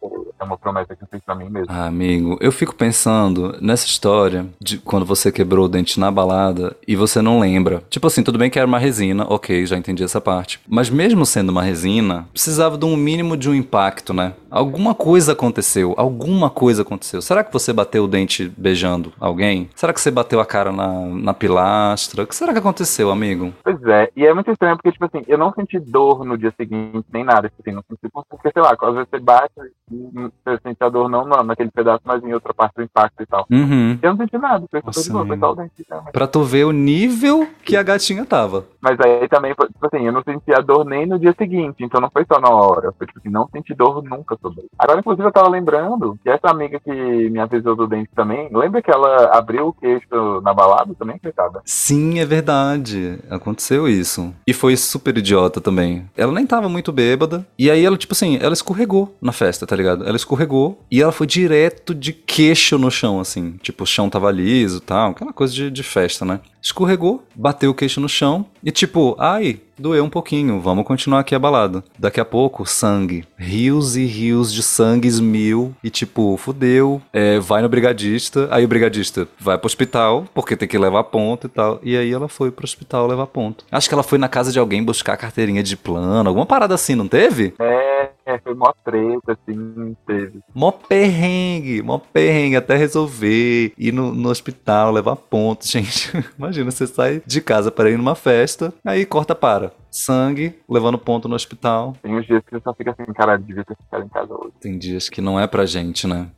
por 0.00 0.12
ele. 0.12 0.30
É 0.38 0.44
uma 0.44 0.58
promessa 0.58 0.94
que 0.94 1.02
eu 1.04 1.08
fiz 1.08 1.22
pra 1.22 1.34
mim 1.34 1.48
mesmo. 1.48 1.68
Ah, 1.68 1.86
amigo, 1.86 2.36
eu 2.40 2.52
fico 2.52 2.74
pensando 2.74 3.56
nessa 3.60 3.86
história 3.86 4.46
de 4.60 4.78
quando 4.78 5.06
você 5.06 5.30
quebrou 5.30 5.66
o 5.66 5.68
dente 5.68 5.98
na 5.98 6.10
balada 6.10 6.76
e 6.86 6.96
você 6.96 7.22
não 7.22 7.38
lembra. 7.38 7.82
Tipo 7.88 8.06
assim, 8.06 8.22
tudo 8.22 8.38
bem 8.38 8.50
que 8.50 8.58
era 8.58 8.66
uma 8.66 8.78
resina, 8.78 9.24
ok, 9.28 9.64
já 9.64 9.76
entendi 9.84 10.02
essa 10.02 10.20
parte. 10.20 10.60
Mas 10.66 10.88
mesmo 10.88 11.26
sendo 11.26 11.50
uma 11.50 11.62
resina, 11.62 12.26
precisava 12.32 12.78
de 12.78 12.84
um 12.86 12.96
mínimo 12.96 13.36
de 13.36 13.50
um 13.50 13.54
impacto, 13.54 14.14
né? 14.14 14.32
Alguma 14.50 14.94
coisa 14.94 15.32
aconteceu, 15.32 15.94
alguma 15.96 16.48
coisa 16.48 16.82
aconteceu. 16.82 17.20
Será 17.20 17.44
que 17.44 17.52
você 17.52 17.72
bateu 17.72 18.04
o 18.04 18.08
dente 18.08 18.50
beijando 18.56 19.12
alguém? 19.20 19.68
Será 19.74 19.92
que 19.92 20.00
você 20.00 20.10
bateu 20.10 20.40
a 20.40 20.46
cara 20.46 20.72
na, 20.72 20.88
na 21.06 21.34
pilastra? 21.34 22.22
O 22.22 22.26
que 22.26 22.34
será 22.34 22.52
que 22.52 22.58
aconteceu, 22.58 23.10
amigo? 23.10 23.52
Pois 23.62 23.82
é, 23.84 24.10
e 24.16 24.24
é 24.24 24.32
muito 24.32 24.50
estranho 24.50 24.76
porque, 24.76 24.92
tipo 24.92 25.04
assim, 25.04 25.22
eu 25.26 25.36
não 25.36 25.52
senti 25.52 25.78
dor 25.78 26.24
no 26.24 26.38
dia 26.38 26.52
seguinte, 26.56 27.04
nem 27.12 27.24
nada, 27.24 27.48
tipo 27.48 27.60
assim, 27.60 27.74
não 27.74 27.82
senti, 27.88 28.10
porque, 28.30 28.50
sei 28.52 28.62
lá, 28.62 28.76
às 28.80 28.94
vezes 28.94 29.08
você 29.10 29.18
bate, 29.18 29.52
você 29.90 30.58
sente 30.62 30.78
a 30.80 30.88
dor 30.88 31.08
não, 31.08 31.24
não 31.24 31.42
naquele 31.42 31.70
pedaço, 31.70 32.02
mas 32.04 32.22
em 32.22 32.32
outra 32.32 32.54
parte 32.54 32.76
do 32.76 32.82
impacto 32.82 33.22
e 33.22 33.26
tal. 33.26 33.46
Uhum. 33.50 33.98
Eu 34.00 34.10
não 34.10 34.16
senti 34.18 34.38
nada, 34.38 34.64
foi 34.70 34.82
Nossa, 34.84 35.02
de 35.02 35.10
boa, 35.10 35.26
foi 35.26 35.38
só 35.38 35.52
o 35.52 35.56
dente. 35.56 35.86
Né? 35.90 36.02
Pra 36.12 36.26
tu 36.26 36.42
ver 36.42 36.64
o 36.64 36.72
nível 36.72 37.48
que 37.64 37.76
a 37.76 37.82
gatinha 37.82 38.24
tava. 38.24 38.66
Mas 38.80 38.98
aí 39.00 39.28
também, 39.28 39.54
tipo 39.74 39.86
assim, 39.86 40.06
eu 40.06 40.12
não 40.12 40.22
senti 40.22 40.52
a 40.52 40.60
dor 40.60 40.84
nem 40.84 41.06
no 41.06 41.18
dia 41.18 41.34
seguinte, 41.36 41.82
então 41.84 42.00
não 42.00 42.10
foi 42.10 42.24
só 42.24 42.40
na 42.40 42.48
hora. 42.48 42.92
Foi 42.96 43.06
tipo 43.06 43.18
assim, 43.18 43.28
não 43.28 43.48
senti 43.52 43.74
dor 43.74 44.02
nunca 44.02 44.36
sobre 44.40 44.60
isso. 44.60 44.70
Agora, 44.78 45.00
inclusive, 45.00 45.26
eu 45.26 45.32
tava 45.32 45.48
lembrando 45.48 46.18
que 46.22 46.30
essa 46.30 46.48
amiga 46.48 46.80
que 46.80 46.90
me 47.30 47.38
avisou 47.38 47.76
do 47.76 47.86
dente 47.86 48.10
também, 48.14 48.48
lembra 48.52 48.80
que 48.80 48.90
ela 48.90 49.36
abriu 49.36 49.68
o 49.68 49.72
queixo 49.72 50.40
na 50.42 50.54
balada 50.54 50.94
também, 50.94 51.18
coitada? 51.18 51.60
Sim, 51.64 52.18
é 52.18 52.24
verdade. 52.24 53.18
Aconteceu 53.28 53.88
isso. 53.88 54.32
E 54.46 54.52
foi 54.52 54.76
super 54.76 55.16
idiota 55.18 55.60
também. 55.60 56.08
Ela 56.16 56.32
nem 56.32 56.46
tava 56.46 56.68
muito 56.68 56.92
bêbada. 56.92 57.46
E 57.58 57.70
aí 57.70 57.84
ela, 57.84 57.96
tipo 57.96 58.14
assim, 58.14 58.38
ela 58.40 58.54
escorregou 58.54 59.14
na 59.20 59.32
festa, 59.32 59.66
tá 59.66 59.76
ligado? 59.76 60.06
Ela 60.06 60.16
escorregou 60.16 60.78
e 60.90 61.02
ela 61.02 61.12
foi 61.12 61.26
direto 61.26 61.94
de 61.94 62.12
queixo 62.12 62.78
no 62.78 62.90
chão, 62.90 63.20
assim. 63.20 63.52
Tipo, 63.62 63.84
o 63.84 63.86
chão 63.86 64.08
tava 64.08 64.30
liso 64.30 64.78
e 64.78 64.80
tal. 64.80 65.10
Aquela 65.10 65.32
coisa 65.32 65.52
de, 65.52 65.70
de 65.70 65.82
festa, 65.82 66.24
né? 66.24 66.40
escorregou, 66.64 67.22
bateu 67.34 67.70
o 67.70 67.74
queixo 67.74 68.00
no 68.00 68.08
chão 68.08 68.46
e 68.62 68.70
tipo, 68.70 69.14
ai, 69.18 69.60
doeu 69.78 70.04
um 70.04 70.10
pouquinho, 70.10 70.60
vamos 70.60 70.84
continuar 70.84 71.20
aqui 71.20 71.34
a 71.34 71.38
balada. 71.38 71.82
Daqui 71.98 72.20
a 72.20 72.24
pouco, 72.24 72.66
sangue. 72.66 73.24
Rios 73.36 73.96
e 73.96 74.04
rios 74.04 74.52
de 74.52 74.62
sangues 74.62 75.20
mil. 75.20 75.74
E 75.82 75.90
tipo, 75.90 76.36
fudeu. 76.36 77.00
É, 77.12 77.38
vai 77.38 77.62
no 77.62 77.68
brigadista. 77.68 78.48
Aí 78.50 78.64
o 78.64 78.68
brigadista 78.68 79.28
vai 79.38 79.58
pro 79.58 79.66
hospital, 79.66 80.24
porque 80.34 80.56
tem 80.56 80.68
que 80.68 80.78
levar 80.78 81.04
ponto 81.04 81.46
e 81.46 81.50
tal. 81.50 81.80
E 81.82 81.96
aí 81.96 82.12
ela 82.12 82.28
foi 82.28 82.50
pro 82.50 82.64
hospital 82.64 83.06
levar 83.06 83.26
ponto. 83.26 83.64
Acho 83.70 83.88
que 83.88 83.94
ela 83.94 84.02
foi 84.02 84.18
na 84.18 84.28
casa 84.28 84.52
de 84.52 84.58
alguém 84.58 84.82
buscar 84.82 85.16
carteirinha 85.16 85.62
de 85.62 85.76
plano, 85.76 86.28
alguma 86.28 86.46
parada 86.46 86.74
assim, 86.74 86.94
não 86.94 87.08
teve? 87.08 87.54
É, 87.58 88.10
é, 88.26 88.38
foi 88.38 88.54
mó 88.54 88.72
treta, 88.84 89.32
assim, 89.32 89.96
teve. 90.06 90.40
Mó 90.54 90.70
perrengue, 90.70 91.82
mó 91.82 91.98
perrengue, 91.98 92.56
até 92.56 92.76
resolver 92.76 93.72
ir 93.76 93.92
no, 93.92 94.14
no 94.14 94.30
hospital, 94.30 94.92
levar 94.92 95.16
ponto, 95.16 95.66
gente. 95.68 96.10
Imagina, 96.38 96.70
você 96.70 96.86
sai 96.86 97.22
de 97.26 97.40
casa 97.40 97.70
para 97.70 97.90
ir 97.90 97.98
numa 97.98 98.14
festa, 98.14 98.72
aí 98.84 99.04
corta 99.04 99.34
para. 99.34 99.63
Sangue, 99.94 100.58
levando 100.68 100.98
ponto 100.98 101.28
no 101.28 101.36
hospital. 101.36 101.96
Tem 102.02 102.14
uns 102.16 102.26
dias 102.26 102.42
que 102.44 102.50
você 102.50 102.60
só 102.60 102.74
fica 102.74 102.90
assim, 102.90 103.12
cara, 103.12 103.36
devia 103.36 103.64
ter 103.64 103.76
ficado 103.76 104.04
em 104.04 104.08
casa 104.08 104.34
hoje. 104.34 104.52
Tem 104.60 104.76
dias 104.76 105.08
que 105.08 105.20
não 105.20 105.38
é 105.38 105.46
pra 105.46 105.64
gente, 105.64 106.06
né? 106.06 106.28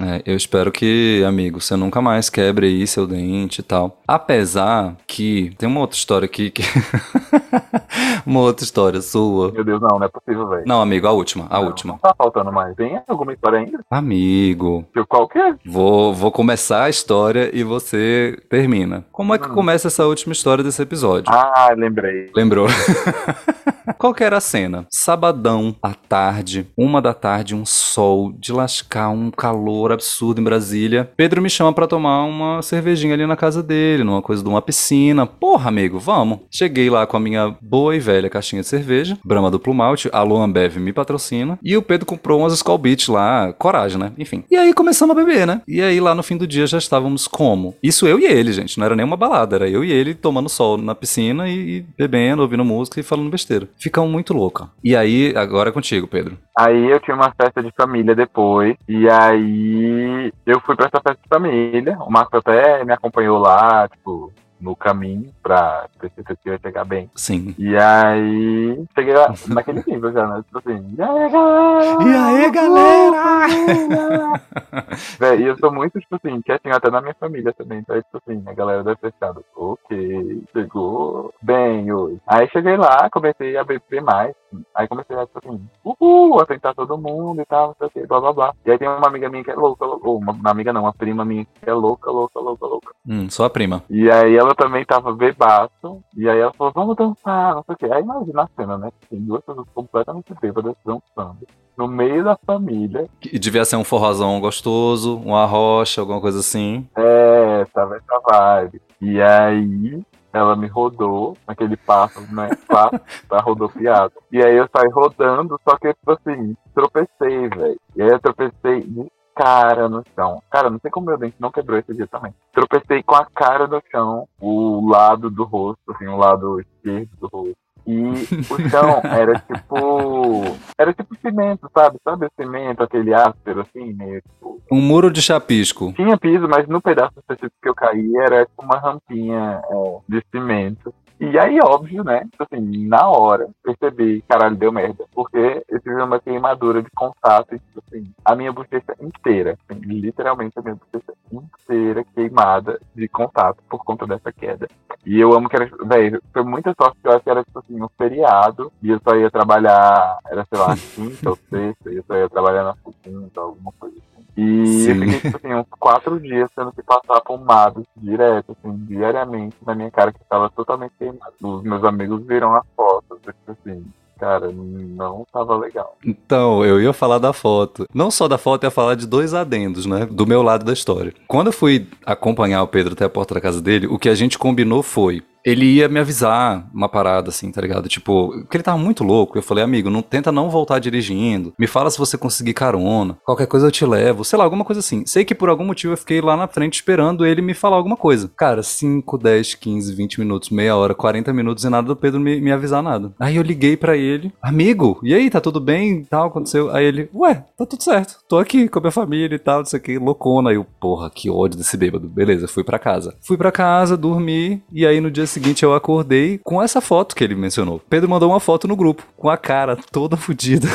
É, 0.00 0.22
eu 0.24 0.36
espero 0.36 0.72
que, 0.72 1.22
amigo, 1.26 1.60
você 1.60 1.76
nunca 1.76 2.00
mais 2.00 2.30
quebre 2.30 2.66
aí 2.66 2.86
seu 2.86 3.06
dente 3.06 3.60
e 3.60 3.62
tal. 3.62 3.98
Apesar 4.08 4.96
que 5.06 5.54
tem 5.58 5.68
uma 5.68 5.80
outra 5.80 5.96
história 5.96 6.24
aqui 6.26 6.50
que. 6.50 6.62
uma 8.24 8.40
outra 8.40 8.64
história 8.64 9.00
sua. 9.02 9.52
Meu 9.52 9.64
Deus, 9.64 9.80
não, 9.80 9.98
não 9.98 10.04
é 10.04 10.08
possível, 10.08 10.48
velho. 10.48 10.64
Não, 10.66 10.80
amigo, 10.80 11.06
a 11.06 11.12
última, 11.12 11.46
a 11.50 11.58
Não, 11.60 11.66
última. 11.66 11.92
Não 11.94 11.98
tá 11.98 12.14
faltando 12.16 12.50
mais. 12.52 12.74
Tem 12.76 13.00
alguma 13.06 13.32
história 13.32 13.58
ainda? 13.58 13.80
Amigo, 13.90 14.84
Que 14.94 15.04
Qual 15.04 15.28
que 15.28 15.38
é? 15.38 15.54
vou, 15.66 16.14
vou 16.14 16.32
começar 16.32 16.84
a 16.84 16.90
história 16.90 17.50
e 17.52 17.62
você 17.62 18.38
termina. 18.48 19.04
Como 19.12 19.34
é 19.34 19.38
que 19.38 19.48
Hum. 19.48 19.54
começa 19.54 19.88
essa 19.88 20.06
última 20.06 20.32
história 20.32 20.62
desse 20.64 20.80
episódio? 20.82 21.32
Ah, 21.32 21.72
lembrei. 21.76 22.30
Lembrou? 22.34 22.66
Qual 24.00 24.14
que 24.14 24.24
era 24.24 24.38
a 24.38 24.40
cena? 24.40 24.86
Sabadão, 24.90 25.76
à 25.82 25.92
tarde, 25.92 26.66
uma 26.74 27.02
da 27.02 27.12
tarde, 27.12 27.54
um 27.54 27.66
sol 27.66 28.32
de 28.32 28.50
lascar, 28.50 29.10
um 29.10 29.30
calor 29.30 29.92
absurdo 29.92 30.40
em 30.40 30.44
Brasília. 30.44 31.12
Pedro 31.18 31.42
me 31.42 31.50
chama 31.50 31.70
pra 31.70 31.86
tomar 31.86 32.24
uma 32.24 32.62
cervejinha 32.62 33.12
ali 33.12 33.26
na 33.26 33.36
casa 33.36 33.62
dele, 33.62 34.02
numa 34.02 34.22
coisa 34.22 34.42
de 34.42 34.48
uma 34.48 34.62
piscina. 34.62 35.26
Porra, 35.26 35.68
amigo, 35.68 35.98
vamos. 35.98 36.38
Cheguei 36.50 36.88
lá 36.88 37.06
com 37.06 37.18
a 37.18 37.20
minha 37.20 37.54
boa 37.60 37.94
e 37.94 38.00
velha 38.00 38.30
caixinha 38.30 38.62
de 38.62 38.68
cerveja, 38.68 39.18
Brahma 39.22 39.50
Duplo 39.50 39.74
Malte, 39.74 40.08
alô 40.14 40.40
Ambev 40.40 40.78
me 40.78 40.94
patrocina. 40.94 41.58
E 41.62 41.76
o 41.76 41.82
Pedro 41.82 42.06
comprou 42.06 42.40
umas 42.40 42.54
Skull 42.54 42.78
Beats 42.78 43.08
lá, 43.08 43.52
coragem, 43.52 43.98
né? 43.98 44.12
Enfim. 44.16 44.44
E 44.50 44.56
aí 44.56 44.72
começamos 44.72 45.14
a 45.14 45.22
beber, 45.22 45.46
né? 45.46 45.60
E 45.68 45.82
aí 45.82 46.00
lá 46.00 46.14
no 46.14 46.22
fim 46.22 46.38
do 46.38 46.46
dia 46.46 46.66
já 46.66 46.78
estávamos 46.78 47.28
como? 47.28 47.74
Isso 47.82 48.06
eu 48.06 48.18
e 48.18 48.24
ele, 48.24 48.50
gente. 48.50 48.78
Não 48.78 48.86
era 48.86 48.96
nem 48.96 49.04
uma 49.04 49.18
balada, 49.18 49.56
era 49.56 49.68
eu 49.68 49.84
e 49.84 49.92
ele 49.92 50.14
tomando 50.14 50.48
sol 50.48 50.78
na 50.78 50.94
piscina 50.94 51.46
e, 51.50 51.76
e 51.76 51.84
bebendo, 51.98 52.40
ouvindo 52.40 52.64
música 52.64 52.98
e 52.98 53.02
falando 53.02 53.28
besteira. 53.28 53.68
Ficamos 53.90 54.08
muito 54.08 54.32
louca. 54.32 54.70
E 54.84 54.94
aí, 54.94 55.34
agora 55.36 55.70
é 55.70 55.72
contigo, 55.72 56.06
Pedro. 56.06 56.38
Aí 56.56 56.88
eu 56.88 57.00
tinha 57.00 57.16
uma 57.16 57.32
festa 57.32 57.60
de 57.60 57.72
família 57.76 58.14
depois. 58.14 58.76
E 58.88 59.10
aí 59.10 60.32
eu 60.46 60.60
fui 60.60 60.76
pra 60.76 60.86
essa 60.86 61.02
festa 61.04 61.18
de 61.20 61.28
família. 61.28 61.98
O 61.98 62.08
Marcos 62.08 62.38
até 62.38 62.84
me 62.84 62.92
acompanhou 62.92 63.38
lá, 63.38 63.88
tipo, 63.88 64.32
no 64.60 64.76
caminho 64.76 65.32
pra 65.42 65.86
ter 65.98 66.10
certeza 66.10 66.38
que 66.42 66.48
eu 66.48 66.52
ia 66.54 66.60
chegar 66.60 66.84
bem. 66.84 67.10
Sim. 67.14 67.54
E 67.58 67.76
aí 67.76 68.84
cheguei 68.94 69.14
lá 69.14 69.34
naquele 69.48 69.82
nível 69.86 70.12
já, 70.12 70.26
né? 70.26 70.42
Tipo 70.42 70.58
assim, 70.58 70.94
e 70.96 71.02
aí, 71.02 71.30
galera? 71.30 72.04
E 72.04 72.14
aí, 72.14 72.50
galera? 72.50 74.40
Véi, 75.18 75.42
e 75.42 75.46
eu 75.46 75.58
sou 75.58 75.72
muito, 75.72 75.98
tipo 76.00 76.16
assim, 76.16 76.40
quietinho 76.42 76.74
até 76.74 76.90
na 76.90 77.00
minha 77.00 77.14
família 77.14 77.52
também. 77.52 77.78
Então, 77.78 77.96
tipo 78.00 78.18
assim, 78.18 78.42
a 78.46 78.52
galera 78.52 78.82
deve 78.84 78.96
ter 78.96 79.12
ficado, 79.12 79.44
ok, 79.56 80.42
chegou 80.52 81.32
bem 81.42 81.92
hoje. 81.92 82.20
Aí 82.26 82.48
cheguei 82.50 82.76
lá, 82.76 83.08
comecei 83.10 83.56
a 83.56 83.64
beber 83.64 84.02
mais. 84.02 84.34
Aí 84.74 84.88
comecei 84.88 85.16
a, 85.16 85.26
tipo 85.26 85.38
assim, 85.38 85.60
uhul, 85.84 86.40
a 86.40 86.46
tentar 86.46 86.74
todo 86.74 86.98
mundo 86.98 87.40
e 87.40 87.46
tal, 87.46 87.68
não 87.68 87.74
sei 87.78 87.86
o 87.86 87.90
que, 87.90 88.06
blá 88.06 88.20
blá 88.20 88.32
blá. 88.32 88.54
E 88.64 88.70
aí 88.70 88.78
tem 88.78 88.88
uma 88.88 89.06
amiga 89.06 89.28
minha 89.28 89.44
que 89.44 89.50
é 89.50 89.54
louca, 89.54 89.84
louca 89.84 90.08
ou 90.08 90.18
uma, 90.18 90.32
uma 90.32 90.50
amiga 90.50 90.72
não, 90.72 90.82
uma 90.82 90.92
prima 90.92 91.24
minha 91.24 91.44
que 91.44 91.68
é 91.68 91.72
louca, 91.72 92.10
louca, 92.10 92.38
louca, 92.40 92.66
louca. 92.66 92.94
Hum, 93.06 93.28
só 93.30 93.44
a 93.44 93.50
prima. 93.50 93.82
E 93.88 94.10
aí 94.10 94.36
ela 94.36 94.54
também 94.54 94.84
tava 94.84 95.12
bebaço. 95.12 96.02
E 96.16 96.28
aí 96.28 96.38
ela 96.38 96.52
falou, 96.52 96.72
vamos 96.74 96.96
dançar, 96.96 97.54
não 97.54 97.64
sei 97.64 97.74
o 97.74 97.78
quê. 97.78 97.86
Aí 97.92 98.02
imagina 98.02 98.42
a 98.42 98.48
cena, 98.56 98.78
né? 98.78 98.90
Tem 99.08 99.20
duas 99.20 99.44
pessoas 99.44 99.66
completamente 99.74 100.32
bêbadas 100.40 100.74
dançando. 100.84 101.38
No 101.76 101.88
meio 101.88 102.24
da 102.24 102.36
família. 102.46 103.08
E 103.32 103.38
devia 103.38 103.64
ser 103.64 103.76
um 103.76 103.84
forrozão 103.84 104.38
gostoso, 104.40 105.16
uma 105.18 105.46
rocha, 105.46 106.00
alguma 106.00 106.20
coisa 106.20 106.40
assim. 106.40 106.86
É, 106.94 107.64
tava 107.72 107.96
essa 107.96 108.20
vibe. 108.20 108.82
E 109.00 109.20
aí 109.20 110.02
ela 110.32 110.54
me 110.56 110.66
rodou, 110.66 111.36
naquele 111.46 111.76
passo, 111.76 112.20
né? 112.32 112.50
Passo, 112.66 113.00
tá 113.28 113.40
rodopiado. 113.40 114.12
E 114.30 114.42
aí 114.42 114.56
eu 114.56 114.68
saí 114.74 114.88
rodando, 114.90 115.60
só 115.68 115.76
que, 115.76 115.92
tipo 115.92 116.12
assim, 116.12 116.56
tropecei, 116.74 117.48
velho. 117.48 117.80
E 117.96 118.02
aí 118.02 118.08
eu 118.08 118.20
tropecei 118.20 118.80
de 118.80 119.10
cara 119.34 119.88
no 119.88 120.04
chão. 120.14 120.42
Cara, 120.50 120.70
não 120.70 120.78
sei 120.80 120.90
como 120.90 121.06
meu 121.06 121.18
dente 121.18 121.36
não 121.38 121.50
quebrou 121.50 121.78
esse 121.78 121.94
dia 121.94 122.06
também. 122.06 122.34
Tropecei 122.52 123.02
com 123.02 123.14
a 123.14 123.24
cara 123.24 123.66
no 123.66 123.82
chão, 123.90 124.28
o 124.40 124.88
lado 124.88 125.30
do 125.30 125.44
rosto, 125.44 125.92
assim, 125.92 126.06
o 126.06 126.16
lado 126.16 126.60
esquerdo 126.60 127.10
do 127.18 127.28
rosto. 127.28 127.56
E 127.86 128.02
o 128.52 128.68
chão 128.68 129.00
era 129.04 129.38
tipo. 129.38 130.56
Era 130.78 130.92
tipo 130.92 131.16
cimento, 131.16 131.70
sabe? 131.74 131.98
Sabe 132.02 132.26
o 132.26 132.30
cimento, 132.40 132.82
aquele 132.82 133.14
áspero, 133.14 133.60
assim, 133.62 133.92
meio 133.92 134.20
tipo. 134.22 134.60
Um 134.70 134.80
muro 134.80 135.10
de 135.10 135.20
chapisco. 135.20 135.92
Tinha 135.94 136.16
piso, 136.16 136.48
mas 136.48 136.66
no 136.68 136.80
pedaço 136.80 137.18
específico 137.18 137.56
que 137.60 137.68
eu 137.68 137.74
caí 137.74 138.16
era 138.16 138.44
tipo 138.46 138.62
uma 138.62 138.78
rampinha 138.78 139.60
é, 139.64 139.98
de 140.08 140.22
cimento. 140.30 140.94
E 141.20 141.38
aí, 141.38 141.58
óbvio, 141.62 142.02
né? 142.02 142.20
Tipo 142.30 142.44
assim, 142.44 142.88
na 142.88 143.06
hora, 143.10 143.50
percebi, 143.62 144.24
caralho, 144.26 144.56
deu 144.56 144.72
merda. 144.72 145.04
Porque 145.12 145.62
eu 145.68 145.78
tive 145.78 146.00
uma 146.00 146.18
queimadura 146.18 146.82
de 146.82 146.88
contato, 146.92 147.58
tipo 147.58 147.82
assim, 147.86 148.10
a 148.24 148.34
minha 148.34 148.50
bochecha 148.50 148.96
inteira, 148.98 149.58
assim, 149.68 149.80
literalmente 149.80 150.58
a 150.58 150.62
minha 150.62 150.76
bochecha 150.76 151.12
inteira 151.30 152.02
queimada 152.14 152.80
de 152.94 153.06
contato 153.06 153.62
por 153.68 153.84
conta 153.84 154.06
dessa 154.06 154.32
queda. 154.32 154.66
E 155.04 155.20
eu 155.20 155.34
amo 155.34 155.46
que 155.46 155.56
era, 155.56 155.70
velho, 155.84 156.22
foi 156.32 156.42
muita 156.42 156.74
sorte 156.74 156.98
que 157.02 157.08
eu 157.08 157.12
acho 157.12 157.22
que 157.22 157.30
era, 157.30 157.44
tipo 157.44 157.58
assim, 157.58 157.82
um 157.82 157.88
feriado, 157.98 158.72
e 158.82 158.88
eu 158.88 158.98
só 159.06 159.14
ia 159.14 159.30
trabalhar, 159.30 160.18
era, 160.26 160.46
sei 160.46 160.58
lá, 160.58 160.74
quinta 160.94 161.28
ou 161.28 161.36
sexta, 161.36 161.92
e 161.92 161.96
eu 161.96 162.04
só 162.06 162.16
ia 162.16 162.30
trabalhar 162.30 162.64
na 162.64 162.74
segunda, 163.02 163.40
alguma 163.42 163.72
coisa 163.78 163.96
assim. 163.98 164.20
E 164.36 164.88
eu 164.88 164.94
Sim. 164.94 165.00
fiquei, 165.00 165.20
tipo 165.20 165.36
assim, 165.36 165.54
uns 165.54 165.66
quatro 165.78 166.18
dias 166.20 166.50
tendo 166.54 166.72
que 166.72 166.82
passar 166.82 167.20
pomadas 167.20 167.84
direto, 167.96 168.52
assim, 168.52 168.74
diariamente 168.86 169.56
na 169.66 169.74
minha 169.74 169.90
cara, 169.90 170.12
que 170.12 170.22
estava 170.22 170.48
totalmente. 170.50 170.94
Os 171.42 171.62
meus 171.62 171.84
amigos 171.84 172.24
viram 172.26 172.54
as 172.54 172.64
fotos, 172.76 173.18
assim, 173.46 173.84
cara, 174.18 174.50
não 174.52 175.26
tava 175.32 175.56
legal. 175.56 175.96
Então, 176.04 176.64
eu 176.64 176.80
ia 176.80 176.92
falar 176.92 177.18
da 177.18 177.32
foto. 177.32 177.86
Não 177.94 178.10
só 178.10 178.28
da 178.28 178.36
foto, 178.36 178.64
eu 178.64 178.68
ia 178.68 178.70
falar 178.70 178.94
de 178.94 179.06
dois 179.06 179.32
adendos, 179.32 179.86
né? 179.86 180.06
Do 180.06 180.26
meu 180.26 180.42
lado 180.42 180.64
da 180.64 180.72
história. 180.72 181.14
Quando 181.26 181.48
eu 181.48 181.52
fui 181.52 181.88
acompanhar 182.04 182.62
o 182.62 182.68
Pedro 182.68 182.92
até 182.92 183.04
a 183.06 183.10
porta 183.10 183.34
da 183.34 183.40
casa 183.40 183.62
dele, 183.62 183.86
o 183.86 183.98
que 183.98 184.08
a 184.08 184.14
gente 184.14 184.38
combinou 184.38 184.82
foi. 184.82 185.22
Ele 185.44 185.64
ia 185.64 185.88
me 185.88 185.98
avisar 185.98 186.68
uma 186.72 186.88
parada 186.88 187.30
assim, 187.30 187.50
tá 187.50 187.60
ligado? 187.60 187.88
Tipo, 187.88 188.30
porque 188.40 188.56
ele 188.56 188.64
tava 188.64 188.78
muito 188.78 189.04
louco. 189.04 189.38
Eu 189.38 189.42
falei, 189.42 189.64
amigo, 189.64 189.90
não 189.90 190.02
tenta 190.02 190.30
não 190.30 190.50
voltar 190.50 190.78
dirigindo. 190.78 191.52
Me 191.58 191.66
fala 191.66 191.90
se 191.90 191.98
você 191.98 192.18
conseguir 192.18 192.54
carona. 192.54 193.16
Qualquer 193.24 193.46
coisa 193.46 193.66
eu 193.66 193.70
te 193.70 193.84
levo. 193.84 194.24
Sei 194.24 194.38
lá, 194.38 194.44
alguma 194.44 194.64
coisa 194.64 194.80
assim. 194.80 195.04
Sei 195.06 195.24
que 195.24 195.34
por 195.34 195.48
algum 195.48 195.64
motivo 195.64 195.92
eu 195.92 195.96
fiquei 195.96 196.20
lá 196.20 196.36
na 196.36 196.48
frente 196.48 196.74
esperando 196.74 197.24
ele 197.24 197.40
me 197.40 197.54
falar 197.54 197.76
alguma 197.76 197.96
coisa. 197.96 198.30
Cara, 198.36 198.62
5, 198.62 199.18
10, 199.18 199.54
15, 199.54 199.94
20 199.94 200.20
minutos, 200.20 200.50
meia 200.50 200.76
hora, 200.76 200.94
40 200.94 201.32
minutos 201.32 201.64
e 201.64 201.68
nada 201.68 201.86
do 201.86 201.96
Pedro 201.96 202.20
me, 202.20 202.40
me 202.40 202.52
avisar 202.52 202.82
nada. 202.82 203.12
Aí 203.18 203.36
eu 203.36 203.42
liguei 203.42 203.76
pra 203.76 203.96
ele, 203.96 204.32
amigo, 204.42 205.00
e 205.02 205.14
aí, 205.14 205.30
tá 205.30 205.40
tudo 205.40 205.60
bem? 205.60 206.04
Tal, 206.04 206.28
aconteceu. 206.28 206.70
Aí 206.70 206.84
ele, 206.84 207.08
ué, 207.14 207.44
tá 207.56 207.66
tudo 207.66 207.82
certo. 207.82 208.18
Tô 208.28 208.38
aqui 208.38 208.68
com 208.68 208.78
a 208.78 208.82
minha 208.82 208.92
família 208.92 209.34
e 209.34 209.38
tal, 209.38 209.58
não 209.58 209.64
sei 209.64 209.78
o 209.78 209.82
que, 209.82 209.98
loucona. 209.98 210.50
Aí 210.50 210.56
eu, 210.56 210.66
porra, 210.80 211.10
que 211.10 211.30
ódio 211.30 211.58
desse 211.58 211.76
bêbado. 211.76 212.08
Beleza, 212.08 212.48
fui 212.48 212.64
pra 212.64 212.78
casa. 212.78 213.14
Fui 213.20 213.36
pra 213.36 213.52
casa, 213.52 213.96
dormi, 213.96 214.62
e 214.72 214.86
aí 214.86 215.00
no 215.00 215.10
dia 215.10 215.26
seguinte 215.30 215.62
eu 215.62 215.72
acordei 215.72 216.38
com 216.38 216.60
essa 216.60 216.80
foto 216.80 217.14
que 217.14 217.24
ele 217.24 217.34
mencionou. 217.34 217.80
Pedro 217.88 218.08
mandou 218.08 218.30
uma 218.30 218.40
foto 218.40 218.66
no 218.68 218.76
grupo, 218.76 219.06
com 219.16 219.30
a 219.30 219.36
cara 219.36 219.76
toda 219.90 220.16
fodida. 220.16 220.68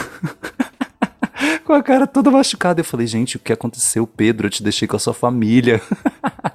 com 1.64 1.74
a 1.74 1.84
cara 1.84 2.08
toda 2.08 2.32
machucada. 2.32 2.80
Eu 2.80 2.86
falei, 2.86 3.06
gente, 3.06 3.38
o 3.38 3.40
que 3.40 3.54
aconteceu, 3.54 4.08
Pedro? 4.08 4.48
Eu 4.48 4.52
te 4.52 4.64
deixei 4.64 4.88
com 4.88 4.96
a 4.96 5.00
sua 5.00 5.14
família. 5.14 5.82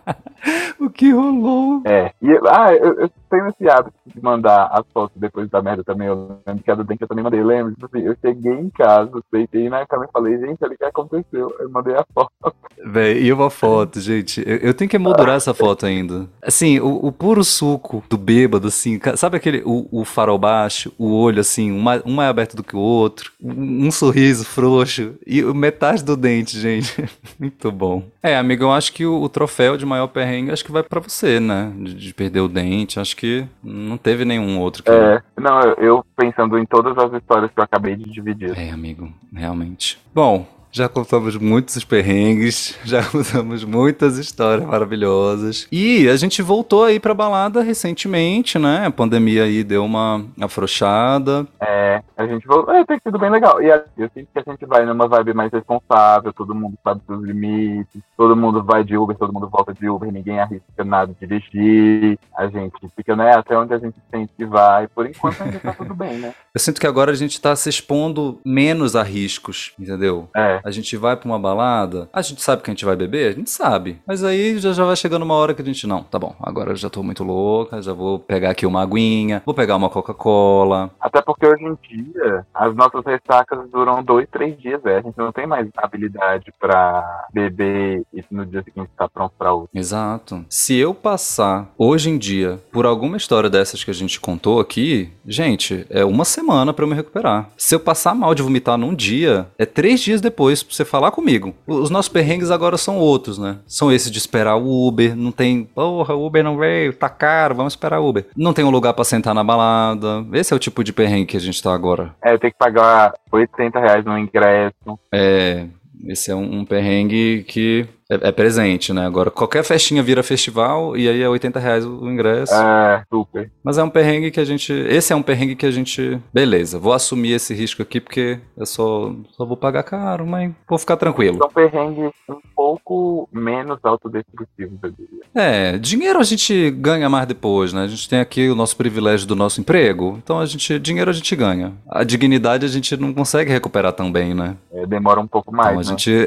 o 0.80 0.88
que 0.88 1.10
rolou? 1.10 1.82
É, 1.84 2.12
e 2.22 2.30
ah, 2.48 2.72
eu, 2.72 3.00
eu 3.00 3.10
tenho 3.30 3.46
esse 3.48 3.68
hábito 3.68 3.94
te 4.10 4.22
mandar 4.22 4.68
as 4.72 4.84
fotos 4.92 5.16
depois 5.18 5.48
da 5.48 5.62
merda 5.62 5.84
também. 5.84 6.08
Eu 6.08 6.40
lembro 6.46 6.62
que 6.62 6.70
a 6.70 6.74
do 6.74 6.84
dente 6.84 7.02
eu 7.02 7.08
também 7.08 7.24
mandei. 7.24 7.42
Lembro, 7.42 7.72
tipo 7.72 7.86
assim, 7.86 8.04
eu 8.04 8.16
cheguei 8.20 8.52
em 8.52 8.68
casa, 8.70 9.10
deitei 9.32 9.68
na 9.68 9.86
cama 9.86 10.06
e 10.06 10.12
falei, 10.12 10.38
gente, 10.38 10.58
olha 10.62 10.74
o 10.74 10.76
que 10.76 10.84
aconteceu. 10.84 11.56
Eu 11.58 11.70
mandei 11.70 11.94
a 11.94 12.04
foto. 12.12 12.30
Véi, 12.84 13.24
e 13.24 13.32
uma 13.32 13.50
foto, 13.50 14.00
gente. 14.00 14.42
Eu, 14.46 14.56
eu 14.56 14.74
tenho 14.74 14.88
que 14.88 14.96
emoldurar 14.96 15.36
essa 15.36 15.54
foto 15.54 15.86
ainda. 15.86 16.26
Assim, 16.42 16.80
o, 16.80 17.06
o 17.06 17.12
puro 17.12 17.44
suco 17.44 18.02
do 18.08 18.16
bêbado, 18.16 18.68
assim. 18.68 18.98
Sabe 19.16 19.36
aquele. 19.36 19.62
O, 19.64 19.86
o 19.92 20.04
farol 20.04 20.38
baixo, 20.38 20.92
o 20.98 21.12
olho, 21.12 21.40
assim, 21.40 21.70
um 21.70 21.80
mais, 21.80 22.02
um 22.04 22.14
mais 22.14 22.30
aberto 22.30 22.56
do 22.56 22.64
que 22.64 22.74
o 22.74 22.80
outro. 22.80 23.32
Um, 23.40 23.86
um 23.86 23.90
sorriso 23.90 24.44
frouxo. 24.44 25.14
E 25.26 25.42
metade 25.42 26.02
do 26.02 26.16
dente, 26.16 26.58
gente. 26.58 27.08
Muito 27.38 27.70
bom. 27.70 28.02
É, 28.22 28.36
amigo, 28.36 28.64
eu 28.64 28.72
acho 28.72 28.92
que 28.92 29.04
o, 29.04 29.20
o 29.22 29.28
troféu 29.28 29.76
de 29.76 29.86
maior 29.86 30.08
perrengue 30.08 30.50
acho 30.50 30.64
que 30.64 30.72
vai 30.72 30.82
pra 30.82 31.00
você, 31.00 31.38
né? 31.38 31.72
De, 31.76 31.94
de 31.94 32.14
perder 32.14 32.40
o 32.40 32.48
dente. 32.48 32.98
Acho 32.98 33.16
que 33.16 33.19
não 33.62 33.96
teve 33.96 34.24
nenhum 34.24 34.58
outro 34.60 34.82
que. 34.82 34.90
É, 34.90 35.22
não, 35.38 35.60
eu 35.78 36.04
pensando 36.16 36.58
em 36.58 36.66
todas 36.66 36.96
as 36.98 37.12
histórias 37.12 37.50
que 37.50 37.60
eu 37.60 37.64
acabei 37.64 37.96
de 37.96 38.10
dividir. 38.10 38.56
É, 38.58 38.70
amigo, 38.70 39.12
realmente. 39.32 39.98
Bom, 40.14 40.46
já 40.72 40.88
contamos 40.88 41.36
muitos 41.36 41.84
perrengues, 41.84 42.78
já 42.84 43.02
contamos 43.10 43.64
muitas 43.64 44.18
histórias 44.18 44.66
maravilhosas. 44.66 45.66
E 45.70 46.08
a 46.08 46.16
gente 46.16 46.42
voltou 46.42 46.84
aí 46.84 47.00
pra 47.00 47.14
balada 47.14 47.62
recentemente, 47.62 48.58
né? 48.58 48.86
A 48.86 48.90
pandemia 48.90 49.44
aí 49.44 49.64
deu 49.64 49.84
uma 49.84 50.24
afrouxada. 50.40 51.46
É, 51.60 52.02
a 52.16 52.26
gente 52.26 52.46
voltou. 52.46 52.74
É, 52.74 52.84
tem 52.84 52.98
sido 53.00 53.18
bem 53.18 53.30
legal. 53.30 53.60
E 53.62 53.70
a- 53.70 53.82
eu 53.96 54.08
sinto 54.14 54.28
que 54.32 54.38
a 54.38 54.50
gente 54.52 54.64
vai 54.66 54.84
numa 54.84 55.08
vibe 55.08 55.34
mais 55.34 55.50
responsável, 55.52 56.32
todo 56.32 56.54
mundo 56.54 56.74
sabe 56.84 57.00
seus 57.06 57.22
limites, 57.24 58.00
todo 58.16 58.36
mundo 58.36 58.62
vai 58.62 58.84
de 58.84 58.96
Uber, 58.96 59.16
todo 59.16 59.32
mundo 59.32 59.48
volta 59.48 59.72
de 59.74 59.88
Uber, 59.88 60.12
ninguém 60.12 60.38
arrisca 60.38 60.84
nada 60.84 61.12
de 61.18 61.26
dirigir. 61.26 62.18
A 62.36 62.46
gente 62.46 62.76
fica, 62.96 63.16
né, 63.16 63.34
até 63.34 63.56
onde 63.56 63.74
a 63.74 63.78
gente 63.78 63.96
sente 64.10 64.32
que 64.36 64.44
vai. 64.44 64.86
Por 64.88 65.06
enquanto 65.06 65.42
ainda 65.42 65.58
tá 65.58 65.72
tudo 65.72 65.94
bem, 65.94 66.18
né? 66.18 66.34
Eu 66.54 66.60
sinto 66.60 66.80
que 66.80 66.86
agora 66.86 67.12
a 67.12 67.14
gente 67.14 67.40
tá 67.40 67.54
se 67.54 67.68
expondo 67.68 68.40
menos 68.44 68.96
a 68.96 69.02
riscos, 69.02 69.72
entendeu? 69.78 70.28
É. 70.36 70.59
A 70.64 70.70
gente 70.70 70.96
vai 70.96 71.16
pra 71.16 71.28
uma 71.28 71.38
balada, 71.38 72.08
a 72.12 72.22
gente 72.22 72.42
sabe 72.42 72.62
que 72.62 72.70
a 72.70 72.74
gente 72.74 72.84
vai 72.84 72.96
beber? 72.96 73.32
A 73.32 73.36
gente 73.36 73.50
sabe. 73.50 74.00
Mas 74.06 74.22
aí 74.24 74.58
já, 74.58 74.72
já 74.72 74.84
vai 74.84 74.96
chegando 74.96 75.22
uma 75.22 75.34
hora 75.34 75.54
que 75.54 75.62
a 75.62 75.64
gente, 75.64 75.86
não, 75.86 76.02
tá 76.02 76.18
bom, 76.18 76.34
agora 76.40 76.72
eu 76.72 76.76
já 76.76 76.90
tô 76.90 77.02
muito 77.02 77.24
louca, 77.24 77.82
já 77.82 77.92
vou 77.92 78.18
pegar 78.18 78.50
aqui 78.50 78.66
uma 78.66 78.82
aguinha, 78.82 79.42
vou 79.44 79.54
pegar 79.54 79.76
uma 79.76 79.90
Coca-Cola. 79.90 80.90
Até 81.00 81.20
porque 81.22 81.46
hoje 81.46 81.64
em 81.64 81.78
dia 81.88 82.46
as 82.54 82.74
nossas 82.74 83.04
ressacas 83.04 83.68
duram 83.70 84.02
dois, 84.02 84.28
três 84.30 84.58
dias, 84.58 84.80
é. 84.84 84.98
A 84.98 85.02
gente 85.02 85.16
não 85.16 85.32
tem 85.32 85.46
mais 85.46 85.68
habilidade 85.76 86.52
pra 86.58 87.28
beber 87.32 88.02
e 88.12 88.24
no 88.30 88.44
dia 88.46 88.62
seguinte 88.62 88.90
estar 88.90 89.08
pronto 89.08 89.32
pra 89.38 89.52
outro. 89.52 89.70
Exato. 89.74 90.44
Se 90.48 90.76
eu 90.76 90.94
passar 90.94 91.72
hoje 91.78 92.10
em 92.10 92.18
dia 92.18 92.60
por 92.70 92.86
alguma 92.86 93.16
história 93.16 93.50
dessas 93.50 93.82
que 93.82 93.90
a 93.90 93.94
gente 93.94 94.20
contou 94.20 94.60
aqui, 94.60 95.12
gente, 95.26 95.86
é 95.90 96.04
uma 96.04 96.24
semana 96.24 96.72
pra 96.72 96.84
eu 96.84 96.88
me 96.88 96.94
recuperar. 96.94 97.48
Se 97.56 97.74
eu 97.74 97.80
passar 97.80 98.14
mal 98.14 98.34
de 98.34 98.42
vomitar 98.42 98.76
num 98.76 98.94
dia, 98.94 99.46
é 99.58 99.64
três 99.64 100.00
dias 100.00 100.20
depois 100.20 100.49
pra 100.52 100.74
você 100.74 100.84
falar 100.84 101.10
comigo. 101.10 101.54
Os 101.66 101.90
nossos 101.90 102.08
perrengues 102.08 102.50
agora 102.50 102.76
são 102.76 102.98
outros, 102.98 103.38
né? 103.38 103.58
São 103.66 103.90
esses 103.92 104.10
de 104.10 104.18
esperar 104.18 104.56
o 104.56 104.86
Uber, 104.86 105.16
não 105.16 105.32
tem, 105.32 105.64
porra, 105.64 106.14
o 106.14 106.26
Uber 106.26 106.42
não 106.44 106.56
veio, 106.56 106.92
tá 106.92 107.08
caro, 107.08 107.54
vamos 107.54 107.72
esperar 107.72 108.00
o 108.00 108.08
Uber. 108.08 108.26
Não 108.36 108.52
tem 108.52 108.64
um 108.64 108.70
lugar 108.70 108.94
pra 108.94 109.04
sentar 109.04 109.34
na 109.34 109.44
balada. 109.44 110.26
Esse 110.32 110.52
é 110.52 110.56
o 110.56 110.60
tipo 110.60 110.82
de 110.82 110.92
perrengue 110.92 111.26
que 111.26 111.36
a 111.36 111.40
gente 111.40 111.62
tá 111.62 111.72
agora. 111.72 112.14
É, 112.24 112.32
eu 112.32 112.38
tenho 112.38 112.52
que 112.52 112.58
pagar 112.58 113.14
80 113.30 113.78
reais 113.78 114.04
no 114.04 114.18
ingresso. 114.18 114.98
É, 115.12 115.66
esse 116.06 116.30
é 116.30 116.34
um, 116.34 116.60
um 116.60 116.64
perrengue 116.64 117.44
que 117.46 117.86
é, 118.10 118.28
é 118.28 118.32
presente, 118.32 118.92
né? 118.92 119.06
Agora, 119.06 119.30
qualquer 119.30 119.62
festinha 119.62 120.02
vira 120.02 120.22
festival 120.22 120.96
e 120.96 121.08
aí 121.08 121.22
é 121.22 121.28
80 121.28 121.60
reais 121.60 121.86
o 121.86 122.10
ingresso. 122.10 122.52
É, 122.52 123.04
super. 123.08 123.50
Mas 123.62 123.78
é 123.78 123.84
um 123.84 123.88
perrengue 123.88 124.30
que 124.30 124.40
a 124.40 124.44
gente. 124.44 124.72
Esse 124.72 125.12
é 125.12 125.16
um 125.16 125.22
perrengue 125.22 125.54
que 125.54 125.64
a 125.66 125.70
gente. 125.70 126.20
Beleza, 126.34 126.78
vou 126.78 126.92
assumir 126.92 127.32
esse 127.32 127.54
risco 127.54 127.82
aqui 127.82 128.00
porque 128.00 128.40
eu 128.56 128.66
só, 128.66 129.12
só 129.36 129.46
vou 129.46 129.56
pagar 129.56 129.84
caro, 129.84 130.26
mas 130.26 130.50
vou 130.68 130.78
ficar 130.78 130.96
tranquilo. 130.96 131.38
São 131.38 131.48
perrengues 131.48 132.10
um 132.28 132.40
pouco 132.54 133.28
menos 133.32 133.78
autodestrutivos, 133.82 134.78
eu 134.82 134.90
diria. 134.90 135.20
É, 135.34 135.78
dinheiro 135.78 136.18
a 136.18 136.24
gente 136.24 136.70
ganha 136.72 137.08
mais 137.08 137.26
depois, 137.26 137.72
né? 137.72 137.84
A 137.84 137.88
gente 137.88 138.08
tem 138.08 138.18
aqui 138.18 138.48
o 138.48 138.54
nosso 138.54 138.76
privilégio 138.76 139.26
do 139.26 139.36
nosso 139.36 139.60
emprego, 139.60 140.18
então 140.22 140.40
a 140.40 140.46
gente. 140.46 140.78
Dinheiro 140.80 141.10
a 141.10 141.14
gente 141.14 141.36
ganha. 141.36 141.72
A 141.88 142.02
dignidade 142.02 142.66
a 142.66 142.68
gente 142.68 142.96
não 142.96 143.12
consegue 143.12 143.52
recuperar 143.52 143.92
tão 143.92 144.10
bem, 144.10 144.34
né? 144.34 144.56
É, 144.72 144.86
demora 144.86 145.20
um 145.20 145.26
pouco 145.26 145.54
mais, 145.54 145.70
Então 145.70 145.80
a 145.80 145.92
né? 145.92 145.98
gente. 145.98 146.26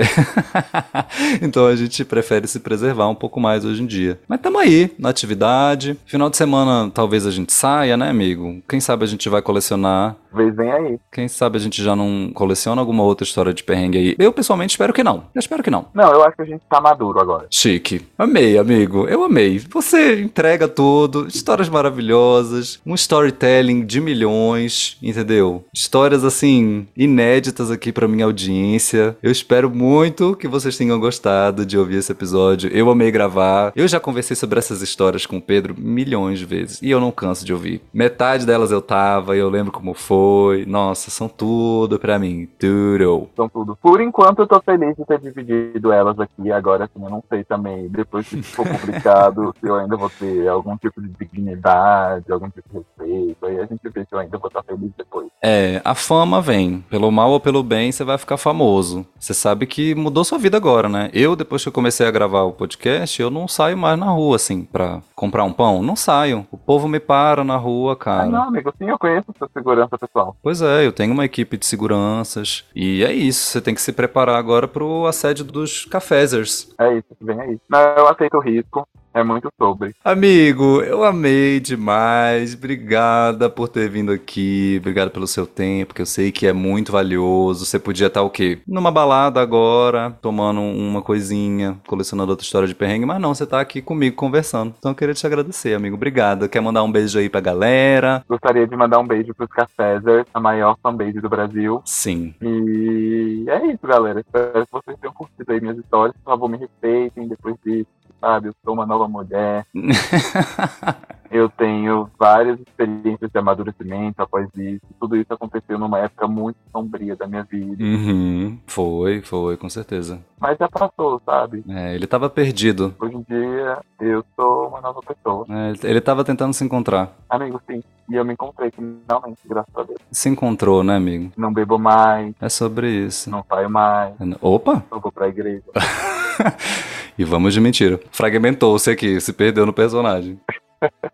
então 1.42 1.68
a 1.68 1.73
gente 1.76 2.04
prefere 2.06 2.48
se 2.48 2.60
preservar 2.60 3.08
um 3.08 3.16
pouco 3.16 3.40
mais 3.40 3.66
hoje 3.66 3.82
em 3.82 3.86
dia. 3.86 4.20
Mas 4.28 4.42
tamo 4.42 4.60
aí, 4.60 4.92
na 4.98 5.10
atividade. 5.10 5.98
Final 6.06 6.30
de 6.30 6.38
semana 6.38 6.92
talvez 6.94 7.26
a 7.26 7.32
gente 7.32 7.54
saia, 7.54 7.98
né, 7.98 8.10
amigo? 8.10 8.62
Quem 8.68 8.80
sabe 8.80 9.04
a 9.04 9.08
gente 9.08 9.30
vai 9.30 9.42
colecionar. 9.42 10.16
Talvez 10.32 10.56
vem 10.56 10.72
aí. 10.72 11.00
Quem 11.12 11.28
sabe 11.28 11.58
a 11.58 11.60
gente 11.60 11.84
já 11.84 11.96
não 11.96 12.32
coleciona 12.34 12.82
alguma 12.82 13.04
outra 13.04 13.24
história 13.24 13.54
de 13.54 13.64
perrengue 13.64 13.98
aí. 13.98 14.16
Eu 14.18 14.34
pessoalmente 14.34 14.72
espero 14.72 14.92
que 14.92 15.04
não. 15.04 15.26
Eu 15.34 15.40
espero 15.40 15.62
que 15.62 15.70
não. 15.70 15.86
Não, 15.94 16.12
eu 16.12 16.24
acho 16.24 16.36
que 16.36 16.42
a 16.42 16.46
gente 16.46 16.64
tá 16.68 16.82
maduro 16.82 17.20
agora. 17.20 17.46
Chique. 17.52 18.02
Amei, 18.18 18.58
amigo. 18.58 19.08
Eu 19.08 19.24
amei. 19.24 19.60
Você 19.72 20.22
entrega 20.22 20.68
tudo, 20.68 21.28
histórias 21.28 21.70
maravilhosas, 21.70 22.80
um 22.86 22.96
storytelling 22.96 23.86
de 23.86 24.02
milhões, 24.02 24.98
entendeu? 25.02 25.66
Histórias 25.72 26.24
assim 26.24 26.88
inéditas 26.98 27.70
aqui 27.70 27.92
pra 27.92 28.08
minha 28.08 28.26
audiência. 28.26 29.16
Eu 29.22 29.32
espero 29.32 29.70
muito 29.70 30.36
que 30.36 30.48
vocês 30.48 30.78
tenham 30.78 31.00
gostado 31.00 31.63
de 31.66 31.78
ouvir 31.78 31.98
esse 31.98 32.12
episódio. 32.12 32.70
Eu 32.72 32.90
amei 32.90 33.12
gravar. 33.12 33.72
Eu 33.76 33.88
já 33.88 34.00
conversei 34.00 34.36
sobre 34.36 34.60
essas 34.60 34.82
histórias 34.82 35.26
com 35.26 35.38
o 35.38 35.42
Pedro 35.42 35.76
milhões 35.78 36.40
de 36.40 36.46
vezes 36.46 36.82
e 36.82 36.90
eu 36.90 37.00
não 37.00 37.12
canso 37.12 37.46
de 37.46 37.54
ouvir. 37.54 37.82
Metade 37.94 38.46
delas 38.46 38.72
eu 38.72 38.82
tava 38.82 39.36
e 39.36 39.40
eu 39.40 39.50
lembro 39.50 39.72
como 39.72 39.94
foi. 39.94 40.66
Nossa, 40.66 41.12
são 41.12 41.28
tudo 41.28 42.00
pra 42.00 42.20
mim. 42.20 42.48
Tudo. 42.60 43.30
São 43.36 43.50
tudo. 43.50 43.78
Por 43.82 44.02
enquanto, 44.02 44.40
eu 44.40 44.48
tô 44.48 44.62
feliz 44.62 44.96
de 44.96 45.06
ter 45.06 45.20
dividido 45.20 45.92
elas 45.92 46.20
aqui. 46.20 46.52
Agora, 46.52 46.86
assim, 46.86 47.04
eu 47.04 47.10
não 47.10 47.24
sei 47.30 47.44
também, 47.44 47.88
depois 47.90 48.28
que 48.28 48.42
for 48.42 48.68
publicado, 48.68 49.54
se 49.60 49.68
eu 49.68 49.76
ainda 49.76 49.96
vou 49.96 50.10
ter 50.10 50.48
algum 50.48 50.76
tipo 50.78 51.02
de 51.02 51.10
dignidade, 51.10 52.32
algum 52.32 52.50
tipo 52.50 52.70
de 52.70 52.78
respeito. 52.78 53.46
Aí 53.46 53.60
a 53.60 53.66
gente 53.66 53.82
vê 53.90 54.02
se 54.02 54.08
eu 54.12 54.20
ainda 54.20 54.38
vou 54.38 54.48
estar 54.48 54.64
feliz 54.64 54.92
depois. 54.98 55.28
É, 55.42 55.82
a 55.84 55.94
fama 55.94 56.42
vem. 56.42 56.84
Pelo 56.90 57.12
mal 57.12 57.32
ou 57.32 57.40
pelo 57.40 57.64
bem, 57.64 57.92
você 57.92 58.04
vai 58.04 58.18
ficar 58.18 58.38
famoso. 58.38 59.06
Você 59.20 59.34
sabe 59.34 59.66
que 59.66 59.94
mudou 59.94 60.24
sua 60.24 60.38
vida 60.38 60.58
agora, 60.58 60.88
né? 60.88 61.10
Eu, 61.14 61.36
depois 61.36 61.53
que 61.62 61.70
eu 61.70 61.74
comecei 61.74 62.08
a 62.08 62.12
gravar 62.12 62.42
o 62.44 62.52
podcast, 62.54 63.22
eu 63.22 63.30
não 63.30 63.48
saio 63.48 63.78
mais 63.78 64.00
na 64.00 64.08
rua, 64.08 64.38
assim, 64.38 64.64
pra 64.64 65.02
comprar 65.16 65.44
um 65.44 65.54
pão. 65.54 65.84
Não 65.84 65.96
saio. 65.96 66.48
O 66.52 66.58
povo 66.58 66.88
me 66.88 67.00
para 67.00 67.44
na 67.44 67.58
rua, 67.58 67.94
Ah, 67.94 67.96
cara. 67.96 68.26
não, 68.26 68.44
amigo, 68.44 68.74
sim, 68.78 68.90
eu 68.90 68.98
conheço 68.98 69.28
sua 69.38 69.50
segurança 69.54 69.98
pessoal. 69.98 70.36
Pois 70.42 70.62
é, 70.62 70.86
eu 70.86 70.92
tenho 70.92 71.14
uma 71.14 71.26
equipe 71.26 71.58
de 71.58 71.66
seguranças. 71.66 72.66
E 72.76 73.04
é 73.04 73.12
isso, 73.14 73.46
você 73.50 73.62
tem 73.62 73.76
que 73.76 73.82
se 73.82 73.92
preparar 73.92 74.36
agora 74.38 74.68
pro 74.68 75.06
assédio 75.06 75.44
dos 75.46 75.86
cafezers. 75.86 76.74
É 76.80 76.94
isso 76.98 77.06
vem 77.22 77.40
aí. 77.40 77.60
Não, 77.70 77.80
eu 77.80 78.08
aceito 78.08 78.38
o 78.38 78.42
risco. 78.42 78.88
É 79.14 79.24
muito 79.24 79.50
sobre. 79.60 79.94
Amigo, 80.04 80.82
eu 80.82 81.04
amei 81.04 81.60
demais. 81.60 82.56
Obrigada 82.56 83.50
por 83.50 83.68
ter 83.68 83.88
vindo 83.90 84.12
aqui. 84.12 84.78
Obrigado 84.80 85.12
pelo 85.12 85.28
seu 85.28 85.46
tempo, 85.46 85.94
que 85.94 86.02
eu 86.02 86.06
sei 86.06 86.32
que 86.32 86.48
é 86.48 86.54
muito 86.54 86.92
valioso. 86.92 87.66
Você 87.66 87.78
podia 87.78 88.08
estar 88.08 88.24
o 88.24 88.30
quê? 88.30 88.60
Numa 88.68 88.92
balada 88.92 89.40
agora, 89.40 90.18
tomando 90.22 90.62
uma 90.62 91.02
coisinha, 91.02 91.78
colecionando 91.88 92.32
outra 92.32 92.44
história 92.44 92.68
de 92.68 92.74
perrengue, 92.74 93.06
mas 93.06 93.22
não, 93.22 93.36
você 93.36 93.46
tá 93.46 93.62
aqui 93.62 93.82
comigo 93.82 94.16
conversando. 94.16 94.74
Então 94.78 94.92
eu 94.92 94.96
queria 94.96 95.14
te 95.14 95.26
agradecer, 95.28 95.76
amigo. 95.76 95.96
Obrigado. 95.96 96.50
Quer 96.50 96.62
mandar 96.62 96.84
um 96.84 96.92
beijo 96.92 97.20
aí 97.20 97.30
pra 97.30 97.40
galera? 97.40 98.24
Gostaria 98.28 98.66
de 98.66 98.76
mandar 98.76 99.00
um 99.00 99.08
beijo 99.08 99.34
pros 99.36 99.50
Cafezers, 99.50 100.26
a 100.34 100.40
maior 100.40 100.76
fanbase 100.82 101.22
do 101.22 101.30
Brasil. 101.30 101.82
Sim. 101.86 102.34
E 102.42 103.46
é 103.48 103.68
isso, 103.68 103.86
galera. 103.86 104.20
Espero 104.20 104.66
que 104.66 104.72
vocês 104.72 104.98
tenham 105.00 105.14
curtido 105.14 105.52
aí 105.52 105.62
minhas 105.62 105.78
histórias. 105.78 106.16
Por 106.24 106.32
favor, 106.32 106.50
me 106.50 106.58
respeitem 106.58 107.28
depois 107.28 107.56
disso, 107.64 107.88
sabe? 108.24 108.48
Eu 108.48 108.56
sou 108.64 108.74
uma 108.74 108.86
nova 108.86 109.06
mulher. 109.08 109.66
Eu 111.30 111.50
tenho 111.50 112.08
várias 112.20 112.60
experiências 112.60 113.32
de 113.32 113.40
amadurecimento 113.40 114.22
após 114.22 114.48
isso. 114.56 114.82
Tudo 115.00 115.16
isso 115.18 115.34
aconteceu 115.34 115.80
numa 115.80 115.98
época 115.98 116.28
muito 116.28 116.58
sombria 116.72 117.16
da 117.16 117.26
minha 117.26 117.42
vida. 117.42 117.84
uhum. 117.84 118.60
Foi, 118.68 119.20
foi, 119.24 119.58
com 119.58 119.68
certeza. 119.68 120.20
Mas 120.40 120.60
já 120.60 120.70
passou, 120.70 121.20
sabe? 121.26 121.64
É, 121.68 121.96
ele 121.96 122.06
tava 122.06 122.30
perdido. 122.30 122.94
Hoje 123.00 123.16
em 123.16 123.24
dia 123.28 123.80
eu 124.00 124.24
sou 124.36 124.68
uma 124.68 124.80
nova 124.80 125.00
pessoa. 125.02 125.44
É, 125.50 125.74
ele 125.90 126.00
tava 126.02 126.24
tentando 126.24 126.54
se 126.54 126.64
encontrar. 126.64 127.12
Amigo, 127.28 127.60
sim. 127.68 127.82
E 128.12 128.14
eu 128.16 128.24
me 128.24 128.34
encontrei 128.34 128.70
finalmente, 128.70 129.40
graças 129.48 129.76
a 129.76 129.82
Deus. 129.82 129.98
Se 130.12 130.30
encontrou, 130.30 130.84
né, 130.84 130.98
amigo? 130.98 131.32
Não 131.36 131.52
bebo 131.52 131.80
mais, 131.80 132.36
É 132.40 132.48
sobre 132.48 132.88
isso. 132.92 133.32
não 133.32 133.44
saio 133.50 133.72
mais, 133.72 134.14
Opa! 134.40 134.84
não 134.92 135.00
vou 135.00 135.12
pra 135.12 135.30
igreja. 135.30 135.64
E 137.18 137.24
vamos 137.24 137.54
de 137.54 137.60
mentira. 137.60 138.00
Fragmentou-se 138.12 138.90
aqui, 138.90 139.20
se 139.20 139.34
perdeu 139.34 139.66
no 139.66 139.74
personagem. 139.74 140.40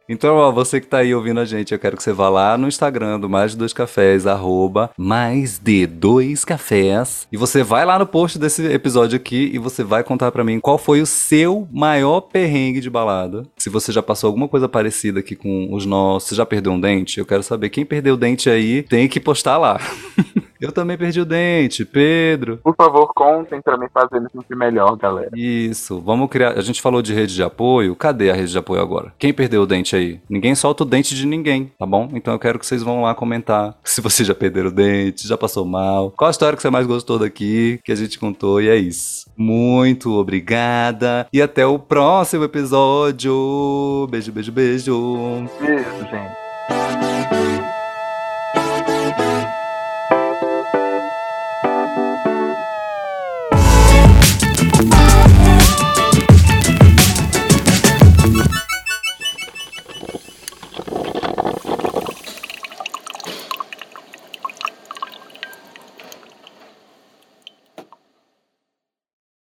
Então, 0.07 0.35
ó, 0.37 0.51
você 0.51 0.81
que 0.81 0.87
tá 0.87 0.99
aí 0.99 1.13
ouvindo 1.13 1.39
a 1.39 1.45
gente, 1.45 1.71
eu 1.71 1.79
quero 1.79 1.95
que 1.95 2.03
você 2.03 2.11
vá 2.11 2.29
lá 2.29 2.57
no 2.57 2.67
Instagram 2.67 3.19
do 3.19 3.29
Mais 3.29 3.51
de 3.51 3.57
Dois 3.57 3.73
Cafés, 3.73 4.25
arroba 4.25 4.89
mais 4.97 5.59
de 5.59 5.85
dois 5.85 6.43
cafés. 6.43 7.27
E 7.31 7.37
você 7.37 7.63
vai 7.63 7.85
lá 7.85 7.99
no 7.99 8.05
post 8.05 8.37
desse 8.37 8.65
episódio 8.71 9.15
aqui 9.15 9.49
e 9.53 9.57
você 9.57 9.83
vai 9.83 10.03
contar 10.03 10.31
para 10.31 10.43
mim 10.43 10.59
qual 10.59 10.77
foi 10.77 11.01
o 11.01 11.05
seu 11.05 11.67
maior 11.71 12.21
perrengue 12.21 12.81
de 12.81 12.89
balada. 12.89 13.43
Se 13.57 13.69
você 13.69 13.91
já 13.91 14.01
passou 14.01 14.27
alguma 14.27 14.47
coisa 14.47 14.67
parecida 14.67 15.19
aqui 15.19 15.35
com 15.35 15.73
os 15.73 15.85
nossos, 15.85 16.29
você 16.29 16.35
já 16.35 16.45
perdeu 16.45 16.71
um 16.71 16.79
dente? 16.79 17.19
Eu 17.19 17.25
quero 17.25 17.43
saber 17.43 17.69
quem 17.69 17.85
perdeu 17.85 18.15
o 18.15 18.17
dente 18.17 18.49
aí, 18.49 18.83
tem 18.83 19.07
que 19.07 19.19
postar 19.19 19.57
lá. 19.57 19.79
Eu 20.59 20.73
também 20.73 20.97
perdi 20.97 21.21
o 21.21 21.25
dente, 21.25 21.85
Pedro. 21.85 22.57
Por 22.57 22.75
favor, 22.75 23.13
contem 23.13 23.61
pra 23.61 23.77
me 23.77 23.87
fazer 23.87 24.19
me 24.19 24.29
sentir 24.29 24.57
melhor, 24.57 24.97
galera. 24.97 25.29
Isso, 25.33 26.01
vamos 26.01 26.29
criar. 26.29 26.57
A 26.57 26.61
gente 26.61 26.81
falou 26.81 27.01
de 27.01 27.13
rede 27.13 27.33
de 27.33 27.41
apoio. 27.41 27.95
Cadê 27.95 28.29
a 28.29 28.33
rede 28.33 28.51
de 28.51 28.57
apoio 28.57 28.81
agora? 28.81 29.13
Quem 29.17 29.33
o 29.61 29.67
dente 29.67 29.95
aí? 29.95 30.19
Ninguém 30.29 30.55
solta 30.55 30.83
o 30.83 30.85
dente 30.85 31.15
de 31.15 31.25
ninguém, 31.25 31.71
tá 31.77 31.85
bom? 31.85 32.09
Então 32.13 32.33
eu 32.33 32.39
quero 32.39 32.59
que 32.59 32.65
vocês 32.65 32.83
vão 32.83 33.01
lá 33.03 33.13
comentar 33.15 33.77
se 33.83 34.01
você 34.01 34.23
já 34.23 34.35
perderam 34.35 34.69
o 34.69 34.73
dente, 34.73 35.27
já 35.27 35.37
passou 35.37 35.65
mal. 35.65 36.11
Qual 36.11 36.27
a 36.27 36.31
história 36.31 36.55
que 36.55 36.61
você 36.61 36.69
mais 36.69 36.87
gostou 36.87 37.19
daqui 37.19 37.79
que 37.83 37.91
a 37.91 37.95
gente 37.95 38.19
contou? 38.19 38.61
E 38.61 38.69
é 38.69 38.75
isso. 38.75 39.29
Muito 39.37 40.11
obrigada 40.13 41.27
e 41.31 41.41
até 41.41 41.65
o 41.65 41.79
próximo 41.79 42.43
episódio. 42.43 44.07
Beijo, 44.09 44.31
beijo, 44.31 44.51
beijo. 44.51 45.49
Beijo, 45.59 45.99
gente. 46.09 46.48